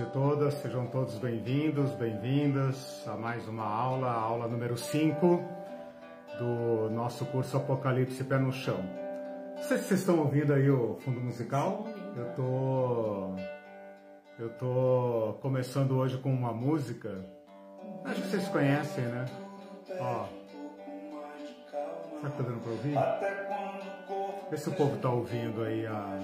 e 0.00 0.06
todas, 0.06 0.54
sejam 0.54 0.86
todos 0.86 1.18
bem-vindos, 1.18 1.90
bem-vindas 1.92 3.06
a 3.06 3.16
mais 3.18 3.46
uma 3.46 3.64
aula, 3.64 4.08
a 4.08 4.18
aula 4.18 4.48
número 4.48 4.74
5 4.76 5.44
do 6.38 6.88
nosso 6.90 7.26
curso 7.26 7.58
Apocalipse 7.58 8.24
Pé 8.24 8.38
no 8.38 8.50
Chão. 8.50 8.78
Não 9.56 9.62
sei 9.62 9.76
se 9.76 9.84
vocês 9.84 10.00
estão 10.00 10.18
ouvindo 10.20 10.54
aí 10.54 10.70
o 10.70 10.96
fundo 11.00 11.20
musical. 11.20 11.84
Eu 12.16 12.32
tô 12.34 13.34
eu 14.38 14.48
tô 14.54 15.38
começando 15.42 15.98
hoje 15.98 16.16
com 16.16 16.32
uma 16.32 16.52
música. 16.52 17.22
Acho 18.06 18.22
que 18.22 18.28
vocês 18.28 18.48
conhecem, 18.48 19.04
né? 19.04 19.26
Ó. 20.00 20.24
Será 22.20 22.30
que 22.30 22.36
tá 22.38 22.42
dando 22.42 22.60
pra 22.62 22.72
ouvir? 22.72 22.94
Vê 24.50 24.56
se 24.56 24.68
o 24.70 24.72
povo 24.72 24.96
tá 24.96 25.10
ouvindo 25.10 25.62
aí 25.62 25.86
a. 25.86 26.20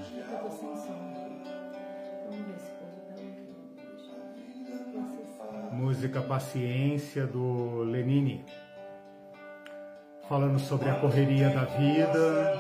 música 5.77 6.23
Paciência 6.23 7.27
do 7.27 7.83
Lenine, 7.83 8.47
falando 10.27 10.59
sobre 10.59 10.89
a 10.89 10.95
correria 10.95 11.51
da 11.51 11.67
vida, 11.67 12.59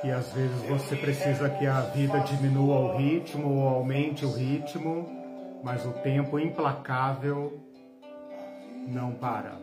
que 0.00 0.10
às 0.10 0.32
vezes 0.32 0.62
você 0.62 0.96
precisa 0.96 1.50
que 1.50 1.66
a 1.66 1.82
vida 1.82 2.18
diminua 2.20 2.78
o 2.78 2.96
ritmo 2.96 3.46
ou 3.56 3.68
aumente 3.68 4.24
o 4.24 4.32
ritmo, 4.32 5.06
mas 5.62 5.84
o 5.84 5.92
tempo 5.92 6.38
implacável 6.38 7.60
não 8.88 9.12
para. 9.12 9.58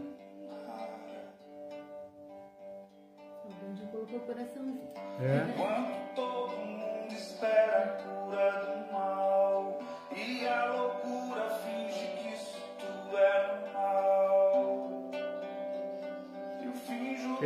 Alguém 3.44 3.76
já 3.76 3.88
colocou 3.88 4.18
o 4.18 4.22
coraçãozinho. 4.22 4.88
É? 5.20 5.78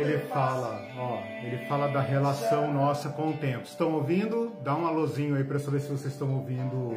Ele 0.04 0.18
fala, 0.26 0.82
ó, 0.98 1.18
ele 1.42 1.66
fala 1.66 1.88
da 1.88 2.00
relação 2.00 2.72
nossa 2.72 3.08
com 3.08 3.30
o 3.30 3.36
tempo. 3.36 3.64
Estão 3.64 3.94
ouvindo? 3.94 4.54
Dá 4.62 4.76
um 4.76 4.86
alôzinho 4.86 5.34
aí 5.36 5.44
para 5.44 5.58
saber 5.58 5.80
se 5.80 5.88
vocês 5.88 6.12
estão 6.12 6.32
ouvindo 6.34 6.94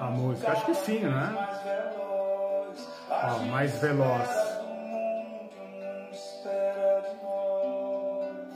a 0.00 0.06
música. 0.06 0.52
Acho 0.52 0.66
que 0.66 0.74
sim, 0.74 1.00
né? 1.00 1.32
mais 1.32 1.62
veloz. 1.62 2.88
A 3.10 3.36
Ó, 3.36 3.38
mais 3.46 3.80
veloz. 3.80 4.52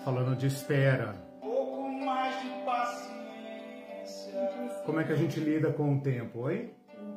Falando 0.04 0.36
de 0.36 0.46
espera. 0.46 1.14
Como 4.84 5.00
é 5.00 5.04
que 5.04 5.12
a 5.12 5.16
gente 5.16 5.40
lida 5.40 5.72
com 5.72 5.96
o 5.96 6.00
tempo, 6.00 6.48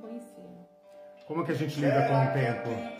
conhecia. 0.01 0.43
Como 1.27 1.41
é 1.41 1.45
que 1.45 1.51
a 1.51 1.55
gente 1.55 1.79
lida 1.79 2.07
com 2.07 2.15
o 2.15 2.33
tempo? 2.33 2.98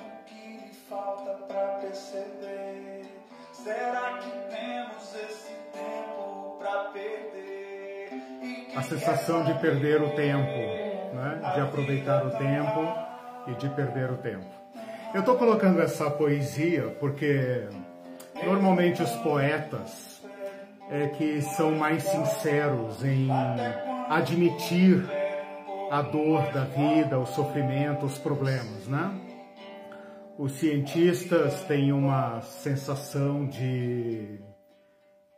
Sensação 8.90 9.44
de 9.44 9.54
perder 9.59 10.02
o 10.02 10.09
tempo, 10.09 11.16
né? 11.16 11.54
de 11.54 11.62
aproveitar 11.62 12.26
o 12.26 12.32
tempo 12.32 13.09
e 13.48 13.54
de 13.56 13.70
perder 13.70 14.12
o 14.12 14.18
tempo. 14.18 14.46
Eu 15.14 15.22
estou 15.22 15.38
colocando 15.38 15.80
essa 15.81 16.09
poesia 16.09 16.96
porque 17.00 17.68
normalmente 18.44 19.02
os 19.02 19.12
poetas 19.18 20.22
é 20.90 21.08
que 21.08 21.42
são 21.42 21.72
mais 21.72 22.04
sinceros 22.04 23.04
em 23.04 23.28
admitir 24.09 25.06
a 25.92 26.02
dor 26.02 26.52
da 26.52 26.66
vida, 26.66 27.20
o 27.20 27.26
sofrimento, 27.26 28.06
os 28.06 28.18
problemas, 28.18 28.88
né? 28.88 29.12
Os 30.38 30.53
cientistas 30.53 31.64
têm 31.66 31.92
uma 31.92 32.42
sensação 32.42 33.47
de 33.47 34.40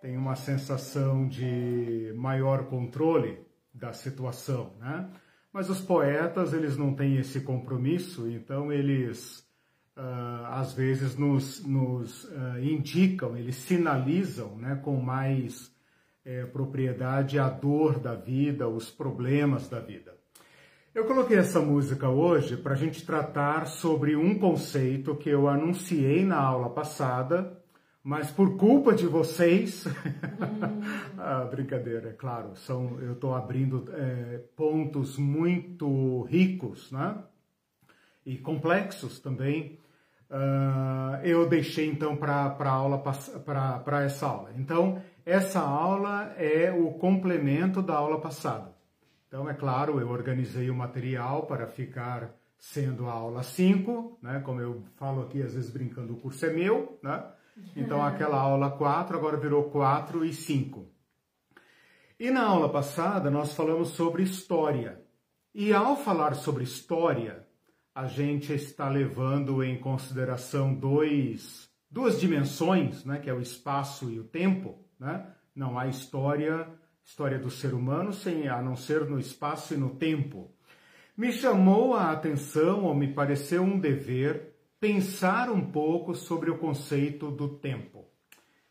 tem 0.02 0.18
uma 0.18 0.36
sensação 0.36 1.28
de 1.28 2.12
maior 2.16 2.66
controle 2.66 3.51
da 3.74 3.94
situação, 3.94 4.76
né? 4.80 5.10
Mas 5.52 5.70
os 5.70 5.82
poetas 5.82 6.54
eles 6.54 6.78
não 6.78 6.94
têm 6.94 7.18
esse 7.18 7.42
compromisso, 7.42 8.30
então 8.30 8.72
eles 8.72 9.46
ah, 9.96 10.60
às 10.60 10.74
vezes 10.74 11.18
nos, 11.18 11.64
nos 11.66 12.32
ah, 12.32 12.60
indicam, 12.62 13.36
eles 13.36 13.56
sinalizam, 13.56 14.56
né, 14.56 14.80
com 14.82 14.96
mais 14.96 15.72
eh, 16.24 16.46
propriedade 16.46 17.38
a 17.38 17.50
dor 17.50 18.00
da 18.00 18.16
vida, 18.16 18.68
os 18.68 18.90
problemas 18.90 19.68
da 19.68 19.80
vida. 19.80 20.16
Eu 20.94 21.06
coloquei 21.06 21.38
essa 21.38 21.60
música 21.60 22.10
hoje 22.10 22.58
para 22.58 22.74
a 22.74 22.78
gente 22.78 23.06
tratar 23.06 23.66
sobre 23.66 24.16
um 24.16 24.38
conceito 24.38 25.16
que 25.16 25.30
eu 25.30 25.48
anunciei 25.48 26.26
na 26.26 26.38
aula 26.38 26.70
passada, 26.70 27.61
mas 28.04 28.32
por 28.32 28.58
culpa 28.58 28.94
de 28.94 29.06
vocês, 29.06 29.86
ah, 31.18 31.46
brincadeira, 31.46 32.10
é 32.10 32.14
claro, 32.14 32.56
são, 32.56 33.00
eu 33.02 33.14
estou 33.14 33.36
abrindo 33.36 33.88
eh, 33.94 34.42
pontos 34.56 35.18
muito 35.18 36.24
ricos, 36.24 36.92
né? 36.92 37.16
E 38.26 38.38
complexos 38.38 39.20
também. 39.20 39.80
Ah, 40.30 41.20
eu 41.24 41.48
deixei 41.48 41.88
então 41.88 42.16
para 42.16 42.56
aula 42.70 42.98
para 43.00 44.04
essa 44.04 44.28
aula. 44.28 44.52
Então 44.58 45.02
essa 45.26 45.60
aula 45.60 46.34
é 46.38 46.72
o 46.72 46.92
complemento 46.94 47.82
da 47.82 47.96
aula 47.96 48.20
passada. 48.20 48.74
Então, 49.28 49.50
é 49.50 49.54
claro, 49.54 50.00
eu 50.00 50.10
organizei 50.10 50.70
o 50.70 50.76
material 50.76 51.46
para 51.46 51.68
ficar 51.68 52.36
sendo 52.58 53.08
a 53.08 53.14
aula 53.14 53.44
5, 53.44 54.20
né? 54.22 54.42
Como 54.44 54.60
eu 54.60 54.84
falo 54.98 55.22
aqui, 55.22 55.42
às 55.42 55.54
vezes 55.54 55.70
brincando, 55.70 56.14
o 56.14 56.18
curso 56.18 56.46
é 56.46 56.52
meu, 56.52 57.00
né? 57.02 57.24
Então, 57.76 58.04
aquela 58.04 58.40
aula 58.40 58.72
4 58.72 59.18
agora 59.18 59.38
virou 59.38 59.66
4 59.70 60.26
e 60.26 60.34
5. 60.34 60.88
E 62.20 62.30
na 62.30 62.46
aula 62.46 62.70
passada, 62.70 63.30
nós 63.30 63.54
falamos 63.54 63.90
sobre 63.90 64.24
história. 64.24 65.02
E 65.54 65.74
ao 65.74 65.98
falar 65.98 66.36
sobre 66.36 66.64
história, 66.64 67.46
a 67.94 68.08
gente 68.08 68.54
está 68.54 68.88
levando 68.88 69.64
em 69.64 69.78
consideração 69.80 70.74
dois, 70.74 71.70
duas 71.90 72.20
dimensões, 72.20 73.04
né? 73.04 73.20
Que 73.20 73.30
é 73.30 73.34
o 73.34 73.42
espaço 73.42 74.10
e 74.10 74.20
o 74.20 74.24
tempo, 74.24 74.86
né? 75.00 75.28
Não 75.54 75.78
há 75.78 75.88
história 75.88 76.68
história 77.04 77.38
do 77.38 77.50
ser 77.50 77.74
humano 77.74 78.14
sem 78.14 78.48
a 78.48 78.62
não 78.62 78.76
ser 78.76 79.06
no 79.06 79.20
espaço 79.20 79.74
e 79.74 79.78
no 79.78 79.96
tempo. 79.96 80.50
Me 81.18 81.32
chamou 81.32 81.94
a 81.94 82.12
atenção, 82.12 82.86
ou 82.86 82.96
me 82.96 83.14
pareceu 83.14 83.62
um 83.64 83.78
dever, 83.78 84.51
pensar 84.82 85.52
um 85.52 85.62
pouco 85.62 86.16
sobre 86.16 86.50
o 86.50 86.58
conceito 86.58 87.30
do 87.30 87.48
tempo. 87.48 88.04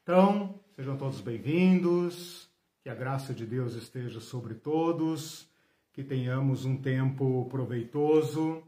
Então, 0.03 0.59
sejam 0.75 0.97
todos 0.97 1.21
bem-vindos, 1.21 2.51
que 2.83 2.91
a 2.91 2.95
graça 2.97 3.33
de 3.33 3.47
Deus 3.47 3.77
esteja 3.77 4.19
sobre 4.19 4.55
todos, 4.55 5.49
que 5.93 6.03
tenhamos 6.03 6.65
um 6.65 6.77
tempo 6.77 7.47
proveitoso 7.49 8.61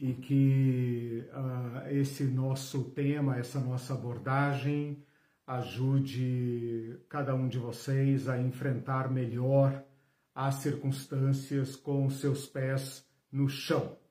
e 0.00 0.14
que 0.14 1.24
ah, 1.32 1.86
esse 1.92 2.24
nosso 2.24 2.90
tema, 2.90 3.36
essa 3.36 3.60
nossa 3.60 3.94
abordagem, 3.94 5.00
ajude 5.46 6.98
cada 7.08 7.36
um 7.36 7.46
de 7.46 7.58
vocês 7.60 8.28
a 8.28 8.36
enfrentar 8.36 9.08
melhor 9.08 9.80
as 10.34 10.56
circunstâncias 10.56 11.76
com 11.76 12.10
seus 12.10 12.46
pés 12.46 13.06
no 13.30 13.48
chão. 13.48 14.01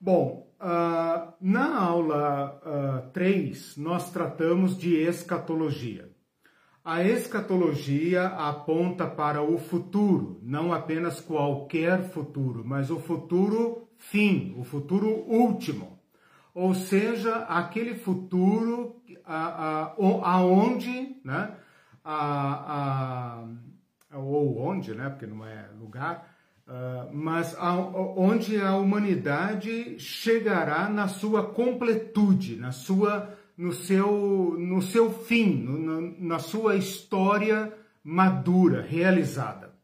Bom, 0.00 0.50
ah, 0.58 1.34
na 1.40 1.78
aula 1.78 3.10
3, 3.12 3.76
nós 3.76 4.10
tratamos 4.10 4.76
de 4.76 4.94
escatologia. 4.94 6.10
A 6.82 7.04
escatologia 7.04 8.26
aponta 8.26 9.06
para 9.06 9.42
o 9.42 9.58
futuro, 9.58 10.40
não 10.42 10.72
apenas 10.72 11.20
qualquer 11.20 12.10
futuro, 12.10 12.64
mas 12.64 12.90
o 12.90 12.98
futuro 12.98 13.88
fim, 13.98 14.54
o 14.58 14.64
futuro 14.64 15.08
último 15.28 16.00
ou 16.54 16.74
seja, 16.74 17.36
aquele 17.44 17.94
futuro 17.94 19.02
a, 19.24 19.94
aonde, 20.22 21.16
né, 21.24 21.56
a, 22.04 23.44
a, 24.10 24.18
ou 24.18 24.58
onde, 24.58 24.94
né, 24.94 25.08
porque 25.08 25.26
não 25.26 25.44
é 25.46 25.68
lugar, 25.78 26.29
uh, 26.70 27.12
mas 27.12 27.54
a, 27.58 27.76
onde 27.76 28.60
a 28.60 28.76
humanidade 28.76 29.98
chegará 29.98 30.88
na 30.88 31.08
sua 31.08 31.44
completude, 31.44 32.56
na 32.56 32.70
sua, 32.72 33.36
no 33.58 33.72
seu, 33.72 34.56
no 34.58 34.80
seu 34.80 35.12
fim, 35.12 35.56
no, 35.56 36.16
na 36.18 36.38
sua 36.38 36.76
história 36.76 37.76
madura, 38.02 38.80
realizada, 38.80 39.74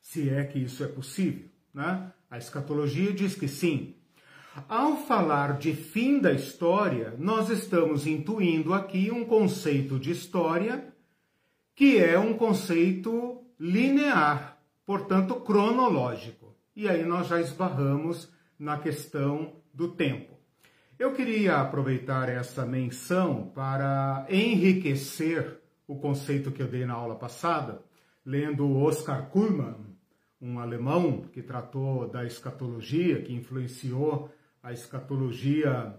se 0.00 0.28
é 0.30 0.42
que 0.44 0.58
isso 0.58 0.82
é 0.82 0.88
possível, 0.88 1.48
né? 1.72 2.10
A 2.28 2.38
escatologia 2.38 3.12
diz 3.12 3.36
que 3.36 3.46
sim, 3.46 3.94
ao 4.68 4.96
falar 4.96 5.58
de 5.58 5.74
fim 5.74 6.18
da 6.18 6.32
história, 6.32 7.14
nós 7.18 7.50
estamos 7.50 8.06
intuindo 8.06 8.72
aqui 8.72 9.10
um 9.10 9.24
conceito 9.24 9.98
de 9.98 10.10
história 10.10 10.92
que 11.74 11.98
é 11.98 12.18
um 12.18 12.32
conceito 12.34 13.44
linear, 13.60 14.55
portanto 14.86 15.34
cronológico. 15.40 16.54
E 16.74 16.88
aí 16.88 17.04
nós 17.04 17.26
já 17.26 17.40
esbarramos 17.40 18.32
na 18.58 18.78
questão 18.78 19.56
do 19.74 19.88
tempo. 19.88 20.36
Eu 20.98 21.12
queria 21.12 21.60
aproveitar 21.60 22.28
essa 22.30 22.64
menção 22.64 23.50
para 23.54 24.26
enriquecer 24.30 25.60
o 25.86 25.96
conceito 25.96 26.50
que 26.50 26.62
eu 26.62 26.68
dei 26.68 26.86
na 26.86 26.94
aula 26.94 27.16
passada, 27.16 27.82
lendo 28.24 28.74
Oscar 28.78 29.28
Kuhlmann, 29.28 29.94
um 30.40 30.58
alemão 30.58 31.22
que 31.32 31.42
tratou 31.42 32.08
da 32.08 32.24
escatologia, 32.24 33.20
que 33.22 33.34
influenciou 33.34 34.30
a 34.62 34.72
escatologia 34.72 35.94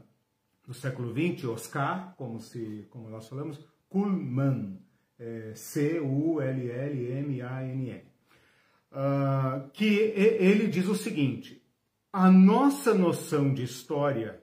do 0.65 0.73
século 0.73 1.13
XX, 1.13 1.45
Oscar, 1.45 2.15
como, 2.17 2.39
se, 2.39 2.87
como 2.89 3.07
nós 3.09 3.27
falamos, 3.27 3.59
Kuhlmann, 3.89 4.79
é, 5.19 5.53
C-U-L-L-M-A-N-N, 5.55 6.17
ah, 8.91 9.69
que 9.73 9.85
ele 9.85 10.67
diz 10.67 10.87
o 10.87 10.95
seguinte, 10.95 11.61
a 12.11 12.31
nossa 12.31 12.93
noção 12.93 13.53
de 13.53 13.63
história 13.63 14.41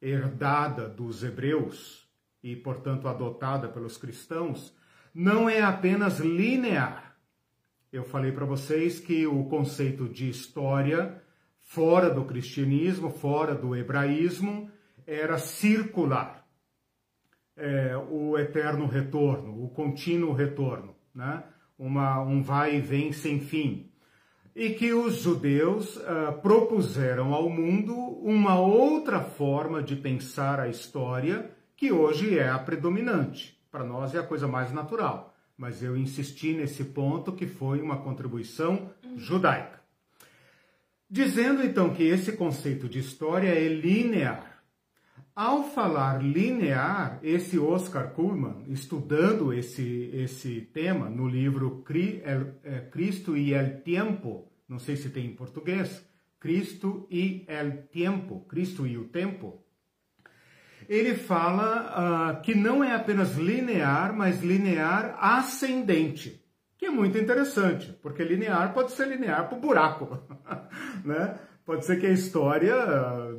herdada 0.00 0.88
dos 0.88 1.24
hebreus 1.24 2.08
e, 2.42 2.54
portanto, 2.54 3.08
adotada 3.08 3.68
pelos 3.68 3.96
cristãos, 3.96 4.76
não 5.14 5.48
é 5.48 5.62
apenas 5.62 6.18
linear. 6.18 7.16
Eu 7.90 8.04
falei 8.04 8.32
para 8.32 8.44
vocês 8.44 8.98
que 8.98 9.26
o 9.26 9.44
conceito 9.44 10.08
de 10.08 10.28
história 10.28 11.22
fora 11.60 12.10
do 12.10 12.24
cristianismo, 12.24 13.08
fora 13.10 13.54
do 13.54 13.74
hebraísmo, 13.74 14.70
era 15.06 15.38
circular. 15.38 16.44
É, 17.56 17.96
o 17.96 18.36
eterno 18.36 18.86
retorno, 18.86 19.64
o 19.64 19.70
contínuo 19.70 20.32
retorno, 20.32 20.96
né? 21.14 21.44
Uma, 21.78 22.20
um 22.20 22.42
vai 22.42 22.76
e 22.76 22.80
vem 22.80 23.12
sem 23.12 23.40
fim. 23.40 23.90
E 24.54 24.70
que 24.70 24.92
os 24.92 25.16
judeus 25.16 25.96
uh, 25.96 26.40
propuseram 26.40 27.34
ao 27.34 27.50
mundo 27.50 27.94
uma 27.94 28.58
outra 28.58 29.20
forma 29.20 29.82
de 29.82 29.96
pensar 29.96 30.60
a 30.60 30.68
história, 30.68 31.50
que 31.76 31.90
hoje 31.90 32.38
é 32.38 32.48
a 32.48 32.58
predominante. 32.58 33.58
Para 33.70 33.84
nós 33.84 34.14
é 34.14 34.18
a 34.18 34.22
coisa 34.22 34.46
mais 34.46 34.72
natural. 34.72 35.34
Mas 35.56 35.82
eu 35.82 35.96
insisti 35.96 36.52
nesse 36.52 36.84
ponto 36.84 37.32
que 37.32 37.46
foi 37.46 37.80
uma 37.80 37.96
contribuição 37.96 38.90
judaica. 39.16 39.80
Dizendo 41.10 41.64
então 41.64 41.92
que 41.92 42.02
esse 42.02 42.32
conceito 42.32 42.88
de 42.88 43.00
história 43.00 43.48
é 43.48 43.68
linear 43.68 44.53
ao 45.34 45.64
falar 45.64 46.22
linear, 46.22 47.18
esse 47.22 47.58
Oscar 47.58 48.12
Kuhlman, 48.12 48.64
estudando 48.68 49.52
esse, 49.52 50.10
esse 50.12 50.60
tema 50.60 51.10
no 51.10 51.26
livro 51.26 51.84
é, 52.62 52.80
Cristo 52.90 53.36
e 53.36 53.52
el 53.52 53.82
Tiempo, 53.82 54.48
não 54.68 54.78
sei 54.78 54.96
se 54.96 55.10
tem 55.10 55.26
em 55.26 55.34
português, 55.34 56.06
Cristo 56.38 57.06
e 57.10 57.44
el 57.48 57.88
Tiempo, 57.90 58.44
Cristo 58.48 58.86
e 58.86 58.96
o 58.96 59.08
Tempo, 59.08 59.64
ele 60.88 61.14
fala 61.14 62.36
uh, 62.38 62.42
que 62.42 62.54
não 62.54 62.84
é 62.84 62.94
apenas 62.94 63.36
linear, 63.36 64.14
mas 64.14 64.42
linear 64.42 65.16
ascendente, 65.18 66.44
que 66.76 66.86
é 66.86 66.90
muito 66.90 67.16
interessante, 67.16 67.92
porque 68.02 68.22
linear 68.22 68.74
pode 68.74 68.92
ser 68.92 69.08
linear 69.08 69.48
para 69.48 69.56
o 69.56 69.60
buraco, 69.60 70.22
né? 71.04 71.38
Pode 71.64 71.86
ser 71.86 71.98
que 71.98 72.06
a 72.06 72.10
história 72.10 72.74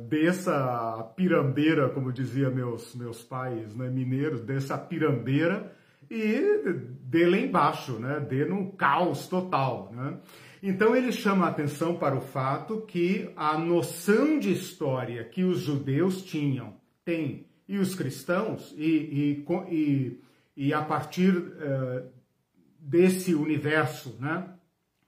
desça 0.08 0.52
a 0.52 1.04
pirambeira, 1.04 1.88
como 1.90 2.12
dizia 2.12 2.50
meus, 2.50 2.92
meus 2.96 3.22
pais 3.22 3.74
né, 3.76 3.88
mineiros, 3.88 4.40
desça 4.40 4.74
a 4.74 4.78
pirambeira 4.78 5.72
e 6.10 6.40
dê 7.02 7.24
lá 7.24 7.38
embaixo, 7.38 8.00
né, 8.00 8.18
dê 8.18 8.44
num 8.44 8.68
caos 8.72 9.28
total. 9.28 9.92
Né? 9.92 10.18
Então 10.60 10.96
ele 10.96 11.12
chama 11.12 11.46
a 11.46 11.50
atenção 11.50 11.96
para 11.96 12.16
o 12.16 12.20
fato 12.20 12.80
que 12.80 13.30
a 13.36 13.56
noção 13.56 14.40
de 14.40 14.50
história 14.52 15.22
que 15.22 15.44
os 15.44 15.60
judeus 15.60 16.20
tinham, 16.22 16.74
têm, 17.04 17.46
e 17.68 17.78
os 17.78 17.94
cristãos, 17.94 18.74
e, 18.76 19.44
e, 19.46 19.46
e, 19.70 20.20
e 20.56 20.74
a 20.74 20.82
partir 20.82 21.36
uh, 21.36 22.08
desse 22.80 23.34
universo 23.34 24.16
né, 24.20 24.48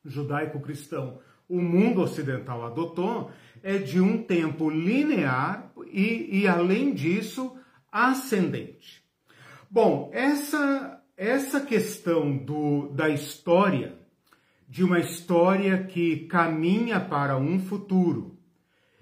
judaico-cristão, 0.04 1.18
o 1.48 1.60
mundo 1.60 2.02
ocidental 2.02 2.64
adotou 2.64 3.30
é 3.62 3.78
de 3.78 4.00
um 4.00 4.22
tempo 4.22 4.68
linear 4.68 5.72
e, 5.90 6.40
e 6.40 6.48
além 6.48 6.92
disso, 6.92 7.56
ascendente. 7.90 9.02
Bom, 9.70 10.10
essa, 10.12 11.02
essa 11.16 11.60
questão 11.60 12.36
do, 12.36 12.88
da 12.88 13.08
história, 13.08 13.94
de 14.68 14.84
uma 14.84 15.00
história 15.00 15.82
que 15.84 16.26
caminha 16.26 17.00
para 17.00 17.36
um 17.36 17.58
futuro, 17.58 18.36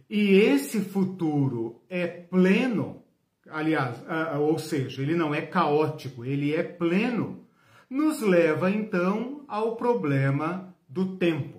e 0.09 0.31
esse 0.35 0.81
futuro 0.81 1.83
é 1.91 2.07
pleno, 2.07 3.03
aliás, 3.51 4.01
ou 4.39 4.57
seja, 4.59 5.03
ele 5.03 5.17
não 5.17 5.35
é 5.35 5.43
caótico, 5.43 6.25
ele 6.25 6.55
é 6.55 6.63
pleno, 6.63 7.45
nos 7.91 8.21
leva 8.21 8.71
então 8.71 9.45
ao 9.49 9.77
problema 9.77 10.75
do 10.89 11.17
tempo 11.17 11.56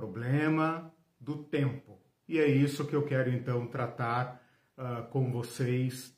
problema 0.00 0.90
do 1.20 1.36
tempo. 1.36 2.00
E 2.26 2.38
é 2.38 2.46
isso 2.46 2.86
que 2.86 2.96
eu 2.96 3.04
quero 3.04 3.30
então 3.30 3.66
tratar 3.66 4.42
uh, 4.78 5.06
com 5.10 5.30
vocês 5.30 6.16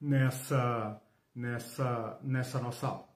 nessa, 0.00 1.00
nessa, 1.32 2.18
nessa 2.24 2.58
nossa 2.58 2.88
aula. 2.88 3.08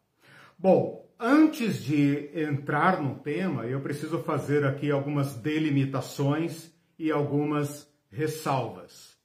Bom, 0.56 1.10
antes 1.18 1.82
de 1.82 2.30
entrar 2.32 3.02
no 3.02 3.16
tema, 3.16 3.66
eu 3.66 3.80
preciso 3.80 4.22
fazer 4.22 4.64
aqui 4.64 4.88
algumas 4.88 5.34
delimitações 5.34 6.72
e 6.96 7.10
algumas 7.10 7.92
ressalvas. 8.08 9.18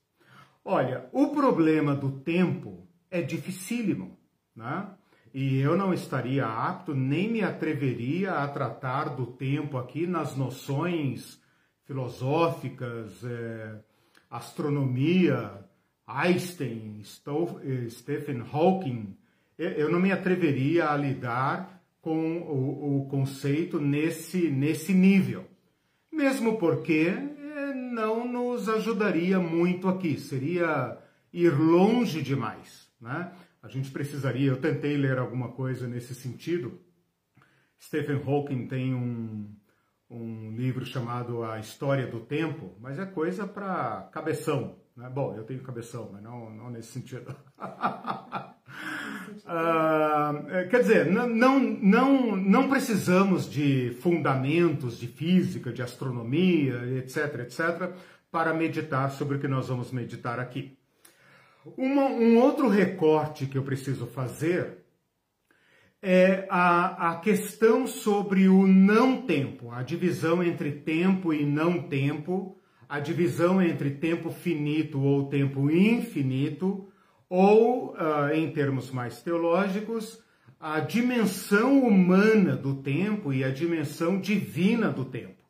Olha, 0.65 1.07
o 1.11 1.27
problema 1.35 1.93
do 1.95 2.19
tempo 2.19 2.87
é 3.11 3.21
dificílimo, 3.21 4.17
né? 4.55 4.87
E 5.33 5.59
eu 5.59 5.75
não 5.75 5.93
estaria 5.93 6.45
apto, 6.45 6.93
nem 6.93 7.31
me 7.31 7.41
atreveria 7.41 8.33
a 8.33 8.47
tratar 8.47 9.15
do 9.15 9.25
tempo 9.25 9.77
aqui 9.77 10.05
nas 10.05 10.35
noções 10.35 11.41
filosóficas, 11.85 13.23
é, 13.23 13.79
astronomia, 14.29 15.51
Einstein, 16.05 17.01
eh, 17.01 17.89
Stephen 17.89 18.43
Hawking. 18.51 19.17
Eu 19.57 19.91
não 19.91 19.99
me 19.99 20.11
atreveria 20.11 20.89
a 20.89 20.97
lidar 20.97 21.81
com 22.01 22.39
o, 22.39 23.01
o 23.01 23.07
conceito 23.07 23.79
nesse, 23.79 24.49
nesse 24.49 24.93
nível, 24.93 25.45
mesmo 26.11 26.57
porque 26.57 27.07
é, 27.07 27.73
não 27.73 28.27
nos 28.27 28.67
ajudaria 28.67 29.39
muito 29.39 29.87
aqui, 29.87 30.19
seria 30.19 30.97
ir 31.31 31.49
longe 31.57 32.21
demais, 32.21 32.89
né? 32.99 33.31
A 33.63 33.69
gente 33.69 33.89
precisaria, 33.91 34.49
eu 34.49 34.59
tentei 34.59 34.97
ler 34.97 35.17
alguma 35.17 35.47
coisa 35.53 35.87
nesse 35.87 36.13
sentido. 36.13 36.81
Stephen 37.81 38.21
Hawking 38.21 38.67
tem 38.67 38.93
um, 38.93 39.49
um 40.09 40.53
livro 40.53 40.85
chamado 40.85 41.45
A 41.45 41.57
História 41.59 42.05
do 42.05 42.19
Tempo, 42.19 42.75
mas 42.81 42.99
é 42.99 43.05
coisa 43.05 43.47
para 43.47 44.09
cabeção. 44.11 44.75
Né? 44.97 45.09
Bom, 45.09 45.33
eu 45.33 45.45
tenho 45.45 45.63
cabeção, 45.63 46.09
mas 46.11 46.21
não, 46.21 46.49
não 46.49 46.69
nesse 46.69 46.89
sentido. 46.89 47.33
uh, 47.57 48.43
quer 50.69 50.81
dizer, 50.81 51.09
não, 51.09 51.57
não, 51.57 52.35
não 52.35 52.69
precisamos 52.69 53.49
de 53.49 53.97
fundamentos 54.01 54.99
de 54.99 55.07
física, 55.07 55.71
de 55.71 55.81
astronomia, 55.81 56.97
etc., 56.97 57.39
etc., 57.39 57.93
para 58.29 58.53
meditar 58.53 59.09
sobre 59.09 59.37
o 59.37 59.39
que 59.39 59.47
nós 59.47 59.69
vamos 59.69 59.89
meditar 59.89 60.37
aqui. 60.37 60.77
Uma, 61.77 62.05
um 62.05 62.37
outro 62.39 62.67
recorte 62.67 63.45
que 63.45 63.57
eu 63.57 63.63
preciso 63.63 64.05
fazer 64.05 64.83
é 66.01 66.45
a, 66.49 67.11
a 67.11 67.15
questão 67.19 67.87
sobre 67.87 68.49
o 68.49 68.67
não 68.67 69.21
tempo, 69.21 69.71
a 69.71 69.81
divisão 69.81 70.43
entre 70.43 70.71
tempo 70.71 71.33
e 71.33 71.45
não 71.45 71.81
tempo, 71.81 72.59
a 72.89 72.99
divisão 72.99 73.61
entre 73.61 73.91
tempo 73.91 74.29
finito 74.29 74.99
ou 74.99 75.29
tempo 75.29 75.71
infinito, 75.71 76.89
ou, 77.29 77.93
uh, 77.93 78.33
em 78.33 78.51
termos 78.51 78.91
mais 78.91 79.21
teológicos, 79.21 80.21
a 80.59 80.81
dimensão 80.81 81.81
humana 81.81 82.57
do 82.57 82.75
tempo 82.75 83.31
e 83.31 83.43
a 83.43 83.49
dimensão 83.49 84.19
divina 84.19 84.89
do 84.89 85.05
tempo. 85.05 85.41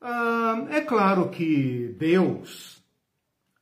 Uh, 0.00 0.68
é 0.70 0.80
claro 0.80 1.28
que 1.28 1.94
Deus 1.96 2.84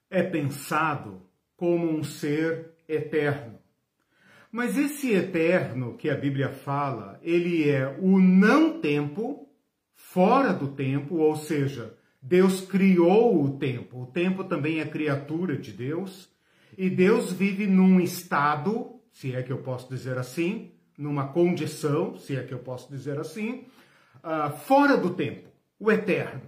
é 0.09 0.23
pensado 0.23 1.30
como 1.61 1.91
um 1.91 2.03
ser 2.03 2.71
eterno. 2.89 3.59
Mas 4.51 4.79
esse 4.79 5.13
eterno 5.13 5.95
que 5.95 6.09
a 6.09 6.17
Bíblia 6.17 6.49
fala, 6.49 7.21
ele 7.23 7.69
é 7.69 7.87
o 8.01 8.19
não 8.19 8.81
tempo, 8.81 9.47
fora 9.95 10.55
do 10.55 10.69
tempo, 10.69 11.17
ou 11.17 11.37
seja, 11.37 11.95
Deus 12.23 12.63
criou 12.63 13.45
o 13.45 13.59
tempo. 13.59 14.05
O 14.05 14.07
tempo 14.07 14.43
também 14.43 14.81
é 14.81 14.87
criatura 14.87 15.55
de 15.55 15.71
Deus. 15.71 16.31
E 16.79 16.89
Deus 16.89 17.31
vive 17.31 17.67
num 17.67 18.01
estado, 18.01 18.99
se 19.13 19.35
é 19.37 19.43
que 19.43 19.53
eu 19.53 19.59
posso 19.59 19.87
dizer 19.87 20.17
assim, 20.17 20.71
numa 20.97 21.29
condição, 21.29 22.17
se 22.17 22.37
é 22.37 22.43
que 22.43 22.55
eu 22.55 22.61
posso 22.61 22.91
dizer 22.91 23.21
assim, 23.21 23.67
uh, 24.25 24.51
fora 24.51 24.97
do 24.97 25.11
tempo, 25.11 25.51
o 25.79 25.93
eterno. 25.93 26.41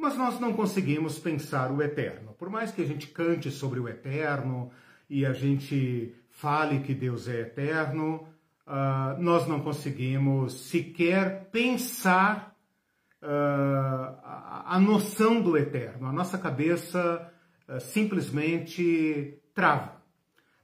Mas 0.00 0.16
nós 0.16 0.40
não 0.40 0.54
conseguimos 0.54 1.18
pensar 1.18 1.70
o 1.70 1.82
eterno. 1.82 2.32
Por 2.38 2.48
mais 2.48 2.72
que 2.72 2.80
a 2.80 2.86
gente 2.86 3.06
cante 3.08 3.50
sobre 3.50 3.78
o 3.78 3.86
eterno 3.86 4.70
e 5.10 5.26
a 5.26 5.34
gente 5.34 6.14
fale 6.30 6.80
que 6.80 6.94
Deus 6.94 7.28
é 7.28 7.40
eterno, 7.40 8.26
uh, 8.66 9.20
nós 9.20 9.46
não 9.46 9.60
conseguimos 9.60 10.54
sequer 10.68 11.50
pensar 11.50 12.56
uh, 13.20 13.26
a, 14.24 14.76
a, 14.76 14.80
noção 14.80 15.42
do 15.42 15.54
eterno. 15.54 16.06
A 16.06 16.12
nossa 16.12 16.38
cabeça 16.38 17.30
uh, 17.68 17.78
simplesmente 17.78 19.38
trava. 19.54 20.00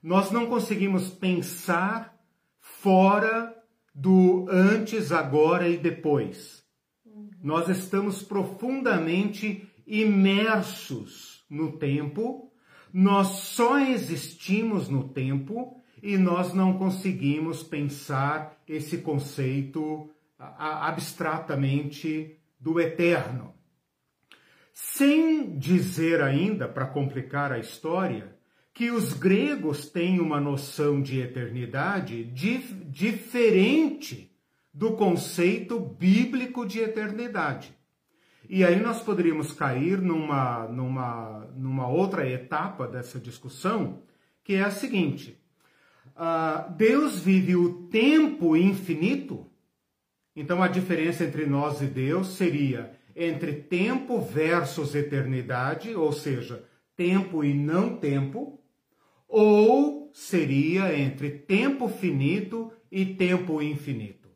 Nós 0.01 0.31
não 0.31 0.47
conseguimos 0.47 1.11
pensar 1.11 2.17
fora 2.59 3.55
do 3.93 4.47
antes, 4.49 5.11
agora 5.11 5.69
e 5.69 5.77
depois. 5.77 6.65
Nós 7.47 7.69
estamos 7.69 8.21
profundamente 8.21 9.65
imersos 9.87 11.45
no 11.49 11.77
tempo, 11.77 12.51
nós 12.91 13.27
só 13.27 13.79
existimos 13.79 14.89
no 14.89 15.07
tempo 15.07 15.81
e 16.03 16.17
nós 16.17 16.53
não 16.53 16.77
conseguimos 16.77 17.63
pensar 17.63 18.61
esse 18.67 18.97
conceito 18.97 20.09
abstratamente 20.37 22.37
do 22.59 22.81
eterno. 22.81 23.53
Sem 24.73 25.57
dizer 25.57 26.21
ainda, 26.21 26.67
para 26.67 26.85
complicar 26.85 27.53
a 27.53 27.59
história, 27.59 28.35
que 28.73 28.91
os 28.91 29.13
gregos 29.13 29.89
têm 29.89 30.19
uma 30.19 30.41
noção 30.41 31.01
de 31.01 31.21
eternidade 31.21 32.25
dif 32.25 32.73
diferente 32.89 34.26
do 34.73 34.93
conceito 34.93 35.79
bíblico 35.79 36.65
de 36.65 36.79
eternidade. 36.79 37.75
E 38.49 38.63
aí 38.63 38.79
nós 38.79 39.01
poderíamos 39.01 39.51
cair 39.51 39.99
numa, 39.99 40.67
numa, 40.67 41.47
numa 41.55 41.87
outra 41.87 42.29
etapa 42.29 42.87
dessa 42.87 43.19
discussão, 43.19 44.03
que 44.43 44.53
é 44.53 44.63
a 44.63 44.71
seguinte: 44.71 45.37
uh, 46.15 46.71
Deus 46.75 47.19
vive 47.19 47.55
o 47.55 47.87
tempo 47.87 48.55
infinito, 48.55 49.45
então 50.35 50.63
a 50.63 50.67
diferença 50.67 51.25
entre 51.25 51.45
nós 51.45 51.81
e 51.81 51.87
Deus 51.87 52.35
seria 52.35 52.95
entre 53.19 53.53
tempo 53.53 54.21
versus 54.21 54.93
eternidade, 54.93 55.95
ou 55.95 56.13
seja, 56.13 56.63
tempo 56.95 57.43
e 57.43 57.51
não 57.51 57.97
tempo, 57.97 58.61
ou 59.27 60.11
seria 60.13 60.97
entre 60.97 61.31
tempo 61.31 61.89
finito 61.89 62.71
e 62.91 63.05
tempo 63.05 63.61
infinito. 63.61 64.26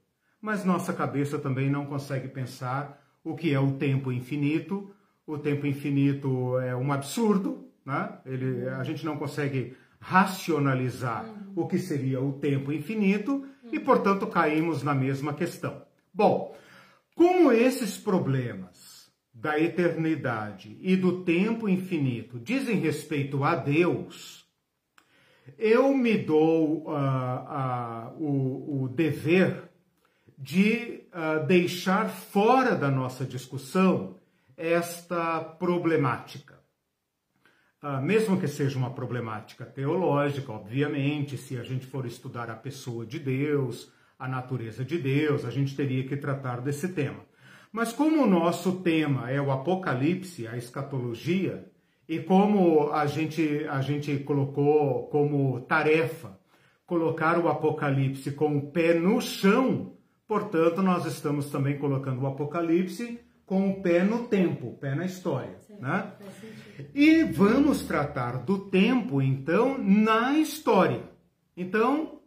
Mas 0.42 0.66
nossa 0.66 0.92
cabeça 0.92 1.38
também 1.38 1.70
não 1.70 1.86
consegue 1.86 2.28
pensar 2.28 3.00
o 3.24 3.36
que 3.36 3.54
é 3.54 3.60
o 3.60 3.74
tempo 3.74 4.12
infinito. 4.12 4.92
O 5.26 5.38
tempo 5.38 5.68
infinito 5.68 6.58
é 6.60 6.76
um 6.76 6.92
absurdo, 6.92 7.68
né? 7.86 8.18
Ele, 8.26 8.68
a 8.68 8.84
gente 8.84 9.06
não 9.06 9.18
consegue 9.18 9.78
racionalizar 10.00 11.26
o 11.56 11.68
que 11.68 11.78
seria 11.78 12.20
o 12.20 12.34
tempo 12.34 12.72
infinito 12.72 13.46
e, 13.72 13.80
portanto, 13.80 14.26
caímos 14.26 14.82
na 14.82 14.96
mesma 14.96 15.34
questão. 15.34 15.84
Bom, 16.12 16.56
como 17.16 17.52
esses 17.52 17.98
problemas 17.98 19.12
da 19.34 19.60
eternidade 19.60 20.78
e 20.82 20.96
do 20.96 21.24
tempo 21.24 21.70
infinito 21.70 22.40
dizem 22.40 22.80
respeito 22.80 23.44
a 23.44 23.56
Deus, 23.56 24.46
eu 25.58 25.96
me 25.96 26.18
dou 26.18 26.84
uh, 26.88 26.92
uh, 26.92 28.24
o, 28.24 28.84
o, 28.84 28.90
dever 28.90 29.71
de 30.42 31.04
uh, 31.14 31.46
deixar 31.46 32.10
fora 32.10 32.76
da 32.76 32.90
nossa 32.90 33.24
discussão 33.24 34.16
esta 34.58 35.40
problemática. 35.40 36.60
mesmo 38.04 38.40
que 38.40 38.48
seja 38.48 38.78
uma 38.78 38.94
problemática 38.94 39.66
teológica, 39.66 40.52
obviamente, 40.52 41.38
se 41.38 41.58
a 41.58 41.64
gente 41.64 41.86
for 41.86 42.06
estudar 42.06 42.50
a 42.50 42.56
pessoa 42.56 43.06
de 43.06 43.18
Deus, 43.18 43.92
a 44.20 44.28
natureza 44.28 44.86
de 44.86 44.98
Deus, 45.00 45.46
a 45.46 45.50
gente 45.50 45.76
teria 45.76 46.04
que 46.04 46.18
tratar 46.18 46.62
desse 46.62 46.90
tema. 46.90 47.24
Mas 47.72 47.94
como 47.94 48.24
o 48.24 48.28
nosso 48.28 48.82
tema 48.82 49.32
é 49.32 49.42
o 49.42 49.52
Apocalipse, 49.52 50.48
a 50.48 50.58
escatologia, 50.58 51.72
e 52.08 52.20
como 52.20 52.92
a 52.92 53.06
gente, 53.06 53.66
a 53.70 53.82
gente 53.82 54.18
colocou 54.20 55.08
como 55.08 55.62
tarefa 55.62 56.40
colocar 56.86 57.40
o 57.40 57.48
Apocalipse 57.48 58.32
com 58.32 58.58
o 58.58 58.72
pé 58.72 58.94
no 58.94 59.22
chão, 59.22 59.98
portanto, 60.32 60.82
nós 60.82 61.06
estamos 61.06 61.50
também 61.50 61.78
colocando 61.78 62.22
o 62.22 62.26
Apocalipse 62.26 63.20
com 63.46 63.70
o 63.70 63.82
pé 63.82 64.02
no 64.02 64.30
tempo, 64.30 64.78
pé 64.80 64.96
na 64.96 65.04
história. 65.04 65.58
né? 65.78 66.14
E 66.96 67.24
vamos 67.26 67.84
tratar 67.84 68.38
do 68.38 68.58
tempo, 68.58 69.22
então, 69.22 69.78
na 69.78 70.38
história. 70.38 71.04
Então, 71.58 72.22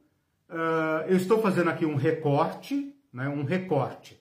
uh, 0.51 1.09
eu 1.09 1.17
estou 1.17 1.41
fazendo 1.41 1.71
aqui 1.71 1.87
um 1.87 1.97
recorte, 1.97 2.95
né, 3.11 3.27
um 3.27 3.43
recorte, 3.43 4.21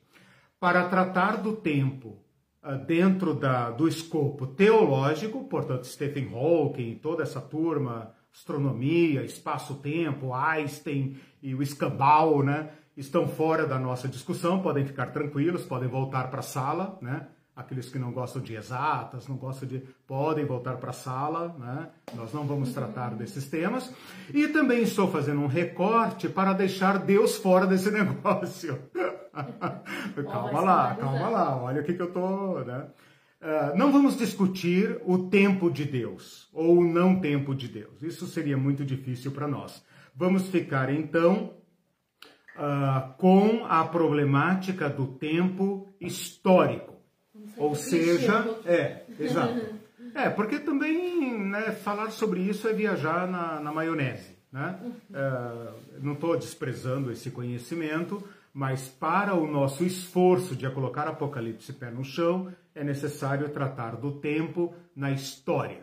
para 0.61 0.87
tratar 0.87 1.41
do 1.41 1.53
tempo 1.53 2.23
uh, 2.63 2.77
dentro 2.85 3.33
da, 3.33 3.69
do 3.69 3.85
escopo 3.85 4.47
teológico, 4.47 5.43
portanto, 5.43 5.87
Stephen 5.87 6.33
Hawking, 6.33 6.99
toda 7.03 7.23
essa 7.23 7.41
turma, 7.41 8.13
astronomia, 8.33 9.25
espaço-tempo, 9.25 10.33
Einstein 10.33 11.17
e 11.41 11.53
o 11.53 11.61
Escambau, 11.61 12.41
né, 12.41 12.69
estão 12.95 13.27
fora 13.27 13.65
da 13.65 13.79
nossa 13.79 14.07
discussão, 14.07 14.61
podem 14.61 14.85
ficar 14.85 15.07
tranquilos, 15.07 15.65
podem 15.65 15.89
voltar 15.89 16.29
para 16.29 16.39
a 16.39 16.43
sala, 16.43 16.97
né? 17.01 17.27
Aqueles 17.55 17.87
que 17.87 17.99
não 17.99 18.11
gostam 18.11 18.41
de 18.41 18.55
exatas, 18.55 19.27
não 19.27 19.35
gostam 19.35 19.69
de. 19.69 19.83
podem 20.07 20.43
voltar 20.43 20.77
para 20.77 20.89
a 20.89 20.93
sala, 20.93 21.55
né? 21.59 21.89
Nós 22.15 22.33
não 22.33 22.47
vamos 22.47 22.73
tratar 22.73 23.13
desses 23.13 23.47
temas. 23.47 23.93
E 24.33 24.47
também 24.47 24.81
estou 24.81 25.07
fazendo 25.07 25.39
um 25.39 25.47
recorte 25.47 26.27
para 26.27 26.53
deixar 26.53 26.97
Deus 26.97 27.35
fora 27.35 27.67
desse 27.67 27.89
negócio. 27.91 28.79
calma 30.31 30.61
lá, 30.61 30.95
calma 30.95 31.29
lá, 31.29 31.55
olha 31.61 31.81
o 31.81 31.83
que, 31.83 31.93
que 31.93 32.01
eu 32.01 32.07
estou. 32.07 32.65
Né? 32.65 32.87
Uh, 33.39 33.77
não 33.77 33.91
vamos 33.91 34.17
discutir 34.17 34.99
o 35.05 35.29
tempo 35.29 35.69
de 35.69 35.85
Deus 35.85 36.49
ou 36.51 36.79
o 36.79 36.83
não 36.83 37.19
tempo 37.19 37.53
de 37.53 37.67
Deus. 37.67 38.01
Isso 38.01 38.25
seria 38.25 38.57
muito 38.57 38.83
difícil 38.83 39.31
para 39.31 39.47
nós. 39.47 39.83
Vamos 40.15 40.47
ficar 40.47 40.91
então 40.91 41.53
uh, 42.55 43.13
com 43.17 43.65
a 43.65 43.83
problemática 43.85 44.89
do 44.89 45.07
tempo 45.07 45.87
histórico. 45.99 46.93
Ou 47.57 47.75
seja, 47.75 48.45
é, 48.65 49.03
exato. 49.19 49.83
É, 50.15 50.29
porque 50.29 50.59
também 50.59 51.39
né, 51.39 51.71
falar 51.71 52.11
sobre 52.11 52.39
isso 52.41 52.67
é 52.67 52.73
viajar 52.73 53.27
na, 53.27 53.59
na 53.59 53.71
maionese. 53.71 54.37
Né? 54.51 54.79
É, 55.11 55.99
não 55.99 56.13
estou 56.13 56.37
desprezando 56.37 57.11
esse 57.11 57.31
conhecimento, 57.31 58.23
mas 58.53 58.87
para 58.87 59.33
o 59.33 59.47
nosso 59.47 59.83
esforço 59.83 60.55
de 60.55 60.69
colocar 60.69 61.07
Apocalipse 61.07 61.73
pé 61.73 61.89
no 61.89 62.03
chão, 62.03 62.53
é 62.75 62.83
necessário 62.83 63.49
tratar 63.49 63.95
do 63.95 64.11
tempo 64.11 64.75
na 64.95 65.11
história. 65.11 65.81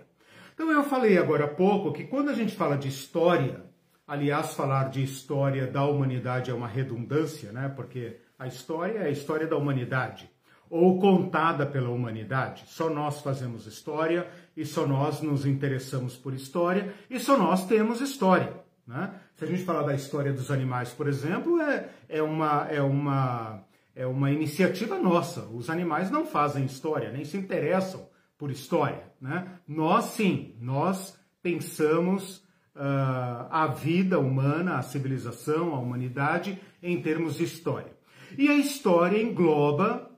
Então 0.55 0.71
eu 0.71 0.85
falei 0.85 1.19
agora 1.19 1.47
há 1.47 1.49
pouco 1.49 1.93
que 1.93 2.05
quando 2.05 2.29
a 2.29 2.35
gente 2.35 2.55
fala 2.55 2.77
de 2.77 2.87
história, 2.87 3.65
aliás, 4.11 4.55
falar 4.55 4.91
de 4.91 5.05
história 5.05 5.69
da 5.69 5.85
humanidade 5.85 6.51
é 6.51 6.55
uma 6.55 6.67
redundância, 6.67 7.53
né? 7.53 7.69
Porque 7.69 8.17
a 8.37 8.49
história 8.49 8.99
é 8.99 9.07
a 9.07 9.11
história 9.11 9.47
da 9.47 9.57
humanidade 9.57 10.29
ou 10.69 10.99
contada 10.99 11.65
pela 11.65 11.91
humanidade. 11.91 12.65
Só 12.67 12.91
nós 12.91 13.21
fazemos 13.21 13.69
história 13.69 14.29
e 14.57 14.67
só 14.67 14.85
nós 14.85 15.21
nos 15.21 15.47
interessamos 15.47 16.17
por 16.17 16.35
história 16.35 16.93
e 17.09 17.21
só 17.21 17.39
nós 17.39 17.67
temos 17.67 18.01
história. 18.01 18.53
Né? 18.85 19.15
Se 19.37 19.45
a 19.45 19.47
gente 19.47 19.63
falar 19.63 19.85
da 19.85 19.95
história 19.95 20.33
dos 20.33 20.51
animais, 20.51 20.91
por 20.91 21.07
exemplo, 21.07 21.61
é, 21.61 21.89
é, 22.09 22.21
uma, 22.21 22.67
é, 22.69 22.83
uma, 22.83 23.63
é 23.95 24.07
uma 24.09 24.33
iniciativa 24.33 24.99
nossa. 24.99 25.43
Os 25.43 25.71
animais 25.71 26.11
não 26.11 26.27
fazem 26.27 26.65
história, 26.65 27.13
nem 27.13 27.25
se 27.25 27.37
interessam 27.37 28.09
por 28.37 28.51
história. 28.51 29.05
Né? 29.21 29.47
Nós 29.69 30.07
sim, 30.07 30.57
nós 30.61 31.17
pensamos 31.41 32.45
uh, 32.81 33.47
a 33.51 33.67
vida 33.67 34.19
humana, 34.19 34.79
a 34.79 34.83
civilização, 34.83 35.75
a 35.75 35.79
humanidade 35.79 36.59
em 36.83 37.01
termos 37.03 37.35
de 37.35 37.45
história. 37.45 37.93
E 38.39 38.49
a 38.49 38.55
história 38.55 39.23
engloba 39.23 40.11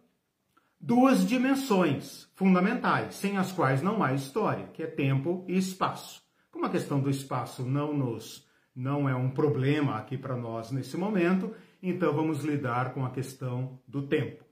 duas 0.81 1.26
dimensões 1.26 2.31
fundamentais, 2.37 3.16
sem 3.16 3.37
as 3.37 3.50
quais 3.50 3.83
não 3.83 4.02
há 4.02 4.12
história, 4.14 4.69
que 4.73 4.83
é 4.83 4.87
tempo 4.87 5.45
e 5.49 5.57
espaço. 5.57 6.21
Como 6.50 6.66
a 6.66 6.71
questão 6.71 7.00
do 7.00 7.11
espaço 7.11 7.64
não 7.64 7.92
nos 7.92 8.47
não 8.75 9.07
é 9.07 9.14
um 9.14 9.28
problema 9.28 9.97
aqui 9.97 10.16
para 10.16 10.35
nós 10.35 10.71
nesse 10.71 10.97
momento, 10.97 11.54
então 11.83 12.14
vamos 12.14 12.42
lidar 12.42 12.95
com 12.95 13.04
a 13.04 13.11
questão 13.11 13.78
do 13.87 14.07
tempo. 14.07 14.42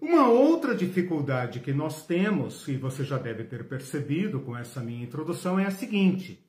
Uma 0.00 0.28
outra 0.28 0.74
dificuldade 0.74 1.58
que 1.58 1.72
nós 1.72 2.06
temos, 2.06 2.68
e 2.68 2.76
você 2.76 3.02
já 3.02 3.18
deve 3.18 3.42
ter 3.44 3.66
percebido 3.66 4.38
com 4.40 4.56
essa 4.56 4.80
minha 4.80 5.02
introdução, 5.02 5.58
é 5.58 5.66
a 5.66 5.70
seguinte: 5.70 6.43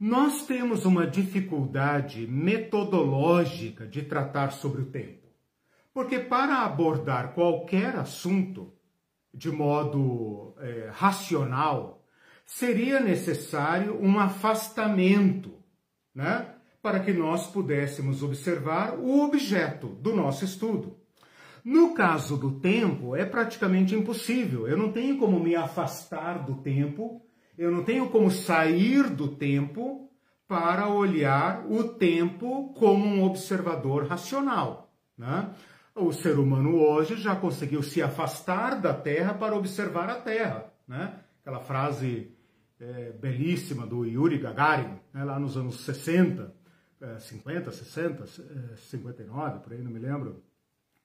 nós 0.00 0.46
temos 0.46 0.86
uma 0.86 1.06
dificuldade 1.06 2.26
metodológica 2.26 3.86
de 3.86 4.00
tratar 4.00 4.50
sobre 4.50 4.80
o 4.80 4.86
tempo. 4.86 5.28
Porque 5.92 6.18
para 6.18 6.64
abordar 6.64 7.34
qualquer 7.34 7.96
assunto 7.96 8.72
de 9.34 9.50
modo 9.50 10.54
é, 10.58 10.88
racional, 10.90 12.02
seria 12.46 12.98
necessário 12.98 14.02
um 14.02 14.18
afastamento, 14.18 15.52
né? 16.14 16.54
Para 16.80 17.00
que 17.00 17.12
nós 17.12 17.46
pudéssemos 17.48 18.22
observar 18.22 18.98
o 18.98 19.22
objeto 19.22 19.86
do 19.86 20.16
nosso 20.16 20.46
estudo. 20.46 20.96
No 21.62 21.92
caso 21.92 22.38
do 22.38 22.58
tempo, 22.58 23.14
é 23.14 23.26
praticamente 23.26 23.94
impossível. 23.94 24.66
Eu 24.66 24.78
não 24.78 24.90
tenho 24.90 25.18
como 25.18 25.38
me 25.38 25.54
afastar 25.54 26.42
do 26.42 26.54
tempo, 26.54 27.22
eu 27.56 27.70
não 27.70 27.82
tenho 27.84 28.08
como 28.10 28.30
sair 28.30 29.08
do 29.10 29.28
tempo 29.28 30.10
para 30.48 30.88
olhar 30.88 31.64
o 31.70 31.84
tempo 31.84 32.72
como 32.74 33.06
um 33.06 33.24
observador 33.24 34.06
racional. 34.06 34.92
Né? 35.16 35.54
O 35.94 36.12
ser 36.12 36.38
humano 36.38 36.76
hoje 36.76 37.16
já 37.16 37.36
conseguiu 37.36 37.82
se 37.82 38.02
afastar 38.02 38.80
da 38.80 38.92
Terra 38.92 39.34
para 39.34 39.54
observar 39.54 40.10
a 40.10 40.16
Terra. 40.16 40.72
Né? 40.88 41.14
Aquela 41.40 41.60
frase 41.60 42.32
é, 42.80 43.12
belíssima 43.12 43.86
do 43.86 44.04
Yuri 44.04 44.38
Gagarin, 44.38 44.98
né, 45.12 45.22
lá 45.22 45.38
nos 45.38 45.56
anos 45.56 45.80
60, 45.80 46.52
é, 47.00 47.18
50, 47.18 47.70
60, 47.70 48.24
é, 48.24 48.76
59, 48.76 49.60
por 49.60 49.72
aí 49.72 49.82
não 49.82 49.90
me 49.90 49.98
lembro, 49.98 50.42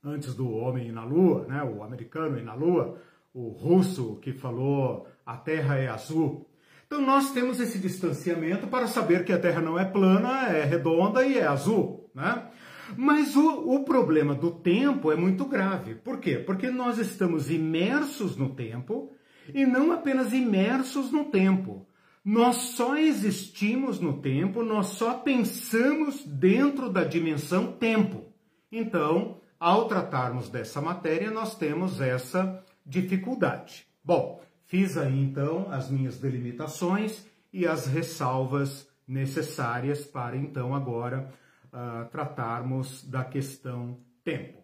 antes 0.03 0.33
do 0.33 0.49
homem 0.49 0.87
ir 0.87 0.91
na 0.91 1.03
Lua, 1.03 1.45
né, 1.45 1.61
o 1.63 1.83
americano 1.83 2.37
ir 2.39 2.43
na 2.43 2.53
Lua, 2.53 2.97
o 3.33 3.49
russo 3.49 4.15
que 4.21 4.31
falou 4.31 5.07
a 5.25 5.35
Terra 5.35 5.77
é 5.77 5.87
azul. 5.87 6.47
Então 6.85 7.01
nós 7.01 7.31
temos 7.31 7.59
esse 7.59 7.79
distanciamento 7.79 8.67
para 8.67 8.87
saber 8.87 9.25
que 9.25 9.33
a 9.33 9.39
Terra 9.39 9.61
não 9.61 9.79
é 9.79 9.85
plana, 9.85 10.49
é 10.49 10.63
redonda 10.63 11.25
e 11.25 11.37
é 11.37 11.47
azul, 11.47 12.09
né? 12.13 12.47
Mas 12.95 13.35
o, 13.35 13.75
o 13.75 13.83
problema 13.83 14.35
do 14.35 14.51
tempo 14.51 15.11
é 15.11 15.15
muito 15.15 15.45
grave. 15.45 15.95
Por 15.95 16.19
quê? 16.19 16.37
Porque 16.37 16.69
nós 16.69 16.99
estamos 16.99 17.49
imersos 17.49 18.37
no 18.37 18.53
tempo 18.53 19.11
e 19.53 19.65
não 19.65 19.91
apenas 19.91 20.33
imersos 20.33 21.11
no 21.11 21.25
tempo. 21.25 21.87
Nós 22.23 22.55
só 22.55 22.97
existimos 22.97 23.99
no 23.99 24.21
tempo, 24.21 24.63
nós 24.63 24.87
só 24.87 25.15
pensamos 25.15 26.23
dentro 26.25 26.89
da 26.89 27.03
dimensão 27.03 27.71
tempo. 27.71 28.33
Então, 28.71 29.39
ao 29.59 29.87
tratarmos 29.87 30.49
dessa 30.49 30.81
matéria, 30.81 31.31
nós 31.31 31.55
temos 31.55 32.01
essa 32.01 32.63
dificuldade. 32.85 33.87
Bom, 34.03 34.41
fiz 34.65 34.97
aí 34.97 35.19
então 35.19 35.67
as 35.71 35.89
minhas 35.89 36.17
delimitações 36.17 37.25
e 37.51 37.65
as 37.65 37.87
ressalvas 37.87 38.87
necessárias 39.07 40.03
para 40.03 40.35
então 40.35 40.75
agora 40.75 41.29
uh, 41.67 42.09
tratarmos 42.09 43.03
da 43.07 43.23
questão 43.23 43.97
tempo. 44.23 44.63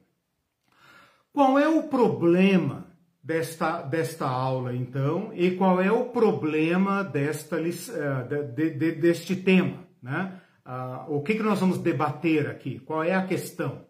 Qual 1.31 1.57
é 1.57 1.67
o 1.69 1.83
problema 1.83 2.87
desta, 3.23 3.81
desta 3.81 4.27
aula 4.27 4.75
então 4.75 5.31
e 5.33 5.51
qual 5.51 5.79
é 5.79 5.91
o 5.91 6.09
problema 6.09 7.03
desta, 7.03 7.57
uh, 7.57 8.53
de, 8.53 8.71
de, 8.71 8.91
deste 8.93 9.35
tema? 9.35 9.85
Né? 10.01 10.41
Uh, 10.65 11.15
o 11.15 11.21
que, 11.21 11.35
que 11.35 11.43
nós 11.43 11.59
vamos 11.59 11.77
debater 11.77 12.49
aqui? 12.49 12.79
Qual 12.79 13.03
é 13.03 13.13
a 13.13 13.25
questão? 13.25 13.85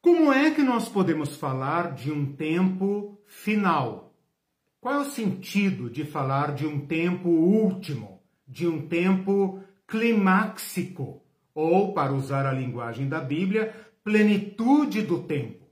Como 0.00 0.32
é 0.32 0.50
que 0.50 0.62
nós 0.62 0.88
podemos 0.88 1.36
falar 1.36 1.92
de 1.92 2.10
um 2.10 2.34
tempo 2.34 3.18
final? 3.24 4.11
Qual 4.82 4.96
é 4.96 4.98
o 4.98 5.04
sentido 5.04 5.88
de 5.88 6.04
falar 6.04 6.56
de 6.56 6.66
um 6.66 6.84
tempo 6.84 7.28
último, 7.28 8.20
de 8.44 8.66
um 8.66 8.88
tempo 8.88 9.62
climáxico, 9.86 11.22
ou, 11.54 11.94
para 11.94 12.12
usar 12.12 12.46
a 12.46 12.52
linguagem 12.52 13.08
da 13.08 13.20
Bíblia, 13.20 13.72
plenitude 14.02 15.02
do 15.02 15.22
tempo? 15.22 15.68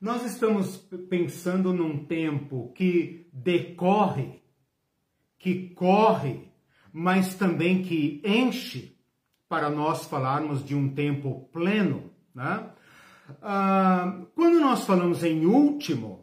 Nós 0.00 0.24
estamos 0.24 0.78
pensando 1.08 1.72
num 1.72 2.04
tempo 2.04 2.72
que 2.74 3.28
decorre, 3.32 4.42
que 5.38 5.68
corre, 5.68 6.50
mas 6.92 7.36
também 7.36 7.82
que 7.84 8.20
enche, 8.24 8.98
para 9.48 9.70
nós 9.70 10.06
falarmos 10.06 10.64
de 10.64 10.74
um 10.74 10.92
tempo 10.92 11.48
pleno, 11.52 12.10
né? 12.34 12.68
Ah, 13.40 14.22
quando 14.34 14.58
nós 14.58 14.84
falamos 14.84 15.22
em 15.22 15.46
último, 15.46 16.19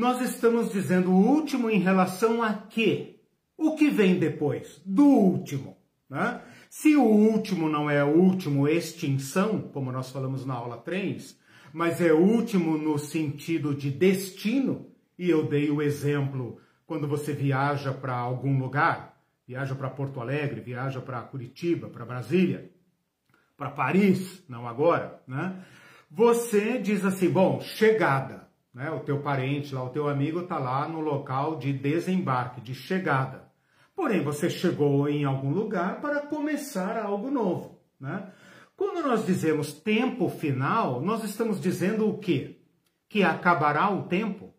nós 0.00 0.22
estamos 0.22 0.72
dizendo 0.72 1.10
último 1.10 1.68
em 1.68 1.78
relação 1.78 2.42
a 2.42 2.54
quê? 2.54 3.20
O 3.54 3.76
que 3.76 3.90
vem 3.90 4.18
depois 4.18 4.80
do 4.84 5.04
último. 5.04 5.76
Né? 6.08 6.40
Se 6.70 6.96
o 6.96 7.04
último 7.04 7.68
não 7.68 7.90
é 7.90 8.02
último 8.02 8.66
extinção, 8.66 9.60
como 9.60 9.92
nós 9.92 10.10
falamos 10.10 10.46
na 10.46 10.54
aula 10.54 10.78
3, 10.78 11.38
mas 11.70 12.00
é 12.00 12.14
último 12.14 12.78
no 12.78 12.98
sentido 12.98 13.74
de 13.74 13.90
destino, 13.90 14.86
e 15.18 15.28
eu 15.28 15.46
dei 15.46 15.70
o 15.70 15.82
exemplo 15.82 16.58
quando 16.86 17.06
você 17.06 17.34
viaja 17.34 17.92
para 17.92 18.16
algum 18.16 18.58
lugar, 18.58 19.20
viaja 19.46 19.74
para 19.74 19.90
Porto 19.90 20.18
Alegre, 20.18 20.62
viaja 20.62 21.02
para 21.02 21.20
Curitiba, 21.20 21.90
para 21.90 22.06
Brasília, 22.06 22.70
para 23.54 23.70
Paris, 23.70 24.42
não 24.48 24.66
agora, 24.66 25.22
né? 25.28 25.62
Você 26.10 26.78
diz 26.78 27.04
assim, 27.04 27.28
bom, 27.28 27.60
chegada, 27.60 28.49
né? 28.72 28.90
O 28.90 29.00
teu 29.00 29.20
parente 29.20 29.74
lá, 29.74 29.84
o 29.84 29.90
teu 29.90 30.08
amigo 30.08 30.40
está 30.40 30.58
lá 30.58 30.88
no 30.88 31.00
local 31.00 31.58
de 31.58 31.72
desembarque, 31.72 32.60
de 32.60 32.74
chegada. 32.74 33.50
Porém, 33.94 34.22
você 34.22 34.48
chegou 34.48 35.08
em 35.08 35.24
algum 35.24 35.50
lugar 35.50 36.00
para 36.00 36.22
começar 36.22 36.96
algo 37.02 37.30
novo, 37.30 37.80
né? 37.98 38.32
Quando 38.76 39.06
nós 39.06 39.26
dizemos 39.26 39.74
tempo 39.74 40.30
final, 40.30 41.02
nós 41.02 41.22
estamos 41.22 41.60
dizendo 41.60 42.08
o 42.08 42.18
quê? 42.18 42.62
Que 43.10 43.22
acabará 43.22 43.90
o 43.90 44.04
tempo. 44.04 44.54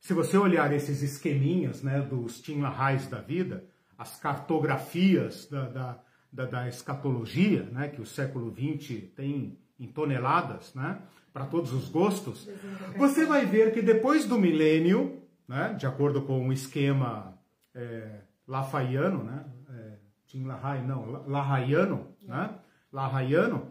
Se 0.00 0.14
você 0.14 0.38
olhar 0.38 0.72
esses 0.72 1.02
esqueminhas 1.02 1.82
né, 1.82 2.00
dos 2.00 2.40
Tim 2.40 2.62
LaHaye 2.62 3.06
da 3.10 3.20
vida, 3.20 3.68
as 3.98 4.18
cartografias 4.18 5.46
da, 5.50 5.68
da, 5.68 6.02
da, 6.32 6.46
da 6.46 6.68
escatologia, 6.68 7.64
né, 7.64 7.88
que 7.88 8.00
o 8.00 8.06
século 8.06 8.50
XX 8.50 9.10
tem 9.14 9.58
em 9.78 9.86
toneladas, 9.86 10.74
né? 10.74 11.02
Para 11.32 11.46
todos 11.46 11.72
os 11.72 11.88
gostos, 11.88 12.48
você 12.96 13.24
vai 13.24 13.46
ver 13.46 13.72
que 13.72 13.80
depois 13.80 14.24
do 14.24 14.38
milênio, 14.38 15.22
né? 15.48 15.74
De 15.78 15.86
acordo 15.86 16.22
com 16.22 16.48
o 16.48 16.52
esquema 16.52 17.38
é, 17.74 18.20
lafayano, 18.46 19.22
né? 19.22 19.44
É, 19.70 19.92
Tim 20.26 20.44
LaHaye, 20.44 20.82
não, 20.82 21.24
Lahayano, 21.26 22.08
né? 22.22 22.50
Lahayano. 22.92 23.70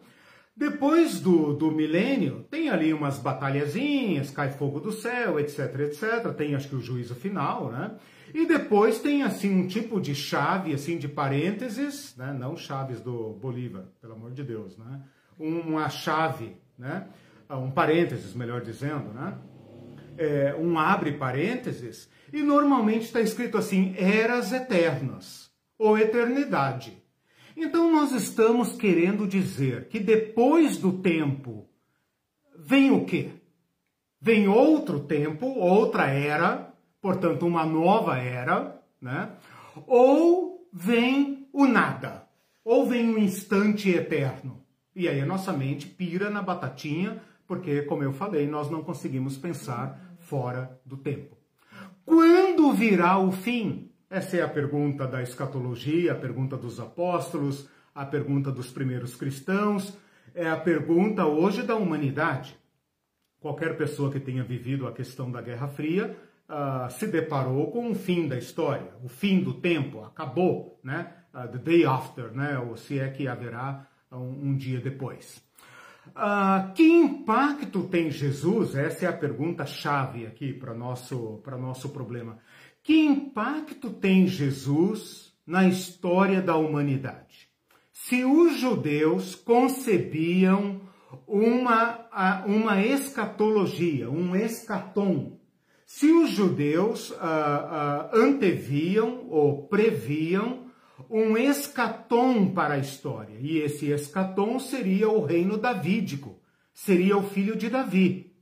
Depois 0.56 1.20
do, 1.20 1.54
do 1.54 1.72
milênio, 1.72 2.46
tem 2.50 2.70
ali 2.70 2.94
umas 2.94 3.18
batalhazinhas, 3.18 4.30
cai 4.32 4.52
fogo 4.52 4.80
do 4.80 4.92
céu, 4.92 5.40
etc, 5.40 5.80
etc. 5.82 6.34
Tem, 6.36 6.56
acho 6.56 6.68
que, 6.68 6.76
o 6.76 6.82
juízo 6.82 7.16
final, 7.16 7.72
né? 7.72 7.92
E 8.34 8.46
depois 8.46 9.00
tem, 9.00 9.24
assim, 9.24 9.54
um 9.54 9.68
tipo 9.68 10.00
de 10.00 10.14
chave, 10.14 10.74
assim, 10.74 10.98
de 10.98 11.08
parênteses, 11.08 12.16
né? 12.18 12.34
Não 12.38 12.56
chaves 12.56 13.02
do 13.02 13.34
Bolívar, 13.34 13.86
pelo 14.02 14.14
amor 14.14 14.32
de 14.32 14.44
Deus, 14.44 14.78
né? 14.78 15.02
uma 15.40 15.90
chave, 15.90 16.58
né? 16.78 17.08
Um 17.58 17.72
parênteses, 17.72 18.34
melhor 18.34 18.62
dizendo, 18.62 19.14
né? 19.14 19.38
É, 20.18 20.56
um 20.56 20.78
abre 20.78 21.14
parênteses, 21.14 22.10
e 22.32 22.44
normalmente 22.44 23.06
está 23.06 23.22
escrito 23.22 23.58
assim, 23.58 23.96
eras 23.98 24.52
eternas, 24.52 25.50
ou 25.78 25.98
eternidade. 25.98 27.02
Então 27.56 27.92
nós 27.92 28.12
estamos 28.12 28.74
querendo 28.74 29.28
dizer 29.28 29.88
que 29.88 30.00
depois 30.00 30.78
do 30.78 30.94
tempo 30.94 31.68
vem 32.58 32.92
o 32.92 33.06
quê? 33.06 33.32
Vem 34.22 34.48
outro 34.48 35.00
tempo, 35.00 35.46
outra 35.48 36.08
era, 36.08 36.74
portanto 37.02 37.46
uma 37.46 37.66
nova 37.66 38.18
era, 38.18 38.82
né? 39.02 39.32
Ou 39.88 40.68
vem 40.72 41.48
o 41.52 41.66
nada, 41.66 42.28
ou 42.64 42.86
vem 42.86 43.10
um 43.10 43.18
instante 43.18 43.90
eterno. 43.90 44.64
E 44.96 45.08
aí 45.08 45.22
a 45.22 45.26
nossa 45.26 45.54
mente 45.54 45.88
pira 45.88 46.30
na 46.30 46.42
batatinha, 46.42 47.22
porque, 47.50 47.82
como 47.82 48.04
eu 48.04 48.14
falei, 48.14 48.48
nós 48.48 48.70
não 48.70 48.84
conseguimos 48.84 49.36
pensar 49.36 50.00
fora 50.20 50.80
do 50.86 50.96
tempo. 50.96 51.36
Quando 52.06 52.72
virá 52.74 53.18
o 53.18 53.32
fim? 53.32 53.92
Essa 54.08 54.38
é 54.38 54.44
a 54.44 54.48
pergunta 54.48 55.08
da 55.08 55.24
escatologia, 55.24 56.12
a 56.12 56.16
pergunta 56.16 56.56
dos 56.56 56.80
apóstolos, 56.80 57.68
a 57.94 58.06
pergunta 58.06 58.52
dos 58.52 58.70
primeiros 58.72 59.16
cristãos, 59.16 59.98
é 60.36 60.48
a 60.48 60.58
pergunta 60.58 61.26
hoje 61.26 61.64
da 61.64 61.76
humanidade. 61.76 62.56
Qualquer 63.40 63.76
pessoa 63.76 64.12
que 64.12 64.20
tenha 64.20 64.44
vivido 64.44 64.86
a 64.86 64.92
questão 64.92 65.32
da 65.32 65.42
Guerra 65.42 65.68
Fria 65.70 66.16
uh, 66.48 66.92
se 66.92 67.08
deparou 67.08 67.72
com 67.72 67.90
o 67.90 67.96
fim 67.96 68.28
da 68.28 68.38
história, 68.38 68.94
o 69.04 69.10
fim 69.10 69.42
do 69.42 69.56
tempo, 69.56 70.04
acabou, 70.04 70.80
né? 70.84 71.16
Uh, 71.34 71.48
the 71.48 71.58
day 71.58 71.84
after, 71.84 72.32
né? 72.32 72.60
Ou 72.60 72.78
se 72.78 73.00
é 73.00 73.10
que 73.10 73.28
haverá 73.28 73.88
um, 74.12 74.50
um 74.50 74.56
dia 74.56 74.80
depois. 74.80 75.49
Uh, 76.16 76.74
que 76.74 76.84
impacto 76.84 77.84
tem 77.84 78.10
Jesus? 78.10 78.76
Essa 78.76 79.06
é 79.06 79.10
a 79.10 79.14
pergunta 79.14 79.66
chave 79.66 80.26
aqui 80.26 80.54
para 80.54 80.74
nosso 80.74 81.42
para 81.44 81.58
nosso 81.58 81.90
problema. 81.90 82.40
Que 82.84 83.06
impacto 83.06 83.92
tem 83.92 84.28
Jesus 84.28 85.34
na 85.46 85.68
história 85.68 86.42
da 86.42 86.56
humanidade? 86.56 87.50
Se 87.92 88.24
os 88.24 88.58
judeus 88.58 89.36
concebiam 89.36 90.82
uma, 91.28 92.08
uma 92.46 92.82
escatologia, 92.82 94.10
um 94.10 94.36
escatom. 94.36 95.40
Se 95.86 96.12
os 96.12 96.30
judeus 96.30 97.14
ah, 97.20 98.10
ah, 98.12 98.18
anteviam 98.18 99.28
ou 99.30 99.68
previam 99.68 100.69
um 101.10 101.36
escatom 101.36 102.54
para 102.54 102.76
a 102.76 102.78
história, 102.78 103.36
e 103.40 103.58
esse 103.58 103.88
escatom 103.88 104.60
seria 104.60 105.10
o 105.10 105.26
reino 105.26 105.58
davídico, 105.58 106.40
seria 106.72 107.18
o 107.18 107.28
filho 107.28 107.56
de 107.56 107.68
Davi. 107.68 108.36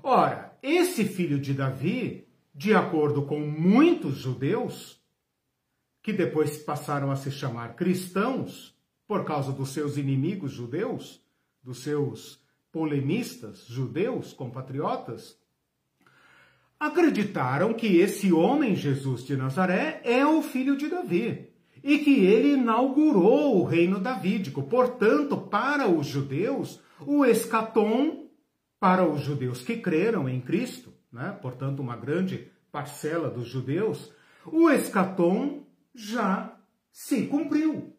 Ora, 0.00 0.56
esse 0.62 1.04
filho 1.04 1.40
de 1.40 1.52
Davi, 1.52 2.28
de 2.54 2.72
acordo 2.72 3.22
com 3.22 3.40
muitos 3.40 4.16
judeus, 4.16 5.02
que 6.00 6.12
depois 6.12 6.56
passaram 6.58 7.10
a 7.10 7.16
se 7.16 7.32
chamar 7.32 7.74
cristãos, 7.74 8.78
por 9.06 9.24
causa 9.24 9.50
dos 9.50 9.70
seus 9.70 9.96
inimigos 9.96 10.52
judeus, 10.52 11.20
dos 11.62 11.82
seus 11.82 12.40
polemistas 12.70 13.64
judeus, 13.66 14.32
compatriotas, 14.32 15.36
acreditaram 16.78 17.74
que 17.74 17.96
esse 17.96 18.32
homem 18.32 18.76
Jesus 18.76 19.24
de 19.24 19.36
Nazaré 19.36 20.00
é 20.04 20.24
o 20.24 20.42
filho 20.42 20.76
de 20.76 20.88
Davi 20.88 21.57
e 21.88 22.00
que 22.00 22.26
ele 22.26 22.52
inaugurou 22.52 23.58
o 23.58 23.64
reino 23.64 23.98
davídico. 23.98 24.62
Portanto, 24.62 25.38
para 25.38 25.88
os 25.88 26.06
judeus, 26.06 26.82
o 27.00 27.24
escatom, 27.24 28.28
para 28.78 29.08
os 29.08 29.22
judeus 29.22 29.62
que 29.62 29.78
creram 29.78 30.28
em 30.28 30.38
Cristo, 30.38 30.92
né? 31.10 31.34
portanto, 31.40 31.80
uma 31.80 31.96
grande 31.96 32.52
parcela 32.70 33.30
dos 33.30 33.48
judeus, 33.48 34.12
o 34.44 34.68
escatom 34.68 35.62
já 35.94 36.54
se 36.92 37.22
cumpriu. 37.22 37.96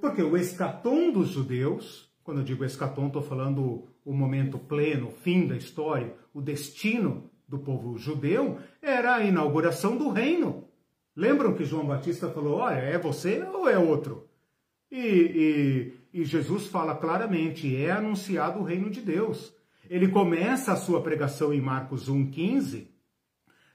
Porque 0.00 0.20
o 0.20 0.36
escatom 0.36 1.12
dos 1.12 1.28
judeus, 1.28 2.12
quando 2.24 2.38
eu 2.38 2.44
digo 2.44 2.64
escatom, 2.64 3.06
estou 3.06 3.22
falando 3.22 3.86
o 4.04 4.12
momento 4.12 4.58
pleno, 4.58 5.06
o 5.06 5.12
fim 5.12 5.46
da 5.46 5.56
história, 5.56 6.12
o 6.34 6.42
destino 6.42 7.30
do 7.46 7.60
povo 7.60 7.96
judeu, 7.96 8.58
era 8.82 9.14
a 9.14 9.24
inauguração 9.24 9.96
do 9.96 10.08
reino. 10.08 10.67
Lembram 11.18 11.52
que 11.52 11.64
João 11.64 11.84
Batista 11.84 12.30
falou: 12.30 12.58
olha, 12.58 12.76
é 12.76 12.96
você 12.96 13.42
ou 13.42 13.68
é 13.68 13.76
outro? 13.76 14.28
E, 14.88 15.92
e, 16.14 16.20
e 16.20 16.24
Jesus 16.24 16.68
fala 16.68 16.94
claramente: 16.94 17.76
é 17.76 17.90
anunciado 17.90 18.60
o 18.60 18.62
reino 18.62 18.88
de 18.88 19.00
Deus. 19.00 19.52
Ele 19.90 20.06
começa 20.06 20.72
a 20.72 20.76
sua 20.76 21.02
pregação 21.02 21.52
em 21.52 21.60
Marcos 21.60 22.08
1,15, 22.08 22.86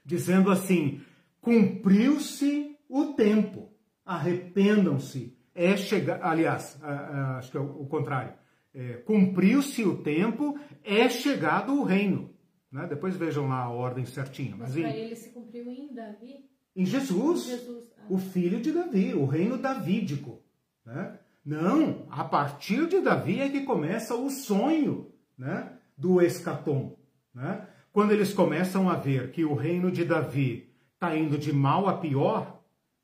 dizendo 0.02 0.50
assim: 0.50 1.02
cumpriu-se 1.42 2.78
o 2.88 3.12
tempo, 3.12 3.70
arrependam-se 4.06 5.36
é 5.54 5.76
chegar, 5.76 6.24
aliás, 6.24 6.82
acho 6.82 7.50
que 7.50 7.58
é 7.58 7.60
o 7.60 7.86
contrário, 7.86 8.32
é, 8.74 8.94
cumpriu-se 8.94 9.84
o 9.84 10.02
tempo, 10.02 10.58
é 10.82 11.10
chegado 11.10 11.78
o 11.78 11.84
reino. 11.84 12.34
Né? 12.72 12.86
Depois 12.88 13.16
vejam 13.16 13.46
lá 13.46 13.58
a 13.58 13.70
ordem 13.70 14.06
certinha. 14.06 14.56
Mas, 14.56 14.74
mas 14.74 14.82
para 14.82 14.96
ele 14.96 15.14
se 15.14 15.30
cumpriu 15.30 15.70
em 15.70 15.94
Davi? 15.94 16.53
Em 16.74 16.84
Jesus, 16.84 17.44
Jesus. 17.44 17.84
Ah. 17.98 18.02
o 18.10 18.18
filho 18.18 18.60
de 18.60 18.72
Davi, 18.72 19.14
o 19.14 19.26
reino 19.26 19.56
davídico. 19.56 20.42
Né? 20.84 21.18
Não, 21.44 22.06
a 22.10 22.24
partir 22.24 22.88
de 22.88 23.00
Davi 23.00 23.40
é 23.40 23.48
que 23.48 23.60
começa 23.60 24.14
o 24.14 24.30
sonho 24.30 25.12
né, 25.36 25.72
do 25.96 26.20
escatom. 26.20 26.98
Né? 27.34 27.66
Quando 27.92 28.12
eles 28.12 28.32
começam 28.32 28.88
a 28.88 28.96
ver 28.96 29.30
que 29.30 29.44
o 29.44 29.54
reino 29.54 29.90
de 29.90 30.04
Davi 30.04 30.72
está 30.94 31.16
indo 31.16 31.38
de 31.38 31.52
mal 31.52 31.88
a 31.88 31.98
pior, 31.98 32.62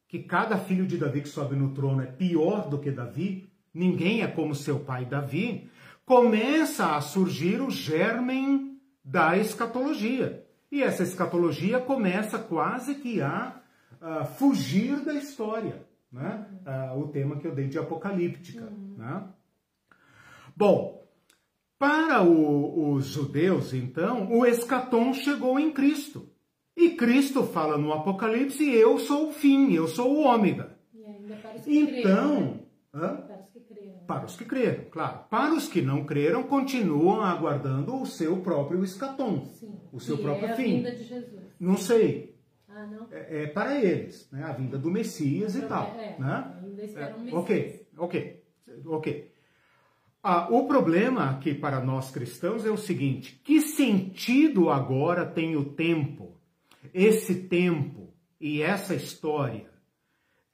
que 0.08 0.18
cada 0.18 0.58
filho 0.58 0.86
de 0.86 0.96
Davi 0.96 1.20
que 1.20 1.28
sobe 1.28 1.54
no 1.54 1.72
trono 1.72 2.02
é 2.02 2.06
pior 2.06 2.68
do 2.68 2.78
que 2.78 2.90
Davi, 2.90 3.48
ninguém 3.72 4.22
é 4.22 4.26
como 4.26 4.54
seu 4.54 4.80
pai 4.80 5.04
Davi, 5.04 5.70
começa 6.04 6.96
a 6.96 7.00
surgir 7.00 7.60
o 7.60 7.70
germen 7.70 8.80
da 9.04 9.36
escatologia. 9.36 10.44
E 10.72 10.82
essa 10.82 11.02
escatologia 11.02 11.78
começa 11.78 12.38
quase 12.38 12.96
que 12.96 13.20
a, 13.20 13.59
a 14.00 14.24
fugir 14.24 15.04
da 15.04 15.14
história, 15.14 15.84
né? 16.10 16.46
o 16.96 17.08
tema 17.08 17.36
que 17.36 17.46
eu 17.46 17.54
dei 17.54 17.68
de 17.68 17.78
apocalíptica. 17.78 18.64
Uhum. 18.64 18.94
Né? 18.96 19.24
Bom, 20.56 21.06
para 21.78 22.22
o, 22.22 22.92
os 22.92 23.06
judeus, 23.06 23.72
então, 23.72 24.30
o 24.30 24.44
escatom 24.44 25.14
chegou 25.14 25.58
em 25.58 25.72
Cristo. 25.72 26.28
E 26.76 26.90
Cristo 26.90 27.42
fala 27.44 27.76
no 27.76 27.92
Apocalipse: 27.92 28.68
Eu 28.70 28.98
sou 28.98 29.28
o 29.28 29.32
fim, 29.32 29.72
eu 29.72 29.88
sou 29.88 30.14
o 30.14 30.20
ômega. 30.20 30.78
Então, 31.66 31.96
creram, 32.02 32.60
né? 32.92 33.24
para 33.26 33.40
os 33.42 33.50
que 33.50 33.60
creram. 33.60 33.98
Para 34.06 34.24
os 34.26 34.36
que 34.36 34.44
creram, 34.44 34.84
claro. 34.90 35.18
Para 35.30 35.54
os 35.54 35.68
que 35.68 35.82
não 35.82 36.04
creram, 36.04 36.42
continuam 36.42 37.22
aguardando 37.22 38.00
o 38.00 38.06
seu 38.06 38.38
próprio 38.38 38.82
escatom, 38.84 39.46
Sim. 39.52 39.78
o 39.92 40.00
seu 40.00 40.16
e 40.16 40.22
próprio 40.22 40.48
é 40.48 40.56
fim. 40.56 40.84
Não 41.58 41.76
sei. 41.76 42.39
Ah? 42.72 43.06
É, 43.10 43.42
é, 43.42 43.46
para 43.46 43.82
eles, 43.82 44.28
né? 44.30 44.44
A 44.44 44.52
vinda 44.52 44.78
do 44.78 44.90
Messias 44.90 45.56
e 45.56 45.62
tal. 45.62 45.94
É, 45.98 46.16
né? 46.18 46.62
é, 46.62 46.66
Messias. 46.66 47.32
Ok, 47.32 47.86
ok, 47.96 48.42
ok. 48.86 49.32
Ah, 50.22 50.48
o 50.50 50.66
problema 50.66 51.30
aqui 51.30 51.54
para 51.54 51.80
nós 51.80 52.10
cristãos 52.10 52.64
é 52.64 52.70
o 52.70 52.76
seguinte: 52.76 53.40
que 53.44 53.60
sentido 53.60 54.70
agora 54.70 55.26
tem 55.26 55.56
o 55.56 55.64
tempo 55.64 56.40
esse 56.94 57.34
tempo 57.34 58.14
e 58.40 58.62
essa 58.62 58.94
história 58.94 59.70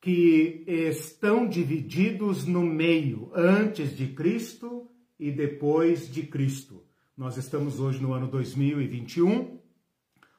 que 0.00 0.64
estão 0.66 1.48
divididos 1.48 2.44
no 2.44 2.62
meio, 2.62 3.30
antes 3.34 3.96
de 3.96 4.08
Cristo 4.08 4.88
e 5.18 5.30
depois 5.30 6.10
de 6.10 6.22
Cristo. 6.22 6.84
Nós 7.16 7.36
estamos 7.36 7.80
hoje 7.80 8.00
no 8.00 8.12
ano 8.12 8.28
2021. 8.28 9.55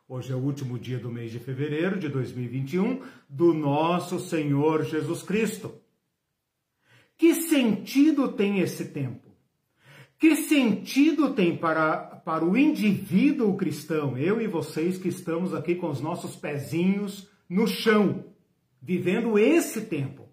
Hoje 0.10 0.32
é 0.32 0.36
o 0.38 0.40
último 0.40 0.80
dia 0.80 0.98
do 0.98 1.12
mês 1.12 1.34
de 1.34 1.40
fevereiro 1.40 2.00
de 2.00 2.08
2021 2.08 3.02
do 3.28 3.54
nosso 3.54 4.22
Senhor 4.22 4.86
Jesus 4.86 5.22
Cristo. 5.22 5.82
Que 7.18 7.34
sentido 7.34 8.30
tem 8.30 8.62
esse 8.62 8.86
tempo? 8.86 9.30
Que 10.18 10.38
sentido 10.38 11.34
tem 11.34 11.58
para, 11.58 11.98
para 11.98 12.46
o 12.46 12.58
indivíduo 12.58 13.58
cristão, 13.58 14.18
eu 14.18 14.40
e 14.40 14.48
vocês 14.48 14.98
que 14.98 15.10
estamos 15.10 15.54
aqui 15.54 15.76
com 15.76 15.90
os 15.90 16.00
nossos 16.00 16.38
pezinhos 16.38 17.30
no 17.50 17.68
chão, 17.68 18.24
vivendo 18.82 19.38
esse 19.38 19.88
tempo, 19.88 20.30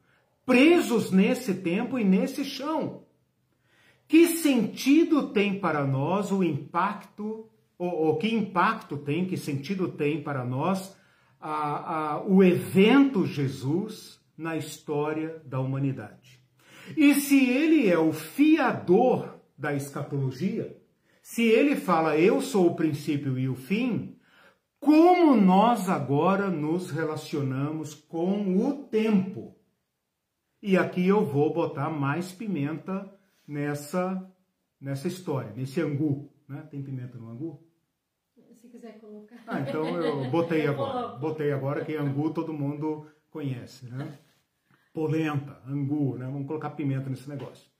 presos 0.47 1.11
nesse 1.11 1.53
tempo 1.53 1.99
e 1.99 2.05
nesse 2.05 2.45
chão? 2.45 3.03
Que 4.07 4.29
sentido 4.29 5.31
tem 5.31 5.59
para 5.59 5.85
nós 5.85 6.31
o 6.31 6.45
impacto, 6.45 7.49
ou, 7.79 7.91
ou 7.91 8.19
que 8.19 8.33
impacto 8.33 8.97
tem, 8.97 9.27
que 9.27 9.37
sentido 9.37 9.89
tem 9.89 10.23
para 10.23 10.45
nós 10.45 10.97
a, 11.41 12.15
a, 12.15 12.25
o 12.25 12.43
evento 12.43 13.27
Jesus 13.27 14.21
na 14.37 14.57
história 14.57 15.43
da 15.45 15.61
humanidade? 15.61 16.41
E 16.97 17.15
se 17.15 17.49
ele 17.49 17.89
é 17.89 17.99
o 17.99 18.13
fiador 18.13 19.41
da 19.57 19.75
escatologia, 19.75 20.77
se 21.23 21.43
ele 21.43 21.77
fala 21.77 22.19
eu 22.19 22.41
sou 22.41 22.69
o 22.69 22.77
princípio 22.77 23.39
e 23.39 23.49
o 23.49 23.55
fim, 23.55 24.17
como 24.79 25.35
nós 25.35 25.89
agora 25.89 26.51
nos 26.51 26.91
relacionamos 26.91 27.95
com 27.95 28.59
o 28.59 28.85
tempo? 28.85 29.57
E 30.63 30.77
aqui 30.77 31.07
eu 31.07 31.25
vou 31.25 31.53
botar 31.53 31.89
mais 31.89 32.33
pimenta 32.33 33.11
nessa 33.47 34.31
nessa 34.81 35.09
história, 35.09 35.51
nesse 35.57 35.81
angu, 35.81 36.31
né? 36.49 36.67
Tem 36.71 36.83
pimenta 36.83 37.19
no 37.19 37.29
angu? 37.29 37.63
Se 38.61 38.69
quiser 38.69 38.99
colocar. 39.01 39.43
Ah, 39.47 39.61
então 39.61 39.87
eu 40.03 40.29
botei 40.31 40.67
agora. 40.67 41.17
Botei 41.17 41.53
agora 41.53 41.85
que 41.85 41.95
angu 41.95 42.33
todo 42.33 42.53
mundo 42.53 43.07
conhece, 43.31 43.87
né? 43.87 44.19
Polenta, 44.93 45.61
angu, 45.67 46.17
né? 46.17 46.27
Vamos 46.27 46.47
colocar 46.47 46.71
pimenta 46.71 47.11
nesse 47.11 47.29
negócio. 47.29 47.74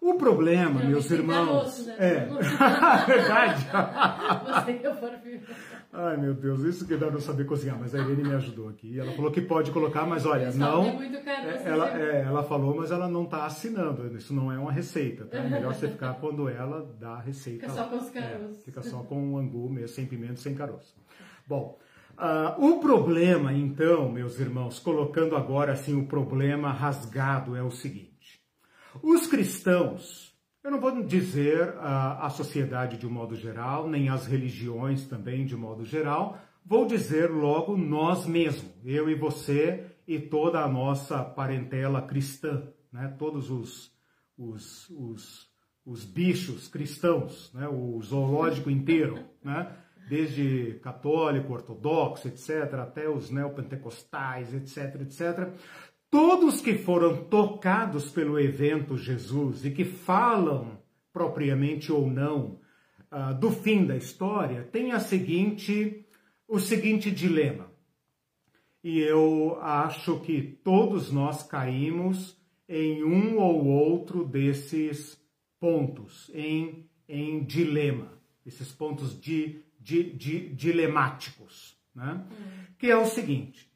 O 0.00 0.14
problema, 0.14 0.82
meus 0.82 1.10
irmãos. 1.10 1.86
né? 1.86 1.96
É. 1.98 2.28
Verdade. 3.06 3.66
Você 4.46 4.72
que 4.74 4.86
eu 4.86 4.94
Ai, 5.90 6.16
meu 6.18 6.34
Deus, 6.34 6.60
isso 6.60 6.86
que 6.86 6.96
dá 6.96 7.10
não 7.10 7.18
saber 7.18 7.44
cozinhar, 7.44 7.78
mas 7.78 7.94
a 7.94 7.98
Irene 7.98 8.22
me 8.22 8.34
ajudou 8.34 8.68
aqui. 8.68 9.00
Ela 9.00 9.10
falou 9.12 9.30
que 9.30 9.40
pode 9.40 9.70
colocar, 9.70 10.06
mas 10.06 10.26
olha, 10.26 10.52
não. 10.52 10.84
É 10.84 11.08
é, 11.26 11.62
ela, 11.64 11.98
é, 11.98 12.22
ela 12.22 12.42
falou, 12.44 12.76
mas 12.76 12.90
ela 12.90 13.08
não 13.08 13.24
está 13.24 13.46
assinando. 13.46 14.06
Isso 14.16 14.34
não 14.34 14.52
é 14.52 14.58
uma 14.58 14.70
receita, 14.70 15.24
tá? 15.24 15.38
É 15.38 15.48
melhor 15.48 15.74
você 15.74 15.88
ficar 15.88 16.14
quando 16.20 16.48
ela 16.48 16.88
dá 17.00 17.14
a 17.14 17.20
receita. 17.20 17.66
Fica 17.66 17.72
só 17.72 17.88
com 17.88 17.96
os 17.96 18.10
caroços. 18.10 18.58
É, 18.58 18.64
fica 18.64 18.82
só 18.82 18.98
com 18.98 19.32
o 19.32 19.38
angu 19.38 19.68
mesmo, 19.70 19.88
sem 19.88 20.06
pimenta, 20.06 20.36
sem 20.36 20.54
caroço. 20.54 20.94
Bom, 21.46 21.78
uh, 22.18 22.64
o 22.64 22.80
problema, 22.80 23.52
então, 23.54 24.10
meus 24.10 24.38
irmãos, 24.38 24.78
colocando 24.78 25.34
agora 25.34 25.72
assim 25.72 25.98
o 25.98 26.06
problema 26.06 26.70
rasgado, 26.70 27.56
é 27.56 27.62
o 27.62 27.70
seguinte. 27.70 28.17
Os 29.02 29.26
cristãos, 29.26 30.34
eu 30.62 30.70
não 30.70 30.80
vou 30.80 31.02
dizer 31.02 31.74
a, 31.78 32.26
a 32.26 32.30
sociedade 32.30 32.96
de 32.96 33.06
um 33.06 33.10
modo 33.10 33.34
geral, 33.34 33.88
nem 33.88 34.08
as 34.08 34.26
religiões 34.26 35.06
também 35.06 35.44
de 35.44 35.56
modo 35.56 35.84
geral, 35.84 36.38
vou 36.64 36.86
dizer 36.86 37.30
logo 37.30 37.76
nós 37.76 38.26
mesmos, 38.26 38.70
eu 38.84 39.08
e 39.08 39.14
você 39.14 39.86
e 40.06 40.18
toda 40.18 40.60
a 40.60 40.68
nossa 40.68 41.22
parentela 41.22 42.02
cristã, 42.02 42.68
né? 42.92 43.14
todos 43.18 43.50
os, 43.50 43.92
os, 44.36 44.88
os, 44.90 45.48
os 45.84 46.04
bichos 46.04 46.68
cristãos, 46.68 47.52
né? 47.54 47.68
o 47.68 48.00
zoológico 48.02 48.70
inteiro, 48.70 49.24
né? 49.42 49.74
desde 50.08 50.80
católico, 50.82 51.52
ortodoxo, 51.52 52.28
etc., 52.28 52.74
até 52.74 53.08
os 53.08 53.30
neopentecostais, 53.30 54.54
etc., 54.54 55.02
etc., 55.02 55.52
todos 56.10 56.60
que 56.60 56.74
foram 56.74 57.24
tocados 57.24 58.10
pelo 58.10 58.38
evento 58.38 58.96
Jesus 58.96 59.64
e 59.64 59.70
que 59.70 59.84
falam 59.84 60.78
propriamente 61.12 61.90
ou 61.92 62.08
não 62.08 62.60
uh, 63.12 63.34
do 63.38 63.50
fim 63.50 63.86
da 63.86 63.96
história, 63.96 64.62
têm 64.64 64.92
a 64.92 65.00
seguinte, 65.00 66.06
o 66.46 66.58
seguinte 66.58 67.10
dilema. 67.10 67.70
E 68.82 69.00
eu 69.00 69.58
acho 69.60 70.20
que 70.20 70.40
todos 70.62 71.10
nós 71.10 71.42
caímos 71.42 72.38
em 72.68 73.02
um 73.02 73.38
ou 73.38 73.66
outro 73.66 74.24
desses 74.24 75.20
pontos, 75.58 76.30
em, 76.34 76.88
em 77.08 77.42
dilema, 77.42 78.12
esses 78.46 78.70
pontos 78.70 79.18
de, 79.20 79.60
de, 79.80 80.12
de 80.12 80.48
dilemáticos, 80.50 81.76
né? 81.94 82.24
Hum. 82.30 82.74
que 82.78 82.86
é 82.86 82.96
o 82.96 83.06
seguinte: 83.06 83.67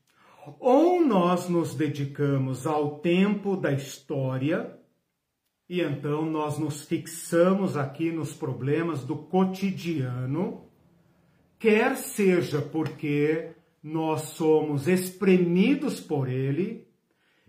ou 0.58 1.04
nós 1.04 1.48
nos 1.48 1.74
dedicamos 1.74 2.66
ao 2.66 2.98
tempo 2.98 3.56
da 3.56 3.72
história, 3.72 4.78
e 5.68 5.80
então 5.80 6.26
nós 6.26 6.58
nos 6.58 6.84
fixamos 6.84 7.76
aqui 7.76 8.10
nos 8.10 8.34
problemas 8.34 9.04
do 9.04 9.16
cotidiano, 9.16 10.66
quer 11.58 11.96
seja 11.96 12.60
porque 12.60 13.52
nós 13.82 14.22
somos 14.22 14.88
espremidos 14.88 16.00
por 16.00 16.28
ele 16.28 16.86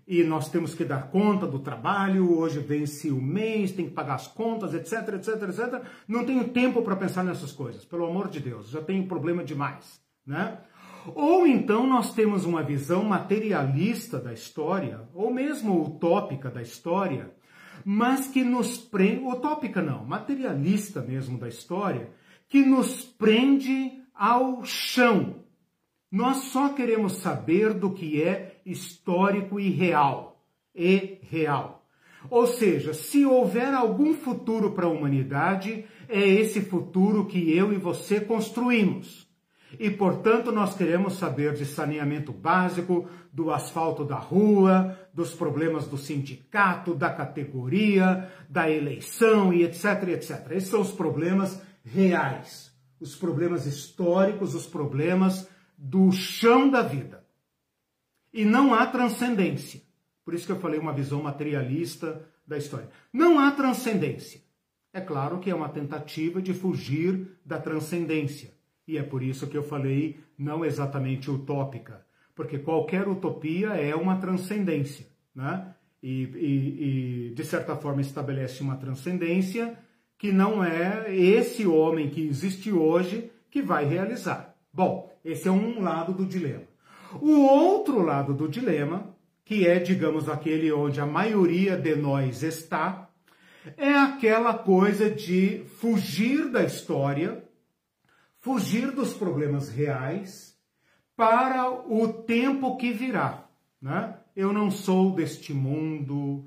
e 0.08 0.24
nós 0.24 0.50
temos 0.50 0.76
que 0.76 0.84
dar 0.84 1.10
conta 1.10 1.48
do 1.48 1.60
trabalho, 1.60 2.38
hoje 2.38 2.60
vence 2.60 3.10
o 3.10 3.22
mês, 3.22 3.72
tem 3.72 3.88
que 3.88 3.94
pagar 3.94 4.16
as 4.16 4.28
contas, 4.28 4.74
etc, 4.74 5.16
etc, 5.16 5.50
etc. 5.50 5.82
Não 6.08 6.26
tenho 6.26 6.50
tempo 6.50 6.82
para 6.82 6.96
pensar 6.96 7.24
nessas 7.24 7.52
coisas, 7.52 7.86
pelo 7.86 8.06
amor 8.06 8.28
de 8.28 8.40
Deus, 8.40 8.70
já 8.70 8.82
tenho 8.82 9.08
problema 9.08 9.44
demais, 9.44 10.02
né? 10.26 10.60
Ou 11.14 11.46
então 11.46 11.86
nós 11.86 12.14
temos 12.14 12.46
uma 12.46 12.64
visão 12.64 13.04
materialista 13.04 14.20
da 14.20 14.34
história, 14.34 15.02
ou 15.14 15.34
mesmo 15.34 15.82
utópica 15.82 16.50
da 16.50 16.62
história, 16.62 17.32
mas 17.84 18.28
que 18.28 18.44
nos 18.44 18.78
prende, 18.78 19.24
utópica 19.26 19.82
não, 19.82 20.06
materialista 20.06 21.02
mesmo 21.02 21.38
da 21.38 21.48
história, 21.48 22.10
que 22.48 22.62
nos 22.62 23.04
prende 23.04 24.02
ao 24.14 24.64
chão. 24.64 25.44
Nós 26.12 26.38
só 26.46 26.70
queremos 26.70 27.18
saber 27.18 27.74
do 27.74 27.92
que 27.92 28.22
é 28.22 28.62
histórico 28.66 29.60
e 29.60 29.70
real. 29.70 30.42
E 30.76 31.18
real. 31.24 31.84
Ou 32.30 32.48
seja, 32.48 32.94
se 32.94 33.26
houver 33.26 33.74
algum 33.74 34.14
futuro 34.14 34.72
para 34.72 34.86
a 34.86 34.90
humanidade, 34.90 35.86
é 36.08 36.26
esse 36.26 36.62
futuro 36.62 37.26
que 37.26 37.52
eu 37.56 37.74
e 37.74 37.78
você 37.78 38.22
construímos. 38.22 39.23
E, 39.80 39.90
portanto, 39.90 40.52
nós 40.52 40.76
queremos 40.76 41.14
saber 41.14 41.54
de 41.54 41.66
saneamento 41.66 42.32
básico, 42.32 43.08
do 43.32 43.52
asfalto 43.52 44.06
da 44.06 44.18
rua, 44.18 44.98
dos 45.14 45.34
problemas 45.34 45.88
do 45.88 45.98
sindicato, 45.98 46.94
da 46.94 47.10
categoria, 47.10 48.32
da 48.50 48.70
eleição 48.70 49.54
e 49.54 49.64
etc, 49.64 50.10
etc. 50.10 50.52
Esses 50.52 50.70
são 50.70 50.82
os 50.82 50.92
problemas 50.92 51.62
reais, 51.84 52.72
os 53.00 53.16
problemas 53.16 53.66
históricos, 53.66 54.54
os 54.54 54.68
problemas 54.68 55.50
do 55.78 56.12
chão 56.12 56.70
da 56.70 56.82
vida. 56.82 57.24
E 58.32 58.46
não 58.46 58.74
há 58.74 58.86
transcendência. 58.86 59.82
Por 60.24 60.34
isso 60.34 60.46
que 60.46 60.52
eu 60.52 60.60
falei 60.60 60.80
uma 60.80 60.94
visão 60.94 61.22
materialista 61.22 62.26
da 62.48 62.58
história. 62.58 62.90
Não 63.12 63.40
há 63.40 63.52
transcendência. 63.52 64.42
É 64.94 65.02
claro 65.02 65.40
que 65.40 65.50
é 65.50 65.56
uma 65.56 65.70
tentativa 65.70 66.42
de 66.42 66.54
fugir 66.54 67.40
da 67.44 67.60
transcendência. 67.60 68.54
E 68.88 68.98
é 68.98 69.04
por 69.04 69.24
isso 69.24 69.48
que 69.48 69.58
eu 69.58 69.64
falei 69.64 70.20
não 70.38 70.66
exatamente 70.66 71.32
utópica, 71.32 72.06
porque 72.36 72.60
qualquer 72.60 73.08
utopia 73.08 73.70
é 73.70 73.96
uma 73.96 74.18
transcendência, 74.18 75.08
né? 75.34 75.74
E, 76.02 76.24
e, 76.24 77.30
e, 77.30 77.34
de 77.34 77.46
certa 77.46 77.78
forma 77.78 78.02
estabelece 78.02 78.62
uma 78.62 78.76
transcendência 78.76 79.78
que 80.18 80.34
não 80.34 80.64
é 80.64 81.16
esse 81.16 81.66
homem 81.66 82.10
que 82.10 82.28
existe 82.28 82.74
hoje 82.74 83.32
que 83.50 83.62
vai 83.62 83.86
realizar. 83.86 84.54
Bom, 84.74 85.10
esse 85.24 85.48
é 85.48 85.52
um 85.52 85.82
lado 85.82 86.12
do 86.14 86.26
dilema. 86.26 86.64
O 87.22 87.46
outro 87.46 88.02
lado 88.02 88.34
do 88.34 88.50
dilema, 88.50 89.16
que 89.46 89.66
é, 89.66 89.80
digamos, 89.80 90.28
aquele 90.28 90.72
onde 90.74 91.00
a 91.00 91.06
maioria 91.06 91.78
de 91.78 91.96
nós 91.96 92.44
está, 92.44 93.10
é 93.78 93.94
aquela 93.94 94.54
coisa 94.56 95.10
de 95.10 95.64
fugir 95.80 96.50
da 96.50 96.64
história 96.64 97.44
fugir 98.44 98.92
dos 98.92 99.14
problemas 99.14 99.70
reais 99.70 100.54
para 101.16 101.72
o 101.72 102.12
tempo 102.12 102.76
que 102.76 102.92
virá. 102.92 103.46
Né? 103.82 104.18
Eu 104.36 104.52
não 104.52 104.70
sou 104.70 105.16
deste 105.16 105.54
mundo, 105.54 106.46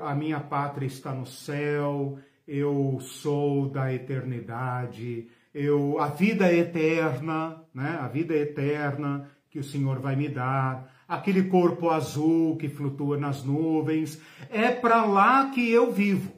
a 0.00 0.14
minha 0.14 0.40
pátria 0.40 0.86
está 0.86 1.12
no 1.12 1.26
céu, 1.26 2.18
eu 2.46 2.98
sou 3.00 3.68
da 3.68 3.92
eternidade, 3.92 5.28
eu, 5.52 6.00
a 6.00 6.08
vida 6.08 6.50
eterna, 6.50 7.62
né? 7.74 7.98
a 8.00 8.08
vida 8.08 8.34
eterna 8.34 9.30
que 9.50 9.58
o 9.58 9.64
Senhor 9.64 10.00
vai 10.00 10.16
me 10.16 10.30
dar, 10.30 10.90
aquele 11.06 11.44
corpo 11.44 11.90
azul 11.90 12.56
que 12.56 12.70
flutua 12.70 13.18
nas 13.18 13.44
nuvens, 13.44 14.18
é 14.48 14.70
para 14.70 15.04
lá 15.04 15.50
que 15.50 15.70
eu 15.70 15.92
vivo. 15.92 16.32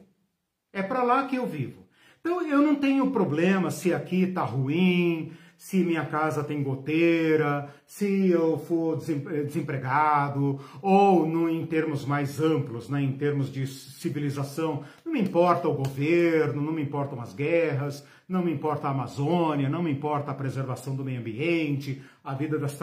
É 0.73 0.83
para 0.83 1.01
lá 1.01 1.27
que 1.27 1.37
eu 1.37 1.45
vivo. 1.45 1.80
Então 2.21 2.47
eu 2.47 2.61
não 2.61 2.75
tenho 2.75 3.09
problema 3.09 3.71
se 3.71 3.91
aqui 3.91 4.23
está 4.23 4.43
ruim, 4.43 5.31
se 5.57 5.77
minha 5.83 6.05
casa 6.05 6.43
tem 6.43 6.63
goteira, 6.63 7.69
se 7.85 8.29
eu 8.29 8.57
for 8.57 8.97
desempregado, 8.97 10.59
ou 10.81 11.27
no, 11.27 11.49
em 11.49 11.65
termos 11.65 12.05
mais 12.05 12.39
amplos, 12.39 12.89
né, 12.89 13.01
em 13.01 13.11
termos 13.11 13.51
de 13.51 13.65
civilização. 13.65 14.83
Não 15.03 15.13
me 15.13 15.21
importa 15.21 15.67
o 15.67 15.73
governo, 15.73 16.61
não 16.61 16.73
me 16.73 16.81
importam 16.81 17.21
as 17.21 17.33
guerras, 17.33 18.03
não 18.27 18.43
me 18.43 18.51
importa 18.51 18.87
a 18.87 18.91
Amazônia, 18.91 19.69
não 19.69 19.83
me 19.83 19.91
importa 19.91 20.31
a 20.31 20.33
preservação 20.35 20.95
do 20.95 21.03
meio 21.03 21.19
ambiente, 21.19 22.01
a 22.23 22.33
vida 22.33 22.57
das 22.57 22.75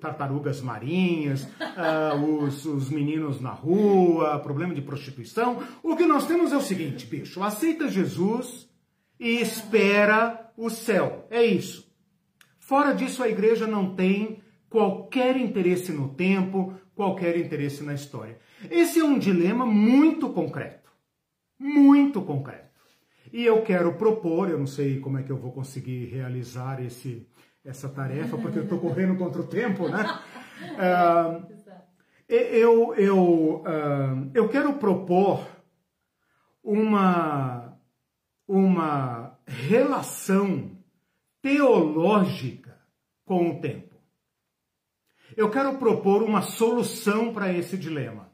tartarugas 0.00 0.62
marinhas, 0.62 1.44
uh, 1.44 2.16
os, 2.44 2.64
os 2.64 2.90
meninos 2.90 3.40
na 3.40 3.50
rua, 3.50 4.38
problema 4.40 4.74
de 4.74 4.80
prostituição. 4.80 5.62
O 5.82 5.96
que 5.96 6.06
nós 6.06 6.26
temos 6.26 6.52
é 6.52 6.56
o 6.56 6.62
seguinte, 6.62 7.06
bicho, 7.06 7.42
aceita 7.42 7.88
Jesus 7.88 8.72
e 9.18 9.40
espera 9.40 10.52
o 10.56 10.70
céu. 10.70 11.26
É 11.30 11.42
isso. 11.44 11.92
Fora 12.58 12.92
disso, 12.92 13.22
a 13.22 13.28
igreja 13.28 13.66
não 13.66 13.94
tem 13.94 14.42
qualquer 14.68 15.36
interesse 15.36 15.92
no 15.92 16.14
tempo, 16.14 16.74
qualquer 16.94 17.36
interesse 17.36 17.82
na 17.82 17.94
história. 17.94 18.38
Esse 18.70 19.00
é 19.00 19.04
um 19.04 19.18
dilema 19.18 19.66
muito 19.66 20.30
concreto. 20.30 20.90
Muito 21.58 22.22
concreto. 22.22 22.64
E 23.32 23.44
eu 23.44 23.62
quero 23.62 23.94
propor, 23.94 24.48
eu 24.48 24.58
não 24.58 24.66
sei 24.66 25.00
como 25.00 25.18
é 25.18 25.22
que 25.22 25.30
eu 25.30 25.36
vou 25.36 25.52
conseguir 25.52 26.06
realizar 26.06 26.82
esse, 26.82 27.28
essa 27.64 27.88
tarefa, 27.88 28.38
porque 28.38 28.58
eu 28.58 28.62
estou 28.64 28.78
correndo 28.78 29.16
contra 29.16 29.40
o 29.40 29.46
tempo, 29.46 29.88
né? 29.88 30.20
Uh, 30.74 31.46
eu, 32.28 32.94
eu, 32.94 33.62
uh, 33.62 34.30
eu 34.32 34.48
quero 34.48 34.74
propor 34.74 35.46
uma 36.62 37.63
uma 38.46 39.38
relação 39.46 40.72
teológica 41.40 42.78
com 43.24 43.50
o 43.50 43.60
tempo. 43.60 43.94
Eu 45.36 45.50
quero 45.50 45.78
propor 45.78 46.22
uma 46.22 46.42
solução 46.42 47.32
para 47.32 47.52
esse 47.52 47.76
dilema. 47.76 48.32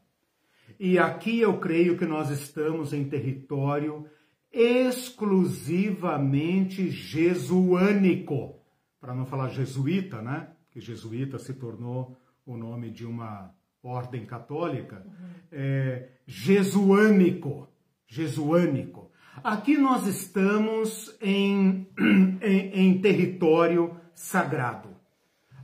E 0.79 0.99
aqui 0.99 1.41
eu 1.41 1.59
creio 1.59 1.97
que 1.97 2.05
nós 2.07 2.29
estamos 2.31 2.93
em 2.93 3.09
território 3.09 4.07
exclusivamente 4.53 6.91
jesuânico, 6.91 8.61
para 9.01 9.15
não 9.15 9.25
falar 9.25 9.49
jesuíta, 9.49 10.21
né? 10.21 10.51
Que 10.71 10.81
jesuíta 10.81 11.39
se 11.39 11.55
tornou 11.55 12.17
o 12.45 12.57
nome 12.57 12.91
de 12.91 13.07
uma 13.07 13.55
ordem 13.83 14.27
católica. 14.27 15.07
Uhum. 15.07 15.31
É, 15.53 16.09
jesuânico, 16.27 17.69
jesuânico. 18.07 19.10
Aqui 19.37 19.79
nós 19.79 20.07
estamos 20.07 21.17
em, 21.21 21.89
em, 22.43 22.71
em 22.75 23.01
território 23.01 23.97
sagrado. 24.15 24.91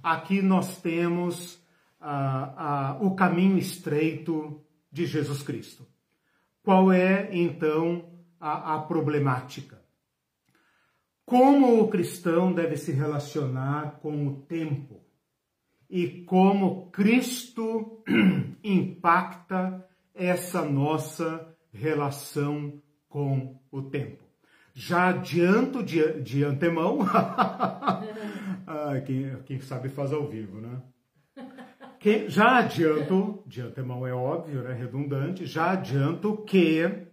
Aqui 0.03 0.41
nós 0.41 0.81
temos 0.81 1.63
ah, 2.01 2.55
ah, 2.57 2.99
o 3.01 3.15
caminho 3.15 3.59
estreito 3.59 4.65
de 4.91 5.05
Jesus 5.05 5.43
Cristo. 5.43 5.87
Qual 6.63 6.93
é, 6.93 7.29
então, 7.37 8.09
a, 8.41 8.77
a 8.77 8.79
problemática? 8.83 9.83
Como 11.25 11.81
o 11.81 11.89
cristão 11.89 12.53
deve 12.53 12.77
se 12.77 12.93
relacionar 12.93 13.99
com 14.01 14.29
o 14.29 14.43
tempo? 14.43 15.05
E 15.91 16.23
como 16.23 16.91
Cristo 16.93 18.03
impacta 18.63 19.85
essa 20.15 20.65
nossa 20.65 21.55
relação 21.73 22.81
com 23.17 23.59
o 23.73 23.81
tempo. 23.81 24.23
Já 24.75 25.09
adianto 25.09 25.83
de, 25.83 26.21
de 26.21 26.45
antemão, 26.45 26.99
ah, 27.09 29.01
quem, 29.07 29.35
quem 29.47 29.59
sabe 29.59 29.89
faz 29.89 30.13
ao 30.13 30.29
vivo, 30.29 30.61
né? 30.61 30.83
Que, 31.99 32.29
já 32.29 32.59
adianto, 32.59 33.43
de 33.47 33.63
antemão 33.63 34.07
é 34.07 34.13
óbvio, 34.13 34.63
né, 34.63 34.75
redundante, 34.75 35.47
já 35.47 35.71
adianto 35.71 36.45
que 36.45 37.07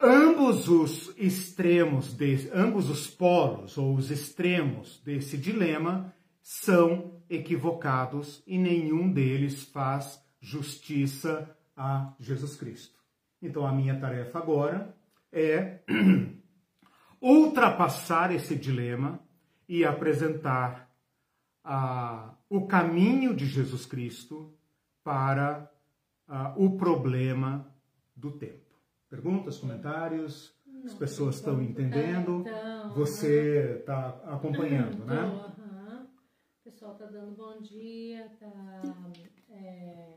ambos 0.00 0.66
os 0.66 1.12
extremos, 1.18 2.14
de, 2.14 2.48
ambos 2.54 2.88
os 2.88 3.06
polos 3.06 3.76
ou 3.76 3.94
os 3.94 4.10
extremos 4.10 4.98
desse 5.04 5.36
dilema 5.36 6.10
são 6.40 7.20
equivocados 7.28 8.42
e 8.46 8.56
nenhum 8.56 9.12
deles 9.12 9.62
faz 9.64 10.18
justiça 10.40 11.54
a 11.76 12.14
Jesus 12.18 12.56
Cristo. 12.56 12.95
Então 13.40 13.66
a 13.66 13.72
minha 13.72 13.98
tarefa 13.98 14.38
agora 14.38 14.94
é 15.32 15.80
ultrapassar 17.20 18.34
esse 18.34 18.56
dilema 18.56 19.20
e 19.68 19.84
apresentar 19.84 20.90
a 21.62 22.36
o 22.48 22.66
caminho 22.66 23.34
de 23.34 23.46
Jesus 23.46 23.84
Cristo 23.86 24.54
para 25.02 25.70
uh, 26.28 26.64
o 26.64 26.76
problema 26.76 27.66
do 28.14 28.30
tempo. 28.30 28.74
Perguntas, 29.08 29.58
comentários? 29.58 30.54
As 30.84 30.94
pessoas 30.94 31.36
estão 31.36 31.60
entendendo? 31.60 32.44
Então, 32.46 32.94
Você 32.94 33.78
está 33.80 34.08
acompanhando, 34.26 35.04
né? 35.04 35.22
Uhum. 35.22 36.04
O 36.04 36.64
pessoal 36.64 36.92
está 36.92 37.06
dando 37.06 37.36
bom 37.36 37.60
dia, 37.60 38.26
está 38.26 38.82
é, 39.50 40.14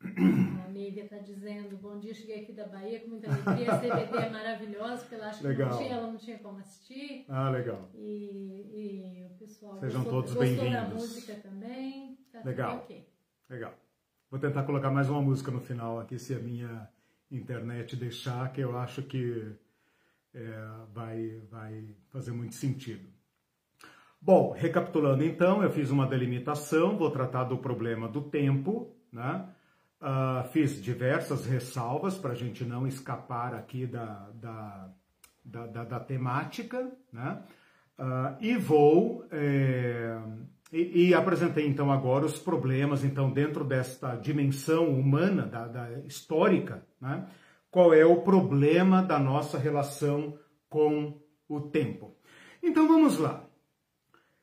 a 0.00 0.68
Nívia 0.68 1.04
está 1.04 1.18
dizendo, 1.18 1.76
bom 1.76 1.98
dia, 1.98 2.14
cheguei 2.14 2.42
aqui 2.42 2.52
da 2.52 2.66
Bahia 2.66 3.00
com 3.00 3.08
muita 3.08 3.28
alegria, 3.30 3.72
a 3.72 3.78
CBT 3.78 4.16
é 4.16 4.30
maravilhosa, 4.30 4.98
porque 5.02 5.14
ela, 5.16 5.28
acho 5.28 5.40
que 5.40 5.48
não 5.48 5.78
tinha, 5.78 5.92
ela 5.92 6.06
não 6.06 6.16
tinha 6.16 6.38
como 6.38 6.58
assistir. 6.58 7.24
Ah, 7.28 7.50
legal. 7.50 7.90
E, 7.94 8.70
e 8.72 9.26
o 9.26 9.38
pessoal 9.38 9.78
Sejam 9.80 10.02
gostou, 10.02 10.22
todos 10.22 10.36
bem-vindos. 10.36 10.72
da 10.72 10.88
música 10.88 11.34
também. 11.34 12.18
Tá 12.32 12.42
legal. 12.44 12.86
Legal. 13.48 13.74
Vou 14.30 14.38
tentar 14.38 14.62
colocar 14.62 14.90
mais 14.90 15.08
uma 15.08 15.22
música 15.22 15.50
no 15.50 15.60
final 15.60 15.98
aqui, 15.98 16.18
se 16.18 16.34
a 16.34 16.38
minha 16.38 16.88
internet 17.30 17.96
deixar, 17.96 18.52
que 18.52 18.60
eu 18.60 18.76
acho 18.78 19.02
que 19.02 19.52
é, 20.34 20.68
vai, 20.92 21.40
vai 21.50 21.96
fazer 22.10 22.32
muito 22.32 22.54
sentido. 22.54 23.08
Bom, 24.20 24.52
recapitulando 24.52 25.24
então, 25.24 25.62
eu 25.62 25.70
fiz 25.70 25.90
uma 25.90 26.06
delimitação, 26.06 26.96
vou 26.96 27.10
tratar 27.10 27.44
do 27.44 27.58
problema 27.58 28.08
do 28.08 28.22
tempo, 28.22 28.94
né? 29.12 29.48
Uh, 30.00 30.46
fiz 30.50 30.80
diversas 30.80 31.44
ressalvas 31.44 32.16
para 32.16 32.30
a 32.30 32.34
gente 32.34 32.64
não 32.64 32.86
escapar 32.86 33.52
aqui 33.52 33.84
da, 33.84 34.30
da, 34.34 34.88
da, 35.44 35.66
da, 35.66 35.84
da 35.84 36.00
temática, 36.00 36.88
né? 37.12 37.42
Uh, 37.98 38.36
e 38.40 38.56
vou 38.56 39.26
é, 39.32 40.16
e, 40.72 41.08
e, 41.08 41.14
apresentei 41.14 41.66
então 41.66 41.90
agora 41.90 42.24
os 42.24 42.38
problemas 42.38 43.02
então 43.02 43.32
dentro 43.32 43.64
desta 43.64 44.14
dimensão 44.14 44.88
humana 44.88 45.46
da, 45.46 45.66
da 45.66 45.90
histórica, 46.06 46.86
né? 47.00 47.26
Qual 47.68 47.92
é 47.92 48.04
o 48.06 48.22
problema 48.22 49.02
da 49.02 49.18
nossa 49.18 49.58
relação 49.58 50.38
com 50.68 51.20
o 51.48 51.60
tempo? 51.60 52.14
Então 52.62 52.86
vamos 52.86 53.18
lá. 53.18 53.47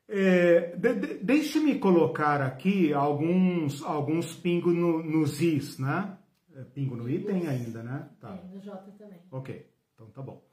É, 0.07 0.75
de, 0.77 0.93
de, 0.93 1.13
Deixe-me 1.23 1.79
colocar 1.79 2.41
aqui 2.41 2.93
alguns, 2.93 3.81
alguns 3.83 4.35
pingos 4.35 4.75
no, 4.75 5.03
nos 5.03 5.41
is, 5.41 5.79
né? 5.79 6.17
É, 6.55 6.63
pingo 6.63 6.95
no 6.95 7.09
i 7.09 7.19
tem 7.19 7.47
ainda, 7.47 7.83
né? 7.83 8.07
Tá. 8.21 8.29
Tem, 8.33 8.49
no 8.51 8.61
J 8.61 8.77
também. 8.97 9.19
Ok, 9.31 9.67
então 9.93 10.07
tá 10.07 10.21
bom. 10.21 10.43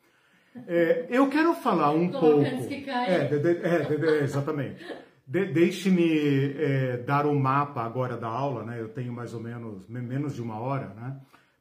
É, 0.67 1.07
eu 1.11 1.29
quero 1.29 1.55
falar 1.55 1.93
um 1.93 2.09
pouco. 2.09 2.43
É, 2.43 3.27
de, 3.27 3.49
é 3.65 4.23
exatamente. 4.23 4.85
Deixe-me 5.27 6.55
é, 6.59 6.97
dar 6.99 7.27
o 7.27 7.31
um 7.31 7.39
mapa 7.39 7.83
agora 7.83 8.17
da 8.17 8.29
aula, 8.29 8.65
né? 8.65 8.81
Eu 8.81 8.89
tenho 8.89 9.13
mais 9.13 9.33
ou 9.33 9.41
menos 9.41 9.89
menos 9.89 10.35
de 10.35 10.43
uma 10.43 10.59
hora, 10.59 10.89
né? 10.89 11.17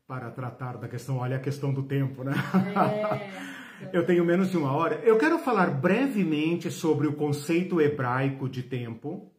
Para 0.08 0.30
tratar 0.32 0.78
da 0.78 0.88
questão. 0.88 1.18
Olha 1.18 1.38
a 1.38 1.40
questão 1.40 1.74
do 1.74 1.84
tempo, 1.84 2.24
né? 2.24 2.34
É. 2.76 3.52
Eu 3.92 4.06
tenho 4.06 4.24
menos 4.24 4.52
de 4.52 4.58
uma 4.58 4.72
hora. 4.72 5.02
Eu 5.04 5.18
quero 5.18 5.40
falar 5.40 5.72
brevemente 5.72 6.70
sobre 6.70 7.08
o 7.08 7.14
conceito 7.14 7.82
hebraico 7.82 8.48
de 8.48 8.64
tempo, 8.64 9.32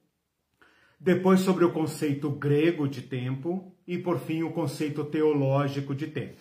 depois 0.98 1.40
sobre 1.40 1.64
o 1.64 1.72
conceito 1.72 2.30
grego 2.30 2.88
de 2.88 3.02
tempo 3.02 3.74
e, 3.86 3.98
por 3.98 4.18
fim, 4.18 4.42
o 4.42 4.52
conceito 4.52 5.04
teológico 5.04 5.94
de 5.94 6.06
tempo. 6.06 6.40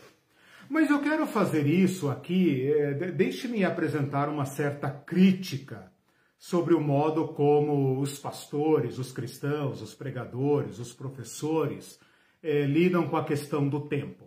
Mas 0.69 0.89
eu 0.89 0.99
quero 1.01 1.27
fazer 1.27 1.67
isso 1.67 2.09
aqui, 2.09 2.71
é, 2.71 2.93
deixe-me 3.11 3.63
apresentar 3.63 4.29
uma 4.29 4.45
certa 4.45 4.89
crítica 4.89 5.91
sobre 6.37 6.73
o 6.73 6.81
modo 6.81 7.27
como 7.29 7.99
os 7.99 8.17
pastores, 8.17 8.97
os 8.97 9.11
cristãos, 9.11 9.81
os 9.81 9.93
pregadores, 9.93 10.79
os 10.79 10.93
professores 10.93 11.99
é, 12.41 12.65
lidam 12.65 13.07
com 13.07 13.15
a 13.15 13.23
questão 13.23 13.67
do 13.67 13.81
tempo. 13.81 14.25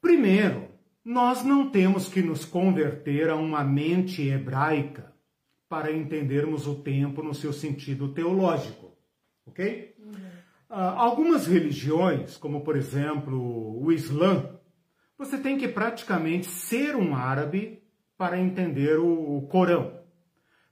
Primeiro, 0.00 0.68
nós 1.04 1.44
não 1.44 1.70
temos 1.70 2.08
que 2.08 2.22
nos 2.22 2.44
converter 2.44 3.28
a 3.28 3.36
uma 3.36 3.64
mente 3.64 4.28
hebraica 4.28 5.12
para 5.68 5.90
entendermos 5.90 6.66
o 6.66 6.76
tempo 6.76 7.22
no 7.22 7.34
seu 7.34 7.52
sentido 7.52 8.08
teológico, 8.08 8.92
ok? 9.46 9.94
Uhum. 9.98 10.12
Uh, 10.70 10.74
algumas 10.74 11.46
religiões, 11.46 12.36
como 12.36 12.60
por 12.60 12.76
exemplo 12.76 13.82
o 13.82 13.90
Islã, 13.90 14.50
você 15.18 15.38
tem 15.38 15.58
que 15.58 15.68
praticamente 15.68 16.46
ser 16.46 16.94
um 16.96 17.14
árabe 17.14 17.82
para 18.16 18.38
entender 18.38 18.98
o, 18.98 19.38
o 19.38 19.42
Corão. 19.48 20.00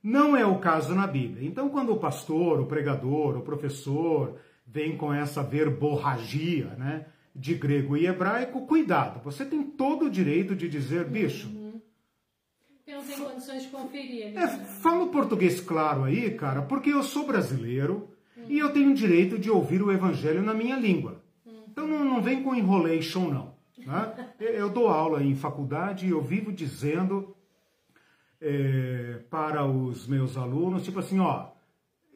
Não 0.02 0.36
é 0.36 0.46
o 0.46 0.58
caso 0.58 0.94
na 0.94 1.06
Bíblia. 1.06 1.46
Então, 1.46 1.68
quando 1.68 1.92
o 1.92 1.98
pastor, 1.98 2.60
o 2.60 2.66
pregador, 2.66 3.36
o 3.36 3.42
professor 3.42 4.38
vem 4.66 4.96
com 4.96 5.12
essa 5.12 5.42
verborragia, 5.42 6.74
né? 6.78 7.06
De 7.34 7.54
grego 7.54 7.96
e 7.96 8.06
hebraico, 8.06 8.66
cuidado, 8.66 9.20
você 9.22 9.44
tem 9.44 9.62
todo 9.62 10.06
o 10.06 10.10
direito 10.10 10.54
de 10.54 10.68
dizer, 10.68 11.04
bicho. 11.04 11.48
Uhum. 11.48 11.80
Eu 12.86 12.96
não 12.96 13.04
tenho 13.04 13.24
condições 13.24 13.62
de 13.62 13.68
conferir. 13.68 14.36
É, 14.36 14.48
fala 14.48 15.04
o 15.04 15.10
português 15.10 15.60
claro 15.60 16.04
aí, 16.04 16.30
cara, 16.32 16.62
porque 16.62 16.90
eu 16.90 17.02
sou 17.02 17.26
brasileiro 17.26 18.08
uhum. 18.36 18.44
e 18.48 18.58
eu 18.58 18.72
tenho 18.72 18.90
o 18.90 18.94
direito 18.94 19.38
de 19.38 19.48
ouvir 19.48 19.80
o 19.80 19.92
evangelho 19.92 20.42
na 20.42 20.52
minha 20.52 20.76
língua. 20.76 21.22
Uhum. 21.46 21.64
Então 21.68 21.86
não, 21.86 22.04
não 22.04 22.20
vem 22.20 22.42
com 22.42 22.54
enrolation, 22.54 23.30
não. 23.30 23.54
Né? 23.78 24.32
eu 24.40 24.68
dou 24.68 24.88
aula 24.88 25.22
em 25.22 25.36
faculdade 25.36 26.06
e 26.06 26.10
eu 26.10 26.20
vivo 26.20 26.52
dizendo 26.52 27.36
é, 28.40 29.20
para 29.30 29.64
os 29.64 30.06
meus 30.06 30.36
alunos, 30.36 30.82
tipo 30.82 30.98
assim, 30.98 31.20
ó, 31.20 31.50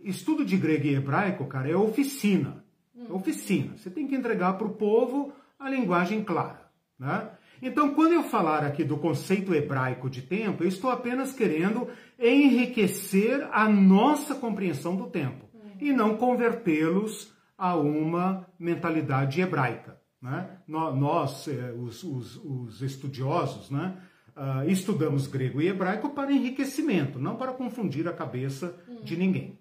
estudo 0.03 0.45
de 0.45 0.57
grego 0.57 0.87
e 0.87 0.95
hebraico, 0.95 1.47
cara, 1.47 1.71
é 1.71 1.77
oficina. 1.77 2.64
Uhum. 2.95 3.17
oficina. 3.17 3.77
Você 3.77 3.91
tem 3.91 4.07
que 4.07 4.15
entregar 4.15 4.55
para 4.55 4.67
o 4.67 4.75
povo 4.75 5.33
a 5.59 5.69
linguagem 5.69 6.23
clara. 6.23 6.71
Né? 6.99 7.29
Então, 7.61 7.95
quando 7.95 8.13
eu 8.13 8.23
falar 8.23 8.65
aqui 8.65 8.85
do 8.85 8.97
conceito 8.97 9.55
hebraico 9.55 10.09
de 10.09 10.23
tempo, 10.23 10.63
eu 10.63 10.69
estou 10.69 10.91
apenas 10.91 11.33
querendo 11.33 11.89
enriquecer 12.19 13.49
a 13.53 13.69
nossa 13.69 14.35
compreensão 14.35 14.95
do 14.95 15.07
tempo 15.07 15.47
uhum. 15.53 15.71
e 15.81 15.93
não 15.93 16.17
convertê-los 16.17 17.33
a 17.57 17.77
uma 17.77 18.47
mentalidade 18.59 19.41
hebraica. 19.41 19.99
Né? 20.21 20.59
Nós, 20.67 21.49
eh, 21.49 21.73
os, 21.73 22.03
os, 22.03 22.37
os 22.37 22.83
estudiosos, 22.83 23.71
né? 23.71 23.97
Uh, 24.37 24.69
estudamos 24.69 25.29
grego 25.29 25.63
e 25.63 25.69
hebraico 25.69 26.11
para 26.11 26.33
enriquecimento, 26.33 27.21
não 27.21 27.37
para 27.37 27.53
confundir 27.53 28.09
a 28.09 28.13
cabeça 28.13 28.75
de 29.05 29.17
ninguém. 29.17 29.57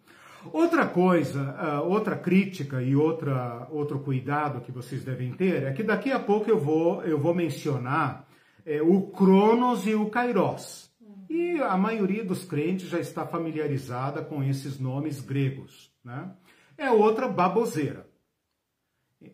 Outra 0.51 0.87
coisa, 0.87 1.41
uh, 1.41 1.89
outra 1.89 2.17
crítica 2.17 2.81
e 2.81 2.95
outra, 2.95 3.67
outro 3.71 3.99
cuidado 3.99 4.61
que 4.61 4.71
vocês 4.71 5.03
devem 5.03 5.31
ter 5.33 5.63
é 5.63 5.71
que 5.71 5.83
daqui 5.83 6.11
a 6.11 6.19
pouco 6.19 6.49
eu 6.49 6.59
vou, 6.59 7.03
eu 7.03 7.17
vou 7.17 7.33
mencionar 7.33 8.27
é, 8.65 8.81
o 8.81 9.03
Cronos 9.03 9.87
e 9.87 9.93
o 9.93 10.09
Kairos. 10.09 10.91
E 11.29 11.59
a 11.61 11.75
maioria 11.77 12.23
dos 12.23 12.43
crentes 12.43 12.89
já 12.89 12.99
está 12.99 13.25
familiarizada 13.25 14.21
com 14.21 14.43
esses 14.43 14.79
nomes 14.79 15.19
gregos. 15.21 15.91
Né? 16.03 16.31
É 16.77 16.91
outra 16.91 17.27
baboseira. 17.27 18.07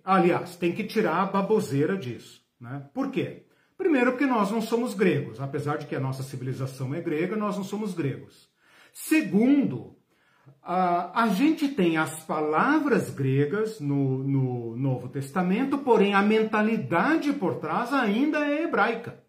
Aliás, 0.03 0.55
tem 0.55 0.71
que 0.71 0.83
tirar 0.83 1.23
a 1.23 1.25
baboseira 1.25 1.97
disso. 1.97 2.41
Né? 2.59 2.87
Por 2.93 3.11
quê? 3.11 3.45
Primeiro, 3.77 4.11
porque 4.11 4.25
nós 4.25 4.51
não 4.51 4.61
somos 4.61 4.93
gregos. 4.93 5.41
Apesar 5.41 5.77
de 5.77 5.87
que 5.87 5.95
a 5.95 5.99
nossa 5.99 6.23
civilização 6.23 6.93
é 6.93 7.01
grega, 7.01 7.35
nós 7.35 7.57
não 7.57 7.63
somos 7.63 7.93
gregos. 7.93 8.49
Segundo, 8.93 9.98
a, 10.61 11.23
a 11.23 11.27
gente 11.29 11.67
tem 11.67 11.97
as 11.97 12.23
palavras 12.23 13.09
gregas 13.09 13.79
no, 13.79 14.23
no 14.23 14.75
Novo 14.75 15.07
Testamento, 15.09 15.77
porém 15.79 16.13
a 16.13 16.21
mentalidade 16.21 17.33
por 17.33 17.55
trás 17.55 17.93
ainda 17.93 18.45
é 18.45 18.63
hebraica. 18.63 19.23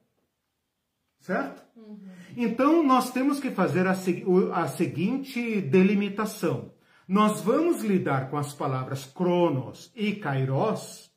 Certo? 1.21 1.63
Uhum. 1.77 1.99
Então 2.37 2.83
nós 2.83 3.11
temos 3.11 3.41
que 3.41 3.51
fazer 3.51 3.87
a, 3.87 3.93
a 3.93 4.69
seguinte 4.69 5.61
delimitação. 5.61 6.73
Nós 7.07 7.41
vamos 7.41 7.83
lidar 7.83 8.31
com 8.31 8.37
as 8.37 8.55
palavras 8.55 9.05
cronos 9.05 9.91
e 9.97 10.13
kairos, 10.13 11.11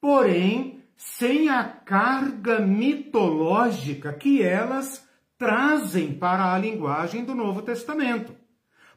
porém 0.00 0.82
sem 0.96 1.48
a 1.48 1.64
carga 1.64 2.60
mitológica 2.60 4.12
que 4.12 4.42
elas 4.42 5.06
trazem 5.38 6.12
para 6.12 6.54
a 6.54 6.58
linguagem 6.58 7.24
do 7.24 7.34
Novo 7.34 7.62
Testamento. 7.62 8.34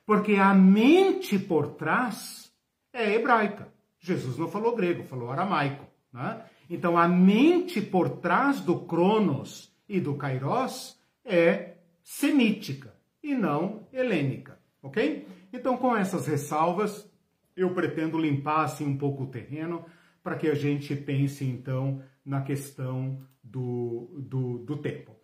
Porque 0.06 0.36
a 0.36 0.54
mente 0.54 1.39
por 1.39 1.76
trás 1.76 2.51
é 2.91 3.14
hebraica. 3.14 3.68
Jesus 3.99 4.38
não 4.38 4.49
falou 4.49 4.76
grego, 4.76 5.04
falou 5.04 5.32
aramaico. 5.32 5.86
Né? 6.12 6.43
Então 6.70 6.97
a 6.97 7.08
mente 7.08 7.82
por 7.82 8.10
trás 8.10 8.60
do 8.60 8.82
Cronos 8.82 9.74
e 9.88 9.99
do 9.99 10.16
Kairos 10.16 10.99
é 11.24 11.76
semítica 12.04 12.93
e 13.22 13.34
não 13.34 13.88
helênica, 13.93 14.60
ok? 14.82 15.26
Então 15.51 15.78
com 15.78 15.95
essas 15.95 16.28
ressalvas 16.28 17.10
eu 17.56 17.74
pretendo 17.74 18.18
limpar 18.18 18.66
assim 18.66 18.86
um 18.86 18.97
pouco 18.97 19.24
o 19.24 19.28
terreno 19.28 19.86
para 20.22 20.36
que 20.36 20.47
a 20.47 20.56
gente 20.56 20.95
pense 20.95 21.45
então 21.45 22.01
na 22.26 22.41
questão 22.41 23.22
do, 23.43 24.10
do, 24.18 24.58
do 24.60 24.78
tempo. 24.78 25.16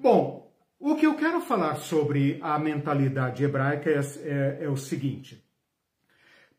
Bom, 0.00 0.52
o 0.86 0.96
que 0.96 1.06
eu 1.06 1.14
quero 1.14 1.40
falar 1.40 1.76
sobre 1.76 2.38
a 2.42 2.58
mentalidade 2.58 3.42
hebraica 3.42 3.88
é, 3.88 3.98
é, 3.98 4.64
é 4.64 4.68
o 4.68 4.76
seguinte. 4.76 5.42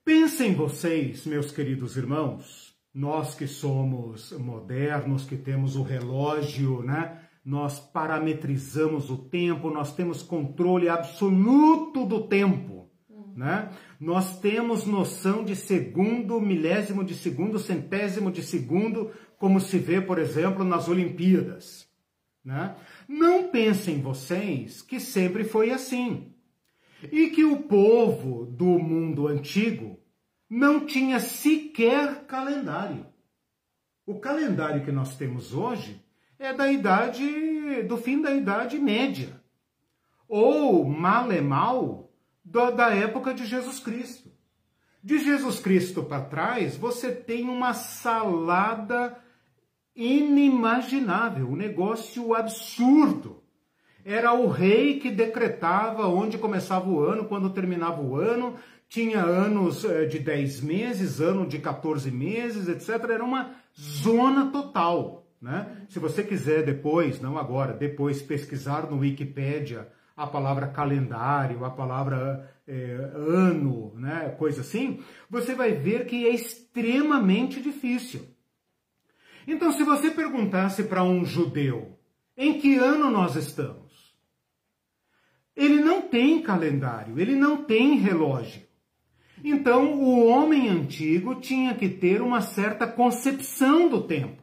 Pensem 0.04 0.56
vocês, 0.56 1.28
meus 1.28 1.52
queridos 1.52 1.96
irmãos, 1.96 2.76
nós 2.92 3.36
que 3.36 3.46
somos 3.46 4.32
modernos, 4.32 5.26
que 5.26 5.38
temos 5.38 5.76
o 5.76 5.84
relógio, 5.84 6.82
né? 6.82 7.20
Nós 7.46 7.80
parametrizamos 7.80 9.12
o 9.12 9.18
tempo, 9.18 9.70
nós 9.70 9.96
temos 9.96 10.24
controle 10.24 10.90
absoluto 10.90 12.04
do 12.04 12.28
tempo, 12.28 12.90
né? 13.36 13.70
Nós 14.00 14.40
temos 14.40 14.88
noção 14.88 15.44
de 15.44 15.56
segundo, 15.56 16.42
milésimo 16.42 17.04
de 17.04 17.14
segundo, 17.14 17.60
centésimo 17.60 18.32
de 18.32 18.42
segundo, 18.42 19.12
como 19.38 19.62
se 19.62 19.78
vê, 19.78 20.02
por 20.02 20.18
exemplo, 20.18 20.64
nas 20.64 20.90
Olimpíadas, 20.90 21.88
né? 22.44 22.76
Não 23.08 23.50
pensem 23.50 24.02
vocês 24.02 24.82
que 24.82 25.00
sempre 25.00 25.44
foi 25.44 25.72
assim. 25.72 26.34
E 27.12 27.30
que 27.30 27.44
o 27.44 27.64
povo 27.64 28.46
do 28.46 28.66
mundo 28.80 29.28
antigo 29.28 30.00
não 30.50 30.86
tinha 30.86 31.20
sequer 31.20 32.26
calendário. 32.26 33.06
O 34.06 34.20
calendário 34.20 34.84
que 34.84 34.92
nós 34.92 35.18
temos 35.18 35.54
hoje 35.54 36.04
é 36.38 36.54
da 36.54 36.72
idade 36.72 37.84
do 37.84 37.98
fim 37.98 38.22
da 38.22 38.34
idade 38.34 38.78
média. 38.80 39.42
Ou 40.28 40.86
mal 40.86 41.32
é 41.32 41.42
mal 41.42 42.12
da, 42.44 42.72
da 42.72 42.90
época 42.94 43.34
de 43.34 43.46
Jesus 43.46 43.80
Cristo. 43.80 44.32
De 45.04 45.20
Jesus 45.20 45.60
Cristo 45.60 46.04
para 46.04 46.26
trás, 46.26 46.76
você 46.76 47.12
tem 47.12 47.48
uma 47.48 47.74
salada 47.74 49.18
inimaginável, 49.96 51.48
um 51.48 51.56
negócio 51.56 52.34
absurdo. 52.34 53.44
Era 54.04 54.34
o 54.34 54.48
rei 54.48 55.00
que 55.00 55.10
decretava 55.10 56.08
onde 56.08 56.38
começava 56.38 56.90
o 56.90 57.00
ano, 57.00 57.26
quando 57.26 57.50
terminava 57.50 58.02
o 58.02 58.16
ano, 58.16 58.56
tinha 58.88 59.20
anos 59.20 59.84
eh, 59.84 60.06
de 60.06 60.20
10 60.20 60.62
meses, 60.62 61.20
ano 61.20 61.48
de 61.48 61.60
14 61.60 62.12
meses, 62.12 62.68
etc. 62.68 63.10
Era 63.10 63.24
uma 63.24 63.56
zona 63.76 64.52
total. 64.52 65.26
Né? 65.42 65.86
Se 65.90 66.00
você 66.00 66.24
quiser 66.24 66.64
depois, 66.64 67.20
não 67.20 67.38
agora, 67.38 67.74
depois 67.74 68.22
pesquisar 68.22 68.90
no 68.90 69.00
Wikipedia 69.00 69.88
a 70.16 70.26
palavra 70.26 70.68
calendário, 70.68 71.66
a 71.66 71.70
palavra 71.70 72.50
é, 72.68 73.12
ano, 73.14 73.94
né, 73.96 74.34
coisa 74.38 74.62
assim, 74.62 75.02
você 75.30 75.54
vai 75.54 75.74
ver 75.74 76.06
que 76.06 76.26
é 76.26 76.34
extremamente 76.34 77.62
difícil. 77.62 78.22
Então, 79.48 79.72
se 79.72 79.84
você 79.84 80.12
perguntasse 80.12 80.84
para 80.84 81.04
um 81.04 81.24
judeu 81.24 81.98
em 82.38 82.60
que 82.60 82.76
ano 82.76 83.10
nós 83.10 83.36
estamos, 83.36 84.16
ele 85.56 85.82
não 85.82 86.02
tem 86.02 86.42
calendário, 86.42 87.20
ele 87.20 87.36
não 87.36 87.64
tem 87.64 87.96
relógio. 87.96 88.64
Então, 89.44 89.94
o 89.94 90.28
homem 90.28 90.70
antigo 90.70 91.36
tinha 91.36 91.76
que 91.76 91.88
ter 91.88 92.22
uma 92.22 92.42
certa 92.42 92.88
concepção 92.88 93.88
do 93.88 94.02
tempo, 94.02 94.42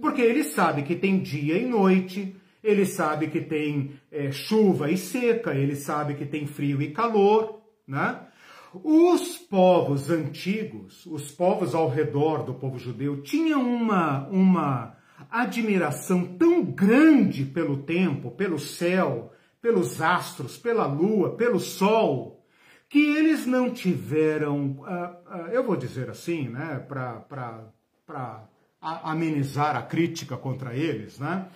porque 0.00 0.20
ele 0.20 0.42
sabe 0.42 0.82
que 0.82 0.96
tem 0.96 1.20
dia 1.20 1.56
e 1.56 1.66
noite, 1.66 2.34
ele 2.62 2.84
sabe 2.84 3.28
que 3.28 3.40
tem 3.40 3.92
é, 4.10 4.30
chuva 4.30 4.90
e 4.90 4.96
seca, 4.96 5.54
ele 5.54 5.76
sabe 5.76 6.14
que 6.14 6.26
tem 6.26 6.46
frio 6.46 6.82
e 6.82 6.90
calor, 6.90 7.62
né? 7.86 8.26
Os 8.72 9.36
povos 9.36 10.10
antigos, 10.10 11.04
os 11.06 11.30
povos 11.30 11.74
ao 11.74 11.88
redor 11.88 12.44
do 12.44 12.54
povo 12.54 12.78
judeu, 12.78 13.20
tinham 13.22 13.62
uma, 13.62 14.28
uma 14.28 14.96
admiração 15.28 16.24
tão 16.36 16.62
grande 16.64 17.44
pelo 17.44 17.78
tempo, 17.82 18.30
pelo 18.30 18.60
céu, 18.60 19.32
pelos 19.60 20.00
astros, 20.00 20.56
pela 20.56 20.86
lua, 20.86 21.36
pelo 21.36 21.58
sol, 21.58 22.44
que 22.88 22.98
eles 23.16 23.44
não 23.44 23.70
tiveram, 23.70 24.78
uh, 24.80 24.84
uh, 24.84 25.48
eu 25.52 25.64
vou 25.64 25.76
dizer 25.76 26.08
assim, 26.08 26.48
né, 26.48 26.84
para 26.88 28.44
amenizar 28.80 29.76
a 29.76 29.82
crítica 29.82 30.36
contra 30.36 30.74
eles, 30.74 31.18
né, 31.18 31.46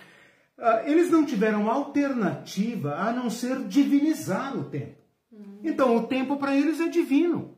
uh, 0.57 0.87
eles 0.87 1.09
não 1.09 1.25
tiveram 1.25 1.69
alternativa 1.69 2.95
a 2.95 3.11
não 3.11 3.29
ser 3.29 3.59
divinizar 3.67 4.57
o 4.57 4.65
tempo. 4.65 5.04
Então, 5.63 5.95
o 5.97 6.07
tempo 6.07 6.37
para 6.37 6.55
eles 6.55 6.79
é 6.79 6.87
divino. 6.87 7.57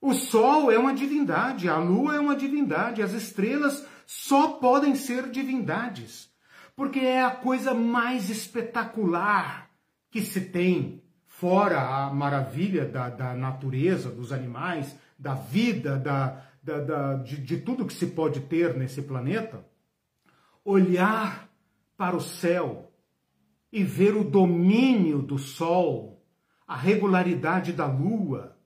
O 0.00 0.14
sol 0.14 0.70
é 0.70 0.78
uma 0.78 0.94
divindade, 0.94 1.68
a 1.68 1.76
lua 1.76 2.16
é 2.16 2.20
uma 2.20 2.34
divindade, 2.34 3.02
as 3.02 3.12
estrelas 3.12 3.86
só 4.06 4.52
podem 4.54 4.94
ser 4.94 5.28
divindades, 5.30 6.32
porque 6.74 7.00
é 7.00 7.22
a 7.22 7.30
coisa 7.30 7.74
mais 7.74 8.30
espetacular 8.30 9.70
que 10.10 10.22
se 10.22 10.40
tem, 10.40 11.02
fora 11.26 11.80
a 11.80 12.12
maravilha 12.12 12.86
da, 12.86 13.08
da 13.10 13.34
natureza, 13.34 14.10
dos 14.10 14.32
animais, 14.32 14.96
da 15.18 15.34
vida, 15.34 15.96
da, 15.98 16.42
da, 16.62 16.80
da 16.80 17.14
de, 17.16 17.36
de 17.36 17.58
tudo 17.58 17.86
que 17.86 17.92
se 17.92 18.08
pode 18.08 18.40
ter 18.40 18.74
nesse 18.74 19.02
planeta. 19.02 19.64
Olhar 20.64 21.48
para 21.96 22.16
o 22.16 22.20
céu 22.20 22.90
e 23.70 23.84
ver 23.84 24.16
o 24.16 24.24
domínio 24.24 25.22
do 25.22 25.38
sol 25.38 26.19
a 26.70 26.76
regularidade 26.76 27.72
da 27.72 27.84
lua, 27.84 28.56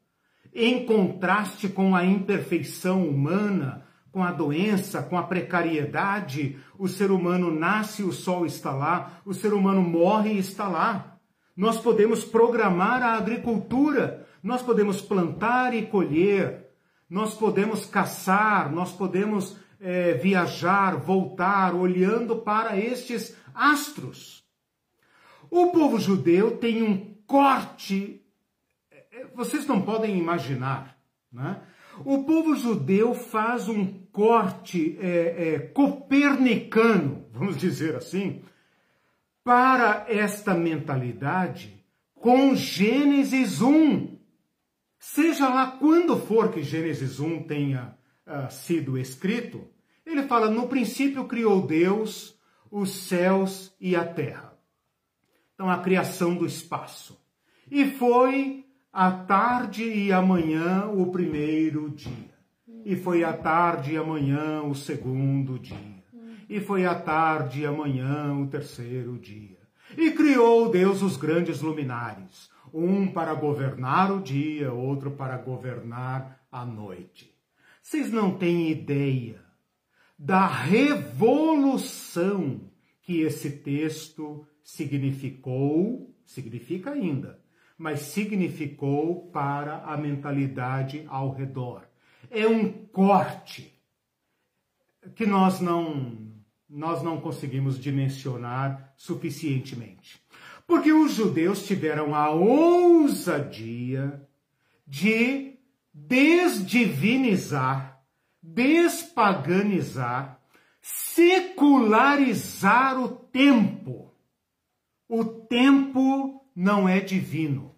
em 0.54 0.84
contraste 0.84 1.70
com 1.70 1.96
a 1.96 2.04
imperfeição 2.04 3.08
humana, 3.08 3.86
com 4.12 4.22
a 4.22 4.30
doença, 4.30 5.02
com 5.02 5.16
a 5.16 5.22
precariedade, 5.22 6.58
o 6.78 6.86
ser 6.86 7.10
humano 7.10 7.50
nasce 7.50 8.02
o 8.02 8.12
sol 8.12 8.44
está 8.44 8.72
lá, 8.72 9.22
o 9.24 9.32
ser 9.32 9.54
humano 9.54 9.80
morre 9.80 10.34
e 10.34 10.38
está 10.38 10.68
lá. 10.68 11.16
Nós 11.56 11.80
podemos 11.80 12.22
programar 12.22 13.02
a 13.02 13.14
agricultura, 13.14 14.26
nós 14.42 14.60
podemos 14.60 15.00
plantar 15.00 15.72
e 15.72 15.86
colher, 15.86 16.72
nós 17.08 17.32
podemos 17.32 17.86
caçar, 17.86 18.70
nós 18.70 18.92
podemos 18.92 19.56
é, 19.80 20.12
viajar, 20.12 20.98
voltar, 20.98 21.74
olhando 21.74 22.36
para 22.36 22.78
estes 22.78 23.34
astros. 23.54 24.44
O 25.50 25.68
povo 25.68 25.98
judeu 25.98 26.58
tem 26.58 26.82
um 26.82 27.13
corte. 27.26 28.22
É, 28.90 29.20
é, 29.20 29.26
vocês 29.34 29.66
não 29.66 29.82
podem 29.82 30.18
imaginar. 30.18 30.98
Né? 31.32 31.60
O 32.04 32.24
povo 32.24 32.54
judeu 32.56 33.14
faz 33.14 33.68
um 33.68 33.86
corte 34.12 34.98
é, 35.00 35.54
é, 35.54 35.58
copernicano, 35.58 37.26
vamos 37.32 37.56
dizer 37.56 37.96
assim, 37.96 38.42
para 39.42 40.06
esta 40.08 40.54
mentalidade 40.54 41.84
com 42.14 42.54
Gênesis 42.54 43.60
1. 43.60 44.18
Seja 44.98 45.48
lá 45.48 45.66
quando 45.66 46.16
for 46.16 46.50
que 46.50 46.62
Gênesis 46.62 47.20
1 47.20 47.42
tenha 47.42 47.94
uh, 48.26 48.50
sido 48.50 48.96
escrito, 48.96 49.68
ele 50.06 50.22
fala: 50.22 50.50
no 50.50 50.66
princípio 50.66 51.26
criou 51.26 51.66
Deus 51.66 52.34
os 52.70 52.90
céus 52.90 53.76
e 53.78 53.94
a 53.94 54.04
terra. 54.04 54.53
Então, 55.54 55.70
a 55.70 55.78
criação 55.78 56.34
do 56.34 56.44
espaço. 56.44 57.18
E 57.70 57.86
foi 57.86 58.64
a 58.92 59.10
tarde 59.10 59.84
e 59.84 60.12
amanhã 60.12 60.86
o 60.86 61.06
primeiro 61.10 61.90
dia. 61.90 62.34
E 62.84 62.96
foi 62.96 63.24
a 63.24 63.32
tarde 63.32 63.92
e 63.92 63.96
amanhã 63.96 64.62
o 64.62 64.74
segundo 64.74 65.58
dia. 65.58 66.04
E 66.48 66.60
foi 66.60 66.84
a 66.84 66.94
tarde 66.94 67.62
e 67.62 67.66
amanhã 67.66 68.34
o 68.34 68.46
terceiro 68.46 69.16
dia. 69.18 69.58
E 69.96 70.10
criou 70.10 70.68
Deus 70.70 71.02
os 71.02 71.16
grandes 71.16 71.60
luminares, 71.60 72.50
um 72.72 73.06
para 73.06 73.32
governar 73.34 74.12
o 74.12 74.20
dia, 74.20 74.72
outro 74.72 75.12
para 75.12 75.36
governar 75.38 76.40
a 76.50 76.64
noite. 76.64 77.32
Vocês 77.80 78.10
não 78.10 78.36
têm 78.36 78.70
ideia 78.70 79.42
da 80.18 80.46
revolução 80.46 81.90
que 83.02 83.20
esse 83.20 83.50
texto 83.50 84.46
significou, 84.64 86.12
significa 86.24 86.90
ainda, 86.90 87.38
mas 87.78 88.00
significou 88.00 89.30
para 89.30 89.84
a 89.84 89.96
mentalidade 89.96 91.04
ao 91.06 91.30
redor. 91.30 91.88
É 92.30 92.48
um 92.48 92.72
corte. 92.72 93.72
que 95.14 95.26
nós 95.26 95.60
não 95.60 96.32
nós 96.66 97.02
não 97.02 97.20
conseguimos 97.20 97.78
dimensionar 97.78 98.94
suficientemente. 98.96 100.18
Porque 100.66 100.90
os 100.92 101.12
judeus 101.12 101.66
tiveram 101.66 102.14
a 102.14 102.30
ousadia 102.30 104.26
de 104.86 105.58
desdivinizar, 105.92 108.02
despaganizar, 108.42 110.40
secularizar 110.80 112.98
o 112.98 113.08
tempo. 113.08 114.13
O 115.08 115.24
tempo 115.24 116.46
não 116.54 116.88
é 116.88 117.00
divino. 117.00 117.74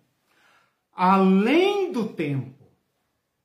Além 0.93 1.93
do 1.93 2.09
tempo, 2.09 2.57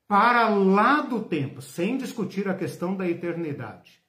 para 0.06 0.48
lá 0.48 1.00
do 1.02 1.24
tempo, 1.24 1.60
sem 1.60 1.96
discutir 1.96 2.48
a 2.48 2.54
questão 2.54 2.94
da 2.94 3.08
eternidade, 3.08 4.02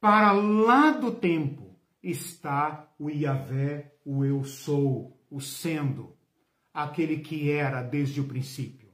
para 0.00 0.32
lá 0.32 0.90
do 0.90 1.12
tempo 1.12 1.78
está 2.02 2.90
o 2.98 3.10
Iavé, 3.10 3.94
o 4.04 4.24
eu 4.24 4.42
sou, 4.42 5.18
o 5.30 5.40
sendo, 5.40 6.16
aquele 6.72 7.18
que 7.18 7.50
era 7.50 7.82
desde 7.82 8.20
o 8.20 8.24
princípio, 8.24 8.88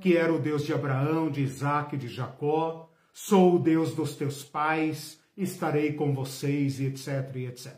que 0.00 0.16
era 0.16 0.32
o 0.32 0.40
Deus 0.40 0.64
de 0.64 0.72
Abraão, 0.72 1.30
de 1.30 1.42
Isaac, 1.42 1.96
de 1.96 2.08
Jacó, 2.08 2.90
sou 3.12 3.56
o 3.56 3.58
Deus 3.58 3.94
dos 3.94 4.16
teus 4.16 4.42
pais, 4.42 5.20
estarei 5.36 5.92
com 5.92 6.14
vocês, 6.14 6.80
e 6.80 6.86
etc, 6.86 7.34
e 7.36 7.46
etc. 7.46 7.76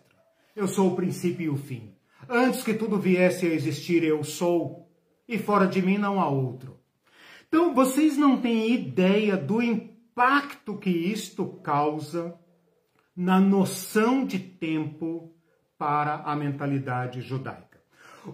Eu 0.55 0.69
sou 0.69 0.93
o 0.93 0.97
princípio 0.97 1.45
e 1.45 1.49
o 1.49 1.57
fim. 1.57 1.98
Antes 2.29 2.63
que 2.63 2.75
tudo 2.75 2.99
viesse 2.99 3.47
a 3.47 3.55
existir, 3.55 4.05
eu 4.05 4.23
sou, 4.23 4.91
e 5.27 5.39
fora 5.39 5.67
de 5.67 5.81
mim 5.81 5.97
não 5.97 6.21
há 6.21 6.29
outro. 6.29 6.79
Então, 7.49 7.75
vocês 7.75 8.19
não 8.19 8.39
têm 8.39 8.71
ideia 8.71 9.35
do 9.35 9.63
impacto 9.63 10.77
que 10.77 10.91
isto 10.91 11.47
causa 11.63 12.39
na 13.17 13.41
noção 13.41 14.27
de 14.27 14.39
tempo 14.39 15.33
para 15.79 16.17
a 16.17 16.37
mentalidade 16.37 17.23
judaica. 17.23 17.81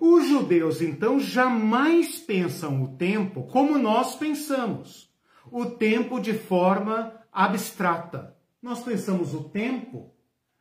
Os 0.01 0.27
judeus, 0.27 0.83
então, 0.83 1.21
jamais 1.21 2.19
pensam 2.19 2.83
o 2.83 2.97
tempo 2.97 3.45
como 3.45 3.79
nós 3.79 4.17
pensamos, 4.17 5.09
o 5.53 5.67
tempo 5.67 6.19
de 6.19 6.33
forma 6.33 7.15
abstrata. 7.33 8.37
Nós 8.61 8.83
pensamos 8.83 9.35
o 9.35 9.45
tempo 9.45 10.14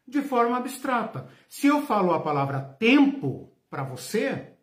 de 0.07 0.21
forma 0.21 0.57
abstrata. 0.57 1.27
Se 1.47 1.67
eu 1.67 1.81
falo 1.81 2.13
a 2.13 2.19
palavra 2.19 2.59
tempo 2.59 3.51
para 3.69 3.83
você, 3.83 4.53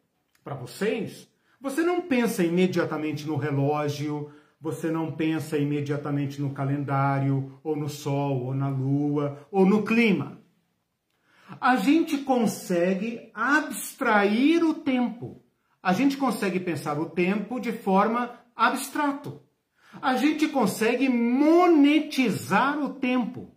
para 0.45 0.55
vocês, 0.55 1.28
você 1.61 1.82
não 1.82 2.03
pensa 2.03 2.43
imediatamente 2.43 3.26
no 3.26 3.36
relógio, 3.36 4.32
você 4.61 4.91
não 4.91 5.12
pensa 5.12 5.57
imediatamente 5.57 6.41
no 6.41 6.53
calendário, 6.53 7.59
ou 7.62 7.74
no 7.74 7.88
sol, 7.88 8.45
ou 8.45 8.55
na 8.55 8.68
lua, 8.68 9.47
ou 9.51 9.64
no 9.64 9.82
clima. 9.82 10.38
A 11.61 11.76
gente 11.76 12.18
consegue 12.18 13.30
abstrair 13.34 14.62
o 14.64 14.74
tempo. 14.74 15.43
A 15.82 15.93
gente 15.93 16.16
consegue 16.16 16.61
pensar 16.61 16.99
o 16.99 17.09
tempo 17.09 17.59
de 17.59 17.72
forma 17.72 18.38
abstrato. 18.55 19.43
A 20.01 20.14
gente 20.14 20.47
consegue 20.49 21.09
monetizar 21.09 22.78
o 22.78 22.91
tempo. 22.91 23.53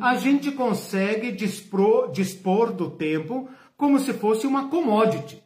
A 0.00 0.16
gente 0.16 0.52
consegue 0.52 1.32
dispor, 1.32 2.10
dispor 2.10 2.72
do 2.72 2.90
tempo 2.90 3.48
como 3.76 3.98
se 3.98 4.12
fosse 4.12 4.46
uma 4.46 4.68
commodity. 4.68 5.42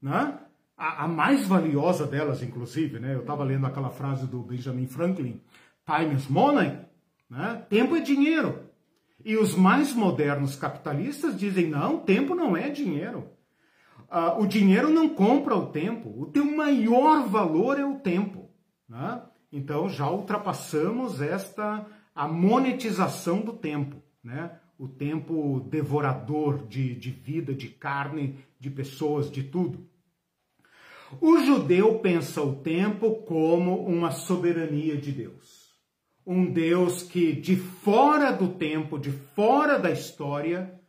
Né? 0.00 0.38
a, 0.76 1.04
a 1.04 1.08
mais 1.08 1.46
valiosa 1.46 2.06
delas, 2.06 2.42
inclusive, 2.42 2.98
né? 2.98 3.14
Eu 3.14 3.20
estava 3.20 3.44
lendo 3.44 3.66
aquela 3.66 3.90
frase 3.90 4.26
do 4.26 4.42
Benjamin 4.42 4.86
Franklin, 4.86 5.40
time 5.86 6.14
is 6.14 6.28
money, 6.28 6.78
né? 7.28 7.64
Tempo 7.68 7.96
é 7.96 8.00
dinheiro. 8.00 8.70
E 9.24 9.36
os 9.36 9.54
mais 9.54 9.94
modernos 9.94 10.56
capitalistas 10.56 11.38
dizem, 11.38 11.68
não, 11.68 11.98
tempo 11.98 12.34
não 12.34 12.56
é 12.56 12.68
dinheiro. 12.68 13.30
Uh, 14.02 14.42
o 14.42 14.46
dinheiro 14.46 14.90
não 14.90 15.08
compra 15.08 15.56
o 15.56 15.66
tempo. 15.66 16.12
O 16.20 16.26
teu 16.26 16.44
maior 16.44 17.26
valor 17.26 17.80
é 17.80 17.84
o 17.84 17.98
tempo. 17.98 18.50
Né? 18.86 19.22
Então 19.50 19.88
já 19.88 20.10
ultrapassamos 20.10 21.22
esta 21.22 21.86
a 22.14 22.28
monetização 22.28 23.40
do 23.40 23.52
tempo, 23.52 24.02
né? 24.22 24.58
O 24.78 24.88
tempo 24.88 25.60
devorador 25.70 26.66
de, 26.66 26.94
de 26.94 27.10
vida, 27.10 27.54
de 27.54 27.68
carne, 27.68 28.38
de 28.58 28.70
pessoas, 28.70 29.30
de 29.30 29.42
tudo. 29.42 29.86
O 31.20 31.38
judeu 31.38 31.98
pensa 31.98 32.42
o 32.42 32.56
tempo 32.56 33.22
como 33.22 33.84
uma 33.84 34.10
soberania 34.10 34.96
de 34.96 35.12
Deus. 35.12 35.74
Um 36.26 36.50
Deus 36.50 37.02
que, 37.02 37.32
de 37.32 37.56
fora 37.56 38.32
do 38.32 38.48
tempo, 38.48 38.98
de 38.98 39.10
fora 39.10 39.78
da 39.78 39.90
história, 39.90 40.80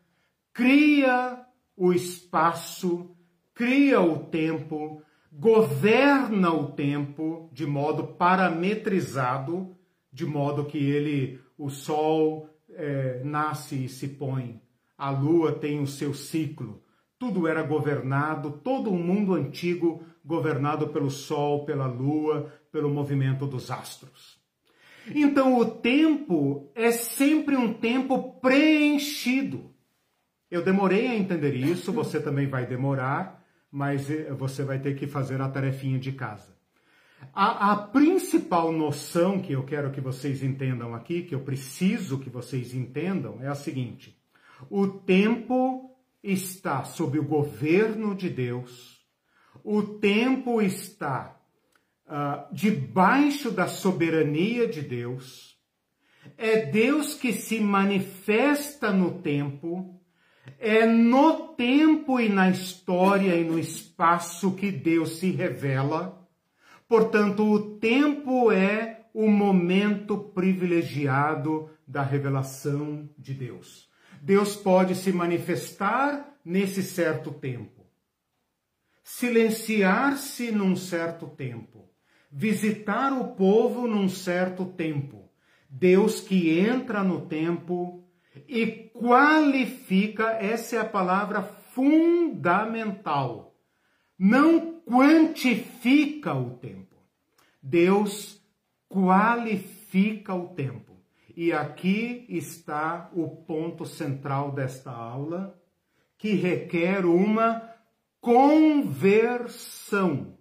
cria 0.53 1.45
o 1.75 1.91
espaço, 1.91 3.15
cria 3.53 3.99
o 3.99 4.19
tempo, 4.25 5.01
governa 5.31 6.53
o 6.53 6.71
tempo 6.71 7.49
de 7.51 7.65
modo 7.65 8.07
parametrizado, 8.07 9.74
de 10.15 10.25
modo 10.25 10.63
que 10.63 10.77
ele, 10.77 11.41
o 11.57 11.69
sol 11.69 12.49
é, 12.69 13.21
nasce 13.21 13.83
e 13.83 13.89
se 13.89 14.07
põe, 14.07 14.61
a 14.97 15.09
lua 15.09 15.51
tem 15.51 15.81
o 15.81 15.85
seu 15.85 16.13
ciclo, 16.13 16.81
tudo 17.19 17.45
era 17.49 17.61
governado, 17.61 18.61
todo 18.63 18.89
o 18.89 18.97
mundo 18.97 19.33
antigo 19.33 20.05
governado 20.23 20.87
pelo 20.87 21.09
Sol, 21.09 21.65
pela 21.65 21.85
Lua, 21.85 22.49
pelo 22.71 22.89
movimento 22.89 23.45
dos 23.45 23.69
astros. 23.69 24.39
Então 25.13 25.57
o 25.57 25.65
tempo 25.65 26.71
é 26.73 26.91
sempre 26.91 27.57
um 27.57 27.73
tempo 27.73 28.39
preenchido. 28.39 29.75
Eu 30.49 30.63
demorei 30.63 31.07
a 31.07 31.15
entender 31.15 31.55
isso, 31.55 31.91
você 31.91 32.21
também 32.21 32.47
vai 32.47 32.65
demorar, 32.65 33.45
mas 33.69 34.09
eh, 34.09 34.31
você 34.33 34.63
vai 34.63 34.79
ter 34.79 34.95
que 34.95 35.07
fazer 35.07 35.41
a 35.41 35.49
tarefinha 35.49 35.99
de 35.99 36.13
casa. 36.13 36.54
A, 37.33 37.71
a, 37.71 37.77
principal 37.77 38.71
noção 38.71 39.39
que 39.39 39.53
eu 39.53 39.63
quero 39.63 39.91
que 39.91 40.01
vocês 40.01 40.43
entendam 40.43 40.93
aqui, 40.93 41.23
que 41.23 41.35
eu 41.35 41.41
preciso 41.41 42.19
que 42.19 42.29
vocês 42.29 42.73
entendam, 42.73 43.41
é 43.41 43.47
a 43.47 43.55
seguinte: 43.55 44.17
o 44.69 44.87
tempo 44.87 45.95
está 46.23 46.83
sob 46.83 47.19
o 47.19 47.23
governo 47.23 48.15
de 48.15 48.29
Deus, 48.29 49.05
o 49.63 49.81
tempo 49.83 50.61
está 50.61 51.39
uh, 52.07 52.53
debaixo 52.53 53.51
da 53.51 53.67
soberania 53.67 54.67
de 54.67 54.81
Deus, 54.81 55.55
é 56.37 56.65
Deus 56.65 57.13
que 57.13 57.31
se 57.31 57.59
manifesta 57.59 58.91
no 58.91 59.21
tempo, 59.21 60.01
é 60.59 60.85
no 60.85 61.49
tempo 61.55 62.19
e 62.19 62.29
na 62.29 62.49
história 62.49 63.35
e 63.35 63.43
no 63.43 63.59
espaço 63.59 64.55
que 64.55 64.71
Deus 64.71 65.17
se 65.19 65.31
revela. 65.31 66.24
Portanto, 66.87 67.43
o 67.43 67.77
tempo 67.77 68.51
é 68.51 69.05
o 69.13 69.27
momento 69.27 70.17
privilegiado 70.17 71.69
da 71.87 72.03
revelação 72.03 73.09
de 73.17 73.33
Deus. 73.33 73.89
Deus 74.21 74.55
pode 74.55 74.95
se 74.95 75.11
manifestar 75.11 76.37
nesse 76.43 76.83
certo 76.83 77.31
tempo, 77.31 77.85
silenciar-se 79.03 80.51
num 80.51 80.75
certo 80.75 81.27
tempo, 81.27 81.89
visitar 82.31 83.13
o 83.13 83.35
povo 83.35 83.87
num 83.87 84.09
certo 84.09 84.65
tempo. 84.65 85.31
Deus 85.69 86.19
que 86.19 86.59
entra 86.59 87.03
no 87.03 87.25
tempo 87.25 88.03
e 88.47 88.91
qualifica, 88.93 90.31
essa 90.31 90.75
é 90.75 90.79
a 90.79 90.85
palavra 90.85 91.41
fundamental. 91.41 93.55
Não 94.17 94.74
quantifica 94.85 96.33
o 96.33 96.51
tempo. 96.51 96.95
Deus 97.61 98.41
qualifica 98.87 100.33
o 100.33 100.49
tempo. 100.49 100.93
E 101.35 101.51
aqui 101.51 102.25
está 102.29 103.09
o 103.13 103.27
ponto 103.27 103.85
central 103.85 104.53
desta 104.53 104.91
aula, 104.91 105.59
que 106.17 106.33
requer 106.33 107.05
uma 107.05 107.69
conversão. 108.21 110.37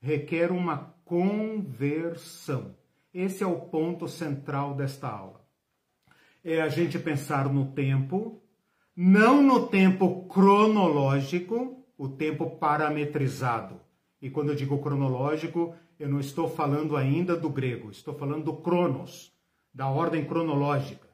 Requer 0.00 0.52
uma 0.52 0.94
conversão. 1.04 2.76
Esse 3.12 3.42
é 3.42 3.46
o 3.46 3.62
ponto 3.62 4.06
central 4.06 4.74
desta 4.74 5.08
aula. 5.08 5.44
É 6.44 6.60
a 6.60 6.68
gente 6.68 6.98
pensar 6.98 7.52
no 7.52 7.72
tempo, 7.72 8.40
não 8.94 9.42
no 9.42 9.66
tempo 9.66 10.28
cronológico, 10.28 11.77
o 11.98 12.08
tempo 12.08 12.48
parametrizado. 12.48 13.80
E 14.22 14.30
quando 14.30 14.50
eu 14.50 14.54
digo 14.54 14.78
cronológico, 14.78 15.74
eu 15.98 16.08
não 16.08 16.20
estou 16.20 16.48
falando 16.48 16.96
ainda 16.96 17.36
do 17.36 17.50
grego, 17.50 17.90
estou 17.90 18.14
falando 18.14 18.44
do 18.44 18.52
cronos, 18.54 19.32
da 19.74 19.88
ordem 19.88 20.24
cronológica. 20.24 21.08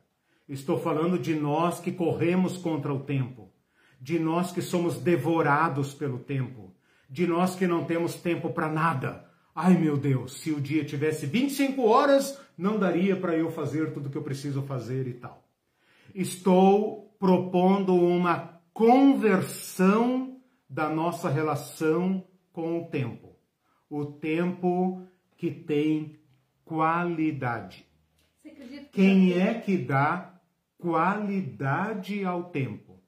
Estou 0.47 0.79
falando 0.79 1.19
de 1.19 1.35
nós 1.35 1.81
que 1.81 1.91
corremos 1.91 2.59
contra 2.59 2.93
o 2.93 3.01
tempo, 3.01 3.51
de 3.99 4.19
nós 4.19 4.53
que 4.53 4.61
somos 4.61 4.99
devorados 4.99 5.95
pelo 5.95 6.19
tempo, 6.19 6.75
de 7.09 7.27
nós 7.27 7.55
que 7.55 7.67
não 7.67 7.85
temos 7.85 8.15
tempo 8.15 8.51
para 8.51 8.69
nada. 8.69 9.25
Ai 9.55 9.75
meu 9.79 9.97
Deus, 9.97 10.41
se 10.41 10.51
o 10.51 10.61
dia 10.61 10.85
tivesse 10.85 11.25
25 11.25 11.83
horas, 11.87 12.39
não 12.59 12.79
daria 12.79 13.17
para 13.17 13.35
eu 13.35 13.51
fazer 13.51 13.93
tudo 13.93 14.11
que 14.11 14.19
eu 14.19 14.23
preciso 14.23 14.63
fazer 14.63 15.07
e 15.07 15.15
tal. 15.15 15.43
Estou 16.15 17.15
propondo 17.19 17.95
uma 17.95 18.61
conversão 18.75 20.24
da 20.75 20.89
nossa 20.89 21.29
relação 21.29 22.27
com 22.53 22.81
o 22.81 22.87
tempo. 22.87 23.37
O 23.89 24.05
tempo 24.05 25.07
que 25.37 25.53
tem 25.53 26.19
qualidade. 26.65 27.87
Quem 28.91 29.35
é 29.35 29.55
que 29.55 29.79
dá 29.79 30.35
qualidade 30.77 32.25
ao 32.25 32.51
tempo? 32.51 33.01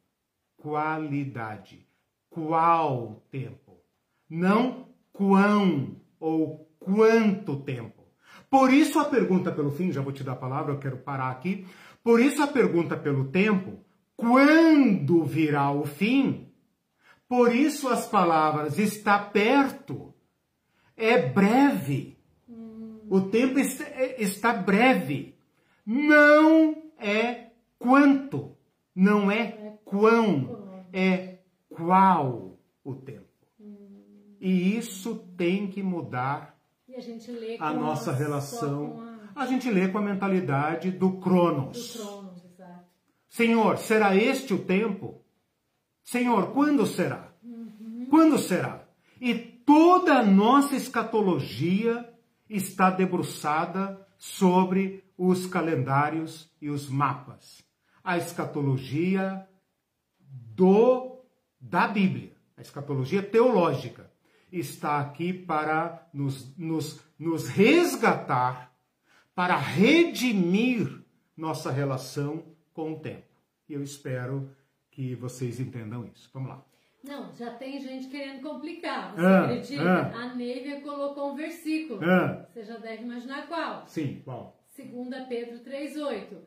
Qualidade. 0.57 1.85
Qual 2.31 3.27
tempo? 3.33 3.83
Não 4.31 4.87
quão 5.13 5.97
ou 6.21 6.71
quanto 6.79 7.57
tempo. 7.63 8.05
Por 8.49 8.73
isso 8.73 9.01
a 9.01 9.07
pergunta 9.07 9.51
pelo 9.51 9.73
fim, 9.73 9.91
já 9.91 10.01
vou 10.01 10.13
te 10.13 10.23
dar 10.23 10.33
a 10.33 10.37
palavra, 10.37 10.73
eu 10.73 10.79
quero 10.79 10.99
parar 10.99 11.31
aqui. 11.31 11.67
Por 12.05 12.21
isso 12.21 12.41
a 12.41 12.47
pergunta 12.47 12.97
pelo 12.97 13.25
tempo, 13.25 13.85
quando 14.17 15.25
virá 15.25 15.73
o 15.73 15.85
fim? 15.85 16.46
Por 17.29 17.55
isso 17.55 17.89
as 17.89 18.07
palavras 18.07 18.79
está 18.79 19.19
perto, 19.19 20.15
é 20.97 21.21
breve. 21.21 22.17
O 23.09 23.21
tempo 23.21 23.59
está 23.59 24.53
breve. 24.53 25.37
Não 25.85 26.83
é 26.99 27.53
quanto, 27.79 28.57
não 28.95 29.31
é 29.31 29.79
quão, 29.85 30.85
é 30.93 31.39
qual 31.69 32.59
o 32.85 32.95
tempo. 32.95 33.27
E 34.41 34.77
isso 34.77 35.17
tem 35.37 35.69
que 35.69 35.83
mudar 35.83 36.57
a, 37.59 37.69
a 37.69 37.73
nossa 37.73 38.13
relação. 38.13 39.01
A... 39.35 39.43
a... 39.43 39.47
gente 39.47 39.71
lê 39.71 39.89
com 39.89 39.99
a 39.99 40.03
mentalidade 40.03 40.91
do 40.91 41.19
Cronos. 41.19 41.95
Do 41.95 41.99
Cronos. 41.99 42.37
Senhor, 43.29 43.77
será 43.77 44.17
este 44.17 44.55
o 44.55 44.65
tempo? 44.65 45.23
Senhor, 46.07 46.53
quando 46.53 46.87
será? 46.87 47.33
Quando 48.09 48.39
será? 48.39 48.89
E 49.21 49.35
toda 49.35 50.21
a 50.21 50.25
nossa 50.25 50.77
escatologia 50.77 52.09
está 52.49 52.91
debruçada 52.91 54.07
sobre 54.17 55.03
os 55.19 55.47
calendários 55.47 56.49
e 56.63 56.71
os 56.71 56.89
mapas. 56.89 57.61
A 58.05 58.17
escatologia 58.17 59.49
do 60.21 61.25
da 61.61 61.89
Bíblia, 61.89 62.37
a 62.57 62.61
escatologia 62.63 63.21
teológica 63.21 64.09
está 64.53 65.01
aqui 65.01 65.33
para 65.33 66.09
nos, 66.15 66.57
nos, 66.57 67.01
nos 67.19 67.49
resgatar, 67.49 68.73
para 69.35 69.57
redimir 69.57 71.05
nossa 71.37 71.73
relação 71.73 72.45
com 72.73 72.93
o 72.93 73.01
tempo. 73.01 73.27
E 73.69 73.75
eu 73.75 73.83
espero 73.83 74.49
que 74.97 75.15
vocês 75.15 75.61
entendam 75.61 76.07
isso. 76.07 76.31
Vamos 76.33 76.49
lá. 76.49 76.65
Não, 77.05 77.31
já 77.35 77.51
tem 77.51 77.79
gente 77.79 78.09
querendo 78.09 78.41
complicar. 78.41 79.15
Você 79.15 79.27
ah, 79.27 79.45
acredita? 79.45 79.85
Ah, 79.85 80.23
a 80.23 80.35
Neiva 80.35 80.81
colocou 80.81 81.33
um 81.33 81.37
versículo. 81.37 82.01
Ah, 82.03 82.47
você 82.49 82.65
já 82.65 82.79
deve 82.79 83.03
imaginar 83.03 83.47
qual. 83.47 83.87
Sim, 83.87 84.23
qual? 84.25 84.59
2 84.75 85.29
Pedro 85.29 85.59
3,8. 85.59 86.39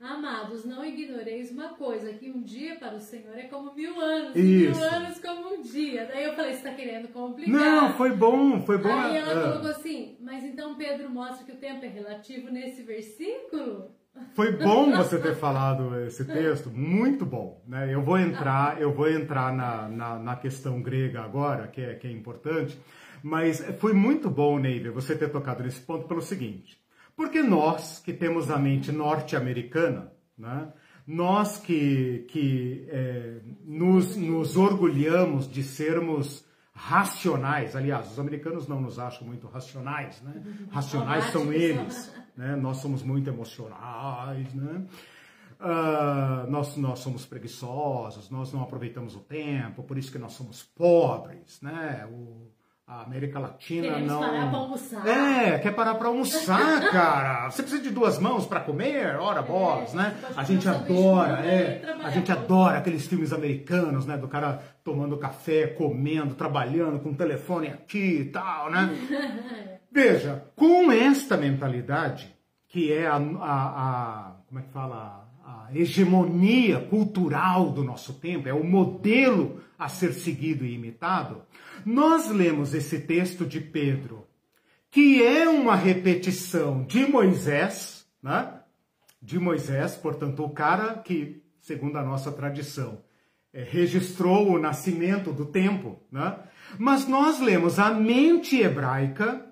Amados, 0.00 0.64
não 0.64 0.84
ignoreis 0.84 1.50
uma 1.50 1.70
coisa, 1.70 2.12
que 2.14 2.30
um 2.30 2.40
dia 2.40 2.76
para 2.76 2.94
o 2.94 3.00
Senhor 3.00 3.36
é 3.36 3.48
como 3.48 3.74
mil 3.74 4.00
anos, 4.00 4.36
e 4.36 4.40
mil 4.40 4.82
anos 4.82 5.20
como 5.20 5.54
um 5.54 5.60
dia. 5.60 6.06
Daí 6.06 6.24
eu 6.24 6.34
falei, 6.34 6.52
você 6.52 6.58
está 6.58 6.72
querendo 6.72 7.08
complicar. 7.08 7.52
Não, 7.52 7.92
foi 7.94 8.12
bom, 8.12 8.62
foi 8.62 8.78
bom. 8.78 8.92
Aí 8.92 9.16
ela 9.16 9.32
ah. 9.32 9.50
colocou 9.50 9.70
assim, 9.70 10.16
mas 10.20 10.44
então 10.44 10.76
Pedro 10.76 11.10
mostra 11.10 11.44
que 11.44 11.52
o 11.52 11.56
tempo 11.56 11.84
é 11.84 11.88
relativo 11.88 12.48
nesse 12.50 12.82
versículo? 12.82 13.97
Foi 14.34 14.52
bom 14.52 14.96
você 14.96 15.18
ter 15.18 15.34
falado 15.36 15.98
esse 16.00 16.24
texto, 16.24 16.70
muito 16.70 17.24
bom. 17.26 17.62
Né? 17.66 17.92
Eu 17.92 18.02
vou 18.02 18.18
entrar, 18.18 18.80
eu 18.80 18.92
vou 18.92 19.08
entrar 19.10 19.52
na, 19.52 19.88
na, 19.88 20.18
na, 20.18 20.36
questão 20.36 20.80
grega 20.80 21.22
agora, 21.22 21.68
que 21.68 21.80
é, 21.80 21.94
que 21.94 22.06
é 22.06 22.10
importante, 22.10 22.78
mas 23.22 23.64
foi 23.78 23.92
muito 23.92 24.30
bom, 24.30 24.58
Neiva, 24.58 24.90
você 24.90 25.16
ter 25.16 25.30
tocado 25.30 25.62
nesse 25.62 25.80
ponto 25.80 26.06
pelo 26.06 26.20
seguinte. 26.20 26.80
Porque 27.16 27.42
nós, 27.42 28.00
que 28.04 28.12
temos 28.12 28.50
a 28.50 28.58
mente 28.58 28.92
norte-americana, 28.92 30.12
né, 30.36 30.68
nós 31.04 31.58
que, 31.58 32.26
que 32.28 32.86
é, 32.90 33.40
nos, 33.64 34.14
nos 34.14 34.56
orgulhamos 34.56 35.50
de 35.50 35.62
sermos 35.62 36.46
racionais, 36.78 37.74
aliás, 37.74 38.12
os 38.12 38.20
americanos 38.20 38.68
não 38.68 38.80
nos 38.80 39.00
acham 39.00 39.26
muito 39.26 39.48
racionais, 39.48 40.22
né? 40.22 40.40
Racionais 40.70 41.24
são 41.32 41.52
eles, 41.52 42.14
né? 42.38 42.54
Nós 42.54 42.76
somos 42.76 43.02
muito 43.02 43.28
emocionais, 43.28 44.54
né? 44.54 44.84
Uh, 45.60 46.48
nós, 46.48 46.76
nós 46.76 47.00
somos 47.00 47.26
preguiçosos, 47.26 48.30
nós 48.30 48.52
não 48.52 48.62
aproveitamos 48.62 49.16
o 49.16 49.18
tempo, 49.18 49.82
por 49.82 49.98
isso 49.98 50.12
que 50.12 50.18
nós 50.18 50.34
somos 50.34 50.62
pobres, 50.62 51.60
né? 51.60 52.06
O, 52.08 52.46
a 52.86 53.02
América 53.02 53.40
Latina 53.40 53.88
Queremos 53.88 54.06
não. 54.06 54.20
parar 54.20 54.50
pra 54.50 54.58
almoçar. 54.60 55.06
É, 55.06 55.58
quer 55.58 55.74
parar 55.74 55.94
para 55.96 56.08
almoçar, 56.08 56.88
cara. 56.92 57.50
Você 57.50 57.62
precisa 57.62 57.82
de 57.82 57.90
duas 57.90 58.20
mãos 58.20 58.46
para 58.46 58.60
comer, 58.60 59.16
ora 59.16 59.42
bolas, 59.42 59.92
é, 59.92 59.96
né? 59.96 60.16
A 60.36 60.44
gente 60.44 60.68
adora, 60.68 61.44
é. 61.44 61.82
A 62.04 62.10
gente 62.10 62.30
adora 62.30 62.78
aqueles 62.78 63.04
filmes 63.04 63.32
americanos, 63.32 64.06
né? 64.06 64.16
Do 64.16 64.28
cara 64.28 64.62
tomando 64.84 65.18
café, 65.18 65.66
comendo, 65.66 66.36
trabalhando 66.36 67.00
com 67.00 67.10
o 67.10 67.16
telefone 67.16 67.66
aqui 67.66 68.20
e 68.20 68.24
tal, 68.26 68.70
né? 68.70 69.77
Veja, 70.00 70.44
com 70.54 70.92
esta 70.92 71.36
mentalidade, 71.36 72.32
que 72.68 72.92
é 72.92 73.08
a, 73.08 73.16
a, 73.16 73.18
a 73.18 74.36
como 74.46 74.60
é 74.60 74.62
que 74.62 74.70
fala? 74.70 75.28
A 75.44 75.70
hegemonia 75.74 76.78
cultural 76.78 77.72
do 77.72 77.82
nosso 77.82 78.12
tempo, 78.12 78.48
é 78.48 78.54
o 78.54 78.62
modelo 78.62 79.60
a 79.76 79.88
ser 79.88 80.12
seguido 80.12 80.64
e 80.64 80.72
imitado, 80.72 81.42
nós 81.84 82.30
lemos 82.30 82.74
esse 82.74 83.00
texto 83.00 83.44
de 83.44 83.60
Pedro, 83.60 84.24
que 84.88 85.20
é 85.20 85.48
uma 85.48 85.74
repetição 85.74 86.84
de 86.84 87.04
Moisés, 87.04 88.06
né? 88.22 88.54
De 89.20 89.36
Moisés, 89.36 89.96
portanto, 89.96 90.44
o 90.44 90.50
cara 90.50 90.94
que, 90.98 91.42
segundo 91.60 91.98
a 91.98 92.04
nossa 92.04 92.30
tradição, 92.30 93.02
é, 93.52 93.64
registrou 93.64 94.48
o 94.48 94.60
nascimento 94.60 95.32
do 95.32 95.46
tempo, 95.46 96.00
né? 96.12 96.38
Mas 96.78 97.08
nós 97.08 97.40
lemos 97.40 97.80
a 97.80 97.90
mente 97.90 98.60
hebraica 98.60 99.47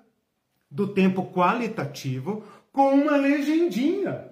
do 0.69 0.87
tempo 0.87 1.31
qualitativo 1.31 2.43
com 2.71 2.93
uma 2.93 3.17
legendinha. 3.17 4.27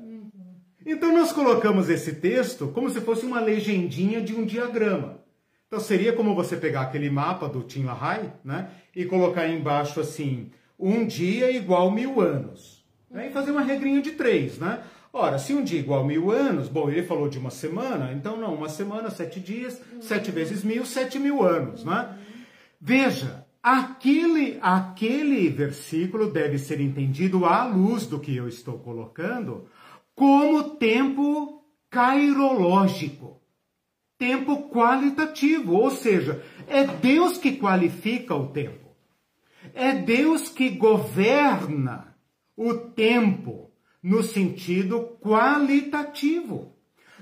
Então 0.85 1.11
nós 1.11 1.31
colocamos 1.31 1.89
esse 1.89 2.13
texto 2.15 2.67
como 2.67 2.89
se 2.89 3.01
fosse 3.01 3.25
uma 3.25 3.39
legendinha 3.39 4.21
de 4.21 4.35
um 4.35 4.45
diagrama. 4.45 5.19
Então 5.67 5.79
seria 5.79 6.13
como 6.13 6.35
você 6.35 6.55
pegar 6.55 6.81
aquele 6.81 7.09
mapa 7.09 7.49
do 7.49 7.63
Tim 7.63 7.83
LaHaye, 7.83 8.31
né? 8.43 8.69
E 8.95 9.03
colocar 9.05 9.47
embaixo 9.47 9.99
assim, 9.99 10.51
um 10.79 11.05
dia 11.05 11.49
igual 11.51 11.89
mil 11.89 12.21
anos. 12.21 12.85
Né? 13.09 13.27
E 13.29 13.31
fazer 13.31 13.51
uma 13.51 13.61
regrinha 13.61 14.01
de 14.01 14.11
três, 14.11 14.59
né? 14.59 14.83
Ora, 15.11 15.39
se 15.39 15.53
um 15.53 15.63
dia 15.63 15.79
igual 15.79 16.05
mil 16.05 16.29
anos, 16.29 16.67
bom, 16.67 16.89
ele 16.89 17.01
falou 17.01 17.29
de 17.29 17.39
uma 17.39 17.49
semana, 17.49 18.11
então 18.11 18.35
não, 18.35 18.53
uma 18.53 18.67
semana, 18.67 19.09
sete 19.09 19.39
dias, 19.39 19.81
sete 20.01 20.29
vezes 20.29 20.63
mil, 20.63 20.85
sete 20.85 21.17
mil 21.17 21.41
anos, 21.41 21.85
né? 21.85 22.17
Veja, 22.79 23.44
aquele, 23.65 24.59
aquele 24.61 25.49
versículo 25.49 26.29
deve 26.29 26.59
ser 26.59 26.79
entendido 26.79 27.45
à 27.45 27.65
luz 27.65 28.05
do 28.05 28.19
que 28.19 28.35
eu 28.35 28.47
estou 28.47 28.77
colocando 28.77 29.67
como 30.13 30.75
tempo 30.75 31.65
cairológico 31.89 33.35
tempo 34.17 34.69
qualitativo, 34.69 35.73
ou 35.73 35.91
seja, 35.91 36.43
é 36.67 36.85
Deus 36.85 37.37
que 37.37 37.57
qualifica 37.57 38.33
o 38.35 38.47
tempo. 38.47 38.95
É 39.73 39.91
Deus 39.93 40.49
que 40.49 40.69
governa 40.69 42.15
o 42.55 42.73
tempo 42.73 43.71
no 44.01 44.23
sentido 44.23 45.17
qualitativo. 45.21 46.73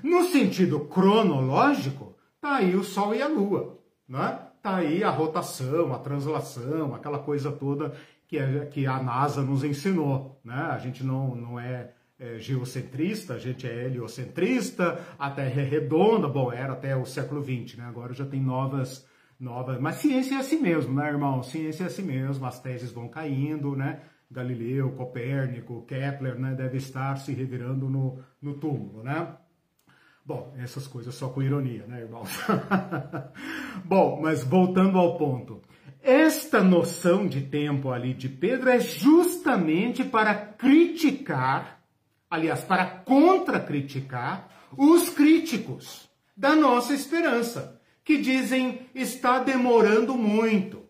No 0.02 0.24
sentido 0.24 0.80
cronológico, 0.80 2.14
tá 2.40 2.56
aí 2.56 2.76
o 2.76 2.84
Sol 2.84 3.14
e 3.14 3.22
a 3.22 3.28
Lua, 3.28 3.78
né? 4.08 4.38
Tá 4.62 4.76
aí 4.76 5.04
a 5.04 5.10
rotação, 5.10 5.92
a 5.92 5.98
translação, 5.98 6.94
aquela 6.94 7.18
coisa 7.18 7.52
toda 7.52 7.94
que, 8.26 8.38
que 8.66 8.86
a 8.86 9.02
NASA 9.02 9.42
nos 9.42 9.62
ensinou, 9.62 10.40
né? 10.44 10.54
A 10.54 10.78
gente 10.78 11.04
não, 11.04 11.34
não 11.34 11.60
é 11.60 11.90
é, 12.18 12.38
geocentrista, 12.38 13.34
a 13.34 13.38
gente 13.38 13.66
é 13.66 13.86
heliocentrista, 13.86 15.00
a 15.18 15.30
Terra 15.30 15.60
é 15.60 15.64
redonda, 15.64 16.28
bom, 16.28 16.52
era 16.52 16.72
até 16.72 16.96
o 16.96 17.04
século 17.04 17.42
XX, 17.42 17.76
né? 17.78 17.84
Agora 17.86 18.14
já 18.14 18.24
tem 18.24 18.40
novas, 18.40 19.06
novas, 19.38 19.80
mas 19.80 19.96
ciência 19.96 20.36
é 20.36 20.38
assim 20.38 20.60
mesmo, 20.60 20.94
né, 20.94 21.08
irmão? 21.08 21.42
Ciência 21.42 21.84
é 21.84 21.86
assim 21.86 22.02
mesmo, 22.02 22.46
as 22.46 22.60
teses 22.60 22.92
vão 22.92 23.08
caindo, 23.08 23.76
né? 23.76 24.00
Galileu, 24.30 24.92
Copérnico, 24.92 25.84
Kepler, 25.86 26.38
né, 26.38 26.54
deve 26.54 26.78
estar 26.78 27.16
se 27.16 27.32
revirando 27.32 27.88
no, 27.88 28.18
no 28.40 28.54
túmulo, 28.54 29.02
né? 29.02 29.36
Bom, 30.26 30.54
essas 30.58 30.86
coisas 30.86 31.14
só 31.14 31.28
com 31.28 31.42
ironia, 31.42 31.86
né, 31.86 32.00
irmão? 32.00 32.22
Bom, 33.84 34.20
mas 34.22 34.42
voltando 34.42 34.98
ao 34.98 35.18
ponto. 35.18 35.60
esta 36.02 36.62
noção 36.62 37.26
de 37.26 37.42
tempo 37.42 37.90
ali 37.90 38.14
de 38.14 38.28
Pedro 38.28 38.70
é 38.70 38.80
justamente 38.80 40.02
para 40.02 40.34
criticar, 40.34 41.82
aliás, 42.30 42.62
para 42.62 42.86
contra-criticar 42.86 44.48
os 44.76 45.10
críticos 45.10 46.08
da 46.36 46.56
nossa 46.56 46.94
esperança, 46.94 47.80
que 48.02 48.18
dizem 48.18 48.86
está 48.94 49.38
demorando 49.38 50.14
muito. 50.14 50.82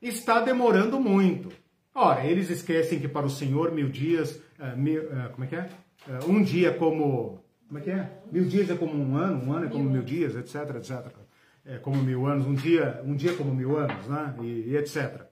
Está 0.00 0.40
demorando 0.40 1.00
muito. 1.00 1.50
Ora, 1.94 2.26
eles 2.26 2.50
esquecem 2.50 2.98
que 2.98 3.08
para 3.08 3.26
o 3.26 3.30
Senhor 3.30 3.70
mil 3.72 3.88
dias, 3.88 4.40
uh, 4.58 4.76
mil, 4.76 5.02
uh, 5.02 5.30
como 5.32 5.44
é 5.44 5.46
que 5.46 5.56
é? 5.56 5.68
Uh, 6.08 6.30
um 6.30 6.42
dia 6.42 6.72
como, 6.74 7.43
como 7.74 7.82
é 7.82 7.82
que 7.82 7.90
é? 7.90 8.08
Mil 8.30 8.44
dias 8.44 8.70
é 8.70 8.76
como 8.76 8.94
um 8.94 9.16
ano, 9.16 9.44
um 9.44 9.52
ano 9.52 9.66
é 9.66 9.68
como 9.68 9.90
mil 9.90 10.02
dias, 10.02 10.36
etc, 10.36 10.76
etc. 10.76 11.12
É 11.66 11.76
como 11.78 12.00
mil 12.00 12.24
anos, 12.24 12.46
um 12.46 12.54
dia, 12.54 13.02
um 13.04 13.16
dia 13.16 13.34
como 13.34 13.52
mil 13.52 13.76
anos, 13.76 14.06
né? 14.06 14.32
E, 14.42 14.70
e 14.70 14.76
etc. 14.76 15.22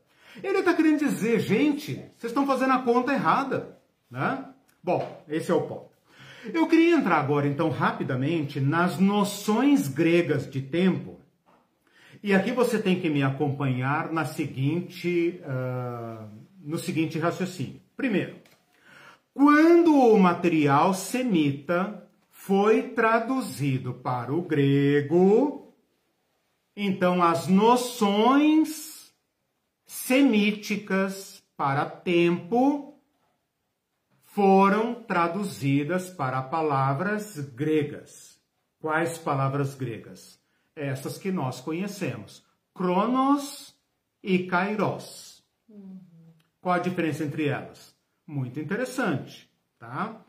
Ele 0.42 0.58
está 0.58 0.74
querendo 0.74 0.98
dizer, 0.98 1.38
gente, 1.38 1.94
vocês 1.94 2.32
estão 2.32 2.44
fazendo 2.44 2.72
a 2.72 2.80
conta 2.80 3.12
errada, 3.12 3.78
né? 4.10 4.44
Bom, 4.82 5.24
esse 5.28 5.52
é 5.52 5.54
o 5.54 5.60
ponto. 5.62 5.90
Eu 6.52 6.66
queria 6.66 6.96
entrar 6.96 7.20
agora, 7.20 7.46
então, 7.46 7.68
rapidamente 7.68 8.58
nas 8.58 8.98
noções 8.98 9.86
gregas 9.86 10.50
de 10.50 10.62
tempo. 10.62 11.20
E 12.24 12.34
aqui 12.34 12.50
você 12.50 12.80
tem 12.80 12.98
que 12.98 13.08
me 13.08 13.22
acompanhar 13.22 14.12
na 14.12 14.24
seguinte, 14.24 15.40
uh, 15.44 16.28
no 16.60 16.76
seguinte 16.76 17.20
raciocínio. 17.20 17.80
Primeiro, 17.96 18.34
quando 19.32 19.94
o 19.94 20.18
material 20.18 20.92
semita 20.92 22.01
foi 22.44 22.88
traduzido 22.88 23.94
para 23.94 24.34
o 24.34 24.42
grego, 24.42 25.72
então 26.74 27.22
as 27.22 27.46
noções 27.46 29.14
semíticas 29.86 31.40
para 31.56 31.88
tempo 31.88 33.00
foram 34.24 34.92
traduzidas 35.04 36.10
para 36.10 36.42
palavras 36.42 37.38
gregas. 37.38 38.40
Quais 38.80 39.18
palavras 39.18 39.76
gregas? 39.76 40.40
Essas 40.74 41.18
que 41.18 41.30
nós 41.30 41.60
conhecemos: 41.60 42.44
Cronos 42.74 43.72
e 44.20 44.48
Kairos. 44.48 45.44
Qual 46.60 46.74
a 46.74 46.80
diferença 46.80 47.22
entre 47.22 47.46
elas? 47.46 47.94
Muito 48.26 48.58
interessante, 48.58 49.48
tá? 49.78 50.24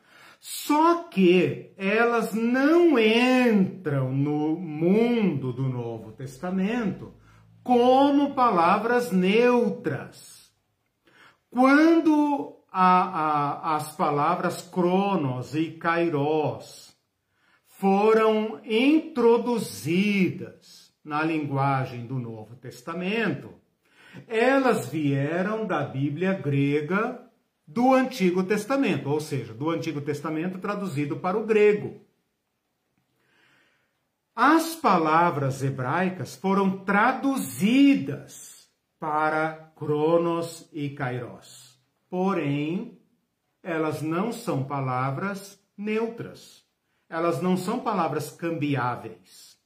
Só 0.46 1.06
que 1.06 1.74
elas 1.78 2.34
não 2.34 3.00
entram 3.00 4.12
no 4.12 4.58
mundo 4.58 5.54
do 5.54 5.70
Novo 5.70 6.12
Testamento 6.12 7.14
como 7.64 8.36
palavras 8.36 9.10
neutras. 9.10 10.52
Quando 11.50 12.58
a, 12.70 13.72
a, 13.72 13.78
as 13.78 13.96
palavras 13.96 14.62
cronos 14.62 15.56
e 15.56 15.78
kairos 15.78 16.94
foram 17.66 18.60
introduzidas 18.66 20.94
na 21.06 21.24
linguagem 21.24 22.06
do 22.06 22.20
Novo 22.20 22.58
Testamento, 22.58 23.50
elas 24.28 24.90
vieram 24.90 25.66
da 25.66 25.86
Bíblia 25.86 26.34
grega 26.34 27.23
do 27.74 27.94
Antigo 27.94 28.44
Testamento, 28.44 29.10
ou 29.10 29.20
seja, 29.20 29.54
do 29.54 29.70
Antigo 29.70 30.02
Testamento 30.02 30.60
traduzido 30.60 31.18
para 31.18 31.38
o 31.38 31.46
grego. 31.46 32.02
As 34.36 34.76
palavras 34.76 35.62
hebraicas 35.62 36.36
foram 36.36 36.84
traduzidas 36.84 38.68
para 39.00 39.72
Cronos 39.76 40.70
e 40.72 40.90
Kairos 40.90 41.74
porém, 42.14 43.02
elas 43.64 44.04
não 44.04 44.32
são 44.32 44.64
palavras 44.64 45.60
neutras. 45.76 46.64
Elas 47.10 47.42
não 47.42 47.58
são 47.58 47.80
palavras 47.80 48.30
cambiáveis. 48.30 49.58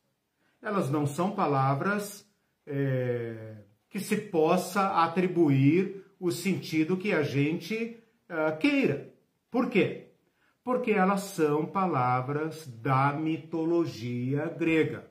Elas 0.61 0.89
não 0.89 1.05
são 1.05 1.31
palavras 1.31 2.25
é, 2.65 3.65
que 3.89 3.99
se 3.99 4.15
possa 4.15 5.03
atribuir 5.03 6.05
o 6.19 6.31
sentido 6.31 6.97
que 6.97 7.13
a 7.13 7.23
gente 7.23 7.97
uh, 8.29 8.57
queira. 8.57 9.13
Por 9.51 9.69
quê? 9.69 10.07
Porque 10.63 10.91
elas 10.91 11.21
são 11.21 11.65
palavras 11.65 12.67
da 12.67 13.13
mitologia 13.13 14.47
grega. 14.47 15.09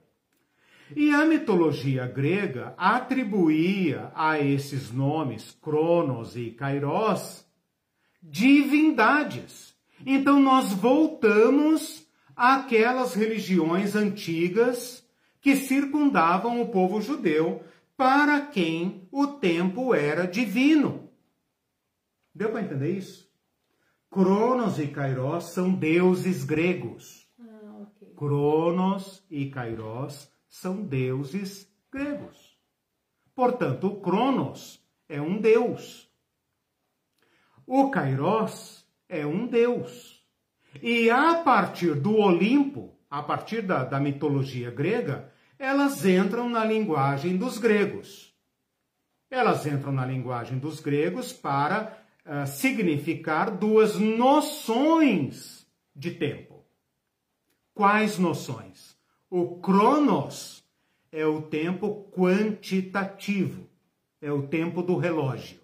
E 0.95 1.11
a 1.11 1.25
mitologia 1.25 2.07
grega 2.07 2.75
atribuía 2.77 4.13
a 4.15 4.39
esses 4.39 4.93
nomes, 4.93 5.57
Cronos 5.61 6.37
e 6.37 6.51
Kairos, 6.51 7.45
divindades. 8.23 9.75
Então 10.05 10.41
nós 10.41 10.73
voltamos 10.73 12.07
àquelas 12.37 13.15
religiões 13.15 13.97
antigas 13.97 15.05
que 15.41 15.57
circundavam 15.57 16.61
o 16.61 16.69
povo 16.69 17.01
judeu, 17.01 17.63
para 17.97 18.40
quem 18.42 19.09
o 19.11 19.26
tempo 19.26 19.94
era 19.94 20.26
divino. 20.26 21.11
Deu 22.34 22.51
para 22.51 22.62
entender 22.62 22.90
isso? 22.90 23.26
Cronos 24.11 24.78
e 24.78 24.88
Kairos 24.88 25.51
são 25.51 25.72
deuses 25.72 26.44
gregos. 26.44 27.26
Ah, 27.40 27.82
okay. 27.82 28.14
Cronos 28.14 29.24
e 29.30 29.51
Kairos 29.51 30.30
são 30.49 30.82
deuses 30.82 31.70
gregos. 31.90 32.59
Portanto, 33.34 33.88
o 33.88 34.01
Cronos 34.01 34.82
é 35.09 35.20
um 35.20 35.38
deus. 35.38 36.11
O 37.66 37.90
Kairos 37.90 38.86
é 39.09 39.26
um 39.26 39.47
deus. 39.47 40.24
E 40.82 41.11
a 41.11 41.36
partir 41.42 41.94
do 41.94 42.16
Olimpo, 42.16 42.97
a 43.11 43.22
partir 43.22 43.62
da, 43.62 43.84
da 43.84 43.99
mitologia 43.99 44.70
grega, 44.70 45.32
elas 45.59 46.05
entram 46.05 46.49
na 46.49 46.65
linguagem 46.65 47.37
dos 47.37 47.59
gregos. 47.59 48.35
Elas 49.31 49.67
entram 49.67 49.93
na 49.93 50.07
linguagem 50.07 50.59
dos 50.59 50.81
gregos 50.81 51.33
para 51.33 51.99
uh, 52.25 52.47
significar 52.47 53.51
duas 53.51 53.97
noções 53.97 55.67
de 55.95 56.13
tempo. 56.13 56.65
Quais 57.75 58.19
noções? 58.19 58.97
O 59.29 59.59
Cronos 59.61 60.65
é 61.11 61.27
o 61.27 61.43
tempo 61.43 62.11
quantitativo, 62.13 63.69
é 64.21 64.31
o 64.31 64.47
tempo 64.47 64.83
do 64.83 64.97
relógio. 64.97 65.61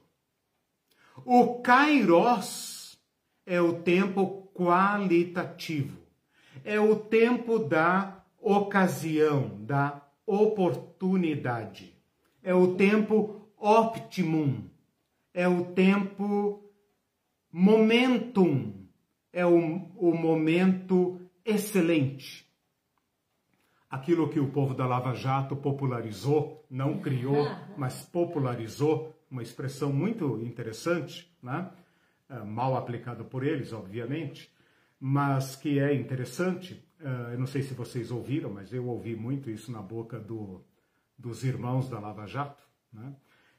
O 1.24 1.60
Kairos 1.60 2.98
é 3.46 3.60
o 3.60 3.80
tempo 3.82 4.50
qualitativo, 4.54 5.98
é 6.64 6.80
o 6.80 6.96
tempo 6.96 7.58
da 7.58 8.21
ocasião, 8.42 9.64
da 9.64 10.02
oportunidade. 10.26 11.94
É 12.42 12.54
o 12.54 12.74
tempo 12.74 13.48
optimum, 13.56 14.68
é 15.32 15.46
o 15.46 15.66
tempo 15.72 16.62
momentum, 17.50 18.86
é 19.32 19.46
o, 19.46 19.56
o 19.96 20.14
momento 20.14 21.20
excelente 21.44 22.52
aquilo 23.92 24.30
que 24.30 24.40
o 24.40 24.48
povo 24.48 24.72
da 24.72 24.86
Lava 24.86 25.12
Jato 25.12 25.54
popularizou, 25.54 26.64
não 26.70 26.98
criou, 26.98 27.44
mas 27.76 28.02
popularizou, 28.02 29.14
uma 29.30 29.42
expressão 29.42 29.92
muito 29.92 30.40
interessante, 30.42 31.30
né? 31.42 31.70
É, 32.28 32.38
mal 32.40 32.76
aplicada 32.76 33.22
por 33.22 33.44
eles, 33.44 33.72
obviamente, 33.72 34.50
mas 34.98 35.56
que 35.56 35.78
é 35.78 35.94
interessante. 35.94 36.82
É, 37.04 37.34
eu 37.34 37.38
não 37.38 37.48
sei 37.48 37.62
se 37.62 37.74
vocês 37.74 38.12
ouviram, 38.12 38.50
mas 38.50 38.72
eu 38.72 38.86
ouvi 38.86 39.16
muito 39.16 39.50
isso 39.50 39.72
na 39.72 39.82
boca 39.82 40.20
do, 40.20 40.64
dos 41.18 41.42
irmãos 41.42 41.88
da 41.88 41.98
Lava 41.98 42.26
Jato, 42.26 42.62
né? 42.92 43.12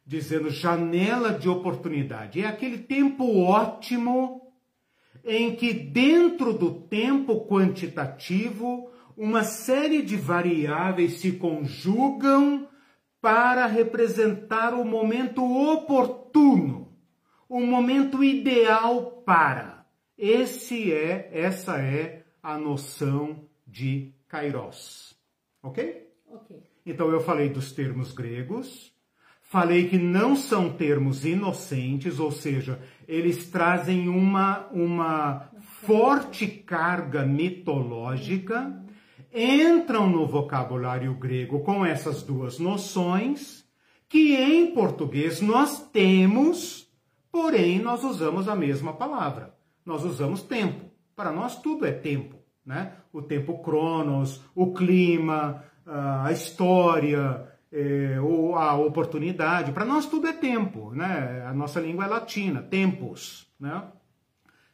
dizendo 0.06 0.50
janela 0.50 1.34
de 1.38 1.50
oportunidade. 1.50 2.42
É 2.42 2.48
aquele 2.48 2.78
tempo 2.78 3.42
ótimo 3.42 4.54
em 5.26 5.56
que, 5.56 5.74
dentro 5.74 6.54
do 6.54 6.82
tempo 6.88 7.46
quantitativo, 7.46 8.90
uma 9.16 9.44
série 9.44 10.02
de 10.02 10.16
variáveis 10.16 11.20
se 11.20 11.34
conjugam 11.34 12.70
para 13.22 13.66
representar 13.66 14.74
o 14.74 14.86
momento 14.86 15.44
oportuno, 15.44 16.94
o 17.50 17.60
momento 17.60 18.24
ideal 18.24 19.22
para. 19.26 19.86
Esse 20.18 20.94
é, 20.94 21.30
essa 21.34 21.78
é 21.78 22.23
a 22.44 22.58
noção 22.58 23.48
de 23.66 24.14
kairos. 24.28 25.16
OK? 25.64 26.08
OK. 26.28 26.58
Então 26.86 27.10
eu 27.10 27.22
falei 27.22 27.48
dos 27.48 27.72
termos 27.72 28.12
gregos, 28.12 28.94
falei 29.42 29.88
que 29.88 29.98
não 29.98 30.36
são 30.36 30.70
termos 30.70 31.26
inocentes, 31.26 32.20
ou 32.20 32.32
seja, 32.32 32.80
eles 33.08 33.50
trazem 33.50 34.10
uma 34.10 34.68
uma 34.68 35.50
forte 35.82 36.46
carga 36.46 37.26
mitológica 37.26 38.84
entram 39.34 40.08
no 40.08 40.28
vocabulário 40.28 41.16
grego 41.16 41.62
com 41.62 41.84
essas 41.84 42.22
duas 42.22 42.60
noções 42.60 43.64
que 44.08 44.36
em 44.36 44.76
português 44.76 45.42
nós 45.42 45.80
temos, 45.90 46.88
porém 47.32 47.80
nós 47.80 48.04
usamos 48.04 48.48
a 48.48 48.56
mesma 48.56 48.94
palavra. 48.94 49.56
Nós 49.84 50.06
usamos 50.06 50.44
tempo. 50.44 50.93
Para 51.16 51.32
nós 51.32 51.62
tudo 51.62 51.86
é 51.86 51.92
tempo, 51.92 52.38
né? 52.66 52.94
O 53.12 53.22
tempo 53.22 53.62
cronos, 53.62 54.42
o 54.56 54.74
clima, 54.74 55.64
a 55.86 56.32
história, 56.32 57.48
é, 57.72 58.18
a 58.56 58.76
oportunidade. 58.76 59.72
Para 59.72 59.86
nós 59.86 60.06
tudo 60.06 60.28
é 60.28 60.34
tempo, 60.34 60.92
né? 60.92 61.44
A 61.48 61.54
nossa 61.54 61.80
língua 61.80 62.06
é 62.06 62.08
latina, 62.08 62.62
tempos, 62.62 63.48
né? 63.60 63.84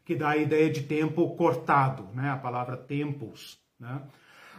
Que 0.04 0.16
dá 0.16 0.30
a 0.30 0.38
ideia 0.38 0.70
de 0.70 0.84
tempo 0.84 1.36
cortado, 1.36 2.10
né? 2.14 2.30
A 2.30 2.38
palavra 2.38 2.76
tempos, 2.76 3.60
né? 3.80 4.02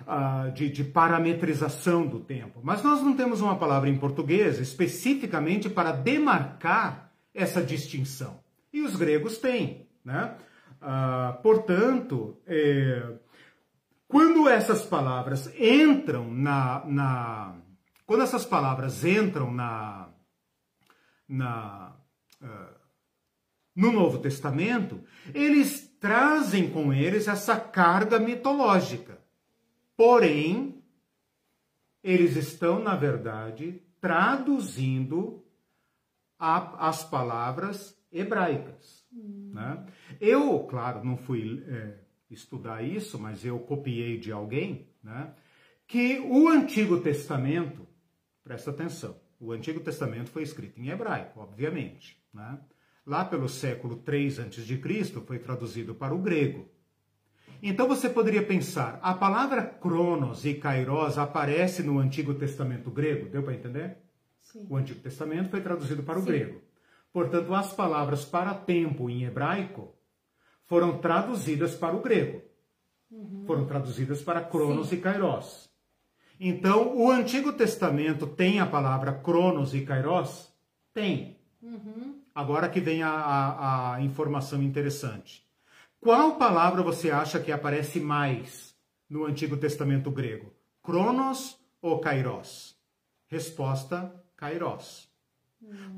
Ah, 0.06 0.50
de, 0.54 0.70
de 0.70 0.82
parametrização 0.82 2.06
do 2.06 2.20
tempo. 2.20 2.60
Mas 2.62 2.82
nós 2.82 3.02
não 3.02 3.14
temos 3.14 3.42
uma 3.42 3.56
palavra 3.56 3.90
em 3.90 3.98
português 3.98 4.58
especificamente 4.58 5.68
para 5.68 5.92
demarcar 5.92 7.12
essa 7.34 7.62
distinção. 7.62 8.40
E 8.72 8.80
os 8.80 8.96
gregos 8.96 9.36
têm, 9.36 9.86
né? 10.02 10.34
Ah, 10.80 11.38
portanto, 11.42 12.38
é, 12.46 13.18
quando 14.08 14.48
essas 14.48 14.84
palavras 14.84 15.52
entram 15.58 16.30
na, 16.32 16.84
na, 16.86 17.56
quando 18.06 18.22
essas 18.22 18.44
palavras 18.44 19.04
entram 19.04 19.52
na, 19.52 20.08
na 21.28 21.92
uh, 22.42 22.80
no 23.76 23.92
Novo 23.92 24.18
Testamento, 24.18 25.02
eles 25.32 25.88
trazem 26.00 26.70
com 26.70 26.92
eles 26.92 27.28
essa 27.28 27.58
carga 27.58 28.18
mitológica. 28.18 29.18
Porém, 29.96 30.82
eles 32.02 32.36
estão, 32.36 32.82
na 32.82 32.96
verdade, 32.96 33.82
traduzindo 34.00 35.44
a, 36.38 36.88
as 36.88 37.04
palavras 37.04 37.96
hebraicas. 38.10 38.99
Hum. 39.12 39.52
Né? 39.54 39.86
Eu, 40.20 40.60
claro, 40.60 41.04
não 41.04 41.16
fui 41.16 41.64
é, 41.66 41.98
estudar 42.30 42.82
isso, 42.82 43.18
mas 43.18 43.44
eu 43.44 43.58
copiei 43.58 44.18
de 44.18 44.32
alguém, 44.32 44.88
né? 45.02 45.32
que 45.86 46.20
o 46.20 46.48
Antigo 46.48 47.00
Testamento, 47.00 47.86
presta 48.44 48.70
atenção, 48.70 49.16
o 49.40 49.52
Antigo 49.52 49.80
Testamento 49.80 50.30
foi 50.30 50.42
escrito 50.42 50.80
em 50.80 50.88
hebraico, 50.88 51.40
obviamente. 51.40 52.22
Né? 52.32 52.58
Lá 53.04 53.24
pelo 53.24 53.48
século 53.48 53.96
3 53.96 54.40
a.C. 54.40 54.80
foi 55.26 55.38
traduzido 55.38 55.94
para 55.94 56.14
o 56.14 56.18
grego. 56.18 56.68
Então 57.62 57.86
você 57.86 58.08
poderia 58.08 58.42
pensar, 58.42 58.98
a 59.02 59.12
palavra 59.12 59.62
cronos 59.62 60.46
e 60.46 60.54
kairos 60.54 61.18
aparece 61.18 61.82
no 61.82 61.98
Antigo 61.98 62.32
Testamento 62.34 62.90
grego, 62.90 63.28
deu 63.28 63.42
para 63.42 63.54
entender? 63.54 63.98
Sim. 64.40 64.66
O 64.68 64.76
Antigo 64.76 65.00
Testamento 65.00 65.50
foi 65.50 65.60
traduzido 65.60 66.02
para 66.02 66.18
o 66.18 66.22
Sim. 66.22 66.26
grego. 66.26 66.62
Portanto, 67.12 67.54
as 67.54 67.72
palavras 67.72 68.24
para 68.24 68.54
tempo 68.54 69.10
em 69.10 69.24
hebraico 69.24 69.94
foram 70.66 70.98
traduzidas 70.98 71.74
para 71.74 71.96
o 71.96 72.00
grego. 72.00 72.42
Uhum. 73.10 73.44
Foram 73.46 73.66
traduzidas 73.66 74.22
para 74.22 74.40
Cronos 74.40 74.88
Sim. 74.88 74.96
e 74.96 75.00
Kairos. 75.00 75.68
Então, 76.38 76.96
o 76.96 77.10
Antigo 77.10 77.52
Testamento 77.52 78.26
tem 78.26 78.60
a 78.60 78.66
palavra 78.66 79.12
Cronos 79.12 79.74
e 79.74 79.82
Kairos? 79.82 80.52
Tem. 80.94 81.36
Uhum. 81.60 82.22
Agora 82.34 82.68
que 82.68 82.80
vem 82.80 83.02
a, 83.02 83.10
a, 83.10 83.94
a 83.94 84.02
informação 84.02 84.62
interessante. 84.62 85.44
Qual 86.00 86.36
palavra 86.36 86.82
você 86.82 87.10
acha 87.10 87.40
que 87.40 87.52
aparece 87.52 88.00
mais 88.00 88.74
no 89.08 89.26
Antigo 89.26 89.56
Testamento 89.56 90.10
grego? 90.10 90.54
Cronos 90.82 91.58
ou 91.82 92.00
Kairos? 92.00 92.74
Resposta: 93.26 94.10
Kairos. 94.36 95.09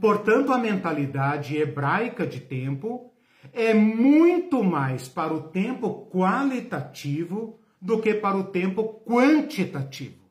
Portanto, 0.01 0.53
a 0.53 0.59
mentalidade 0.59 1.57
hebraica 1.57 2.27
de 2.27 2.41
tempo 2.41 3.13
é 3.53 3.73
muito 3.73 4.63
mais 4.63 5.09
para 5.09 5.33
o 5.33 5.49
tempo 5.49 6.09
qualitativo 6.11 7.59
do 7.81 8.01
que 8.01 8.15
para 8.15 8.37
o 8.37 8.45
tempo 8.45 9.03
quantitativo. 9.05 10.23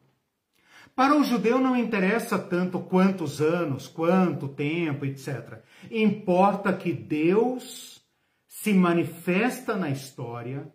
Para 0.95 1.17
o 1.17 1.23
judeu 1.23 1.59
não 1.59 1.75
interessa 1.75 2.37
tanto 2.37 2.79
quantos 2.79 3.41
anos, 3.41 3.87
quanto 3.87 4.47
tempo, 4.47 5.05
etc. 5.05 5.59
Importa 5.89 6.73
que 6.73 6.91
Deus 6.91 8.01
se 8.47 8.73
manifesta 8.73 9.75
na 9.75 9.89
história, 9.89 10.71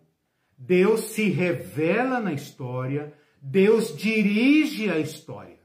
Deus 0.57 1.01
se 1.01 1.29
revela 1.29 2.19
na 2.19 2.33
história, 2.33 3.13
Deus 3.41 3.95
dirige 3.95 4.89
a 4.89 4.97
história. 4.97 5.56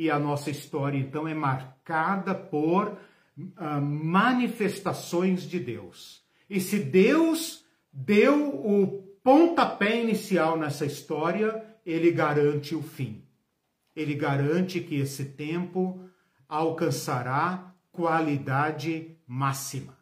E 0.00 0.10
a 0.10 0.18
nossa 0.18 0.50
história, 0.50 0.96
então, 0.96 1.28
é 1.28 1.34
marcada 1.34 2.34
por 2.34 2.86
uh, 2.88 3.82
manifestações 3.82 5.42
de 5.42 5.60
Deus. 5.60 6.24
E 6.48 6.58
se 6.58 6.78
Deus 6.78 7.66
deu 7.92 8.48
o 8.48 9.02
pontapé 9.22 10.00
inicial 10.00 10.56
nessa 10.56 10.86
história, 10.86 11.62
ele 11.84 12.10
garante 12.12 12.74
o 12.74 12.82
fim. 12.82 13.22
Ele 13.94 14.14
garante 14.14 14.80
que 14.80 14.94
esse 14.94 15.26
tempo 15.26 16.02
alcançará 16.48 17.74
qualidade 17.92 19.18
máxima. 19.26 19.98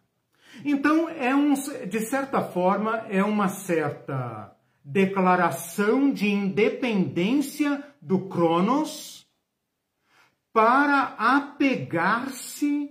Então, 0.64 1.08
é 1.08 1.34
um, 1.34 1.54
de 1.88 2.00
certa 2.02 2.40
forma, 2.40 2.98
é 3.10 3.24
uma 3.24 3.48
certa 3.48 4.56
declaração 4.84 6.12
de 6.12 6.28
independência 6.28 7.82
do 8.00 8.28
Cronos 8.28 9.17
para 10.58 11.14
apegar-se 11.18 12.90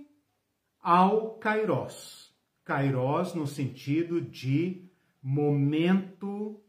ao 0.80 1.34
Kairos. 1.34 2.32
Kairos 2.64 3.34
no 3.34 3.46
sentido 3.46 4.22
de 4.22 4.88
momento 5.22 6.62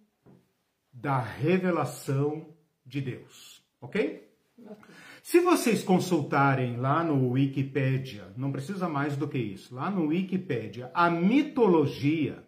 da 0.91 1.18
revelação 1.18 2.54
de 2.86 3.00
Deus, 3.00 3.64
ok? 3.80 4.30
Se 5.24 5.39
vocês 5.39 5.84
consultarem 5.84 6.76
lá 6.76 7.02
no 7.02 7.32
Wikipedia, 7.32 8.34
não 8.36 8.52
precisa 8.52 8.89
mais 8.89 9.16
do 9.16 9.26
que 9.26 9.38
isso, 9.38 9.74
lá 9.74 9.89
no 9.89 10.08
Wikipedia, 10.08 10.91
a 10.93 11.10
mitologia 11.10 12.43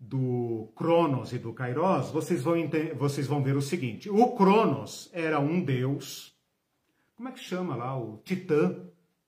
do 0.00 0.72
Cronos 0.74 1.30
e 1.34 1.38
do 1.38 1.52
Kairos, 1.52 2.10
vocês 2.10 2.42
vão, 2.42 2.54
vocês 2.96 3.26
vão 3.26 3.42
ver 3.42 3.54
o 3.54 3.60
seguinte: 3.60 4.08
o 4.08 4.28
Cronos 4.34 5.10
era 5.12 5.38
um 5.38 5.62
deus, 5.62 6.35
como 7.16 7.28
é 7.28 7.32
que 7.32 7.40
chama 7.40 7.74
lá? 7.74 7.98
O 7.98 8.20
Titã, 8.24 8.86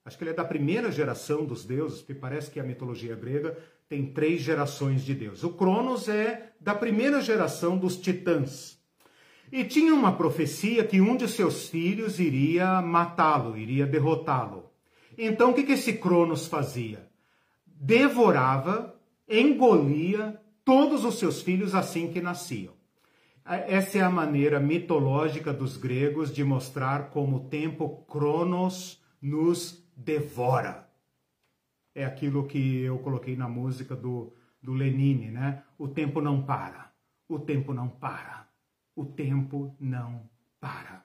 Acho 0.09 0.17
que 0.17 0.25
ele 0.25 0.31
é 0.31 0.35
da 0.35 0.45
primeira 0.45 0.91
geração 0.91 1.45
dos 1.45 1.67
deuses, 1.67 1.99
porque 1.99 2.15
parece 2.15 2.51
que 2.51 2.59
a 2.59 2.65
mitologia 2.65 3.15
grega 3.15 3.59
tem 3.91 4.07
três 4.07 4.41
gerações 4.41 5.05
de 5.05 5.15
deuses. 5.15 5.45
O 5.45 5.51
Cronos 5.51 6.09
é 6.09 6.53
da 6.59 6.75
primeira 6.75 7.21
geração 7.21 7.77
dos 7.77 7.99
titãs. 7.99 8.79
E 9.53 9.65
tinha 9.65 9.93
uma 9.93 10.17
profecia 10.17 10.83
que 10.83 10.99
um 10.99 11.15
de 11.15 11.29
seus 11.29 11.69
filhos 11.69 12.19
iria 12.19 12.81
matá-lo, 12.81 13.59
iria 13.59 13.87
derrotá-lo. 13.87 14.71
Então 15.19 15.51
o 15.51 15.55
que, 15.55 15.63
que 15.63 15.73
esse 15.73 15.99
Cronos 15.99 16.47
fazia? 16.47 17.07
Devorava, 17.67 18.99
engolia 19.29 20.41
todos 20.65 21.05
os 21.05 21.19
seus 21.19 21.43
filhos 21.43 21.75
assim 21.75 22.11
que 22.11 22.23
nasciam. 22.23 22.73
Essa 23.49 23.99
é 23.99 24.03
a 24.03 24.11
maneira 24.11 24.61
mitológica 24.61 25.55
dos 25.55 25.79
gregos 25.79 26.31
de 26.35 26.45
mostrar 26.45 27.09
como 27.09 27.37
o 27.37 27.49
tempo 27.49 28.05
Cronos 28.07 29.03
nos 29.23 29.83
devora. 29.97 30.87
É 31.95 32.05
aquilo 32.05 32.47
que 32.47 32.83
eu 32.83 32.99
coloquei 32.99 33.37
na 33.37 33.49
música 33.49 33.97
do, 33.97 34.35
do 34.63 34.75
Lenine, 34.75 35.31
né? 35.31 35.63
O 35.79 35.89
tempo 35.89 36.21
não 36.21 36.43
para. 36.43 36.93
O 37.27 37.39
tempo 37.39 37.73
não 37.73 37.89
para. 37.89 38.47
O 38.95 39.07
tempo 39.07 39.75
não 39.81 40.29
para. 40.61 41.03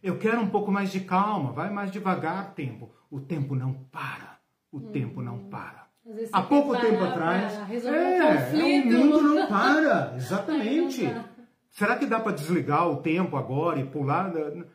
Eu 0.00 0.16
quero 0.16 0.40
um 0.40 0.48
pouco 0.48 0.70
mais 0.70 0.92
de 0.92 1.00
calma, 1.00 1.50
vai 1.50 1.70
mais 1.70 1.90
devagar, 1.90 2.54
tempo. 2.54 2.90
O 3.10 3.20
tempo 3.20 3.56
não 3.56 3.74
para. 3.90 4.38
O 4.70 4.78
hum. 4.78 4.92
tempo 4.92 5.20
não 5.20 5.40
para. 5.50 5.90
Há 6.32 6.42
pouco 6.42 6.76
tempo 6.76 7.04
atrás. 7.04 7.52
É, 7.84 8.18
é, 8.18 8.64
o 8.64 8.86
mundo 8.86 9.22
não 9.22 9.46
para. 9.48 10.14
Exatamente. 10.16 11.04
Será 11.70 11.96
que 11.96 12.06
dá 12.06 12.18
para 12.18 12.32
desligar 12.32 12.88
o 12.88 12.96
tempo 12.96 13.36
agora 13.36 13.80
e 13.80 13.86
pular? 13.86 14.32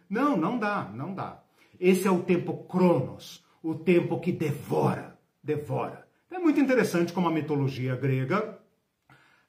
Não, 0.09 0.37
não 0.37 0.57
dá, 0.57 0.89
não 0.93 1.13
dá. 1.13 1.43
Esse 1.79 2.07
é 2.07 2.11
o 2.11 2.23
tempo 2.23 2.63
Cronos, 2.65 3.45
o 3.61 3.75
tempo 3.75 4.19
que 4.19 4.31
devora, 4.31 5.17
devora. 5.43 6.07
É 6.31 6.39
muito 6.39 6.59
interessante 6.59 7.13
como 7.13 7.27
a 7.27 7.31
mitologia 7.31 7.95
grega 7.95 8.57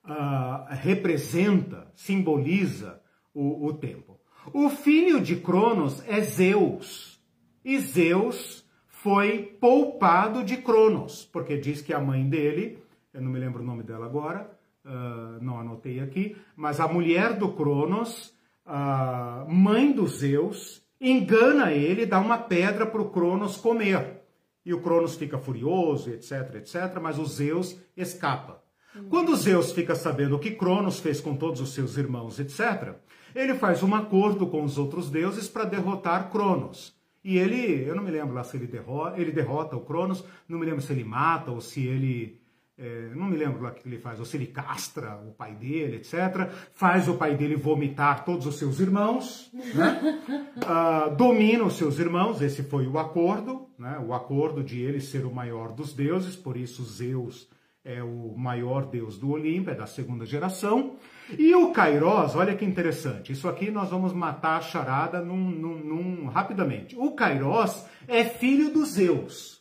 uh, 0.04 0.66
representa, 0.70 1.90
simboliza 1.94 3.00
o, 3.32 3.66
o 3.66 3.74
tempo. 3.74 4.20
O 4.52 4.68
filho 4.68 5.20
de 5.20 5.36
Cronos 5.36 6.02
é 6.06 6.20
Zeus. 6.20 7.20
E 7.64 7.78
Zeus 7.78 8.64
foi 8.86 9.42
poupado 9.60 10.44
de 10.44 10.56
Cronos, 10.56 11.24
porque 11.24 11.56
diz 11.56 11.82
que 11.82 11.92
a 11.92 12.00
mãe 12.00 12.28
dele, 12.28 12.82
eu 13.12 13.20
não 13.20 13.30
me 13.30 13.38
lembro 13.38 13.62
o 13.62 13.66
nome 13.66 13.82
dela 13.82 14.06
agora, 14.06 14.55
uh, 14.86 15.42
não 15.42 15.58
anotei 15.58 16.00
aqui, 16.00 16.36
mas 16.54 16.80
a 16.80 16.88
mulher 16.88 17.34
do 17.34 17.52
Cronos, 17.52 18.32
uh, 18.66 19.50
mãe 19.50 19.92
dos 19.92 20.18
Zeus, 20.18 20.82
engana 21.00 21.72
ele, 21.72 22.06
dá 22.06 22.18
uma 22.20 22.38
pedra 22.38 22.86
para 22.86 23.02
o 23.02 23.10
Cronos 23.10 23.56
comer. 23.56 24.22
E 24.64 24.72
o 24.72 24.80
Cronos 24.80 25.14
fica 25.16 25.38
furioso, 25.38 26.10
etc, 26.10 26.56
etc, 26.56 26.98
mas 27.00 27.18
o 27.18 27.24
Zeus 27.24 27.78
escapa. 27.96 28.62
Quando 29.10 29.36
Zeus 29.36 29.72
fica 29.72 29.94
sabendo 29.94 30.36
o 30.36 30.38
que 30.38 30.52
Cronos 30.52 30.98
fez 31.00 31.20
com 31.20 31.36
todos 31.36 31.60
os 31.60 31.74
seus 31.74 31.96
irmãos, 31.98 32.40
etc., 32.40 32.94
ele 33.34 33.54
faz 33.54 33.82
um 33.82 33.94
acordo 33.94 34.46
com 34.46 34.64
os 34.64 34.78
outros 34.78 35.10
deuses 35.10 35.46
para 35.46 35.64
derrotar 35.64 36.30
Cronos. 36.30 36.96
E 37.22 37.36
ele, 37.36 37.86
eu 37.86 37.94
não 37.94 38.02
me 38.02 38.10
lembro 38.10 38.34
lá 38.34 38.42
se 38.42 38.56
ele 38.56 38.66
derrota, 38.66 39.20
ele 39.20 39.32
derrota 39.32 39.76
o 39.76 39.80
Cronos, 39.80 40.24
não 40.48 40.58
me 40.58 40.64
lembro 40.64 40.80
se 40.80 40.92
ele 40.92 41.04
mata 41.04 41.50
ou 41.50 41.60
se 41.60 41.86
ele 41.86 42.40
é, 42.78 43.10
não 43.14 43.26
me 43.26 43.36
lembro 43.36 43.62
lá 43.62 43.70
o 43.70 43.74
que 43.74 43.88
ele 43.88 43.98
faz, 43.98 44.18
ou 44.18 44.24
se 44.26 44.36
ele 44.36 44.46
castra 44.46 45.16
o 45.26 45.32
pai 45.32 45.54
dele, 45.54 45.96
etc. 45.96 46.50
Faz 46.74 47.08
o 47.08 47.14
pai 47.14 47.34
dele 47.34 47.56
vomitar 47.56 48.24
todos 48.24 48.46
os 48.46 48.58
seus 48.58 48.80
irmãos, 48.80 49.50
né? 49.52 50.22
Ah, 50.68 51.08
domina 51.08 51.64
os 51.64 51.76
seus 51.76 51.98
irmãos, 51.98 52.42
esse 52.42 52.62
foi 52.62 52.86
o 52.86 52.98
acordo, 52.98 53.68
né? 53.78 54.02
o 54.04 54.12
acordo 54.12 54.64
de 54.64 54.80
ele 54.80 55.00
ser 55.00 55.24
o 55.24 55.32
maior 55.32 55.72
dos 55.72 55.92
deuses, 55.92 56.34
por 56.34 56.56
isso 56.56 56.82
Zeus 56.82 57.48
é 57.86 58.02
o 58.02 58.34
maior 58.36 58.86
deus 58.86 59.16
do 59.16 59.30
Olimpo, 59.30 59.70
é 59.70 59.74
da 59.74 59.86
segunda 59.86 60.26
geração. 60.26 60.96
E 61.38 61.54
o 61.54 61.70
Kairos, 61.70 62.34
olha 62.34 62.56
que 62.56 62.64
interessante, 62.64 63.32
isso 63.32 63.48
aqui 63.48 63.70
nós 63.70 63.90
vamos 63.90 64.12
matar 64.12 64.56
a 64.56 64.60
charada 64.60 65.20
num, 65.20 65.50
num, 65.50 65.78
num, 65.78 66.26
rapidamente. 66.26 66.96
O 66.98 67.12
Kairos 67.12 67.86
é 68.08 68.24
filho 68.24 68.72
dos 68.72 68.90
Zeus. 68.90 69.55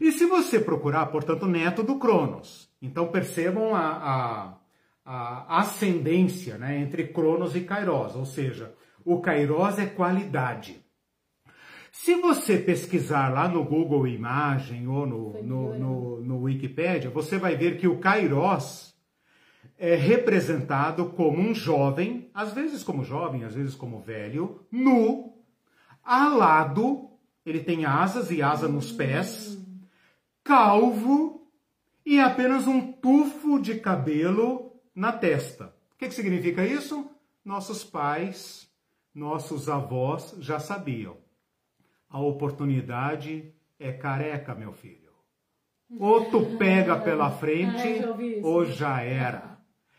E 0.00 0.12
se 0.12 0.26
você 0.26 0.60
procurar, 0.60 1.06
portanto, 1.06 1.46
neto 1.46 1.82
do 1.82 1.98
Cronos, 1.98 2.70
então 2.80 3.08
percebam 3.08 3.74
a, 3.74 3.88
a, 3.88 4.58
a 5.04 5.60
ascendência 5.60 6.56
né, 6.58 6.78
entre 6.80 7.08
Cronos 7.08 7.56
e 7.56 7.62
Kairos, 7.62 8.14
ou 8.14 8.24
seja, 8.24 8.74
o 9.04 9.20
Kairos 9.20 9.78
é 9.78 9.86
qualidade. 9.86 10.84
Se 11.90 12.14
você 12.16 12.58
pesquisar 12.58 13.28
lá 13.32 13.48
no 13.48 13.64
Google 13.64 14.06
Imagem 14.06 14.86
ou 14.86 15.06
no, 15.06 15.42
no, 15.42 15.78
no, 15.78 16.20
no 16.20 16.42
Wikipedia, 16.42 17.10
você 17.10 17.38
vai 17.38 17.56
ver 17.56 17.78
que 17.78 17.88
o 17.88 17.98
Kairos 17.98 18.94
é 19.76 19.94
representado 19.94 21.06
como 21.10 21.38
um 21.38 21.54
jovem, 21.54 22.30
às 22.34 22.52
vezes 22.52 22.84
como 22.84 23.04
jovem, 23.04 23.44
às 23.44 23.54
vezes 23.54 23.74
como 23.74 24.00
velho, 24.00 24.66
nu, 24.70 25.34
alado, 26.04 27.10
ele 27.44 27.60
tem 27.60 27.84
asas 27.84 28.30
e 28.30 28.42
asa 28.42 28.68
nos 28.68 28.92
pés, 28.92 29.58
calvo 30.48 31.46
e 32.06 32.18
apenas 32.18 32.66
um 32.66 32.90
tufo 32.90 33.60
de 33.60 33.78
cabelo 33.78 34.72
na 34.94 35.12
testa. 35.12 35.74
O 35.92 35.98
que, 35.98 36.08
que 36.08 36.14
significa 36.14 36.64
isso? 36.64 37.06
Nossos 37.44 37.84
pais, 37.84 38.66
nossos 39.14 39.68
avós 39.68 40.34
já 40.38 40.58
sabiam. 40.58 41.18
A 42.08 42.18
oportunidade 42.18 43.52
é 43.78 43.92
careca, 43.92 44.54
meu 44.54 44.72
filho. 44.72 45.12
Ou 46.00 46.30
tu 46.30 46.56
pega 46.56 46.98
pela 46.98 47.30
frente, 47.36 48.00
ou 48.42 48.64
já 48.64 49.02
era. 49.02 49.58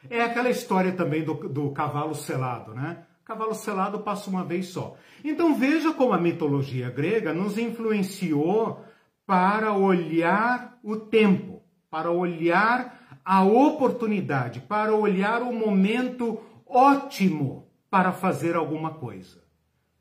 É 0.10 0.24
aquela 0.24 0.50
história 0.50 0.94
também 0.94 1.24
do, 1.24 1.36
do 1.48 1.70
cavalo 1.74 2.16
selado, 2.16 2.74
né? 2.74 3.06
Cavalo 3.24 3.54
selado 3.54 4.00
passa 4.00 4.32
uma 4.32 4.44
vez 4.44 4.70
só. 4.70 4.98
Então 5.24 5.54
veja 5.54 5.94
como 5.94 6.14
a 6.14 6.18
mitologia 6.18 6.90
grega 6.90 7.36
nos 7.36 7.56
influenciou 7.60 8.84
para 9.30 9.74
olhar 9.74 10.80
o 10.84 10.96
tempo, 10.96 11.62
para 11.88 12.10
olhar 12.10 13.22
a 13.24 13.44
oportunidade, 13.44 14.60
para 14.60 14.92
olhar 14.96 15.44
o 15.44 15.54
momento 15.54 16.42
ótimo 16.66 17.68
para 17.92 18.12
fazer 18.12 18.56
alguma 18.56 18.96
coisa. 18.96 19.44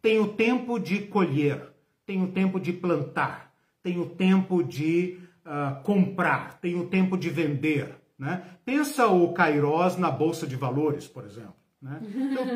Tem 0.01 0.19
o 0.19 0.29
tempo 0.29 0.79
de 0.79 1.01
colher, 1.01 1.75
tem 2.07 2.23
o 2.23 2.29
tempo 2.29 2.59
de 2.59 2.73
plantar, 2.73 3.53
tem 3.83 4.01
o 4.01 4.07
tempo 4.07 4.63
de 4.65 5.19
uh, 5.45 5.83
comprar, 5.83 6.59
tem 6.59 6.81
o 6.81 6.87
tempo 6.87 7.15
de 7.15 7.29
vender. 7.29 7.97
Né? 8.19 8.43
Pensa 8.65 9.09
o 9.09 9.35
Kairos 9.35 9.99
na 9.99 10.11
Bolsa 10.11 10.47
de 10.47 10.57
Valores, 10.57 11.07
por 11.07 11.27
exemplo. 11.27 11.58
Né? 11.81 12.01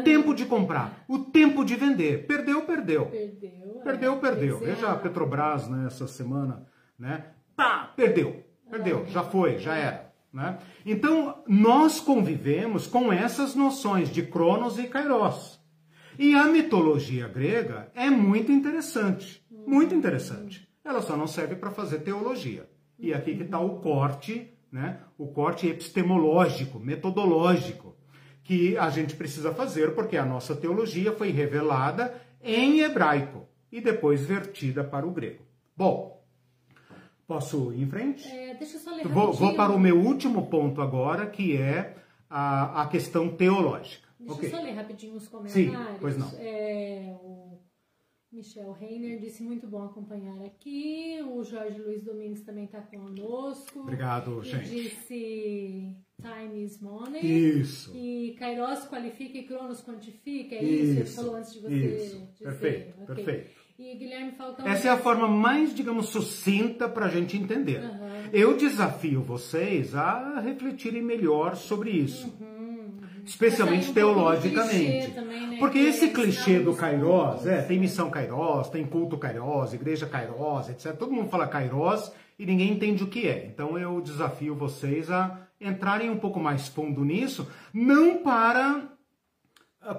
o 0.00 0.02
tempo 0.02 0.34
de 0.34 0.44
comprar, 0.44 1.04
o 1.06 1.18
tempo 1.18 1.64
de 1.64 1.76
vender. 1.76 2.26
Perdeu, 2.26 2.62
perdeu. 2.62 3.06
Perdeu, 3.06 3.80
perdeu. 3.84 4.12
É. 4.14 4.16
perdeu. 4.18 4.58
Veja 4.58 4.90
a 4.90 4.96
Petrobras 4.96 5.68
né, 5.68 5.86
essa 5.86 6.08
semana, 6.08 6.66
né? 6.98 7.26
Pá, 7.54 7.92
perdeu, 7.94 8.44
perdeu, 8.68 9.06
já 9.06 9.22
foi, 9.22 9.58
já 9.58 9.76
era. 9.76 10.12
Né? 10.32 10.58
Então, 10.84 11.42
nós 11.46 12.00
convivemos 12.00 12.86
com 12.86 13.12
essas 13.12 13.54
noções 13.54 14.08
de 14.08 14.22
Cronos 14.22 14.78
e 14.78 14.88
Kairos. 14.88 15.60
E 16.18 16.34
a 16.34 16.44
mitologia 16.44 17.28
grega 17.28 17.90
é 17.94 18.10
muito 18.10 18.50
interessante, 18.50 19.46
muito 19.50 19.94
interessante. 19.94 20.68
Ela 20.84 21.00
só 21.00 21.16
não 21.16 21.26
serve 21.26 21.54
para 21.54 21.70
fazer 21.70 22.00
teologia. 22.00 22.68
E 22.98 23.14
aqui 23.14 23.36
que 23.36 23.44
está 23.44 23.60
o 23.60 23.80
corte, 23.80 24.52
né? 24.70 25.00
o 25.16 25.28
corte 25.28 25.68
epistemológico, 25.68 26.80
metodológico 26.80 27.92
que 28.52 28.76
a 28.76 28.90
gente 28.90 29.16
precisa 29.16 29.54
fazer, 29.54 29.94
porque 29.94 30.14
a 30.14 30.26
nossa 30.26 30.54
teologia 30.54 31.10
foi 31.12 31.30
revelada 31.30 32.20
em 32.42 32.80
hebraico 32.80 33.48
e 33.70 33.80
depois 33.80 34.26
vertida 34.26 34.84
para 34.84 35.06
o 35.06 35.10
grego. 35.10 35.42
Bom, 35.74 36.22
posso 37.26 37.72
ir 37.72 37.82
em 37.82 37.86
frente? 37.86 38.28
É, 38.28 38.54
deixa 38.54 38.76
eu 38.76 38.80
só 38.80 38.94
ler 38.94 39.08
vou, 39.08 39.32
vou, 39.32 39.54
para 39.54 39.72
o 39.72 39.80
meu 39.80 39.98
último 39.98 40.48
ponto 40.48 40.82
agora, 40.82 41.24
que 41.26 41.56
é 41.56 41.96
a, 42.28 42.82
a 42.82 42.86
questão 42.88 43.30
teológica. 43.30 44.06
Deixa 44.20 44.34
okay. 44.34 44.48
eu 44.50 44.54
só 44.54 44.62
ler 44.62 44.72
rapidinho 44.72 45.14
os 45.14 45.26
comentários. 45.28 45.74
Sim, 45.74 45.96
pois 45.98 46.18
não. 46.18 46.30
É, 46.38 47.16
o 47.22 47.58
Michel 48.30 48.72
Reiner 48.72 49.18
disse 49.18 49.42
muito 49.42 49.66
bom 49.66 49.82
acompanhar 49.82 50.42
aqui. 50.44 51.22
O 51.26 51.42
Jorge 51.42 51.80
Luiz 51.80 52.04
Domingues 52.04 52.42
também 52.42 52.66
está 52.66 52.82
conosco. 52.82 53.80
Obrigado, 53.80 54.42
gente. 54.42 54.68
Disse 54.68 55.96
time 56.22 56.64
is 56.64 56.80
money. 56.80 57.20
Isso. 57.20 57.92
E 57.94 58.36
Kairos 58.38 58.86
qualifica 58.86 59.38
e 59.38 59.42
Cronos 59.42 59.82
quantifica. 59.82 60.54
É 60.54 60.62
isso, 60.62 60.84
isso. 60.84 61.00
ele 61.00 61.10
falou 61.10 61.36
antes 61.36 61.52
de 61.52 61.60
você 61.60 61.74
isso. 61.74 62.28
dizer. 62.32 62.44
Perfeito, 62.44 63.02
okay. 63.02 63.14
perfeito. 63.14 63.50
E 63.78 63.94
Guilherme 63.96 64.32
Falcão. 64.32 64.66
Essa 64.66 64.88
é 64.88 64.90
a 64.90 64.96
forma 64.96 65.26
mais, 65.26 65.74
digamos, 65.74 66.08
sucinta 66.08 66.88
para 66.88 67.06
a 67.06 67.08
gente 67.08 67.36
entender. 67.36 67.82
Uhum. 67.82 68.30
Eu 68.32 68.56
desafio 68.56 69.22
vocês 69.22 69.94
a 69.94 70.38
refletirem 70.40 71.02
melhor 71.02 71.56
sobre 71.56 71.90
isso. 71.90 72.32
Uhum 72.40 72.62
especialmente 73.24 73.90
um 73.90 73.94
teologicamente. 73.94 75.12
Também, 75.12 75.46
né? 75.46 75.56
Porque 75.58 75.78
esse 75.78 76.08
clichê 76.08 76.58
do 76.58 76.74
Kairos, 76.74 77.46
é, 77.46 77.62
tem 77.62 77.78
missão 77.78 78.10
Kairos, 78.10 78.68
tem 78.68 78.84
culto 78.84 79.16
Kairos, 79.16 79.72
igreja 79.72 80.06
Kairos, 80.06 80.68
etc. 80.68 80.96
Todo 80.96 81.12
mundo 81.12 81.28
fala 81.28 81.46
Kairos 81.46 82.12
e 82.38 82.44
ninguém 82.44 82.72
entende 82.72 83.02
o 83.02 83.06
que 83.06 83.28
é. 83.28 83.46
Então 83.46 83.78
eu 83.78 84.00
desafio 84.00 84.54
vocês 84.54 85.10
a 85.10 85.38
entrarem 85.62 86.10
um 86.10 86.18
pouco 86.18 86.40
mais 86.40 86.68
fundo 86.68 87.04
nisso, 87.04 87.48
não 87.72 88.18
para 88.22 88.88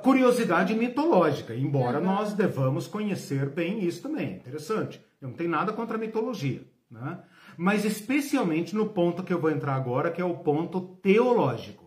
curiosidade 0.01 0.73
mitológica, 0.73 1.53
embora 1.55 1.99
uhum. 1.99 2.05
nós 2.05 2.33
devamos 2.33 2.87
conhecer 2.87 3.49
bem 3.49 3.83
isso 3.83 4.01
também. 4.01 4.35
Interessante. 4.35 5.03
Eu 5.21 5.29
não 5.29 5.35
tenho 5.35 5.49
nada 5.49 5.73
contra 5.73 5.97
a 5.97 5.99
mitologia, 5.99 6.61
né? 6.89 7.19
Mas 7.57 7.85
especialmente 7.85 8.75
no 8.75 8.87
ponto 8.87 9.23
que 9.23 9.33
eu 9.33 9.39
vou 9.39 9.51
entrar 9.51 9.75
agora, 9.75 10.09
que 10.09 10.21
é 10.21 10.25
o 10.25 10.37
ponto 10.37 10.81
teológico 11.01 11.83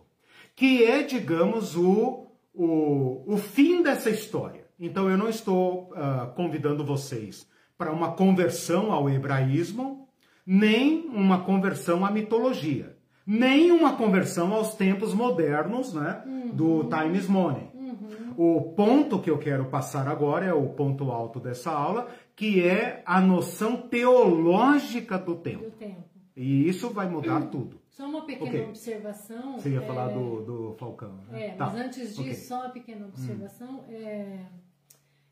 que 0.57 0.83
é, 0.83 1.03
digamos, 1.03 1.75
o, 1.75 2.31
o, 2.51 3.23
o 3.31 3.37
fim 3.37 3.83
dessa 3.83 4.09
história. 4.09 4.65
Então 4.79 5.07
eu 5.07 5.15
não 5.15 5.29
estou 5.29 5.91
uh, 5.91 6.33
convidando 6.33 6.83
vocês 6.83 7.47
para 7.77 7.91
uma 7.91 8.13
conversão 8.13 8.91
ao 8.91 9.07
hebraísmo, 9.07 10.09
nem 10.43 11.07
uma 11.09 11.43
conversão 11.43 12.03
à 12.03 12.09
mitologia, 12.09 12.96
nem 13.27 13.71
uma 13.71 13.97
conversão 13.97 14.53
aos 14.53 14.73
tempos 14.73 15.13
modernos 15.13 15.93
né, 15.93 16.23
uhum. 16.25 16.55
do 16.55 16.83
Times 16.85 17.27
Money. 17.27 17.67
Uhum. 17.73 18.33
O 18.37 18.61
ponto 18.73 19.19
que 19.19 19.29
eu 19.29 19.37
quero 19.37 19.65
passar 19.65 20.07
agora 20.07 20.45
é 20.45 20.53
o 20.53 20.69
ponto 20.69 21.11
alto 21.11 21.37
dessa 21.37 21.71
aula, 21.71 22.07
que 22.33 22.65
é 22.65 23.03
a 23.05 23.19
noção 23.19 23.75
teológica 23.75 25.17
do 25.17 25.35
tempo. 25.35 25.65
Do 25.65 25.71
tempo. 25.71 26.03
E 26.37 26.69
isso 26.69 26.89
vai 26.91 27.09
mudar 27.09 27.41
uhum. 27.41 27.47
tudo. 27.47 27.81
Só 27.89 28.07
uma 28.07 28.25
pequena 28.25 28.49
okay. 28.49 28.65
observação. 28.65 29.57
Você 29.57 29.71
ia 29.71 29.81
é... 29.81 29.85
falar 29.85 30.09
do, 30.09 30.45
do 30.45 30.75
Falcão. 30.77 31.17
Né? 31.29 31.47
É, 31.47 31.51
tá. 31.55 31.65
mas 31.65 31.75
antes 31.75 32.09
disso, 32.09 32.21
okay. 32.21 32.33
só 32.35 32.61
uma 32.61 32.69
pequena 32.69 33.05
hum. 33.05 33.09
observação. 33.09 33.83
É... 33.89 34.45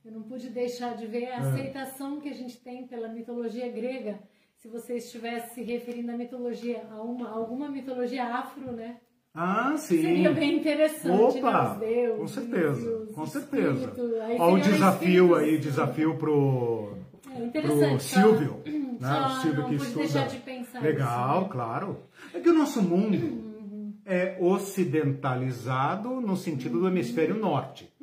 Eu 0.04 0.12
não 0.12 0.24
pude 0.24 0.50
deixar 0.50 0.96
de 0.96 1.06
ver 1.08 1.28
a 1.28 1.36
é. 1.36 1.38
aceitação 1.38 2.20
que 2.20 2.28
a 2.28 2.34
gente 2.34 2.58
tem 2.58 2.88
pela 2.88 3.08
mitologia 3.08 3.72
grega. 3.72 4.20
Se 4.66 4.72
você 4.72 4.96
estivesse 4.96 5.54
se 5.54 5.62
referindo 5.62 6.12
à 6.12 6.18
mitologia, 6.18 6.82
a 6.92 7.00
uma, 7.00 7.30
alguma 7.30 7.70
mitologia 7.70 8.26
afro, 8.26 8.72
né? 8.72 8.98
Ah, 9.32 9.76
sim. 9.78 10.02
Seria 10.02 10.32
bem 10.32 10.58
interessante, 10.58 11.38
Opa, 11.38 11.76
né? 11.76 12.08
Com 12.18 12.28
certeza, 12.28 13.08
com 13.14 13.26
certeza. 13.28 13.94
Olha 14.40 14.56
o 14.56 14.60
desafio 14.60 15.36
aí, 15.36 15.60
desafio 15.60 16.18
pro, 16.18 16.98
é, 17.30 17.62
pro 17.62 18.00
Silvio. 18.00 18.60
Só, 19.00 19.08
né? 19.08 19.20
só 19.20 19.28
o 19.28 19.42
Silvio 19.42 19.66
que 19.66 19.76
estuda. 19.76 20.26
de 20.26 20.80
Legal, 20.82 21.42
né? 21.42 21.50
claro. 21.52 21.98
É 22.34 22.40
que 22.40 22.50
o 22.50 22.54
nosso 22.54 22.82
mundo 22.82 24.02
é 24.04 24.36
ocidentalizado 24.42 26.10
no 26.22 26.36
sentido 26.36 26.80
do 26.80 26.88
hemisfério 26.88 27.36
norte. 27.36 27.94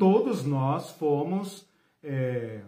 Todos 0.00 0.44
nós 0.44 0.90
fomos 0.90 1.68
é, 2.02 2.62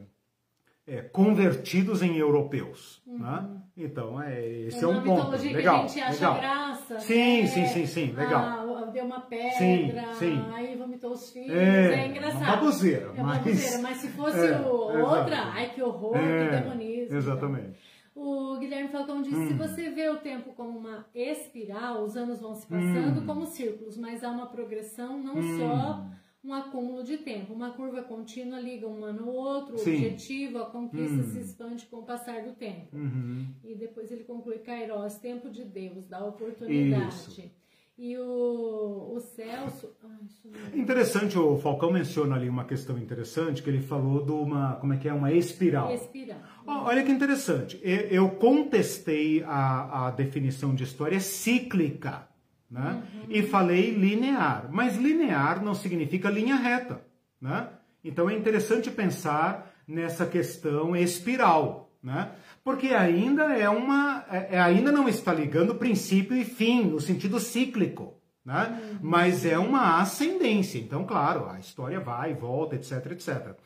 é, 0.91 1.03
convertidos 1.03 2.03
em 2.03 2.17
europeus. 2.17 3.01
Né? 3.07 3.49
Então, 3.77 4.21
é, 4.21 4.45
esse 4.67 4.83
é, 4.85 4.87
uma 4.89 4.99
um 4.99 5.03
ponto. 5.05 5.31
Legal, 5.37 5.81
que 5.81 5.85
a 5.85 5.87
gente 5.87 6.01
acha 6.01 6.13
legal. 6.13 6.39
graça. 6.41 7.01
Sim, 7.01 7.41
né? 7.43 7.47
sim, 7.47 7.67
sim, 7.67 7.87
sim, 7.87 8.13
legal. 8.13 8.43
Ah, 8.43 8.91
deu 8.93 9.05
uma 9.05 9.21
pedra, 9.21 9.53
Sim, 9.53 9.93
sim. 10.19 10.45
aí 10.53 10.75
vomitou 10.77 11.13
os 11.13 11.31
filhos, 11.31 11.51
É, 11.57 11.95
é, 11.95 12.07
engraçado. 12.09 12.43
uma 12.43 12.57
baboseira, 12.57 13.07
É 13.07 13.11
uma 13.11 13.23
mas- 13.23 13.39
baboseira, 13.39 13.79
mas 13.83 13.97
se 13.99 14.09
fosse 14.09 14.39
É, 14.39 14.61
outra, 14.61 15.37
ai 15.53 15.71
que 15.73 15.81
horror, 15.81 16.13
que 16.13 16.19
É, 16.19 16.61
demonismo. 16.61 17.17
exatamente. 17.17 17.79
O 18.15 18.59
Guilherme 18.59 18.89
Falcão 18.89 19.23
disse: 19.23 19.37
Hum. 19.37 19.47
se 19.49 19.55
você 19.55 19.91
vê 19.91 20.09
o 20.11 20.17
tempo 20.17 20.53
como 20.55 20.77
uma 20.77 21.07
espiral, 21.15 22.03
os 22.03 22.17
anos 22.17 22.41
vão 22.41 22.55
se 22.55 22.67
Hum. 22.67 22.77
passando 22.77 23.25
como 23.25 23.47
círculos, 23.47 23.97
mas 23.97 24.25
há 24.25 24.31
uma 24.31 24.47
progressão, 24.47 25.23
não 25.23 25.41
só 25.57 26.05
um 26.43 26.55
acúmulo 26.55 27.05
de 27.05 27.19
tempo. 27.19 27.53
Uma 27.53 27.71
curva 27.71 28.03
contínua 28.03 28.59
liga 28.59 28.89
um 28.89 29.05
ano 29.05 29.29
ao 29.29 29.35
outro, 29.35 29.75
o 29.75 29.79
Sim. 29.79 29.95
objetivo, 29.95 30.59
a 30.59 30.67
conquista 30.67 31.17
Hum. 31.17 31.25
se 31.25 31.41
expande 31.41 31.87
com 31.87 31.99
o 31.99 32.03
passar 32.03 32.43
do 32.43 32.53
tempo. 32.53 32.97
Uhum. 32.97 33.47
E 33.63 33.75
depois 33.75 34.11
ele 34.11 34.25
conclui 34.25 34.59
Kairos, 34.59 35.17
tempo 35.17 35.51
de 35.51 35.65
Deus, 35.65 36.07
da 36.07 36.25
oportunidade. 36.25 37.09
Isso. 37.09 37.61
E 38.03 38.17
o, 38.17 39.13
o 39.15 39.21
Celso. 39.21 39.95
Ai, 40.03 40.27
sumiu. 40.29 40.59
Interessante, 40.75 41.39
o 41.39 41.59
Falcão 41.59 41.93
menciona 41.93 42.35
ali 42.35 42.49
uma 42.49 42.65
questão 42.65 42.97
interessante, 42.97 43.63
que 43.63 43.69
ele 43.69 43.83
falou 43.83 44.25
de 44.25 44.33
uma, 44.33 44.77
como 44.77 44.95
é 44.95 44.97
que 44.97 45.07
é, 45.07 45.13
uma 45.13 45.31
espiral. 45.31 45.93
Espiral. 45.93 46.39
Olha 46.67 47.05
que 47.05 47.13
interessante, 47.13 47.79
eu 47.83 48.31
contestei 48.31 49.43
a, 49.43 50.07
a 50.07 50.11
definição 50.13 50.75
de 50.75 50.85
história 50.85 51.21
cíclica, 51.21 52.27
né? 52.71 53.03
E 53.29 53.43
falei 53.43 53.91
linear, 53.91 54.69
mas 54.71 54.97
linear 54.97 55.63
não 55.63 55.75
significa 55.75 56.31
linha 56.31 56.57
reta, 56.57 57.03
né? 57.41 57.69
Então 58.05 58.31
é 58.31 58.35
interessante 58.35 58.91
pensar 58.91 59.73
nessa 59.87 60.25
questão 60.25 60.95
espiral, 60.95 61.91
né? 62.03 62.31
Porque 62.63 62.89
ainda 62.89 63.45
é 63.57 63.69
uma, 63.69 64.25
é- 64.31 64.57
é- 64.57 64.61
ainda 64.61 64.93
não 64.93 65.09
está 65.09 65.33
ligando 65.35 65.75
princípio 65.75 66.37
e 66.37 66.45
fim 66.45 66.85
no 66.85 67.01
sentido 67.01 67.41
cíclico, 67.41 68.15
né? 68.45 68.99
Mas 69.03 69.45
é 69.45 69.59
uma 69.59 70.01
ascendência. 70.01 70.79
Então, 70.79 71.05
claro, 71.05 71.49
a 71.49 71.59
história 71.59 71.99
vai 72.01 72.31
e 72.31 72.35
volta, 72.35 72.77
etc, 72.77 73.13
etc. 73.13 73.57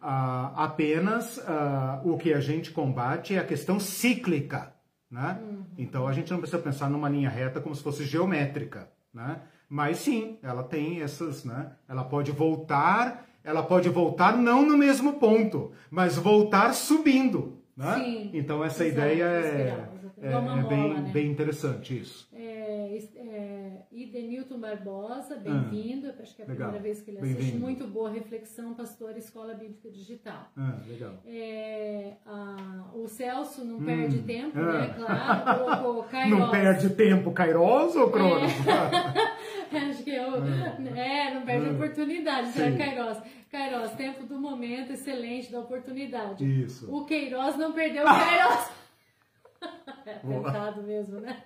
Ah, 0.00 0.52
apenas 0.56 1.38
ah, 1.46 2.00
o 2.04 2.16
que 2.16 2.32
a 2.32 2.40
gente 2.40 2.70
combate 2.70 3.34
é 3.34 3.38
a 3.38 3.44
questão 3.44 3.78
cíclica, 3.78 4.72
né? 5.12 5.38
Então 5.76 6.08
a 6.08 6.12
gente 6.12 6.32
não 6.32 6.38
precisa 6.38 6.60
pensar 6.60 6.88
numa 6.88 7.08
linha 7.08 7.28
reta 7.28 7.60
como 7.60 7.74
se 7.74 7.82
fosse 7.82 8.04
geométrica, 8.04 8.88
né? 9.12 9.42
Mas 9.68 9.98
sim, 9.98 10.38
ela 10.42 10.62
tem 10.62 11.02
essas, 11.02 11.44
né? 11.44 11.72
Ela 11.86 12.02
pode 12.02 12.32
voltar, 12.32 13.26
ela 13.44 13.62
pode 13.62 13.90
voltar 13.90 14.36
não 14.36 14.66
no 14.66 14.76
mesmo 14.76 15.14
ponto, 15.14 15.72
mas 15.90 16.16
voltar 16.16 16.72
subindo, 16.72 17.58
né? 17.76 17.94
Sim, 17.96 18.30
então 18.32 18.64
essa 18.64 18.86
exato, 18.86 19.06
ideia 19.06 19.24
é, 19.24 19.66
exato. 19.66 20.12
é, 20.20 20.32
é 20.32 20.62
bem, 20.62 20.78
mola, 20.78 21.00
né? 21.00 21.10
bem 21.12 21.30
interessante 21.30 21.98
isso. 21.98 22.26
É, 24.42 24.44
é, 24.44 24.44
Idenilton 24.44 24.58
Barbosa, 24.58 25.36
bem-vindo. 25.36 26.12
Acho 26.20 26.34
que 26.34 26.42
é 26.42 26.44
a 26.44 26.48
Ah, 26.48 26.52
Legal. 26.52 26.68
primeira 26.70 26.82
vez 26.82 27.00
que 27.02 27.10
ele 27.10 27.18
assiste. 27.20 27.56
Muito 27.56 27.86
boa 27.86 28.10
reflexão, 28.10 28.74
pastor 28.74 29.16
Escola 29.16 29.54
Bíblica 29.54 29.88
Digital. 29.90 30.48
Ah, 30.56 30.78
legal. 30.86 31.14
É, 31.26 32.14
a- 32.26 32.90
o 32.94 33.06
Celso 33.06 33.64
não 33.64 33.82
perde 33.84 34.18
tempo, 34.22 34.58
ah. 34.58 34.72
né? 34.72 34.94
Claro. 34.96 35.86
O, 35.90 36.00
o 36.00 36.02
Kairos. 36.10 36.38
Não 36.38 36.50
perde 36.50 36.90
tempo 36.90 37.32
Kairos 37.32 37.94
ou 37.96 38.10
Cronos? 38.10 38.50
Acho 39.72 40.02
que 40.04 40.10
eu. 40.10 40.34
É, 40.96 41.34
não 41.34 41.42
perde 41.42 41.70
oportunidade, 41.70 42.48
Sim. 42.48 42.52
será 42.52 42.76
Kairos? 42.76 43.18
Kairos, 43.50 43.90
tempo 43.92 44.24
do 44.24 44.38
momento, 44.38 44.92
excelente 44.92 45.52
da 45.52 45.60
oportunidade. 45.60 46.44
Isso. 46.64 46.92
O 46.94 47.04
Queiroz 47.04 47.56
não 47.56 47.72
perdeu 47.72 48.02
o 48.02 48.06
Kairos. 48.06 48.70
é 50.06 50.14
tentado 50.14 50.82
mesmo, 50.82 51.20
né? 51.20 51.42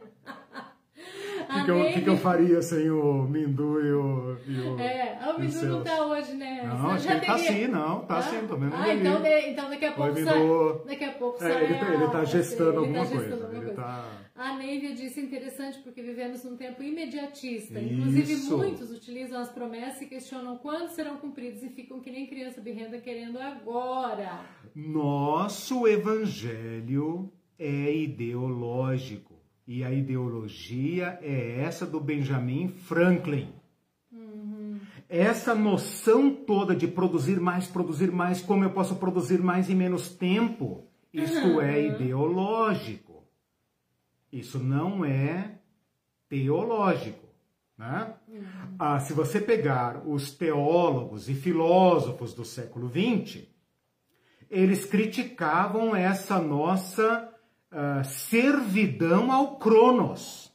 O 1.49 1.53
que, 1.59 1.65
que 1.65 1.71
eu- 1.71 1.85
que 1.93 2.01
que 2.03 2.09
eu 2.11 2.17
faria 2.17 2.61
sem 2.61 2.91
o 2.91 3.23
Mindu 3.23 3.81
e 3.81 3.93
o. 3.93 4.37
E 4.47 4.59
o 4.69 4.81
É, 4.81 5.19
o 5.35 5.41
Mindu 5.41 5.67
não 5.67 5.83
tá 5.85 6.05
hoje, 6.07 6.35
né? 6.35 6.63
Não, 6.67 6.91
acho 6.91 7.07
que 7.07 7.27
tá 7.27 7.39
sim, 7.39 7.67
não, 7.69 8.01
tá 8.05 8.23
sim, 8.23 8.47
tô 8.49 8.57
vendo 8.57 8.75
Ah, 8.75 8.93
então, 8.95 9.23
de- 9.23 9.49
então 9.51 9.71
daqui 9.71 9.85
a 9.85 9.93
pouco 9.93 10.13
Oi, 10.13 10.25
sai. 10.25 10.39
Mindu. 10.41 10.83
Daqui 10.87 11.05
a 11.05 11.13
pouco 11.13 11.37
É, 11.45 11.53
sai. 11.53 11.65
ele 11.65 11.75
tá- 11.75 11.95
ele 11.95 12.07
tá 12.09 12.19
a- 12.19 12.25
gestando 12.25 12.71
ele 12.71 12.79
alguma 12.79 12.99
tá 12.99 13.05
gestando 13.05 13.29
coisa, 13.29 13.45
alguma 13.45 13.59
ele 13.65 13.67
coisa. 13.75 13.83
tá- 13.83 14.09
A 14.37 14.57
Neívia 14.59 14.93
disse 14.95 15.19
interessante 15.21 15.79
porque 15.79 16.03
vivemos 16.03 16.45
num 16.45 16.57
tempo 16.57 16.83
imediatista. 16.83 17.79
Inclusive, 17.81 18.33
Isso. 18.35 18.57
muitos 18.59 18.91
utilizam 18.91 19.41
as 19.41 19.49
promessas 19.49 20.03
e 20.03 20.07
questionam 20.07 20.59
quando 20.59 20.89
serão 20.91 21.17
cumpridas 21.17 21.63
e 21.63 21.71
ficam 21.71 22.01
que 22.01 22.11
nem 22.11 22.27
criança 22.27 22.61
birrenda 22.61 22.99
querendo 22.99 23.39
agora. 23.39 24.41
Nosso 24.75 25.87
evangelho 25.89 27.33
é 27.59 27.95
ideológico. 27.95 29.36
E 29.67 29.83
a 29.83 29.93
ideologia 29.93 31.19
é 31.21 31.61
essa 31.61 31.85
do 31.85 31.99
Benjamin 31.99 32.69
Franklin. 32.69 33.53
Essa 35.09 35.55
noção 35.55 36.33
toda 36.35 36.75
de 36.75 36.87
produzir 36.87 37.41
mais, 37.41 37.67
produzir 37.67 38.11
mais, 38.11 38.41
como 38.41 38.65
eu 38.65 38.71
posso 38.71 38.97
produzir 38.97 39.41
mais 39.41 39.69
em 39.69 39.75
menos 39.75 40.09
tempo, 40.09 40.85
isso 41.13 41.61
é 41.61 41.87
ideológico. 41.87 43.25
Isso 44.33 44.59
não 44.59 45.05
é 45.05 45.59
teológico. 46.29 47.27
Né? 47.79 48.15
Ah, 48.79 48.99
se 49.01 49.13
você 49.13 49.41
pegar 49.41 50.07
os 50.07 50.31
teólogos 50.33 51.29
e 51.29 51.35
filósofos 51.35 52.33
do 52.35 52.45
século 52.45 52.91
XX, 52.91 53.45
eles 54.51 54.85
criticavam 54.85 55.95
essa 55.95 56.39
nossa 56.39 57.33
ah, 57.79 58.03
servidão 58.05 59.31
ao 59.31 59.59
Cronos. 59.59 60.51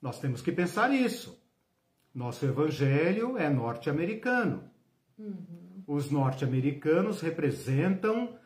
Nós 0.00 0.20
temos 0.20 0.40
que 0.40 0.52
pensar 0.52 0.94
isso. 0.94 1.36
Nosso 2.14 2.46
evangelho 2.46 3.36
é 3.36 3.50
norte-americano. 3.50 4.62
Os 5.84 6.08
norte-americanos 6.08 7.20
representam 7.20 8.38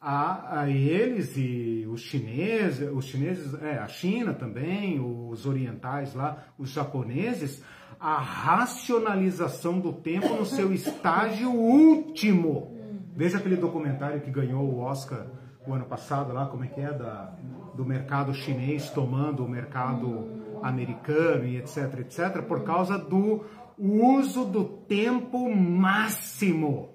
a, 0.00 0.60
a 0.60 0.70
eles 0.70 1.36
e 1.36 1.84
os 1.90 2.02
chineses, 2.02 2.88
os 2.88 3.06
chineses, 3.06 3.52
é, 3.62 3.78
a 3.78 3.88
China 3.88 4.32
também, 4.32 5.00
os 5.00 5.44
orientais 5.44 6.14
lá, 6.14 6.44
os 6.56 6.70
japoneses, 6.70 7.64
a 7.98 8.16
racionalização 8.16 9.80
do 9.80 9.92
tempo 9.92 10.28
no 10.36 10.46
seu 10.46 10.70
estágio 10.72 11.50
último. 11.50 12.78
Veja 13.16 13.38
aquele 13.38 13.56
documentário 13.56 14.20
que 14.20 14.30
ganhou 14.30 14.62
o 14.62 14.78
Oscar 14.78 15.26
o 15.68 15.74
ano 15.74 15.84
passado 15.84 16.32
lá, 16.32 16.46
como 16.46 16.64
é 16.64 16.68
que 16.68 16.80
é, 16.80 16.92
da, 16.92 17.32
do 17.74 17.84
mercado 17.84 18.32
chinês 18.32 18.90
tomando 18.90 19.44
o 19.44 19.48
mercado 19.48 20.26
americano 20.62 21.44
e 21.44 21.58
etc, 21.58 22.00
etc, 22.00 22.42
por 22.42 22.64
causa 22.64 22.98
do 22.98 23.44
uso 23.78 24.46
do 24.46 24.64
tempo 24.64 25.54
máximo. 25.54 26.94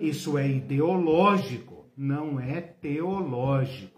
Isso 0.00 0.38
é 0.38 0.48
ideológico, 0.48 1.90
não 1.96 2.40
é 2.40 2.60
teológico. 2.60 3.93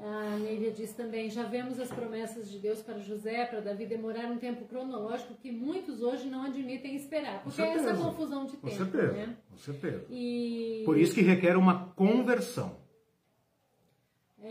A 0.00 0.38
Neívia 0.38 0.70
diz 0.70 0.92
também: 0.92 1.28
já 1.30 1.42
vemos 1.44 1.80
as 1.80 1.88
promessas 1.90 2.50
de 2.50 2.58
Deus 2.58 2.80
para 2.82 2.98
José, 2.98 3.44
para 3.46 3.60
Davi 3.60 3.86
demorar 3.86 4.26
um 4.30 4.38
tempo 4.38 4.64
cronológico 4.66 5.34
que 5.34 5.50
muitos 5.50 6.00
hoje 6.02 6.28
não 6.28 6.44
admitem 6.44 6.94
esperar. 6.94 7.42
Porque 7.42 7.60
é 7.60 7.72
essa 7.74 7.94
confusão 7.94 8.46
de 8.46 8.56
Com 8.56 8.68
tempo. 8.68 8.76
certeza, 8.78 9.12
Né? 9.12 9.36
com 9.50 9.56
certeza. 9.58 10.04
E 10.10 10.82
Por 10.84 10.96
isso 10.98 11.14
que 11.14 11.22
requer 11.22 11.56
uma 11.56 11.88
conversão. 11.96 12.76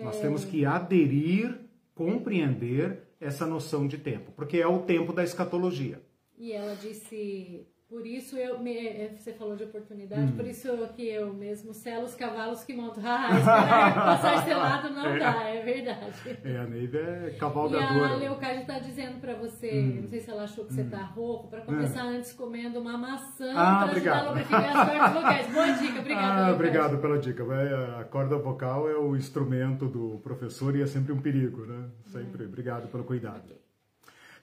Nós 0.02 0.20
temos 0.20 0.44
que 0.44 0.66
aderir, 0.66 1.58
compreender 1.96 3.04
essa 3.20 3.46
noção 3.46 3.88
de 3.88 3.98
tempo, 3.98 4.32
porque 4.36 4.58
é 4.58 4.68
o 4.68 4.80
tempo 4.80 5.14
da 5.14 5.24
escatologia. 5.24 6.02
E 6.38 6.52
ela 6.52 6.76
disse, 6.76 7.66
por 7.90 8.06
isso 8.06 8.36
eu 8.38 8.60
me, 8.60 8.76
eh, 8.88 9.16
você 9.18 9.32
falou 9.34 9.56
de 9.56 9.64
oportunidade, 9.64 10.34
Hum. 10.34 10.36
por 10.36 10.46
isso 10.46 10.68
que 10.96 11.08
eu 11.08 11.34
mesmo 11.34 11.74
selo 11.74 12.04
os 12.06 12.16
cavalos 12.16 12.64
que 12.64 12.74
monto. 12.74 13.00
Ah, 13.06 13.30
esperar 13.38 13.94
passar 13.96 14.44
selado 14.46 14.90
não 14.90 15.18
dá, 15.18 15.44
é 15.44 15.62
verdade. 15.64 16.38
É, 16.44 16.58
a 16.58 16.66
Neiva 16.66 16.98
é 16.98 17.30
E 17.32 17.36
a 17.36 17.40
cavalgadora. 17.40 18.16
Leocádia 18.16 18.62
está 18.62 18.80
dizendo 18.80 19.20
para 19.22 19.34
você, 19.36 19.72
Hum. 19.72 20.02
não 20.02 20.08
sei 20.10 20.20
se 20.20 20.30
ela 20.30 20.44
achou 20.44 20.66
que 20.66 20.74
você 20.74 20.84
tá 20.84 21.02
rouco, 21.04 21.48
para 21.50 21.62
começar 21.62 22.04
antes 22.04 22.34
comendo 22.34 22.80
uma 22.80 22.98
maçã 22.98 23.52
Ah, 23.56 23.56
para 23.56 23.66
ajudar 23.66 23.90
obrigado. 23.92 24.26
a 24.26 24.30
lubrificar 24.30 24.78
as 24.78 24.90
cordas 24.90 25.14
vocais. 25.24 25.54
Boa 25.54 25.72
dica, 25.72 26.00
obrigada. 26.00 26.46
Ah, 26.48 26.52
obrigado 26.54 26.98
pela 27.00 27.18
dica. 27.18 27.44
Vai, 27.46 27.68
A 28.00 28.04
corda 28.04 28.38
vocal 28.38 28.90
é 28.90 28.96
o 28.98 29.16
instrumento 29.16 29.88
do 29.88 30.20
professor 30.24 30.76
e 30.76 30.82
é 30.82 30.86
sempre 30.88 31.12
um 31.14 31.22
perigo, 31.22 31.66
né? 31.66 31.90
Sempre. 32.06 32.46
Obrigado 32.46 32.88
pelo 32.90 33.04
cuidado. 33.04 33.56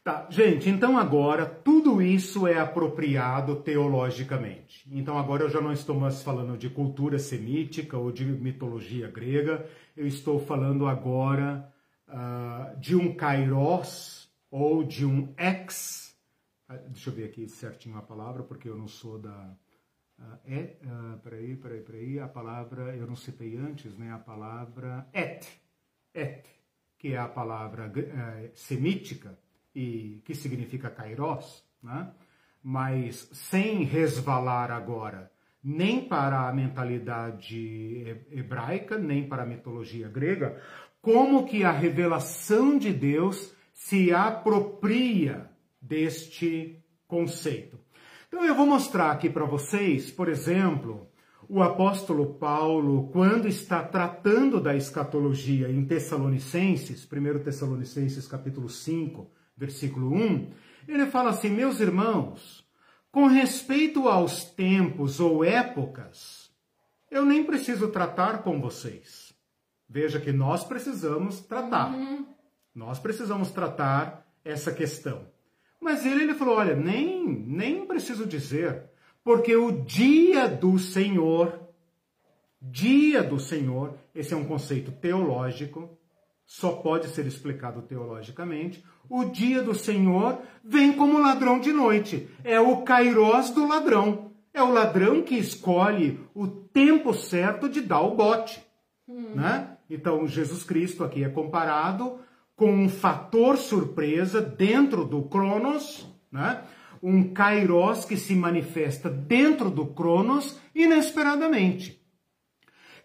Tá, 0.04 0.26
gente, 0.28 0.68
então 0.68 0.98
agora 0.98 1.46
tudo 1.46 2.02
isso 2.02 2.46
é 2.46 2.58
apropriado 2.58 3.56
teologicamente. 3.62 4.86
Então 4.92 5.18
agora 5.18 5.44
eu 5.44 5.48
já 5.48 5.62
não 5.62 5.72
estou 5.72 5.98
mais 5.98 6.22
falando 6.22 6.58
de 6.58 6.68
cultura 6.68 7.18
semítica 7.18 7.96
ou 7.96 8.12
de 8.12 8.22
mitologia 8.22 9.10
grega, 9.10 9.66
eu 9.96 10.06
estou 10.06 10.38
falando 10.38 10.86
agora 10.86 11.72
ah, 12.06 12.74
de 12.78 12.94
um 12.94 13.14
kairos 13.14 14.30
ou 14.50 14.84
de 14.84 15.06
um 15.06 15.32
ex. 15.38 16.14
ah, 16.68 16.76
Deixa 16.76 17.08
eu 17.08 17.14
ver 17.14 17.24
aqui 17.24 17.48
certinho 17.48 17.96
a 17.96 18.02
palavra, 18.02 18.42
porque 18.42 18.68
eu 18.68 18.76
não 18.76 18.86
sou 18.86 19.18
da, 19.18 19.56
Uh, 20.16 20.38
é, 20.44 20.76
uh, 20.84 21.18
peraí, 21.24 21.56
peraí, 21.56 21.80
peraí, 21.80 22.20
a 22.20 22.28
palavra, 22.28 22.94
eu 22.94 23.04
não 23.04 23.16
citei 23.16 23.56
antes, 23.56 23.98
né? 23.98 24.12
A 24.12 24.18
palavra 24.18 25.08
et, 25.12 25.44
et, 26.14 26.44
que 26.96 27.14
é 27.14 27.18
a 27.18 27.26
palavra 27.26 27.88
uh, 27.88 28.50
semítica 28.54 29.36
e 29.74 30.22
que 30.24 30.34
significa 30.34 30.90
kairos, 30.90 31.64
né? 31.82 32.10
Mas 32.62 33.28
sem 33.32 33.84
resvalar 33.84 34.70
agora 34.70 35.30
nem 35.64 36.06
para 36.06 36.46
a 36.46 36.52
mentalidade 36.52 38.22
hebraica, 38.30 38.98
nem 38.98 39.26
para 39.26 39.44
a 39.44 39.46
mitologia 39.46 40.08
grega, 40.08 40.60
como 41.00 41.46
que 41.46 41.64
a 41.64 41.72
revelação 41.72 42.76
de 42.76 42.92
Deus 42.92 43.54
se 43.72 44.12
apropria 44.12 45.50
deste 45.80 46.84
conceito. 47.08 47.80
Então 48.28 48.44
eu 48.44 48.54
vou 48.54 48.66
mostrar 48.66 49.10
aqui 49.10 49.30
para 49.30 49.46
vocês, 49.46 50.10
por 50.10 50.28
exemplo, 50.28 51.08
o 51.48 51.62
apóstolo 51.62 52.34
Paulo, 52.34 53.08
quando 53.10 53.48
está 53.48 53.82
tratando 53.82 54.60
da 54.60 54.76
escatologia 54.76 55.70
em 55.70 55.84
Tessalonicenses, 55.84 57.08
1 57.10 57.38
Tessalonicenses 57.42 58.26
capítulo 58.26 58.68
5, 58.68 59.30
versículo 59.56 60.12
1, 60.14 60.50
ele 60.88 61.06
fala 61.06 61.30
assim: 61.30 61.50
"Meus 61.50 61.80
irmãos, 61.80 62.64
com 63.10 63.26
respeito 63.26 64.08
aos 64.08 64.44
tempos 64.44 65.20
ou 65.20 65.44
épocas, 65.44 66.50
eu 67.08 67.24
nem 67.24 67.44
preciso 67.44 67.86
tratar 67.88 68.42
com 68.42 68.60
vocês. 68.60 69.32
Veja 69.88 70.18
que 70.18 70.32
nós 70.32 70.64
precisamos 70.64 71.40
tratar. 71.40 71.94
Uhum. 71.94 72.26
Nós 72.74 72.98
precisamos 72.98 73.52
tratar 73.52 74.26
essa 74.44 74.72
questão. 74.72 75.28
Mas 75.80 76.04
ele, 76.04 76.24
ele 76.24 76.34
falou: 76.34 76.56
olha, 76.56 76.74
nem, 76.74 77.24
nem 77.24 77.86
preciso 77.86 78.26
dizer, 78.26 78.90
porque 79.22 79.54
o 79.54 79.84
dia 79.84 80.48
do 80.48 80.76
Senhor, 80.76 81.60
dia 82.60 83.22
do 83.22 83.38
Senhor, 83.38 83.96
esse 84.12 84.34
é 84.34 84.36
um 84.36 84.44
conceito 84.44 84.90
teológico, 84.90 85.96
só 86.46 86.72
pode 86.72 87.08
ser 87.08 87.26
explicado 87.26 87.82
teologicamente. 87.82 88.84
O 89.08 89.24
dia 89.24 89.62
do 89.62 89.74
Senhor 89.74 90.38
vem 90.62 90.92
como 90.92 91.20
ladrão 91.20 91.58
de 91.58 91.72
noite. 91.72 92.28
É 92.42 92.60
o 92.60 92.82
kairós 92.82 93.50
do 93.50 93.66
ladrão. 93.66 94.32
É 94.52 94.62
o 94.62 94.72
ladrão 94.72 95.22
que 95.22 95.34
escolhe 95.34 96.20
o 96.34 96.46
tempo 96.46 97.12
certo 97.12 97.68
de 97.68 97.80
dar 97.80 98.02
o 98.02 98.14
bote. 98.14 98.64
Hum. 99.08 99.34
Né? 99.34 99.76
Então, 99.88 100.26
Jesus 100.26 100.64
Cristo 100.64 101.02
aqui 101.02 101.24
é 101.24 101.28
comparado 101.28 102.18
com 102.56 102.72
um 102.72 102.88
fator 102.88 103.56
surpresa 103.56 104.40
dentro 104.40 105.04
do 105.04 105.22
Cronos, 105.24 106.06
né? 106.30 106.62
um 107.02 107.34
Kairos 107.34 108.04
que 108.04 108.16
se 108.16 108.34
manifesta 108.34 109.10
dentro 109.10 109.70
do 109.70 109.86
Cronos 109.86 110.58
inesperadamente. 110.74 112.00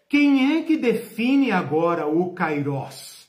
Quem 0.08 0.56
é 0.56 0.62
que 0.62 0.76
define 0.76 1.52
agora 1.52 2.06
o 2.06 2.32
Kairos? 2.32 3.19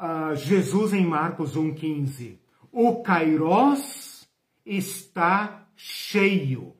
Uh, 0.00 0.34
Jesus 0.34 0.94
em 0.94 1.04
Marcos 1.04 1.54
1,15. 1.54 2.38
O 2.72 3.02
Kairos 3.02 4.26
está 4.64 5.68
cheio. 5.76 6.74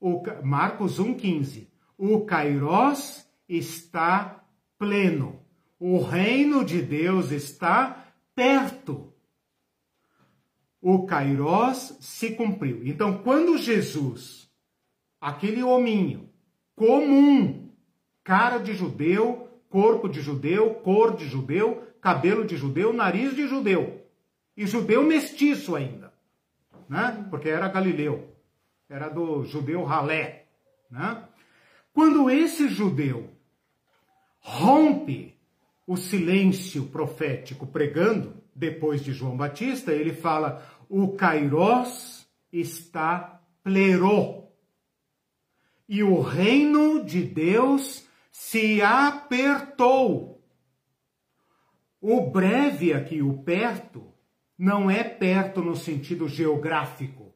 O, 0.00 0.24
Marcos 0.42 0.98
1,15. 0.98 1.68
O 1.96 2.24
Kairos 2.24 3.24
está 3.48 4.44
pleno. 4.76 5.40
O 5.78 6.00
reino 6.02 6.64
de 6.64 6.82
Deus 6.82 7.30
está 7.30 8.12
perto. 8.34 9.12
O 10.80 11.06
Kairos 11.06 11.96
se 12.00 12.32
cumpriu. 12.32 12.84
Então, 12.84 13.18
quando 13.18 13.56
Jesus, 13.56 14.50
aquele 15.20 15.62
hominho 15.62 16.28
comum, 16.74 17.70
cara 18.24 18.58
de 18.58 18.74
judeu, 18.74 19.48
corpo 19.68 20.08
de 20.08 20.20
judeu, 20.20 20.74
cor 20.74 21.14
de 21.14 21.26
judeu, 21.26 21.87
cabelo 22.00 22.44
de 22.44 22.56
judeu, 22.56 22.92
nariz 22.92 23.34
de 23.34 23.46
judeu, 23.46 24.04
e 24.56 24.66
judeu 24.66 25.02
mestiço 25.02 25.74
ainda, 25.74 26.12
né? 26.88 27.26
Porque 27.30 27.48
era 27.48 27.68
galileu, 27.68 28.34
era 28.88 29.08
do 29.08 29.44
judeu 29.44 29.84
ralé, 29.84 30.46
né? 30.90 31.24
Quando 31.92 32.30
esse 32.30 32.68
judeu 32.68 33.30
rompe 34.40 35.36
o 35.86 35.96
silêncio 35.96 36.86
profético 36.86 37.66
pregando, 37.66 38.34
depois 38.54 39.02
de 39.02 39.12
João 39.12 39.36
Batista, 39.36 39.92
ele 39.92 40.12
fala: 40.12 40.66
o 40.88 41.08
Kairos 41.12 42.26
está 42.52 43.40
plero. 43.62 44.44
E 45.88 46.02
o 46.02 46.20
reino 46.20 47.04
de 47.04 47.22
Deus 47.22 48.06
se 48.30 48.82
apertou. 48.82 50.37
O 52.00 52.30
breve 52.30 52.92
aqui, 52.92 53.20
o 53.20 53.38
perto, 53.38 54.12
não 54.56 54.90
é 54.90 55.02
perto 55.02 55.60
no 55.60 55.76
sentido 55.76 56.28
geográfico, 56.28 57.34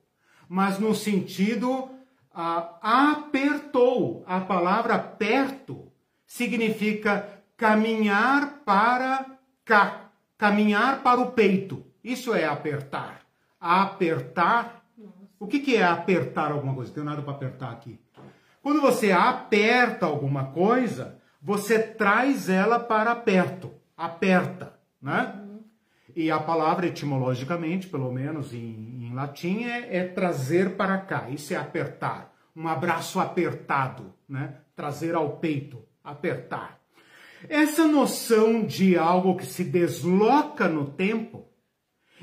mas 0.49 0.79
no 0.79 0.95
sentido 0.95 1.91
ah, 2.33 2.79
apertou. 3.11 4.25
A 4.27 4.41
palavra 4.41 4.99
perto 4.99 5.91
significa 6.27 7.29
caminhar 7.57 8.61
para 8.65 9.27
cá, 9.65 10.11
caminhar 10.39 11.03
para 11.03 11.21
o 11.21 11.33
peito. 11.33 11.85
Isso 12.03 12.35
é 12.35 12.45
apertar. 12.45 13.23
Apertar. 13.61 14.85
O 15.39 15.47
que, 15.47 15.59
que 15.59 15.77
é 15.77 15.85
apertar 15.85 16.53
alguma 16.53 16.75
coisa? 16.75 16.91
Não 16.91 16.95
tenho 16.95 17.07
nada 17.07 17.23
para 17.23 17.33
apertar 17.33 17.71
aqui. 17.71 18.01
Quando 18.63 18.81
você 18.81 19.11
aperta 19.11 20.07
alguma 20.07 20.47
coisa, 20.47 21.19
você 21.41 21.81
traz 21.81 22.49
ela 22.49 22.79
para 22.79 23.15
perto. 23.17 23.82
Aperta, 23.97 24.79
né? 25.01 25.41
E 26.15 26.31
a 26.31 26.39
palavra 26.39 26.87
etimologicamente, 26.87 27.87
pelo 27.87 28.13
menos 28.13 28.53
em, 28.53 29.07
em 29.07 29.15
latim, 29.15 29.65
é, 29.65 29.97
é, 29.97 30.05
trazer 30.05 30.77
para 30.77 30.99
cá. 30.99 31.31
Isso 31.31 31.55
é 31.55 31.57
apertar. 31.57 32.35
Um 32.55 32.69
abraço 32.69 33.19
apertado, 33.19 34.13
né? 34.29 34.57
Trazer 34.77 35.15
ao 35.15 35.39
peito, 35.39 35.83
apertar. 36.05 36.79
Essa 37.49 37.87
noção 37.87 38.65
de 38.65 38.97
algo 38.97 39.37
que 39.37 39.47
se 39.47 39.65
desloca 39.65 40.69
no 40.69 40.93
tempo, 40.93 41.49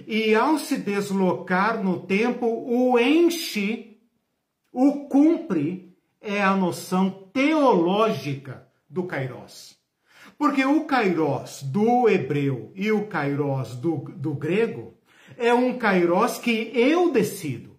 e 0.08 0.34
ao 0.34 0.58
se 0.58 0.78
deslocar 0.78 1.84
no 1.84 2.06
tempo, 2.06 2.46
o 2.46 2.98
enche, 2.98 4.00
o 4.72 5.08
cumpre, 5.08 5.98
é 6.22 6.42
a 6.42 6.56
noção 6.56 7.10
teológica 7.34 8.68
do 8.90 9.04
Kairos. 9.04 9.79
Porque 10.40 10.66
o 10.66 10.86
Kairos 10.86 11.62
do 11.62 12.10
hebreu 12.10 12.72
e 12.74 12.92
o 12.92 13.06
Kairos 13.06 13.76
do, 13.76 13.98
do 14.18 14.34
grego 14.34 14.98
é 15.38 15.54
um 15.54 15.78
Kairos 15.78 16.40
que 16.40 16.72
eu 16.74 17.12
decido. 17.12 17.78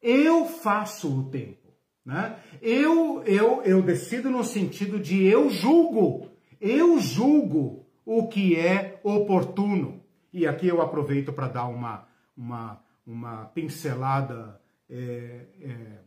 Eu 0.00 0.46
faço 0.46 1.20
o 1.20 1.30
tempo. 1.30 1.72
Né? 2.04 2.36
Eu, 2.62 3.24
eu, 3.24 3.62
eu 3.62 3.82
decido 3.82 4.30
no 4.30 4.44
sentido 4.44 5.00
de 5.00 5.24
eu 5.24 5.50
julgo 5.50 6.30
eu 6.60 6.98
julgo 6.98 7.86
o 8.04 8.28
que 8.28 8.54
é 8.54 9.00
oportuno. 9.02 10.04
E 10.32 10.46
aqui 10.46 10.68
eu 10.68 10.82
aproveito 10.82 11.32
para 11.32 11.48
dar 11.48 11.66
uma, 11.66 12.06
uma, 12.36 12.84
uma 13.06 13.46
pincelada 13.46 14.60
é, 14.88 15.46
é, 15.60 15.98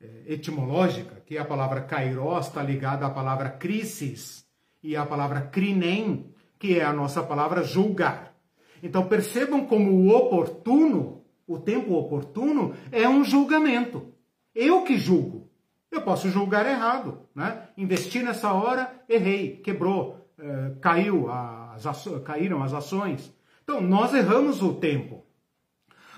é, 0.00 0.32
etimológica, 0.32 1.20
que 1.26 1.36
a 1.36 1.44
palavra 1.44 1.82
kairos 1.82 2.46
está 2.46 2.62
ligada 2.62 3.04
à 3.04 3.10
palavra 3.10 3.50
crisis 3.50 4.48
e 4.82 4.96
à 4.96 5.04
palavra 5.04 5.42
crinem, 5.42 6.32
que 6.58 6.78
é 6.78 6.84
a 6.84 6.92
nossa 6.92 7.22
palavra 7.22 7.62
julgar. 7.62 8.34
Então 8.82 9.06
percebam 9.06 9.66
como 9.66 9.92
o 9.92 10.08
oportuno, 10.14 11.24
o 11.46 11.58
tempo 11.58 11.94
oportuno, 11.94 12.74
é 12.90 13.08
um 13.08 13.24
julgamento. 13.24 14.14
Eu 14.54 14.82
que 14.82 14.96
julgo. 14.96 15.48
Eu 15.90 16.02
posso 16.02 16.30
julgar 16.30 16.66
errado, 16.66 17.26
né? 17.34 17.68
Investi 17.76 18.22
nessa 18.22 18.52
hora, 18.52 19.02
errei, 19.08 19.56
quebrou, 19.56 20.24
é, 20.38 20.72
caiu 20.80 21.30
as 21.30 21.86
aço... 21.86 22.20
caíram 22.20 22.62
as 22.62 22.72
ações. 22.72 23.34
Então, 23.64 23.80
nós 23.80 24.14
erramos 24.14 24.62
o 24.62 24.74
tempo. 24.74 25.24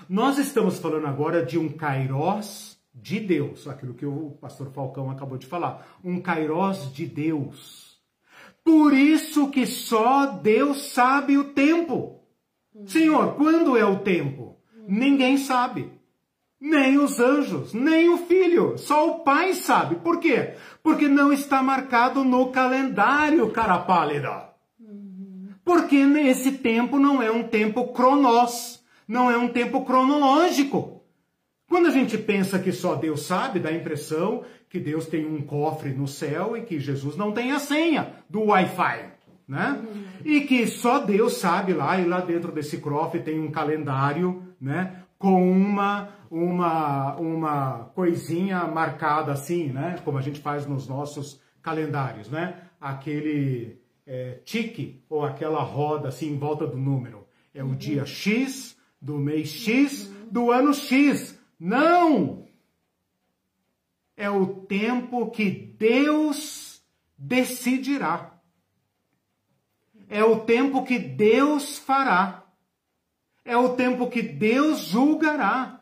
Nós 0.07 0.37
estamos 0.37 0.77
falando 0.77 1.07
agora 1.07 1.43
de 1.43 1.57
um 1.57 1.69
kairós 1.69 2.79
de 2.93 3.19
Deus, 3.19 3.67
aquilo 3.67 3.95
que 3.95 4.05
o 4.05 4.37
pastor 4.39 4.69
Falcão 4.71 5.09
acabou 5.09 5.37
de 5.37 5.47
falar, 5.47 5.87
um 6.03 6.21
kairós 6.21 6.93
de 6.93 7.07
Deus. 7.07 7.92
Por 8.63 8.93
isso 8.93 9.49
que 9.49 9.65
só 9.65 10.25
Deus 10.25 10.93
sabe 10.93 11.37
o 11.37 11.53
tempo. 11.53 12.21
Senhor, 12.85 13.35
quando 13.35 13.77
é 13.77 13.85
o 13.85 13.99
tempo? 13.99 14.57
Ninguém 14.87 15.37
sabe 15.37 15.91
nem 16.63 16.97
os 16.97 17.19
anjos, 17.19 17.73
nem 17.73 18.07
o 18.07 18.19
filho, 18.19 18.77
só 18.77 19.09
o 19.09 19.19
pai 19.19 19.53
sabe. 19.53 19.95
Por 19.95 20.17
quê? 20.17 20.53
Porque 20.81 21.09
não 21.09 21.33
está 21.33 21.61
marcado 21.61 22.23
no 22.23 22.53
calendário, 22.53 23.51
cara 23.51 23.79
pálida. 23.79 24.49
Porque 25.65 25.97
esse 25.97 26.53
tempo 26.53 26.97
não 26.97 27.21
é 27.21 27.29
um 27.29 27.43
tempo 27.43 27.91
cronos, 27.91 28.81
não 29.05 29.29
é 29.29 29.37
um 29.37 29.49
tempo 29.49 29.83
cronológico. 29.83 31.03
Quando 31.67 31.87
a 31.87 31.91
gente 31.91 32.17
pensa 32.17 32.57
que 32.57 32.71
só 32.71 32.95
Deus 32.95 33.23
sabe, 33.23 33.59
dá 33.59 33.67
a 33.67 33.75
impressão 33.75 34.45
que 34.73 34.79
Deus 34.79 35.05
tem 35.05 35.23
um 35.23 35.39
cofre 35.39 35.91
no 35.91 36.07
céu 36.07 36.57
e 36.57 36.63
que 36.63 36.79
Jesus 36.79 37.15
não 37.15 37.31
tem 37.31 37.51
a 37.51 37.59
senha 37.59 38.11
do 38.27 38.45
Wi-Fi, 38.45 39.05
né? 39.47 39.79
Uhum. 39.79 40.03
E 40.25 40.41
que 40.41 40.65
só 40.65 40.97
Deus 40.97 41.37
sabe 41.37 41.73
lá, 41.73 41.99
e 41.99 42.05
lá 42.05 42.21
dentro 42.21 42.51
desse 42.51 42.77
cofre 42.77 43.19
tem 43.19 43.39
um 43.39 43.51
calendário, 43.51 44.41
né? 44.59 45.03
Com 45.19 45.47
uma, 45.47 46.09
uma, 46.31 47.15
uma 47.17 47.91
coisinha 47.93 48.65
marcada 48.65 49.31
assim, 49.31 49.67
né? 49.67 49.97
Como 50.03 50.17
a 50.17 50.21
gente 50.23 50.39
faz 50.39 50.65
nos 50.65 50.87
nossos 50.87 51.39
calendários, 51.61 52.27
né? 52.27 52.55
Aquele 52.81 53.79
é, 54.07 54.39
tique 54.43 55.03
ou 55.07 55.23
aquela 55.23 55.61
roda 55.61 56.07
assim 56.07 56.31
em 56.31 56.37
volta 56.39 56.65
do 56.65 56.77
número. 56.77 57.27
É 57.53 57.61
o 57.61 57.67
uhum. 57.67 57.75
dia 57.75 58.07
X 58.07 58.75
do 58.99 59.19
mês 59.19 59.49
X 59.49 60.11
do 60.31 60.49
ano 60.49 60.73
X. 60.73 61.39
Não! 61.59 62.42
É 64.15 64.29
o 64.29 64.45
tempo 64.65 65.31
que 65.31 65.49
Deus 65.49 66.81
decidirá. 67.17 68.39
É 70.09 70.23
o 70.23 70.41
tempo 70.41 70.83
que 70.83 70.99
Deus 70.99 71.77
fará. 71.77 72.45
É 73.43 73.57
o 73.57 73.75
tempo 73.75 74.09
que 74.09 74.21
Deus 74.21 74.79
julgará. 74.79 75.81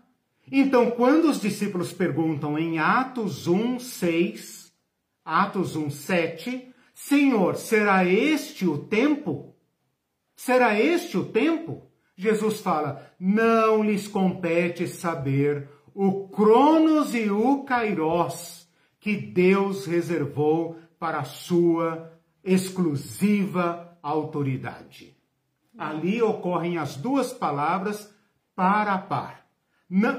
Então, 0.52 0.92
quando 0.92 1.30
os 1.30 1.40
discípulos 1.40 1.94
perguntam 1.94 2.58
em 2.58 2.80
Atos 2.80 3.48
1, 3.48 3.80
6, 3.80 4.74
Atos 5.24 5.76
1, 5.76 5.90
7, 5.90 6.74
Senhor, 6.94 7.56
será 7.56 8.06
este 8.06 8.68
o 8.68 8.78
tempo? 8.78 9.56
Será 10.36 10.80
este 10.80 11.18
o 11.18 11.26
tempo? 11.26 11.90
Jesus 12.16 12.60
fala: 12.60 13.12
não 13.20 13.84
lhes 13.84 14.08
compete 14.08 14.88
saber 14.88 15.70
o 15.94 16.28
Cronos 16.30 17.14
e 17.14 17.30
o 17.30 17.64
Kairos 17.64 18.68
que 19.00 19.16
Deus 19.16 19.86
reservou 19.86 20.78
para 21.00 21.20
a 21.20 21.24
sua 21.24 22.12
exclusiva 22.44 23.98
autoridade. 24.02 25.16
Ali 25.78 26.22
ocorrem 26.22 26.78
as 26.78 26.96
duas 26.96 27.34
palavras 27.34 28.14
para 28.56 28.94
a 28.94 29.00
par. 29.00 29.46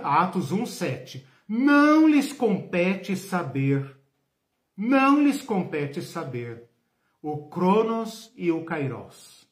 Atos 0.03 0.53
1:7. 0.53 1.25
Não 1.49 2.09
lhes 2.09 2.33
compete 2.33 3.17
saber, 3.17 3.97
não 4.77 5.23
lhes 5.23 5.43
compete 5.43 6.01
saber 6.01 6.69
o 7.21 7.49
Cronos 7.49 8.33
e 8.37 8.51
o 8.51 8.65
Kairos 8.65 9.43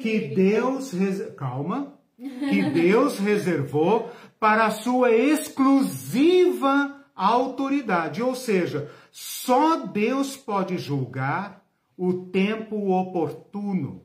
que 0.00 0.28
Deus 0.28 0.92
calma, 1.36 1.98
que 2.16 2.62
Deus 2.70 3.18
reservou 3.18 4.10
para 4.38 4.66
a 4.66 4.70
sua 4.70 5.12
exclusiva 5.12 7.04
autoridade, 7.14 8.22
ou 8.22 8.34
seja, 8.34 8.90
só 9.10 9.86
Deus 9.86 10.36
pode 10.36 10.78
julgar 10.78 11.64
o 11.96 12.26
tempo 12.26 12.90
oportuno. 12.90 14.04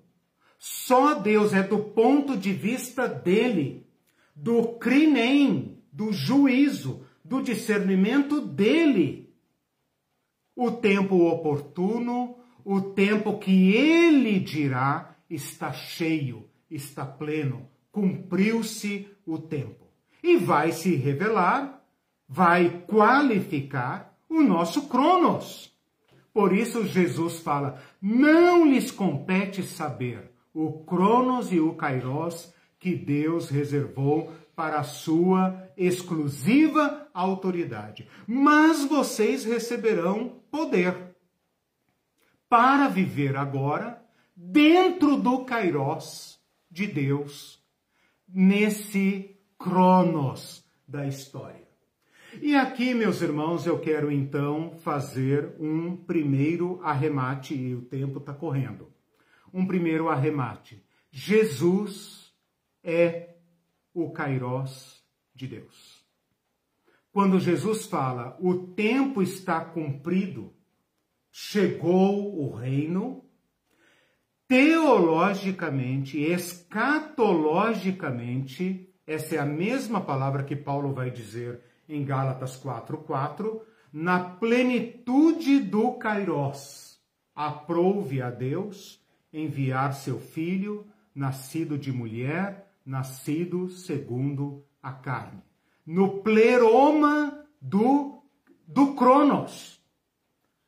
Só 0.57 1.15
Deus 1.15 1.53
é 1.53 1.63
do 1.63 1.79
ponto 1.79 2.37
de 2.37 2.51
vista 2.51 3.07
dele, 3.07 3.87
do 4.35 4.77
crinem, 4.77 5.81
do 5.91 6.11
juízo, 6.11 7.05
do 7.23 7.41
discernimento 7.41 8.41
dele. 8.41 9.33
O 10.55 10.71
tempo 10.71 11.27
oportuno, 11.27 12.37
o 12.65 12.81
tempo 12.81 13.39
que 13.39 13.73
ele 13.73 14.39
dirá 14.39 15.15
está 15.29 15.71
cheio, 15.71 16.49
está 16.69 17.05
pleno, 17.05 17.69
cumpriu-se 17.99 19.07
o 19.25 19.37
tempo. 19.37 19.85
E 20.23 20.37
vai 20.37 20.71
se 20.71 20.95
revelar, 20.95 21.83
vai 22.27 22.83
qualificar 22.87 24.17
o 24.29 24.41
nosso 24.41 24.87
Cronos. 24.87 25.73
Por 26.33 26.53
isso 26.53 26.85
Jesus 26.85 27.39
fala: 27.39 27.81
não 28.01 28.65
lhes 28.65 28.89
compete 28.89 29.63
saber 29.63 30.31
o 30.53 30.83
Cronos 30.85 31.51
e 31.51 31.59
o 31.59 31.73
Kairos 31.73 32.53
que 32.79 32.95
Deus 32.95 33.49
reservou 33.49 34.31
para 34.55 34.79
a 34.79 34.83
sua 34.83 35.69
exclusiva 35.75 37.07
autoridade. 37.13 38.07
Mas 38.25 38.85
vocês 38.85 39.43
receberão 39.43 40.41
poder 40.49 40.95
para 42.47 42.87
viver 42.87 43.35
agora 43.35 44.01
dentro 44.35 45.17
do 45.17 45.43
Kairos 45.43 46.39
de 46.69 46.85
Deus, 46.87 47.58
nesse 48.33 49.35
Cronos 49.57 50.65
da 50.87 51.05
história. 51.07 51.67
E 52.41 52.55
aqui, 52.55 52.93
meus 52.93 53.21
irmãos, 53.21 53.65
eu 53.65 53.79
quero 53.79 54.11
então 54.11 54.71
fazer 54.77 55.55
um 55.59 55.95
primeiro 55.95 56.79
arremate, 56.83 57.55
e 57.55 57.75
o 57.75 57.81
tempo 57.81 58.19
está 58.19 58.33
correndo. 58.33 58.91
Um 59.53 59.65
primeiro 59.65 60.07
arremate. 60.09 60.81
Jesus 61.11 62.31
é 62.83 63.35
o 63.93 64.11
Kairos 64.11 65.03
de 65.33 65.47
Deus. 65.47 66.05
Quando 67.11 67.39
Jesus 67.39 67.87
fala, 67.87 68.37
o 68.39 68.55
tempo 68.55 69.21
está 69.21 69.65
cumprido, 69.65 70.53
chegou 71.31 72.39
o 72.39 72.53
reino, 72.55 73.25
teologicamente, 74.49 76.19
escatologicamente, 76.19 78.91
essa 79.05 79.35
é 79.35 79.37
a 79.37 79.45
mesma 79.45 80.01
palavra 80.01 80.43
que 80.43 80.55
Paulo 80.55 80.91
vai 80.91 81.11
dizer 81.11 81.61
em 81.87 82.03
Gálatas 82.03 82.57
4:4, 82.57 83.61
na 83.93 84.19
plenitude 84.19 85.59
do 85.59 85.91
Kairos, 85.93 86.99
aprouve 87.35 88.23
a 88.23 88.31
Deus 88.31 88.99
enviar 89.31 89.93
seu 89.93 90.19
filho, 90.19 90.87
nascido 91.13 91.77
de 91.77 91.91
mulher, 91.91 92.73
nascido 92.83 93.69
segundo 93.69 94.65
a 94.81 94.91
carne. 94.91 95.43
No 95.85 96.23
pleroma 96.23 97.45
do 97.61 98.23
do 98.67 98.95
Cronos. 98.95 99.79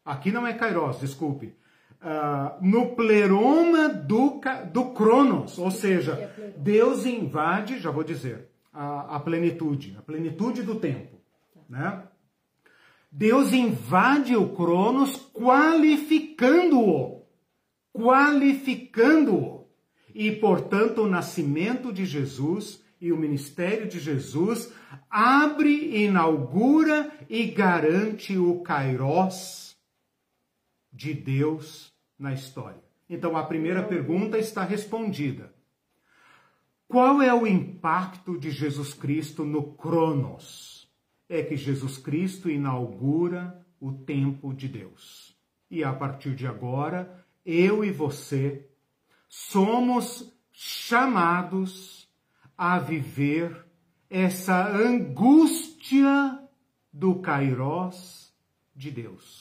Aqui 0.05 0.31
não 0.31 0.45
é 0.45 0.53
Kairos, 0.53 0.99
desculpe 0.99 1.59
uh, 2.01 2.57
no 2.61 2.95
pleroma 2.95 3.89
do, 3.89 4.41
do 4.71 4.85
Cronos, 4.93 5.57
ou 5.57 5.71
seja, 5.71 6.33
Deus 6.57 7.05
invade, 7.05 7.79
já 7.79 7.91
vou 7.91 8.03
dizer, 8.03 8.49
a, 8.73 9.17
a 9.17 9.19
plenitude, 9.19 9.95
a 9.97 10.01
plenitude 10.01 10.63
do 10.63 10.75
tempo, 10.75 11.19
né? 11.69 12.03
Deus 13.11 13.51
invade 13.51 14.35
o 14.37 14.55
Cronos 14.55 15.17
qualificando-o, 15.33 17.25
qualificando-o. 17.93 19.67
E, 20.15 20.31
portanto, 20.31 21.01
o 21.03 21.09
nascimento 21.09 21.91
de 21.91 22.05
Jesus 22.05 22.81
e 23.01 23.11
o 23.11 23.17
ministério 23.17 23.87
de 23.87 23.99
Jesus 23.99 24.71
abre, 25.09 26.03
inaugura 26.03 27.11
e 27.29 27.45
garante 27.47 28.37
o 28.37 28.61
Kairos 28.61 29.75
de 30.93 31.13
Deus 31.13 31.90
na 32.22 32.31
história. 32.31 32.81
Então 33.10 33.35
a 33.35 33.43
primeira 33.43 33.84
pergunta 33.84 34.38
está 34.38 34.64
respondida. 34.64 35.53
Qual 36.88 37.22
é 37.22 37.34
o 37.34 37.48
impacto 37.48 38.38
de 38.38 38.52
Jesus 38.52 38.93
Cristo 38.93 39.43
no 39.43 39.73
Cronos? 39.73 40.88
É 41.27 41.41
que 41.41 41.57
Jesus 41.57 41.98
Cristo 41.98 42.49
inaugura 42.49 43.65
o 43.80 43.91
tempo 43.91 44.53
de 44.53 44.68
Deus. 44.68 45.35
E 45.69 45.84
a 45.84 45.91
partir 45.91 46.35
de 46.35 46.45
agora, 46.45 47.26
eu 47.45 47.84
e 47.84 47.91
você 47.91 48.69
somos 49.27 50.31
chamados 50.52 52.07
a 52.57 52.77
viver 52.77 53.65
essa 54.10 54.69
angústia 54.69 56.39
do 56.93 57.15
Kairos 57.15 58.31
de 58.76 58.91
Deus 58.91 59.40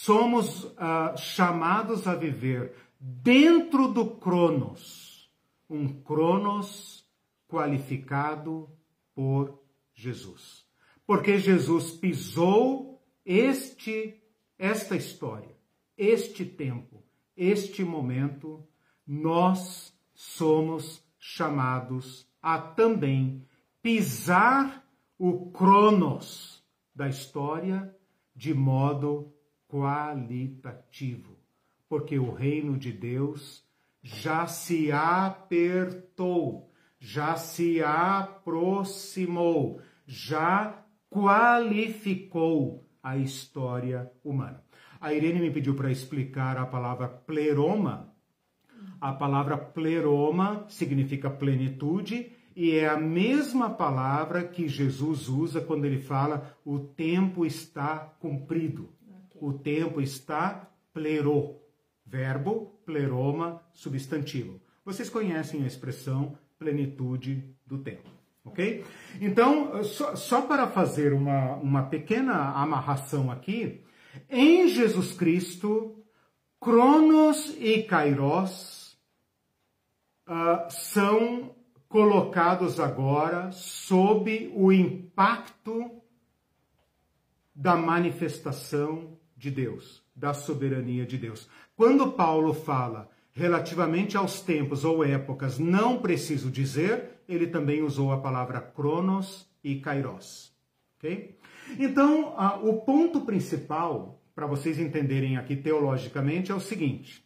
somos 0.00 0.64
uh, 0.64 1.14
chamados 1.18 2.06
a 2.06 2.14
viver 2.14 2.74
dentro 2.98 3.86
do 3.86 4.06
Cronos, 4.06 5.30
um 5.68 6.00
Cronos 6.02 7.06
qualificado 7.46 8.70
por 9.14 9.62
Jesus. 9.92 10.66
Porque 11.06 11.38
Jesus 11.38 11.90
pisou 11.90 12.98
este 13.26 14.18
esta 14.58 14.96
história, 14.96 15.54
este 15.98 16.46
tempo, 16.46 17.02
este 17.36 17.84
momento, 17.84 18.66
nós 19.06 19.94
somos 20.14 21.04
chamados 21.18 22.26
a 22.40 22.58
também 22.58 23.46
pisar 23.82 24.82
o 25.18 25.50
Cronos 25.50 26.64
da 26.94 27.06
história 27.06 27.94
de 28.34 28.54
modo 28.54 29.34
qualitativo, 29.70 31.38
porque 31.88 32.18
o 32.18 32.32
reino 32.32 32.76
de 32.76 32.92
Deus 32.92 33.64
já 34.02 34.46
se 34.46 34.90
apertou, 34.90 36.70
já 36.98 37.36
se 37.36 37.82
aproximou, 37.82 39.80
já 40.06 40.84
qualificou 41.08 42.84
a 43.02 43.16
história 43.16 44.10
humana. 44.24 44.62
A 45.00 45.14
Irene 45.14 45.40
me 45.40 45.50
pediu 45.50 45.74
para 45.74 45.90
explicar 45.90 46.58
a 46.58 46.66
palavra 46.66 47.08
pleroma. 47.08 48.12
A 49.00 49.12
palavra 49.12 49.56
pleroma 49.56 50.66
significa 50.68 51.30
plenitude 51.30 52.32
e 52.54 52.72
é 52.72 52.88
a 52.88 52.98
mesma 52.98 53.70
palavra 53.70 54.44
que 54.44 54.68
Jesus 54.68 55.28
usa 55.28 55.60
quando 55.60 55.86
ele 55.86 56.00
fala 56.00 56.54
o 56.64 56.78
tempo 56.78 57.46
está 57.46 57.98
cumprido. 58.20 58.92
O 59.40 59.52
tempo 59.52 60.00
está 60.00 60.70
plero. 60.92 61.56
Verbo, 62.04 62.80
pleroma, 62.84 63.62
substantivo. 63.72 64.60
Vocês 64.84 65.08
conhecem 65.08 65.62
a 65.62 65.66
expressão 65.66 66.36
plenitude 66.58 67.44
do 67.64 67.78
tempo. 67.78 68.10
Ok? 68.44 68.84
Então, 69.20 69.82
só, 69.84 70.16
só 70.16 70.42
para 70.42 70.66
fazer 70.66 71.12
uma, 71.12 71.54
uma 71.56 71.82
pequena 71.84 72.52
amarração 72.52 73.30
aqui, 73.30 73.84
em 74.28 74.66
Jesus 74.68 75.12
Cristo, 75.12 76.02
Cronos 76.58 77.54
e 77.58 77.82
Kairos 77.84 78.98
uh, 80.26 80.68
são 80.68 81.54
colocados 81.88 82.80
agora 82.80 83.52
sob 83.52 84.50
o 84.54 84.72
impacto 84.72 86.02
da 87.54 87.76
manifestação 87.76 89.19
de 89.40 89.50
Deus, 89.50 90.04
da 90.14 90.34
soberania 90.34 91.06
de 91.06 91.16
Deus. 91.16 91.48
Quando 91.74 92.12
Paulo 92.12 92.52
fala 92.52 93.10
relativamente 93.32 94.14
aos 94.14 94.42
tempos 94.42 94.84
ou 94.84 95.02
épocas, 95.02 95.58
não 95.58 95.98
preciso 95.98 96.50
dizer, 96.50 97.22
ele 97.26 97.46
também 97.46 97.82
usou 97.82 98.12
a 98.12 98.20
palavra 98.20 98.60
cronos 98.60 99.48
e 99.64 99.76
kairos. 99.76 100.52
Ok? 100.98 101.38
Então, 101.78 102.34
o 102.62 102.82
ponto 102.82 103.22
principal, 103.22 104.20
para 104.34 104.46
vocês 104.46 104.78
entenderem 104.78 105.38
aqui 105.38 105.56
teologicamente, 105.56 106.52
é 106.52 106.54
o 106.54 106.60
seguinte: 106.60 107.24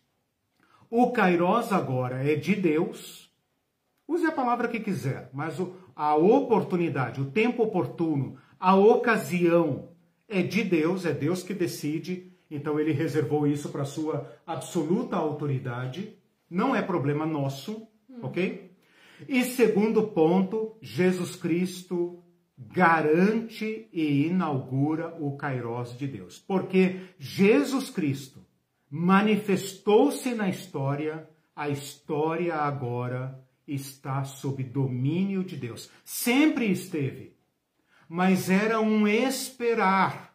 o 0.88 1.10
kairos 1.10 1.72
agora 1.72 2.22
é 2.24 2.36
de 2.36 2.54
Deus, 2.54 3.28
use 4.06 4.24
a 4.24 4.30
palavra 4.32 4.68
que 4.68 4.78
quiser, 4.78 5.30
mas 5.32 5.60
a 5.96 6.14
oportunidade, 6.14 7.20
o 7.20 7.30
tempo 7.30 7.64
oportuno, 7.64 8.36
a 8.60 8.76
ocasião 8.76 9.93
é 10.28 10.42
de 10.42 10.64
Deus, 10.64 11.04
é 11.04 11.12
Deus 11.12 11.42
que 11.42 11.54
decide 11.54 12.34
então 12.50 12.78
ele 12.78 12.92
reservou 12.92 13.46
isso 13.46 13.70
para 13.70 13.84
sua 13.84 14.32
absoluta 14.46 15.16
autoridade. 15.16 16.16
Não 16.48 16.74
é 16.74 16.82
problema 16.82 17.26
nosso, 17.26 17.86
ok? 18.22 18.70
E 19.28 19.44
segundo 19.44 20.04
ponto, 20.08 20.76
Jesus 20.80 21.36
Cristo 21.36 22.22
garante 22.56 23.88
e 23.92 24.26
inaugura 24.26 25.16
o 25.20 25.36
Kairos 25.36 25.96
de 25.98 26.06
Deus. 26.06 26.38
Porque 26.38 27.00
Jesus 27.18 27.90
Cristo 27.90 28.44
manifestou-se 28.88 30.32
na 30.34 30.48
história, 30.48 31.28
a 31.56 31.68
história 31.68 32.54
agora 32.54 33.40
está 33.66 34.22
sob 34.22 34.62
domínio 34.62 35.42
de 35.42 35.56
Deus. 35.56 35.90
Sempre 36.04 36.70
esteve, 36.70 37.33
mas 38.08 38.50
era 38.50 38.80
um 38.80 39.06
esperar 39.06 40.34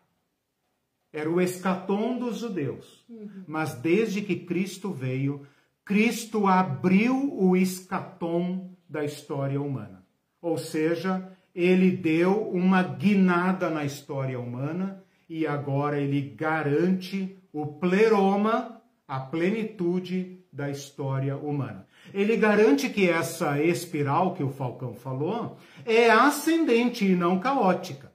era 1.11 1.29
o 1.29 1.41
escatom 1.41 2.17
dos 2.17 2.37
judeus. 2.37 3.03
Uhum. 3.09 3.43
Mas 3.47 3.73
desde 3.73 4.21
que 4.21 4.35
Cristo 4.35 4.91
veio, 4.91 5.45
Cristo 5.83 6.45
abriu 6.45 7.33
o 7.33 7.57
escatom 7.57 8.71
da 8.87 9.03
história 9.03 9.59
humana. 9.59 10.03
Ou 10.41 10.57
seja, 10.57 11.31
ele 11.53 11.91
deu 11.91 12.49
uma 12.49 12.83
guinada 12.83 13.69
na 13.69 13.83
história 13.83 14.39
humana 14.39 15.03
e 15.27 15.45
agora 15.47 15.99
ele 15.99 16.21
garante 16.21 17.37
o 17.51 17.65
pleroma, 17.65 18.81
a 19.07 19.19
plenitude 19.19 20.39
da 20.53 20.69
história 20.69 21.35
humana. 21.35 21.87
Ele 22.13 22.35
garante 22.37 22.89
que 22.89 23.09
essa 23.09 23.61
espiral 23.61 24.33
que 24.33 24.43
o 24.43 24.49
Falcão 24.49 24.93
falou 24.93 25.57
é 25.85 26.09
ascendente 26.09 27.05
e 27.05 27.15
não 27.15 27.39
caótica. 27.39 28.11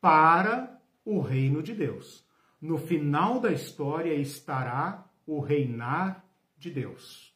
Para 0.00 0.80
o 1.04 1.20
reino 1.20 1.62
de 1.62 1.74
Deus. 1.74 2.24
No 2.60 2.78
final 2.78 3.40
da 3.40 3.52
história 3.52 4.14
estará 4.14 5.08
o 5.26 5.40
reinar 5.40 6.24
de 6.56 6.70
Deus. 6.70 7.34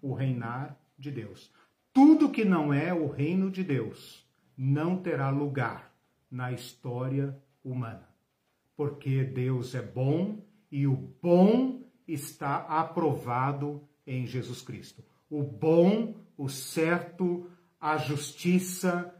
O 0.00 0.14
reinar 0.14 0.78
de 0.98 1.10
Deus. 1.10 1.52
Tudo 1.92 2.30
que 2.30 2.44
não 2.44 2.72
é 2.72 2.92
o 2.92 3.06
reino 3.06 3.50
de 3.50 3.62
Deus 3.62 4.26
não 4.56 4.96
terá 4.96 5.30
lugar 5.30 5.94
na 6.30 6.52
história 6.52 7.36
humana. 7.62 8.08
Porque 8.76 9.22
Deus 9.24 9.74
é 9.74 9.82
bom 9.82 10.44
e 10.70 10.86
o 10.86 10.96
bom 10.96 11.84
está 12.06 12.56
aprovado 12.56 13.86
em 14.06 14.26
Jesus 14.26 14.62
Cristo. 14.62 15.02
O 15.30 15.42
bom, 15.42 16.14
o 16.36 16.48
certo, 16.48 17.50
a 17.80 17.96
justiça, 17.96 19.14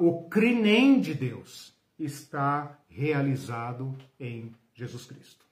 o 0.00 0.28
crinem 0.28 1.00
de 1.00 1.14
Deus 1.14 1.74
está 1.98 2.78
realizado 2.88 3.96
em 4.18 4.52
Jesus 4.74 5.06
Cristo. 5.06 5.45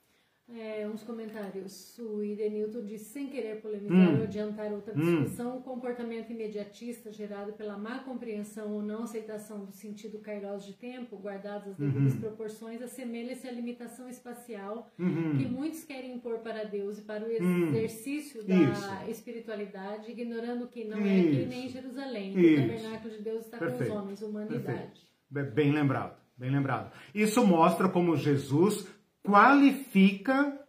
É, 0.52 0.86
uns 0.86 1.02
comentários. 1.02 1.98
O 1.98 2.22
Irenilton 2.22 2.84
disse, 2.84 3.06
sem 3.06 3.28
querer 3.28 3.62
polemizar 3.62 4.10
hum. 4.10 4.18
ou 4.18 4.24
adiantar 4.24 4.70
outra 4.72 4.92
hum. 4.94 5.22
discussão, 5.22 5.54
hum. 5.54 5.58
o 5.58 5.62
comportamento 5.62 6.30
imediatista 6.30 7.10
gerado 7.10 7.54
pela 7.54 7.78
má 7.78 8.00
compreensão 8.00 8.70
ou 8.72 8.82
não 8.82 9.04
aceitação 9.04 9.64
do 9.64 9.72
sentido 9.72 10.18
kairos 10.18 10.66
de 10.66 10.74
tempo, 10.74 11.16
guardadas 11.16 11.68
as 11.68 11.76
devidas 11.78 12.14
uhum. 12.14 12.20
proporções, 12.20 12.82
assemelha-se 12.82 13.48
à 13.48 13.52
limitação 13.52 14.06
espacial 14.08 14.92
uhum. 14.98 15.38
que 15.38 15.46
muitos 15.46 15.82
querem 15.82 16.16
impor 16.16 16.38
para 16.40 16.64
Deus 16.64 16.98
e 16.98 17.02
para 17.02 17.24
o 17.24 17.28
hum. 17.28 17.68
exercício 17.68 18.44
da 18.44 18.54
Isso. 18.54 19.10
espiritualidade, 19.10 20.10
ignorando 20.10 20.66
que 20.68 20.84
não 20.84 20.98
Isso. 20.98 21.08
é 21.08 21.20
aqui 21.20 21.46
nem 21.46 21.68
Jerusalém, 21.70 22.32
o 22.32 22.56
tabernáculo 22.60 23.14
de 23.14 23.22
Deus 23.22 23.46
está 23.46 23.56
Perfeito. 23.56 23.86
com 23.86 23.96
os 23.96 24.02
homens, 24.02 24.22
humanidade. 24.22 24.62
Perfeito. 24.62 25.54
Bem 25.54 25.72
lembrado. 25.72 26.22
Bem 26.36 26.50
lembrado. 26.50 26.92
Isso 27.14 27.46
mostra 27.46 27.88
como 27.88 28.16
Jesus 28.16 28.88
qualifica, 29.24 30.60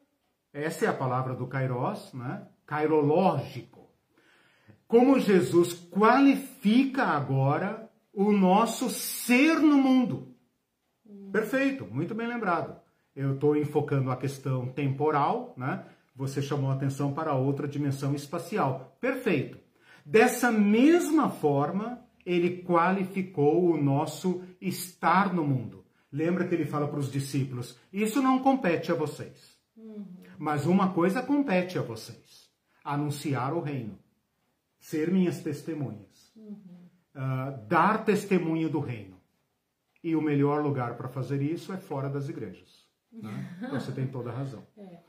essa 0.54 0.86
é 0.86 0.88
a 0.88 0.94
palavra 0.94 1.36
do 1.36 1.46
Kairos, 1.46 2.14
né? 2.14 2.48
Kairológico. 2.66 3.90
Como 4.88 5.20
Jesus 5.20 5.74
qualifica 5.74 7.04
agora 7.04 7.90
o 8.14 8.32
nosso 8.32 8.90
ser 8.90 9.60
no 9.60 9.78
mundo. 9.78 10.34
Perfeito, 11.32 11.86
muito 11.86 12.16
bem 12.16 12.28
lembrado. 12.28 12.80
Eu 13.16 13.36
estou 13.36 13.56
enfocando 13.56 14.10
a 14.10 14.16
questão 14.16 14.68
temporal, 14.68 15.54
né? 15.58 15.86
Você 16.16 16.42
chamou 16.42 16.72
a 16.72 16.74
atenção 16.74 17.14
para 17.14 17.36
outra 17.36 17.68
dimensão 17.68 18.16
espacial. 18.16 18.98
Perfeito. 19.02 19.58
Dessa 20.06 20.52
mesma 20.52 21.30
forma, 21.30 22.00
ele 22.26 22.64
qualificou 22.64 23.72
o 23.72 23.82
nosso 23.82 24.44
estar 24.62 25.34
no 25.34 25.46
mundo. 25.46 25.85
Lembra 26.16 26.48
que 26.48 26.56
ele 26.56 26.64
fala 26.64 26.88
para 26.88 26.98
os 26.98 27.12
discípulos: 27.12 27.78
Isso 27.92 28.22
não 28.22 28.40
compete 28.40 28.90
a 28.90 28.96
vocês. 28.96 29.60
Uhum. 29.76 30.06
Mas 30.40 30.66
uma 30.66 30.94
coisa 30.94 31.22
compete 31.22 31.78
a 31.78 31.82
vocês: 31.82 32.50
anunciar 32.86 33.54
o 33.54 33.60
reino, 33.60 34.00
ser 34.80 35.12
minhas 35.12 35.42
testemunhas, 35.42 36.32
uhum. 36.34 36.88
uh, 37.16 37.68
dar 37.68 38.06
testemunho 38.06 38.70
do 38.70 38.80
reino. 38.80 39.18
E 40.02 40.16
o 40.16 40.22
melhor 40.22 40.64
lugar 40.64 40.96
para 40.96 41.10
fazer 41.10 41.42
isso 41.42 41.74
é 41.74 41.78
fora 41.78 42.10
das 42.10 42.30
igrejas. 42.30 42.88
Né? 43.12 43.58
Você 43.72 43.92
tem 43.92 44.08
toda 44.08 44.30
a 44.30 44.34
razão. 44.34 44.66
É. 44.78 45.00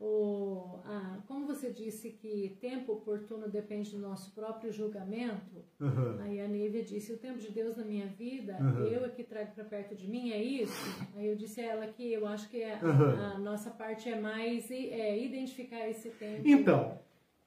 O, 0.00 0.78
ah, 0.86 1.18
como 1.28 1.46
você 1.46 1.70
disse 1.70 2.08
que 2.08 2.56
tempo 2.58 2.92
oportuno 2.92 3.50
depende 3.50 3.90
do 3.90 3.98
nosso 3.98 4.32
próprio 4.32 4.72
julgamento, 4.72 5.62
uhum. 5.78 6.18
aí 6.22 6.40
a 6.40 6.48
Nívia 6.48 6.82
disse, 6.82 7.12
o 7.12 7.18
tempo 7.18 7.38
de 7.38 7.52
Deus 7.52 7.76
na 7.76 7.84
minha 7.84 8.06
vida, 8.06 8.56
uhum. 8.58 8.86
eu 8.86 9.04
é 9.04 9.10
que 9.10 9.22
trago 9.22 9.52
para 9.54 9.64
perto 9.64 9.94
de 9.94 10.08
mim, 10.08 10.30
é 10.30 10.42
isso? 10.42 11.06
Aí 11.14 11.26
eu 11.26 11.36
disse 11.36 11.60
a 11.60 11.66
ela 11.66 11.86
que 11.86 12.10
eu 12.10 12.26
acho 12.26 12.48
que 12.48 12.64
a, 12.64 12.80
uhum. 12.82 13.34
a 13.34 13.38
nossa 13.38 13.70
parte 13.70 14.08
é 14.08 14.18
mais 14.18 14.70
é, 14.70 15.22
identificar 15.22 15.86
esse 15.86 16.08
tempo. 16.08 16.48
Então, 16.48 16.98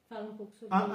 Fala 0.07 0.29
um 0.29 0.35
pouco 0.35 0.53
sobre 0.53 0.75
a, 0.75 0.81
isso. 0.81 0.91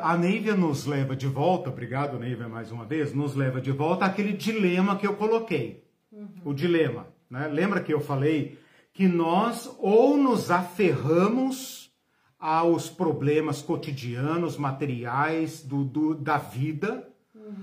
A 0.00 0.16
Neívia, 0.16 0.52
a 0.52 0.56
nos 0.56 0.86
leva 0.86 1.14
de 1.14 1.26
volta, 1.26 1.68
obrigado 1.68 2.18
Neívia 2.18 2.48
mais 2.48 2.72
uma 2.72 2.86
vez, 2.86 3.12
nos 3.12 3.34
leva 3.34 3.60
de 3.60 3.70
volta 3.70 4.06
àquele 4.06 4.32
dilema 4.32 4.96
que 4.96 5.06
eu 5.06 5.16
coloquei. 5.16 5.84
Uhum. 6.10 6.28
O 6.46 6.54
dilema, 6.54 7.06
né? 7.28 7.46
Lembra 7.48 7.82
que 7.82 7.92
eu 7.92 8.00
falei 8.00 8.58
que 8.98 9.06
nós 9.06 9.72
ou 9.78 10.16
nos 10.16 10.50
aferramos 10.50 11.88
aos 12.36 12.90
problemas 12.90 13.62
cotidianos, 13.62 14.56
materiais 14.56 15.62
do, 15.62 15.84
do 15.84 16.14
da 16.16 16.36
vida 16.36 17.08
uhum. 17.32 17.54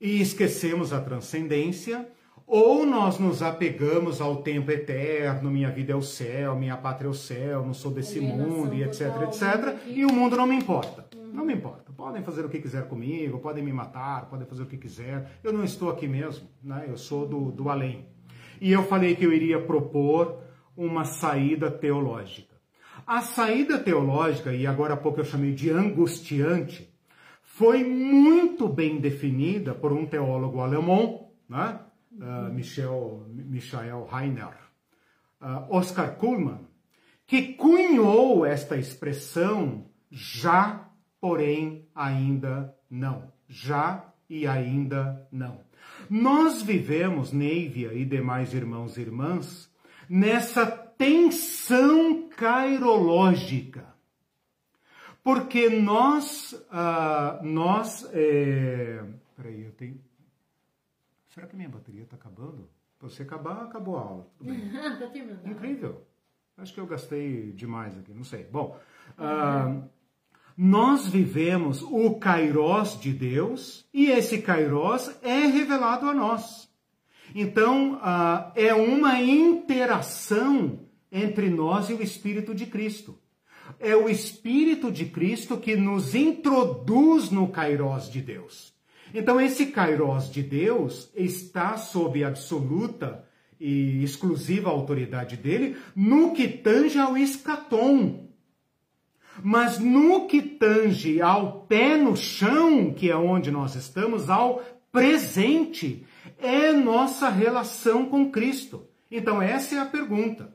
e 0.00 0.20
esquecemos 0.20 0.92
a 0.92 1.00
transcendência, 1.00 2.08
ou 2.46 2.86
nós 2.86 3.18
nos 3.18 3.42
apegamos 3.42 4.20
ao 4.20 4.36
tempo 4.36 4.70
eterno, 4.70 5.50
minha 5.50 5.68
vida 5.68 5.92
é 5.92 5.96
o 5.96 6.00
céu, 6.00 6.54
minha 6.54 6.76
pátria 6.76 7.08
é 7.08 7.10
o 7.10 7.14
céu, 7.14 7.66
não 7.66 7.74
sou 7.74 7.90
desse 7.90 8.20
mundo, 8.20 8.72
e 8.72 8.84
etc, 8.84 9.00
etc, 9.22 9.76
e 9.88 10.04
o 10.04 10.12
mundo 10.12 10.36
não 10.36 10.46
me 10.46 10.54
importa. 10.54 11.06
Uhum. 11.16 11.32
Não 11.32 11.44
me 11.44 11.54
importa. 11.54 11.90
Podem 11.96 12.22
fazer 12.22 12.44
o 12.44 12.48
que 12.48 12.60
quiser 12.60 12.86
comigo, 12.86 13.40
podem 13.40 13.64
me 13.64 13.72
matar, 13.72 14.26
podem 14.26 14.46
fazer 14.46 14.62
o 14.62 14.66
que 14.66 14.76
quiser. 14.76 15.28
Eu 15.42 15.52
não 15.52 15.64
estou 15.64 15.90
aqui 15.90 16.06
mesmo, 16.06 16.46
né? 16.62 16.84
Eu 16.86 16.96
sou 16.96 17.26
do, 17.26 17.50
do 17.50 17.68
além. 17.68 18.06
E 18.60 18.70
eu 18.70 18.84
falei 18.84 19.16
que 19.16 19.26
eu 19.26 19.32
iria 19.32 19.60
propor 19.60 20.43
uma 20.76 21.04
saída 21.04 21.70
teológica. 21.70 22.54
A 23.06 23.20
saída 23.20 23.78
teológica, 23.78 24.52
e 24.52 24.66
agora 24.66 24.94
há 24.94 24.96
pouco 24.96 25.20
eu 25.20 25.24
chamei 25.24 25.52
de 25.52 25.70
angustiante, 25.70 26.92
foi 27.42 27.84
muito 27.84 28.68
bem 28.68 28.98
definida 28.98 29.74
por 29.74 29.92
um 29.92 30.06
teólogo 30.06 30.60
alemão, 30.60 31.28
né? 31.48 31.80
uh, 32.20 32.52
Michel, 32.52 33.26
Michael 33.28 34.08
Heiner, 34.12 34.56
uh, 35.40 35.66
Oscar 35.70 36.16
Kuhlmann, 36.16 36.66
que 37.26 37.54
cunhou 37.54 38.44
esta 38.44 38.76
expressão 38.76 39.86
já, 40.10 40.88
porém 41.20 41.88
ainda 41.94 42.74
não. 42.90 43.32
Já 43.48 44.12
e 44.28 44.46
ainda 44.46 45.26
não. 45.30 45.60
Nós 46.08 46.62
vivemos, 46.62 47.32
Neivia 47.32 47.92
e 47.92 48.04
demais 48.04 48.52
irmãos 48.54 48.96
e 48.96 49.02
irmãs, 49.02 49.70
nessa 50.08 50.66
tensão 50.66 52.28
cairológica. 52.28 53.94
Porque 55.22 55.70
nós, 55.70 56.52
uh, 56.52 57.42
nós, 57.42 58.08
é... 58.12 59.02
peraí, 59.34 59.64
eu 59.64 59.72
tenho, 59.72 59.98
será 61.28 61.46
que 61.46 61.56
minha 61.56 61.68
bateria 61.68 62.02
está 62.02 62.16
acabando? 62.16 62.68
Se 62.98 63.02
você 63.02 63.22
acabar, 63.22 63.62
acabou 63.62 63.96
a 63.96 64.02
aula. 64.02 64.26
Tudo 64.36 64.52
bem. 64.52 64.70
tá 64.98 65.06
terminando. 65.06 65.46
Incrível. 65.46 66.06
Acho 66.56 66.74
que 66.74 66.80
eu 66.80 66.86
gastei 66.86 67.52
demais 67.52 67.96
aqui, 67.98 68.12
não 68.12 68.22
sei. 68.22 68.44
Bom, 68.44 68.78
uh, 69.18 69.82
nós 70.56 71.08
vivemos 71.08 71.82
o 71.82 72.14
Kairós 72.14 73.00
de 73.00 73.12
Deus 73.12 73.88
e 73.92 74.06
esse 74.06 74.40
Kairós 74.40 75.18
é 75.22 75.46
revelado 75.46 76.08
a 76.08 76.14
nós. 76.14 76.63
Então, 77.34 77.94
uh, 77.94 78.52
é 78.54 78.72
uma 78.72 79.20
interação 79.20 80.78
entre 81.10 81.50
nós 81.50 81.90
e 81.90 81.94
o 81.94 82.02
Espírito 82.02 82.54
de 82.54 82.66
Cristo. 82.66 83.18
É 83.80 83.96
o 83.96 84.08
Espírito 84.08 84.90
de 84.90 85.06
Cristo 85.06 85.56
que 85.56 85.74
nos 85.74 86.14
introduz 86.14 87.30
no 87.30 87.48
Kairós 87.48 88.08
de 88.08 88.20
Deus. 88.20 88.72
Então, 89.12 89.40
esse 89.40 89.66
Kairós 89.66 90.30
de 90.30 90.42
Deus 90.42 91.10
está 91.14 91.76
sob 91.76 92.22
absoluta 92.22 93.24
e 93.58 94.02
exclusiva 94.02 94.70
autoridade 94.70 95.36
dele 95.36 95.76
no 95.94 96.32
que 96.32 96.46
tange 96.46 96.98
ao 96.98 97.16
escatom. 97.16 98.28
Mas 99.42 99.80
no 99.80 100.28
que 100.28 100.40
tange 100.40 101.20
ao 101.20 101.62
pé 101.62 101.96
no 101.96 102.16
chão, 102.16 102.92
que 102.92 103.10
é 103.10 103.16
onde 103.16 103.50
nós 103.50 103.74
estamos, 103.74 104.30
ao 104.30 104.62
presente, 104.94 106.06
é 106.38 106.70
nossa 106.70 107.28
relação 107.28 108.06
com 108.06 108.30
Cristo. 108.30 108.86
Então 109.10 109.42
essa 109.42 109.74
é 109.74 109.78
a 109.80 109.86
pergunta. 109.86 110.54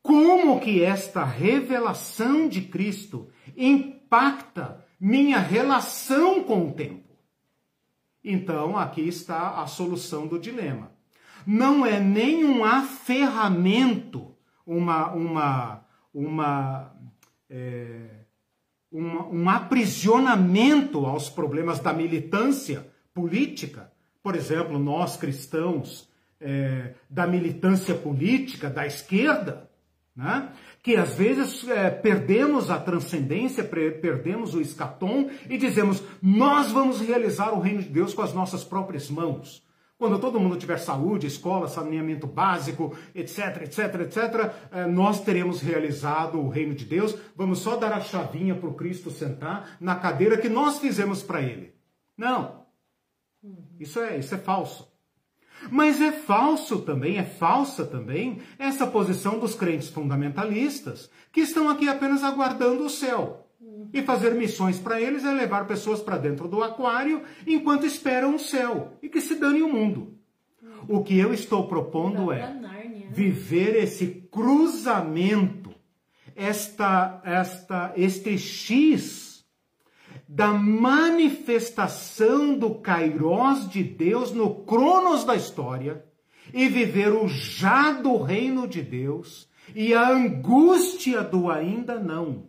Como 0.00 0.60
que 0.60 0.80
esta 0.80 1.24
revelação 1.24 2.48
de 2.48 2.60
Cristo 2.60 3.28
impacta 3.56 4.86
minha 5.00 5.40
relação 5.40 6.44
com 6.44 6.68
o 6.68 6.72
tempo? 6.72 7.18
Então 8.22 8.78
aqui 8.78 9.00
está 9.00 9.60
a 9.60 9.66
solução 9.66 10.28
do 10.28 10.38
dilema. 10.38 10.92
Não 11.44 11.84
é 11.84 11.98
nem 11.98 12.44
um 12.44 12.64
aferramento, 12.64 14.36
uma, 14.64 15.10
uma, 15.10 15.84
uma 16.14 16.92
é, 17.50 18.18
um, 18.92 19.42
um 19.42 19.50
aprisionamento 19.50 21.04
aos 21.04 21.28
problemas 21.28 21.80
da 21.80 21.92
militância 21.92 22.86
política. 23.18 23.90
Por 24.22 24.36
exemplo, 24.36 24.78
nós 24.78 25.16
cristãos 25.16 26.08
é, 26.40 26.94
da 27.10 27.26
militância 27.26 27.96
política 27.96 28.70
da 28.70 28.86
esquerda, 28.86 29.68
né? 30.14 30.50
que 30.84 30.94
às 30.94 31.14
vezes 31.14 31.68
é, 31.68 31.90
perdemos 31.90 32.70
a 32.70 32.78
transcendência, 32.78 33.64
perdemos 33.64 34.54
o 34.54 34.60
escatom 34.60 35.28
e 35.50 35.58
dizemos: 35.58 36.00
nós 36.22 36.70
vamos 36.70 37.00
realizar 37.00 37.52
o 37.52 37.60
reino 37.60 37.82
de 37.82 37.88
Deus 37.88 38.14
com 38.14 38.22
as 38.22 38.32
nossas 38.32 38.62
próprias 38.62 39.10
mãos. 39.10 39.66
Quando 39.98 40.20
todo 40.20 40.38
mundo 40.38 40.56
tiver 40.56 40.78
saúde, 40.78 41.26
escola, 41.26 41.66
saneamento 41.66 42.28
básico, 42.28 42.96
etc, 43.16 43.62
etc, 43.62 43.78
etc, 44.02 44.86
nós 44.88 45.22
teremos 45.22 45.60
realizado 45.60 46.38
o 46.38 46.48
reino 46.48 46.72
de 46.72 46.84
Deus. 46.84 47.18
Vamos 47.34 47.58
só 47.58 47.74
dar 47.74 47.92
a 47.92 48.00
chavinha 48.00 48.54
para 48.54 48.68
o 48.68 48.74
Cristo 48.74 49.10
sentar 49.10 49.76
na 49.80 49.96
cadeira 49.96 50.38
que 50.38 50.48
nós 50.48 50.78
fizemos 50.78 51.20
para 51.20 51.42
ele. 51.42 51.74
Não. 52.16 52.57
Isso 53.78 54.00
é, 54.00 54.18
isso 54.18 54.34
é 54.34 54.38
falso. 54.38 54.88
Mas 55.70 56.00
é 56.00 56.12
falso 56.12 56.80
também, 56.82 57.18
é 57.18 57.24
falsa 57.24 57.84
também, 57.84 58.40
essa 58.58 58.86
posição 58.86 59.38
dos 59.38 59.54
crentes 59.54 59.88
fundamentalistas, 59.88 61.10
que 61.32 61.40
estão 61.40 61.68
aqui 61.68 61.88
apenas 61.88 62.22
aguardando 62.22 62.84
o 62.84 62.90
céu. 62.90 63.44
E 63.92 64.02
fazer 64.02 64.34
missões 64.34 64.78
para 64.78 65.00
eles 65.00 65.24
é 65.24 65.32
levar 65.32 65.66
pessoas 65.66 66.00
para 66.00 66.18
dentro 66.18 66.46
do 66.46 66.62
aquário 66.62 67.22
enquanto 67.46 67.86
esperam 67.86 68.34
o 68.34 68.38
céu 68.38 68.92
e 69.02 69.08
que 69.08 69.20
se 69.20 69.34
dane 69.34 69.62
o 69.62 69.72
mundo. 69.72 70.18
O 70.86 71.02
que 71.02 71.18
eu 71.18 71.32
estou 71.32 71.66
propondo 71.66 72.30
é 72.30 72.56
viver 73.10 73.76
esse 73.76 74.28
cruzamento, 74.30 75.74
esta, 76.36 77.20
esta, 77.24 77.92
este 77.96 78.38
X 78.38 79.27
da 80.28 80.52
manifestação 80.52 82.58
do 82.58 82.74
Kairós 82.74 83.68
de 83.68 83.82
Deus 83.82 84.32
no 84.32 84.64
cronos 84.64 85.24
da 85.24 85.34
história 85.34 86.04
e 86.52 86.68
viver 86.68 87.12
o 87.12 87.26
já 87.26 87.92
do 87.92 88.22
reino 88.22 88.68
de 88.68 88.82
Deus 88.82 89.48
e 89.74 89.94
a 89.94 90.10
angústia 90.10 91.22
do 91.22 91.50
ainda 91.50 91.98
não 91.98 92.48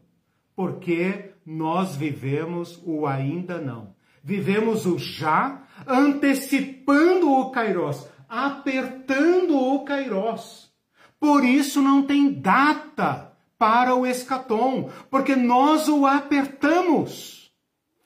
porque 0.60 1.31
nós 1.45 1.95
vivemos 1.95 2.84
o 2.85 3.07
ainda 3.07 3.61
não. 3.61 3.95
Vivemos 4.22 4.85
o 4.85 4.97
já, 4.97 5.64
antecipando 5.88 7.31
o 7.31 7.49
Kairós, 7.49 8.06
apertando 8.27 9.57
o 9.57 9.85
Kairós. 9.85 10.69
Por 11.18 11.45
isso 11.45 11.81
não 11.81 12.03
tem 12.03 12.34
data 12.34 13.31
para 13.57 13.95
o 13.95 14.06
escatom, 14.06 14.89
porque 15.10 15.34
nós 15.34 15.88
o 15.88 16.06
apertamos. 16.06 17.39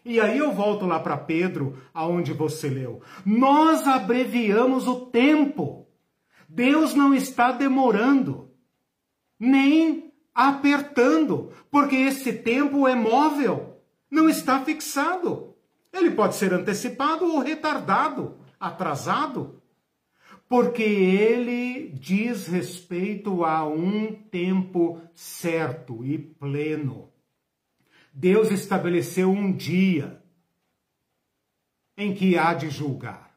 E 0.05 0.19
aí 0.19 0.37
eu 0.37 0.51
volto 0.51 0.85
lá 0.85 0.99
para 0.99 1.17
Pedro, 1.17 1.77
aonde 1.93 2.33
você 2.33 2.67
leu. 2.67 3.01
Nós 3.25 3.87
abreviamos 3.87 4.87
o 4.87 5.05
tempo. 5.05 5.87
Deus 6.47 6.93
não 6.93 7.13
está 7.15 7.51
demorando, 7.51 8.51
nem 9.39 10.13
apertando, 10.35 11.51
porque 11.71 11.95
esse 11.95 12.33
tempo 12.33 12.87
é 12.87 12.95
móvel, 12.95 13.81
não 14.11 14.27
está 14.27 14.63
fixado. 14.63 15.55
Ele 15.91 16.11
pode 16.11 16.35
ser 16.35 16.53
antecipado 16.53 17.25
ou 17.25 17.39
retardado, 17.39 18.37
atrasado, 18.59 19.61
porque 20.49 20.83
ele 20.83 21.89
diz 21.93 22.47
respeito 22.47 23.45
a 23.45 23.65
um 23.65 24.11
tempo 24.13 25.01
certo 25.13 26.03
e 26.03 26.17
pleno. 26.17 27.12
Deus 28.13 28.51
estabeleceu 28.51 29.31
um 29.31 29.51
dia 29.51 30.21
em 31.97 32.13
que 32.13 32.37
há 32.37 32.53
de 32.53 32.69
julgar. 32.69 33.35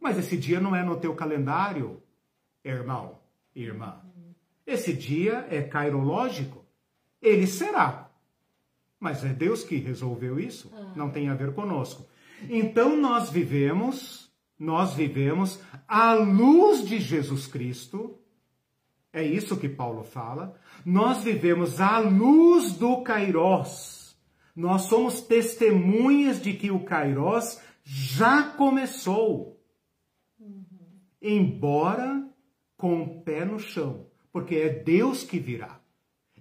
Mas 0.00 0.16
esse 0.16 0.36
dia 0.36 0.60
não 0.60 0.74
é 0.74 0.84
no 0.84 0.96
teu 0.96 1.14
calendário, 1.14 2.00
irmão, 2.64 3.18
irmã. 3.54 4.00
Esse 4.66 4.92
dia 4.92 5.46
é 5.50 5.60
cairológico. 5.62 6.64
Ele 7.20 7.46
será. 7.46 8.10
Mas 8.98 9.24
é 9.24 9.32
Deus 9.32 9.64
que 9.64 9.76
resolveu 9.76 10.38
isso. 10.38 10.72
Ah. 10.74 10.92
Não 10.94 11.10
tem 11.10 11.28
a 11.28 11.34
ver 11.34 11.52
conosco. 11.52 12.06
Então 12.48 12.96
nós 12.96 13.30
vivemos, 13.30 14.32
nós 14.58 14.94
vivemos 14.94 15.60
à 15.86 16.14
luz 16.14 16.86
de 16.86 17.00
Jesus 17.00 17.46
Cristo. 17.46 18.18
É 19.12 19.22
isso 19.22 19.56
que 19.56 19.68
Paulo 19.68 20.04
fala. 20.04 20.56
Nós 20.84 21.22
vivemos 21.22 21.80
à 21.80 21.98
luz 21.98 22.72
do 22.72 23.02
Kairós. 23.02 23.91
Nós 24.54 24.82
somos 24.82 25.20
testemunhas 25.20 26.40
de 26.40 26.52
que 26.52 26.70
o 26.70 26.84
Kairós 26.84 27.60
já 27.82 28.42
começou. 28.42 29.60
Embora 31.20 32.28
com 32.76 33.02
o 33.02 33.22
pé 33.22 33.44
no 33.44 33.58
chão 33.58 34.12
porque 34.32 34.56
é 34.56 34.68
Deus 34.70 35.22
que 35.22 35.38
virá. 35.38 35.78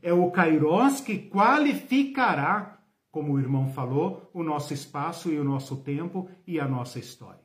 É 0.02 0.14
o 0.14 0.32
Kairós 0.32 1.02
que 1.02 1.30
qualificará, 1.30 2.80
como 3.12 3.34
o 3.34 3.40
irmão 3.40 3.70
falou, 3.70 4.32
o 4.34 4.42
nosso 4.42 4.74
espaço 4.74 5.30
e 5.30 5.38
o 5.38 5.44
nosso 5.44 5.78
tempo 5.78 6.30
e 6.48 6.60
a 6.60 6.68
nossa 6.68 6.98
história. 6.98 7.42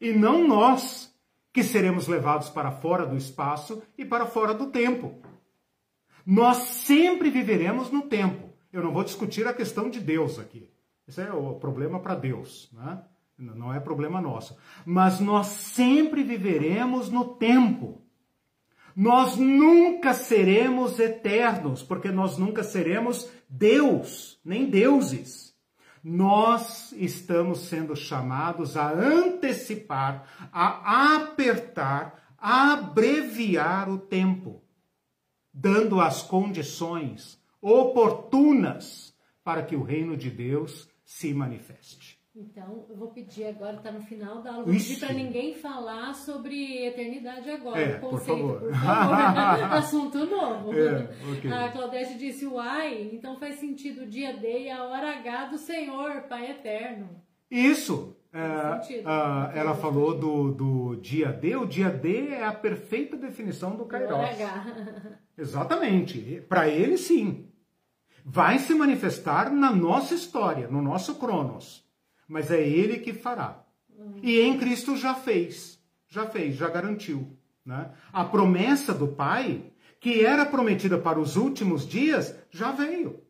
E 0.00 0.12
não 0.12 0.46
nós 0.46 1.12
que 1.52 1.64
seremos 1.64 2.06
levados 2.06 2.48
para 2.50 2.70
fora 2.70 3.06
do 3.06 3.16
espaço 3.16 3.82
e 3.98 4.04
para 4.04 4.26
fora 4.26 4.54
do 4.54 4.66
tempo. 4.66 5.20
Nós 6.24 6.58
sempre 6.58 7.30
viveremos 7.30 7.90
no 7.90 8.02
tempo. 8.02 8.49
Eu 8.72 8.82
não 8.82 8.92
vou 8.92 9.02
discutir 9.02 9.46
a 9.46 9.52
questão 9.52 9.90
de 9.90 10.00
Deus 10.00 10.38
aqui. 10.38 10.70
Esse 11.08 11.22
é 11.22 11.32
o 11.32 11.54
problema 11.54 11.98
para 11.98 12.14
Deus, 12.14 12.70
né? 12.72 13.02
não 13.36 13.74
é 13.74 13.80
problema 13.80 14.20
nosso. 14.20 14.56
Mas 14.84 15.18
nós 15.18 15.46
sempre 15.46 16.22
viveremos 16.22 17.10
no 17.10 17.34
tempo. 17.34 18.00
Nós 18.94 19.36
nunca 19.36 20.14
seremos 20.14 20.98
eternos, 20.98 21.82
porque 21.82 22.10
nós 22.10 22.36
nunca 22.38 22.62
seremos 22.62 23.28
Deus, 23.48 24.38
nem 24.44 24.68
deuses. 24.68 25.54
Nós 26.02 26.92
estamos 26.92 27.60
sendo 27.60 27.96
chamados 27.96 28.76
a 28.76 28.90
antecipar, 28.92 30.24
a 30.52 31.16
apertar, 31.16 32.34
a 32.38 32.72
abreviar 32.74 33.88
o 33.88 33.98
tempo, 33.98 34.62
dando 35.52 36.00
as 36.00 36.22
condições 36.22 37.39
oportunas 37.60 39.14
para 39.44 39.62
que 39.62 39.76
o 39.76 39.82
reino 39.82 40.16
de 40.16 40.30
Deus 40.30 40.88
se 41.04 41.34
manifeste. 41.34 42.20
Então, 42.34 42.86
eu 42.88 42.96
vou 42.96 43.08
pedir 43.08 43.44
agora, 43.46 43.76
está 43.76 43.90
no 43.90 44.00
final 44.02 44.40
da 44.40 44.52
aula, 44.52 44.64
vou 44.64 44.72
pedir 44.72 45.00
para 45.00 45.12
ninguém 45.12 45.52
falar 45.54 46.14
sobre 46.14 46.86
eternidade 46.86 47.50
agora. 47.50 47.80
É, 47.80 47.98
conceito, 47.98 48.08
por 48.08 48.20
favor. 48.20 48.60
Por 48.60 48.72
favor. 48.72 49.72
Assunto 49.74 50.26
novo. 50.26 50.72
É, 50.72 51.10
okay. 51.36 51.52
A 51.52 51.72
Claudete 51.72 52.16
disse, 52.16 52.46
uai, 52.46 53.10
então 53.12 53.36
faz 53.36 53.56
sentido 53.56 54.02
o 54.02 54.06
dia 54.06 54.32
D 54.36 54.62
e 54.62 54.70
a 54.70 54.84
hora 54.84 55.18
H 55.18 55.46
do 55.46 55.58
Senhor, 55.58 56.22
Pai 56.28 56.52
Eterno. 56.52 57.20
Isso. 57.50 58.16
É, 58.32 59.02
a, 59.04 59.50
ela 59.52 59.74
falou 59.74 60.16
do, 60.16 60.52
do 60.52 60.96
dia 61.00 61.32
D. 61.32 61.56
O 61.56 61.66
dia 61.66 61.90
D 61.90 62.28
é 62.28 62.44
a 62.44 62.52
perfeita 62.52 63.16
definição 63.16 63.74
do 63.74 63.84
Kairos. 63.84 64.16
Exatamente. 65.36 66.44
Para 66.48 66.68
ele, 66.68 66.96
sim. 66.96 67.49
Vai 68.24 68.58
se 68.58 68.74
manifestar 68.74 69.50
na 69.50 69.72
nossa 69.72 70.14
história, 70.14 70.68
no 70.68 70.82
nosso 70.82 71.14
Cronos 71.16 71.88
mas 72.30 72.48
é 72.52 72.62
Ele 72.62 72.98
que 72.98 73.12
fará. 73.12 73.60
E 74.22 74.40
em 74.40 74.56
Cristo 74.56 74.96
já 74.96 75.14
fez, 75.14 75.78
já 76.08 76.26
fez, 76.26 76.54
já 76.54 76.70
garantiu. 76.70 77.36
Né? 77.66 77.90
A 78.12 78.24
promessa 78.24 78.94
do 78.94 79.08
Pai, 79.08 79.64
que 79.98 80.24
era 80.24 80.46
prometida 80.46 80.96
para 80.96 81.18
os 81.18 81.36
últimos 81.36 81.86
dias, 81.86 82.34
já 82.50 82.70
veio. 82.70 83.20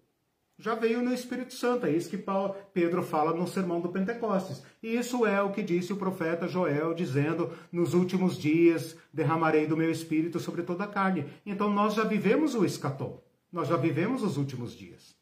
Já 0.58 0.74
veio 0.74 1.02
no 1.02 1.14
Espírito 1.14 1.54
Santo. 1.54 1.86
É 1.86 1.90
isso 1.90 2.10
que 2.10 2.18
Paulo, 2.18 2.54
Pedro 2.74 3.02
fala 3.02 3.34
no 3.34 3.48
sermão 3.48 3.80
do 3.80 3.88
Pentecostes. 3.88 4.62
E 4.82 4.94
isso 4.94 5.24
é 5.24 5.40
o 5.40 5.50
que 5.50 5.62
disse 5.62 5.94
o 5.94 5.96
profeta 5.96 6.46
Joel, 6.46 6.92
dizendo: 6.92 7.50
Nos 7.72 7.94
últimos 7.94 8.36
dias 8.36 8.94
derramarei 9.10 9.66
do 9.66 9.78
meu 9.78 9.90
espírito 9.90 10.38
sobre 10.38 10.62
toda 10.62 10.84
a 10.84 10.88
carne. 10.88 11.24
Então 11.46 11.70
nós 11.70 11.94
já 11.94 12.04
vivemos 12.04 12.54
o 12.54 12.66
escatom. 12.66 13.22
Nós 13.52 13.68
já 13.68 13.76
vivemos 13.76 14.22
os 14.22 14.36
últimos 14.36 14.76
dias. 14.76 15.14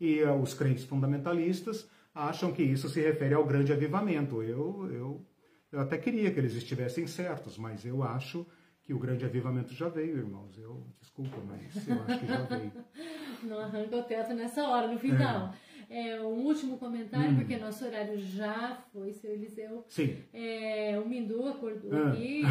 E 0.00 0.22
uh, 0.22 0.34
os 0.34 0.54
crentes 0.54 0.84
fundamentalistas 0.84 1.88
acham 2.14 2.52
que 2.52 2.62
isso 2.62 2.88
se 2.88 3.00
refere 3.00 3.34
ao 3.34 3.44
grande 3.44 3.72
avivamento. 3.72 4.42
Eu, 4.42 4.88
eu, 4.92 5.26
eu 5.70 5.80
até 5.80 5.96
queria 5.98 6.30
que 6.32 6.38
eles 6.38 6.54
estivessem 6.54 7.06
certos, 7.06 7.56
mas 7.56 7.84
eu 7.84 8.02
acho 8.02 8.46
que 8.82 8.92
o 8.92 8.98
grande 8.98 9.24
avivamento 9.24 9.72
já 9.74 9.88
veio, 9.88 10.18
irmãos. 10.18 10.56
Eu 10.58 10.86
desculpa, 11.00 11.36
mas 11.46 11.88
eu 11.88 12.02
acho 12.02 12.20
que 12.20 12.26
já 12.26 12.42
veio. 12.42 12.72
Não 13.44 13.58
arranca 13.58 13.96
o 13.96 14.02
teto 14.02 14.34
nessa 14.34 14.62
hora, 14.68 14.88
no 14.88 14.98
final. 14.98 15.52
É. 15.52 15.71
É, 15.94 16.18
um 16.22 16.46
último 16.46 16.78
comentário, 16.78 17.32
hum. 17.32 17.36
porque 17.36 17.58
nosso 17.58 17.84
horário 17.84 18.16
já 18.16 18.82
foi, 18.94 19.12
seu 19.12 19.30
Eliseu. 19.30 19.84
Sim. 19.88 20.16
É, 20.32 20.98
o 20.98 21.06
Mindu 21.06 21.46
acordou 21.46 21.92
ah. 21.92 22.08
aqui, 22.08 22.42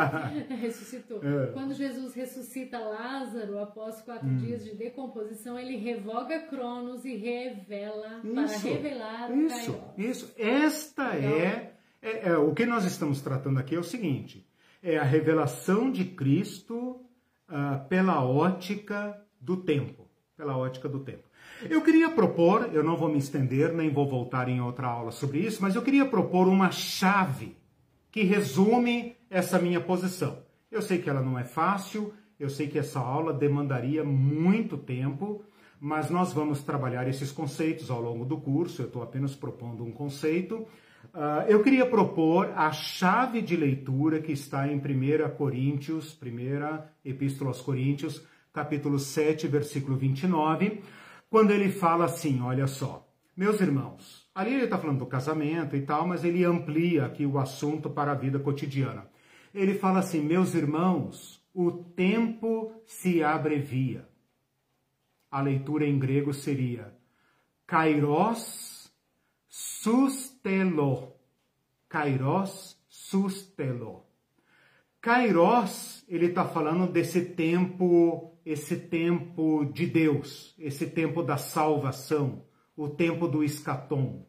ressuscitou. 0.62 1.20
É. 1.22 1.52
Quando 1.52 1.74
Jesus 1.74 2.14
ressuscita 2.14 2.78
Lázaro, 2.78 3.58
após 3.58 4.00
quatro 4.00 4.26
hum. 4.26 4.38
dias 4.38 4.64
de 4.64 4.74
decomposição, 4.74 5.58
ele 5.58 5.76
revoga 5.76 6.40
Cronos 6.46 7.04
e 7.04 7.16
revela, 7.16 8.22
isso, 8.24 8.34
para 8.34 8.70
revelar 8.72 9.30
o 9.30 9.42
Isso, 9.42 9.72
Kairos. 9.74 9.98
isso. 9.98 10.34
Esta 10.38 11.14
é, 11.16 11.74
é, 12.00 12.28
é, 12.30 12.38
O 12.38 12.54
que 12.54 12.64
nós 12.64 12.86
estamos 12.86 13.20
tratando 13.20 13.58
aqui 13.58 13.74
é 13.74 13.78
o 13.78 13.84
seguinte: 13.84 14.48
é 14.82 14.96
a 14.96 15.04
revelação 15.04 15.92
de 15.92 16.06
Cristo 16.06 17.04
uh, 17.46 17.86
pela 17.90 18.24
ótica 18.24 19.22
do 19.38 19.58
tempo. 19.58 20.08
Pela 20.34 20.56
ótica 20.56 20.88
do 20.88 21.00
tempo. 21.00 21.25
Eu 21.62 21.80
queria 21.80 22.10
propor, 22.10 22.70
eu 22.72 22.84
não 22.84 22.96
vou 22.96 23.08
me 23.08 23.18
estender, 23.18 23.72
nem 23.72 23.90
vou 23.90 24.06
voltar 24.06 24.48
em 24.48 24.60
outra 24.60 24.88
aula 24.88 25.10
sobre 25.10 25.38
isso, 25.38 25.62
mas 25.62 25.74
eu 25.74 25.82
queria 25.82 26.04
propor 26.04 26.48
uma 26.48 26.70
chave 26.70 27.56
que 28.10 28.22
resume 28.22 29.16
essa 29.30 29.58
minha 29.58 29.80
posição. 29.80 30.38
Eu 30.70 30.82
sei 30.82 30.98
que 30.98 31.08
ela 31.08 31.22
não 31.22 31.38
é 31.38 31.44
fácil, 31.44 32.12
eu 32.38 32.50
sei 32.50 32.68
que 32.68 32.78
essa 32.78 33.00
aula 33.00 33.32
demandaria 33.32 34.04
muito 34.04 34.76
tempo, 34.76 35.42
mas 35.80 36.10
nós 36.10 36.32
vamos 36.32 36.62
trabalhar 36.62 37.08
esses 37.08 37.32
conceitos 37.32 37.90
ao 37.90 38.00
longo 38.00 38.24
do 38.24 38.36
curso, 38.36 38.82
eu 38.82 38.86
estou 38.86 39.02
apenas 39.02 39.34
propondo 39.34 39.82
um 39.84 39.92
conceito. 39.92 40.66
Uh, 41.14 41.48
eu 41.48 41.62
queria 41.62 41.86
propor 41.86 42.52
a 42.54 42.70
chave 42.72 43.40
de 43.40 43.56
leitura 43.56 44.20
que 44.20 44.32
está 44.32 44.68
em 44.68 44.76
1 44.76 45.36
Coríntios, 45.36 46.12
primeira 46.12 46.90
Epístola 47.04 47.50
aos 47.50 47.62
Coríntios, 47.62 48.22
capítulo 48.52 48.98
7, 48.98 49.46
versículo 49.46 49.96
29, 49.96 50.82
quando 51.28 51.50
ele 51.50 51.70
fala 51.70 52.04
assim: 52.04 52.40
olha 52.40 52.66
só, 52.66 53.06
meus 53.36 53.60
irmãos, 53.60 54.28
ali 54.34 54.54
ele 54.54 54.64
está 54.64 54.78
falando 54.78 55.00
do 55.00 55.06
casamento 55.06 55.76
e 55.76 55.82
tal, 55.82 56.06
mas 56.06 56.24
ele 56.24 56.44
amplia 56.44 57.06
aqui 57.06 57.26
o 57.26 57.38
assunto 57.38 57.90
para 57.90 58.12
a 58.12 58.14
vida 58.14 58.38
cotidiana. 58.38 59.08
Ele 59.54 59.74
fala 59.74 59.98
assim: 59.98 60.20
meus 60.20 60.54
irmãos, 60.54 61.42
o 61.54 61.72
tempo 61.72 62.72
se 62.86 63.22
abrevia. 63.22 64.08
A 65.30 65.40
leitura 65.40 65.86
em 65.86 65.98
grego 65.98 66.32
seria 66.32 66.94
kairos 67.66 68.90
sustelo. 69.48 71.14
Kairos 71.88 72.78
sustelo. 72.88 74.04
Kairos, 75.00 76.04
ele 76.08 76.26
está 76.26 76.44
falando 76.44 76.90
desse 76.90 77.26
tempo 77.26 78.35
esse 78.46 78.76
tempo 78.76 79.64
de 79.64 79.86
Deus, 79.86 80.54
esse 80.56 80.86
tempo 80.86 81.20
da 81.20 81.36
salvação, 81.36 82.44
o 82.76 82.88
tempo 82.88 83.26
do 83.26 83.42
escatom. 83.42 84.24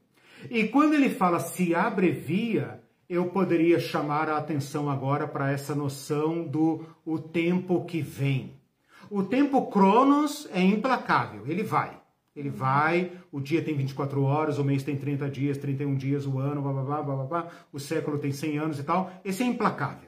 E 0.49 0.63
quando 0.63 0.95
ele 0.95 1.11
fala 1.11 1.39
se 1.39 1.75
abrevia, 1.75 2.81
eu 3.07 3.27
poderia 3.27 3.79
chamar 3.79 4.27
a 4.27 4.37
atenção 4.37 4.89
agora 4.89 5.27
para 5.27 5.51
essa 5.51 5.75
noção 5.75 6.47
do 6.47 6.83
o 7.05 7.19
tempo 7.19 7.85
que 7.85 8.01
vem. 8.01 8.59
O 9.07 9.21
tempo 9.21 9.67
Cronos 9.67 10.49
é 10.51 10.61
implacável, 10.61 11.45
ele 11.45 11.63
vai. 11.63 12.01
Ele 12.35 12.49
vai, 12.49 13.11
o 13.31 13.39
dia 13.39 13.63
tem 13.63 13.75
24 13.75 14.21
horas, 14.23 14.59
o 14.59 14.63
mês 14.63 14.83
tem 14.83 14.95
30 14.95 15.29
dias, 15.29 15.57
31 15.57 15.95
dias, 15.95 16.27
o 16.27 16.37
ano, 16.37 16.61
blá, 16.61 16.71
blá, 16.71 16.83
blá, 16.83 17.01
blá, 17.01 17.25
blá, 17.25 17.51
o 17.71 17.79
século 17.79 18.19
tem 18.19 18.31
100 18.31 18.57
anos 18.57 18.79
e 18.79 18.83
tal. 18.83 19.11
Esse 19.23 19.43
é 19.43 19.45
implacável. 19.45 20.06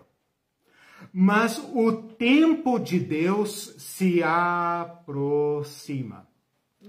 Mas 1.12 1.58
o 1.74 1.92
tempo 1.92 2.80
de 2.80 3.00
Deus 3.00 3.76
se 3.78 4.22
aproxima. 4.24 6.28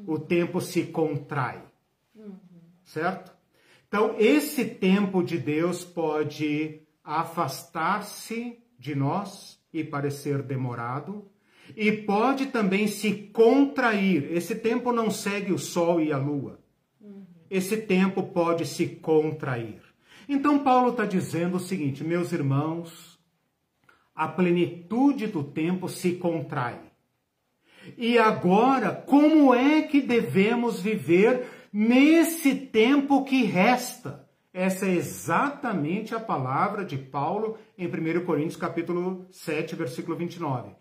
O 0.06 0.18
tempo 0.18 0.60
se 0.60 0.84
contrai. 0.84 1.62
Certo? 2.84 3.32
Então, 3.88 4.14
esse 4.18 4.64
tempo 4.64 5.22
de 5.22 5.38
Deus 5.38 5.84
pode 5.84 6.82
afastar-se 7.02 8.58
de 8.78 8.94
nós 8.94 9.58
e 9.72 9.82
parecer 9.82 10.42
demorado, 10.42 11.28
e 11.76 11.90
pode 11.92 12.46
também 12.46 12.86
se 12.86 13.12
contrair. 13.32 14.30
Esse 14.32 14.54
tempo 14.54 14.92
não 14.92 15.10
segue 15.10 15.52
o 15.52 15.58
sol 15.58 16.00
e 16.00 16.12
a 16.12 16.18
lua. 16.18 16.60
Esse 17.50 17.76
tempo 17.76 18.22
pode 18.22 18.66
se 18.66 18.86
contrair. 18.86 19.80
Então, 20.28 20.60
Paulo 20.60 20.90
está 20.90 21.04
dizendo 21.04 21.56
o 21.56 21.60
seguinte, 21.60 22.04
meus 22.04 22.32
irmãos, 22.32 23.09
a 24.20 24.28
plenitude 24.28 25.28
do 25.28 25.42
tempo 25.42 25.88
se 25.88 26.12
contrai. 26.16 26.78
E 27.96 28.18
agora, 28.18 28.92
como 28.92 29.54
é 29.54 29.80
que 29.80 29.98
devemos 29.98 30.78
viver 30.78 31.48
nesse 31.72 32.54
tempo 32.54 33.24
que 33.24 33.44
resta? 33.44 34.28
Essa 34.52 34.84
é 34.84 34.90
exatamente 34.90 36.14
a 36.14 36.20
palavra 36.20 36.84
de 36.84 36.98
Paulo 36.98 37.56
em 37.78 37.86
1 37.86 38.26
Coríntios 38.26 38.56
capítulo 38.56 39.26
7, 39.30 39.74
versículo 39.74 40.18
29. 40.18 40.72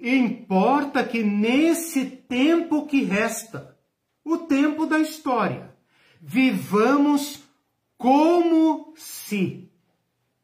Importa 0.00 1.04
que 1.04 1.22
nesse 1.22 2.06
tempo 2.06 2.86
que 2.86 3.04
resta, 3.04 3.76
o 4.24 4.38
tempo 4.38 4.86
da 4.86 4.98
história, 5.00 5.76
vivamos 6.18 7.44
como 7.98 8.94
se, 8.96 9.70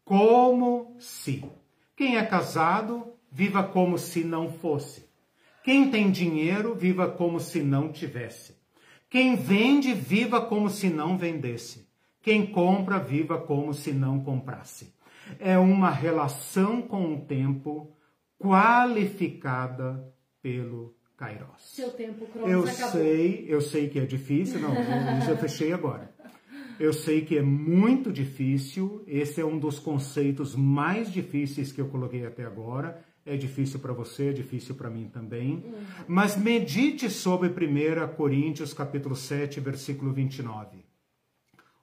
como 0.05 0.97
se. 0.99 1.60
Quem 2.01 2.17
é 2.17 2.25
casado, 2.25 3.13
viva 3.31 3.63
como 3.63 3.99
se 3.99 4.25
não 4.25 4.51
fosse. 4.51 5.05
Quem 5.63 5.91
tem 5.91 6.11
dinheiro, 6.11 6.75
viva 6.75 7.07
como 7.07 7.39
se 7.39 7.61
não 7.61 7.93
tivesse. 7.93 8.57
Quem 9.11 9.37
vende, 9.37 9.93
viva 9.93 10.41
como 10.41 10.71
se 10.71 10.89
não 10.89 11.19
vendesse. 11.19 11.87
Quem 12.23 12.47
compra, 12.47 12.99
viva 12.99 13.39
como 13.39 13.75
se 13.75 13.93
não 13.93 14.19
comprasse. 14.19 14.95
É 15.39 15.59
uma 15.59 15.91
relação 15.91 16.81
com 16.81 17.13
o 17.13 17.21
tempo 17.21 17.95
qualificada 18.39 20.03
pelo 20.41 20.97
Kairos. 21.19 21.51
Seu 21.59 21.91
tempo 21.91 22.25
cronos 22.29 22.51
Eu 22.51 22.65
acabou. 22.65 22.93
sei, 22.93 23.45
eu 23.47 23.61
sei 23.61 23.91
que 23.91 23.99
é 23.99 24.07
difícil, 24.07 24.59
não, 24.59 24.75
eu 25.29 25.37
fechei 25.37 25.71
agora. 25.71 26.11
Eu 26.81 26.95
sei 26.95 27.21
que 27.21 27.37
é 27.37 27.43
muito 27.43 28.11
difícil, 28.11 29.05
esse 29.07 29.39
é 29.39 29.45
um 29.45 29.59
dos 29.59 29.79
conceitos 29.79 30.57
mais 30.57 31.13
difíceis 31.13 31.71
que 31.71 31.79
eu 31.79 31.91
coloquei 31.91 32.25
até 32.25 32.43
agora. 32.43 33.05
É 33.27 33.37
difícil 33.37 33.81
para 33.81 33.93
você, 33.93 34.31
é 34.31 34.33
difícil 34.33 34.75
para 34.75 34.89
mim 34.89 35.07
também. 35.07 35.63
Mas 36.09 36.39
medite 36.39 37.11
sobre 37.11 37.49
1 37.51 38.17
Coríntios 38.17 38.73
capítulo 38.73 39.15
7, 39.15 39.61
versículo 39.61 40.11
29. 40.11 40.83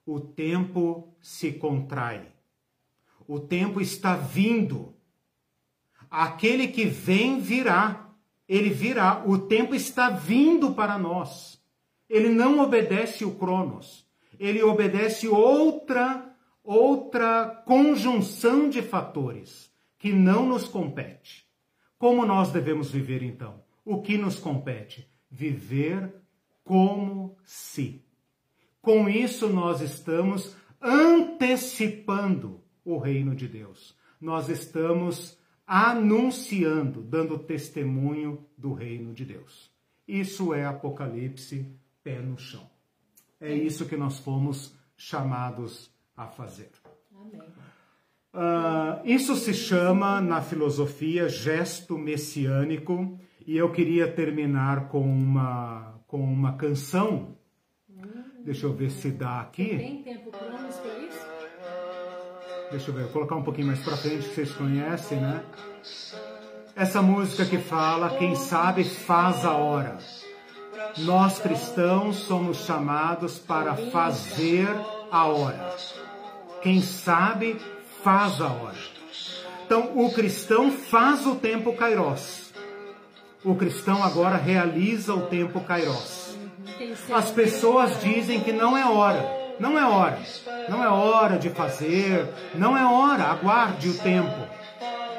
O 0.04 0.18
tempo 0.18 1.14
se 1.20 1.52
contrai. 1.52 2.32
O 3.28 3.38
tempo 3.38 3.80
está 3.80 4.16
vindo. 4.16 4.96
Aquele 6.10 6.66
que 6.66 6.86
vem 6.86 7.38
virá. 7.40 8.10
Ele 8.48 8.70
virá. 8.70 9.22
O 9.24 9.38
tempo 9.38 9.76
está 9.76 10.10
vindo 10.10 10.72
para 10.72 10.98
nós. 10.98 11.62
Ele 12.10 12.30
não 12.30 12.58
obedece 12.58 13.24
o 13.24 13.36
Cronos. 13.36 14.07
Ele 14.38 14.62
obedece 14.62 15.28
outra 15.28 16.28
outra 16.68 17.46
conjunção 17.64 18.68
de 18.68 18.82
fatores 18.82 19.72
que 19.98 20.12
não 20.12 20.46
nos 20.46 20.68
compete. 20.68 21.48
Como 21.98 22.26
nós 22.26 22.52
devemos 22.52 22.90
viver 22.90 23.22
então? 23.22 23.62
O 23.82 24.02
que 24.02 24.18
nos 24.18 24.38
compete? 24.38 25.10
Viver 25.30 26.14
como 26.62 27.38
se. 27.42 28.04
Com 28.82 29.08
isso 29.08 29.48
nós 29.48 29.80
estamos 29.80 30.54
antecipando 30.78 32.60
o 32.84 32.98
reino 32.98 33.34
de 33.34 33.48
Deus. 33.48 33.96
Nós 34.20 34.50
estamos 34.50 35.38
anunciando, 35.66 37.02
dando 37.02 37.38
testemunho 37.38 38.46
do 38.58 38.74
reino 38.74 39.14
de 39.14 39.24
Deus. 39.24 39.70
Isso 40.06 40.52
é 40.52 40.66
Apocalipse 40.66 41.66
pé 42.04 42.20
no 42.20 42.36
chão. 42.36 42.68
É 43.40 43.52
isso 43.52 43.86
que 43.86 43.96
nós 43.96 44.18
fomos 44.18 44.74
chamados 44.96 45.90
a 46.16 46.26
fazer. 46.26 46.70
Uh, 48.34 49.00
isso 49.04 49.34
se 49.36 49.54
chama, 49.54 50.20
na 50.20 50.42
filosofia, 50.42 51.28
gesto 51.28 51.96
messiânico, 51.96 53.18
e 53.46 53.56
eu 53.56 53.72
queria 53.72 54.10
terminar 54.10 54.88
com 54.88 55.00
uma, 55.00 56.00
com 56.06 56.22
uma 56.22 56.56
canção. 56.56 57.36
Deixa 58.44 58.66
eu 58.66 58.72
ver 58.72 58.90
se 58.90 59.10
dá 59.10 59.40
aqui. 59.40 59.76
Tem 59.76 60.02
tempo 60.02 60.30
para 60.30 60.48
isso? 61.06 61.26
Deixa 62.70 62.90
eu 62.90 62.94
ver, 62.94 63.04
vou 63.04 63.12
colocar 63.12 63.36
um 63.36 63.42
pouquinho 63.42 63.66
mais 63.66 63.80
pra 63.80 63.96
frente, 63.96 64.28
que 64.28 64.34
vocês 64.34 64.52
conhecem, 64.52 65.20
né? 65.20 65.44
Essa 66.76 67.00
música 67.00 67.44
que 67.44 67.58
fala, 67.58 68.18
quem 68.18 68.34
sabe 68.34 68.84
faz 68.84 69.44
a 69.44 69.52
hora. 69.52 69.98
Nós 70.96 71.38
cristãos 71.38 72.16
somos 72.16 72.64
chamados 72.64 73.38
para 73.38 73.74
fazer 73.74 74.68
a 75.10 75.26
hora. 75.26 75.76
Quem 76.62 76.80
sabe 76.80 77.60
faz 78.02 78.40
a 78.40 78.46
hora. 78.46 78.76
Então, 79.64 79.92
o 79.94 80.10
cristão 80.12 80.70
faz 80.70 81.26
o 81.26 81.34
tempo 81.34 81.74
kairos. 81.74 82.52
O 83.44 83.54
cristão 83.54 84.02
agora 84.02 84.36
realiza 84.36 85.14
o 85.14 85.26
tempo 85.26 85.60
kairos. 85.60 86.36
As 87.12 87.30
pessoas 87.30 88.00
dizem 88.00 88.40
que 88.40 88.52
não 88.52 88.76
é 88.76 88.84
hora. 88.84 89.24
Não 89.60 89.78
é 89.78 89.84
hora. 89.84 90.18
Não 90.68 90.82
é 90.82 90.88
hora 90.88 91.38
de 91.38 91.50
fazer. 91.50 92.28
Não 92.54 92.76
é 92.76 92.84
hora. 92.84 93.24
Aguarde 93.24 93.88
o 93.88 93.98
tempo. 93.98 94.57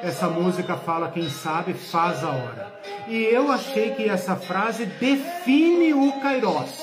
Essa 0.02 0.30
música 0.30 0.78
fala 0.78 1.12
quem 1.12 1.30
sabe 1.30 1.74
faz 1.74 2.24
a 2.24 2.30
hora. 2.30 2.80
E 3.08 3.24
eu 3.24 3.52
achei 3.52 3.92
que 3.92 4.08
essa 4.08 4.36
frase 4.36 4.86
define 4.86 5.94
o 5.94 6.12
kairos. 6.22 6.82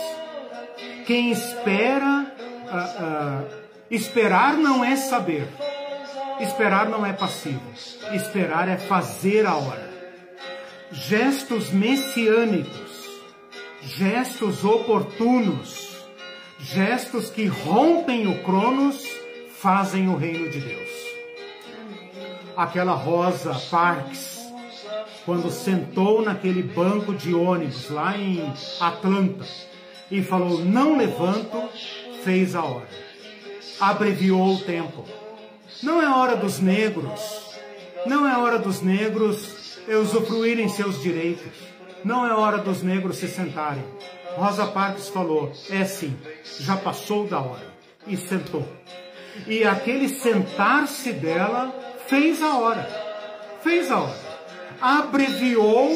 Quem 1.07 1.31
espera, 1.31 2.27
ah, 2.69 2.95
ah, 2.99 3.45
esperar 3.91 4.57
não 4.57 4.85
é 4.85 4.97
saber. 4.97 5.49
Esperar 6.41 6.89
não 6.89 7.07
é 7.07 7.13
passivo. 7.13 7.63
Esperar 8.13 8.69
é 8.69 8.77
fazer 8.77 9.47
a 9.47 9.55
hora. 9.55 9.89
Gestos 10.93 11.71
messiânicos, 11.71 13.09
gestos 13.83 14.65
oportunos, 14.65 16.05
gestos 16.59 17.31
que 17.31 17.47
rompem 17.47 18.27
o 18.27 18.43
Cronos, 18.45 19.03
fazem 19.59 20.09
o 20.09 20.17
reino 20.17 20.49
de 20.51 20.61
Deus. 20.61 21.06
Aquela 22.57 22.95
Rosa 22.95 23.55
Parks, 23.70 24.41
quando 25.24 25.51
sentou 25.51 26.23
naquele 26.23 26.62
banco 26.62 27.12
de 27.12 27.35
ônibus 27.35 27.91
lá 27.91 28.16
em 28.16 28.53
Atlanta 28.81 29.45
e 30.11 30.23
falou: 30.23 30.65
Não 30.65 30.97
levanto, 30.97 31.69
fez 32.24 32.55
a 32.55 32.65
hora. 32.65 32.89
Abreviou 33.78 34.55
o 34.55 34.61
tempo. 34.61 35.05
Não 35.83 36.01
é 36.01 36.09
hora 36.09 36.37
dos 36.37 36.59
negros, 36.59 37.59
não 38.07 38.27
é 38.27 38.39
hora 38.39 38.59
dos 38.59 38.81
negros 38.81 39.78
usufruírem 39.87 40.69
seus 40.69 41.03
direitos, 41.03 41.53
não 42.03 42.27
é 42.27 42.33
hora 42.33 42.59
dos 42.59 42.83
negros 42.83 43.19
se 43.19 43.28
sentarem. 43.28 43.85
Rosa 44.37 44.66
Parks 44.66 45.09
falou: 45.09 45.53
É 45.69 45.85
sim, 45.85 46.16
já 46.61 46.77
passou 46.77 47.27
da 47.27 47.41
hora. 47.41 47.74
E 48.07 48.16
sentou. 48.16 48.66
E 49.47 49.65
aquele 49.65 50.09
sentar-se 50.09 51.12
dela 51.12 51.74
fez 52.09 52.43
a 52.43 52.57
hora. 52.59 52.89
Fez 53.62 53.91
a 53.91 54.01
hora. 54.01 54.27
Abreviou 54.81 55.91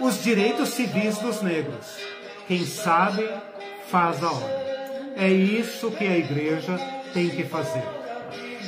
os 0.00 0.22
direitos 0.22 0.70
civis 0.70 1.18
dos 1.18 1.42
negros. 1.42 1.96
Quem 2.46 2.64
sabe 2.64 3.28
faz 3.88 4.22
a 4.22 4.30
hora. 4.30 4.66
É 5.16 5.28
isso 5.28 5.90
que 5.90 6.04
a 6.06 6.16
igreja 6.16 6.78
tem 7.12 7.30
que 7.30 7.44
fazer. 7.44 7.82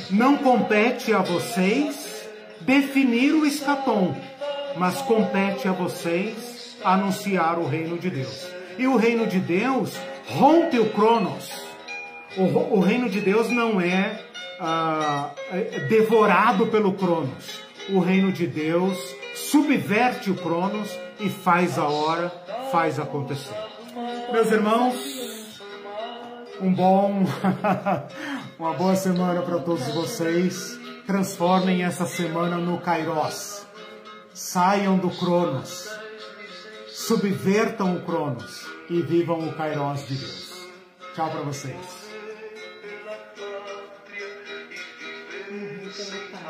Não 0.09 0.37
compete 0.37 1.13
a 1.13 1.19
vocês 1.19 2.27
definir 2.61 3.33
o 3.33 3.45
escatom, 3.45 4.15
mas 4.75 5.01
compete 5.01 5.67
a 5.67 5.71
vocês 5.71 6.75
anunciar 6.83 7.59
o 7.59 7.67
reino 7.67 7.97
de 7.97 8.09
Deus. 8.09 8.47
E 8.77 8.87
o 8.87 8.95
reino 8.95 9.27
de 9.27 9.39
Deus 9.39 9.91
rompe 10.27 10.79
o 10.79 10.89
Cronos. 10.89 11.51
O, 12.37 12.77
o 12.77 12.79
reino 12.79 13.09
de 13.09 13.21
Deus 13.21 13.49
não 13.49 13.79
é, 13.79 14.19
ah, 14.59 15.31
é 15.51 15.79
devorado 15.87 16.67
pelo 16.67 16.93
Cronos. 16.93 17.61
O 17.89 17.99
reino 17.99 18.31
de 18.31 18.45
Deus 18.45 18.97
subverte 19.33 20.29
o 20.29 20.35
Cronos 20.35 20.89
e 21.19 21.29
faz 21.29 21.77
a 21.77 21.85
hora, 21.85 22.29
faz 22.71 22.99
acontecer. 22.99 23.55
Meus 24.31 24.51
irmãos, 24.51 25.59
um 26.61 26.73
bom, 26.73 27.23
uma 28.59 28.73
boa 28.73 28.95
semana 28.95 29.41
para 29.41 29.59
todos 29.59 29.87
vocês. 29.93 30.77
Transformem 31.07 31.83
essa 31.83 32.05
semana 32.05 32.57
no 32.57 32.79
Kairos. 32.79 33.65
Saiam 34.33 34.97
do 34.97 35.09
Cronos. 35.09 35.89
Subvertam 36.89 37.95
o 37.95 38.01
Cronos 38.01 38.67
e 38.89 39.01
vivam 39.01 39.47
o 39.47 39.53
Kairos 39.53 40.07
de 40.07 40.15
Deus. 40.15 40.67
Tchau 41.15 41.29
para 41.31 41.41
vocês. 41.41 41.98
Pun. 45.89 46.49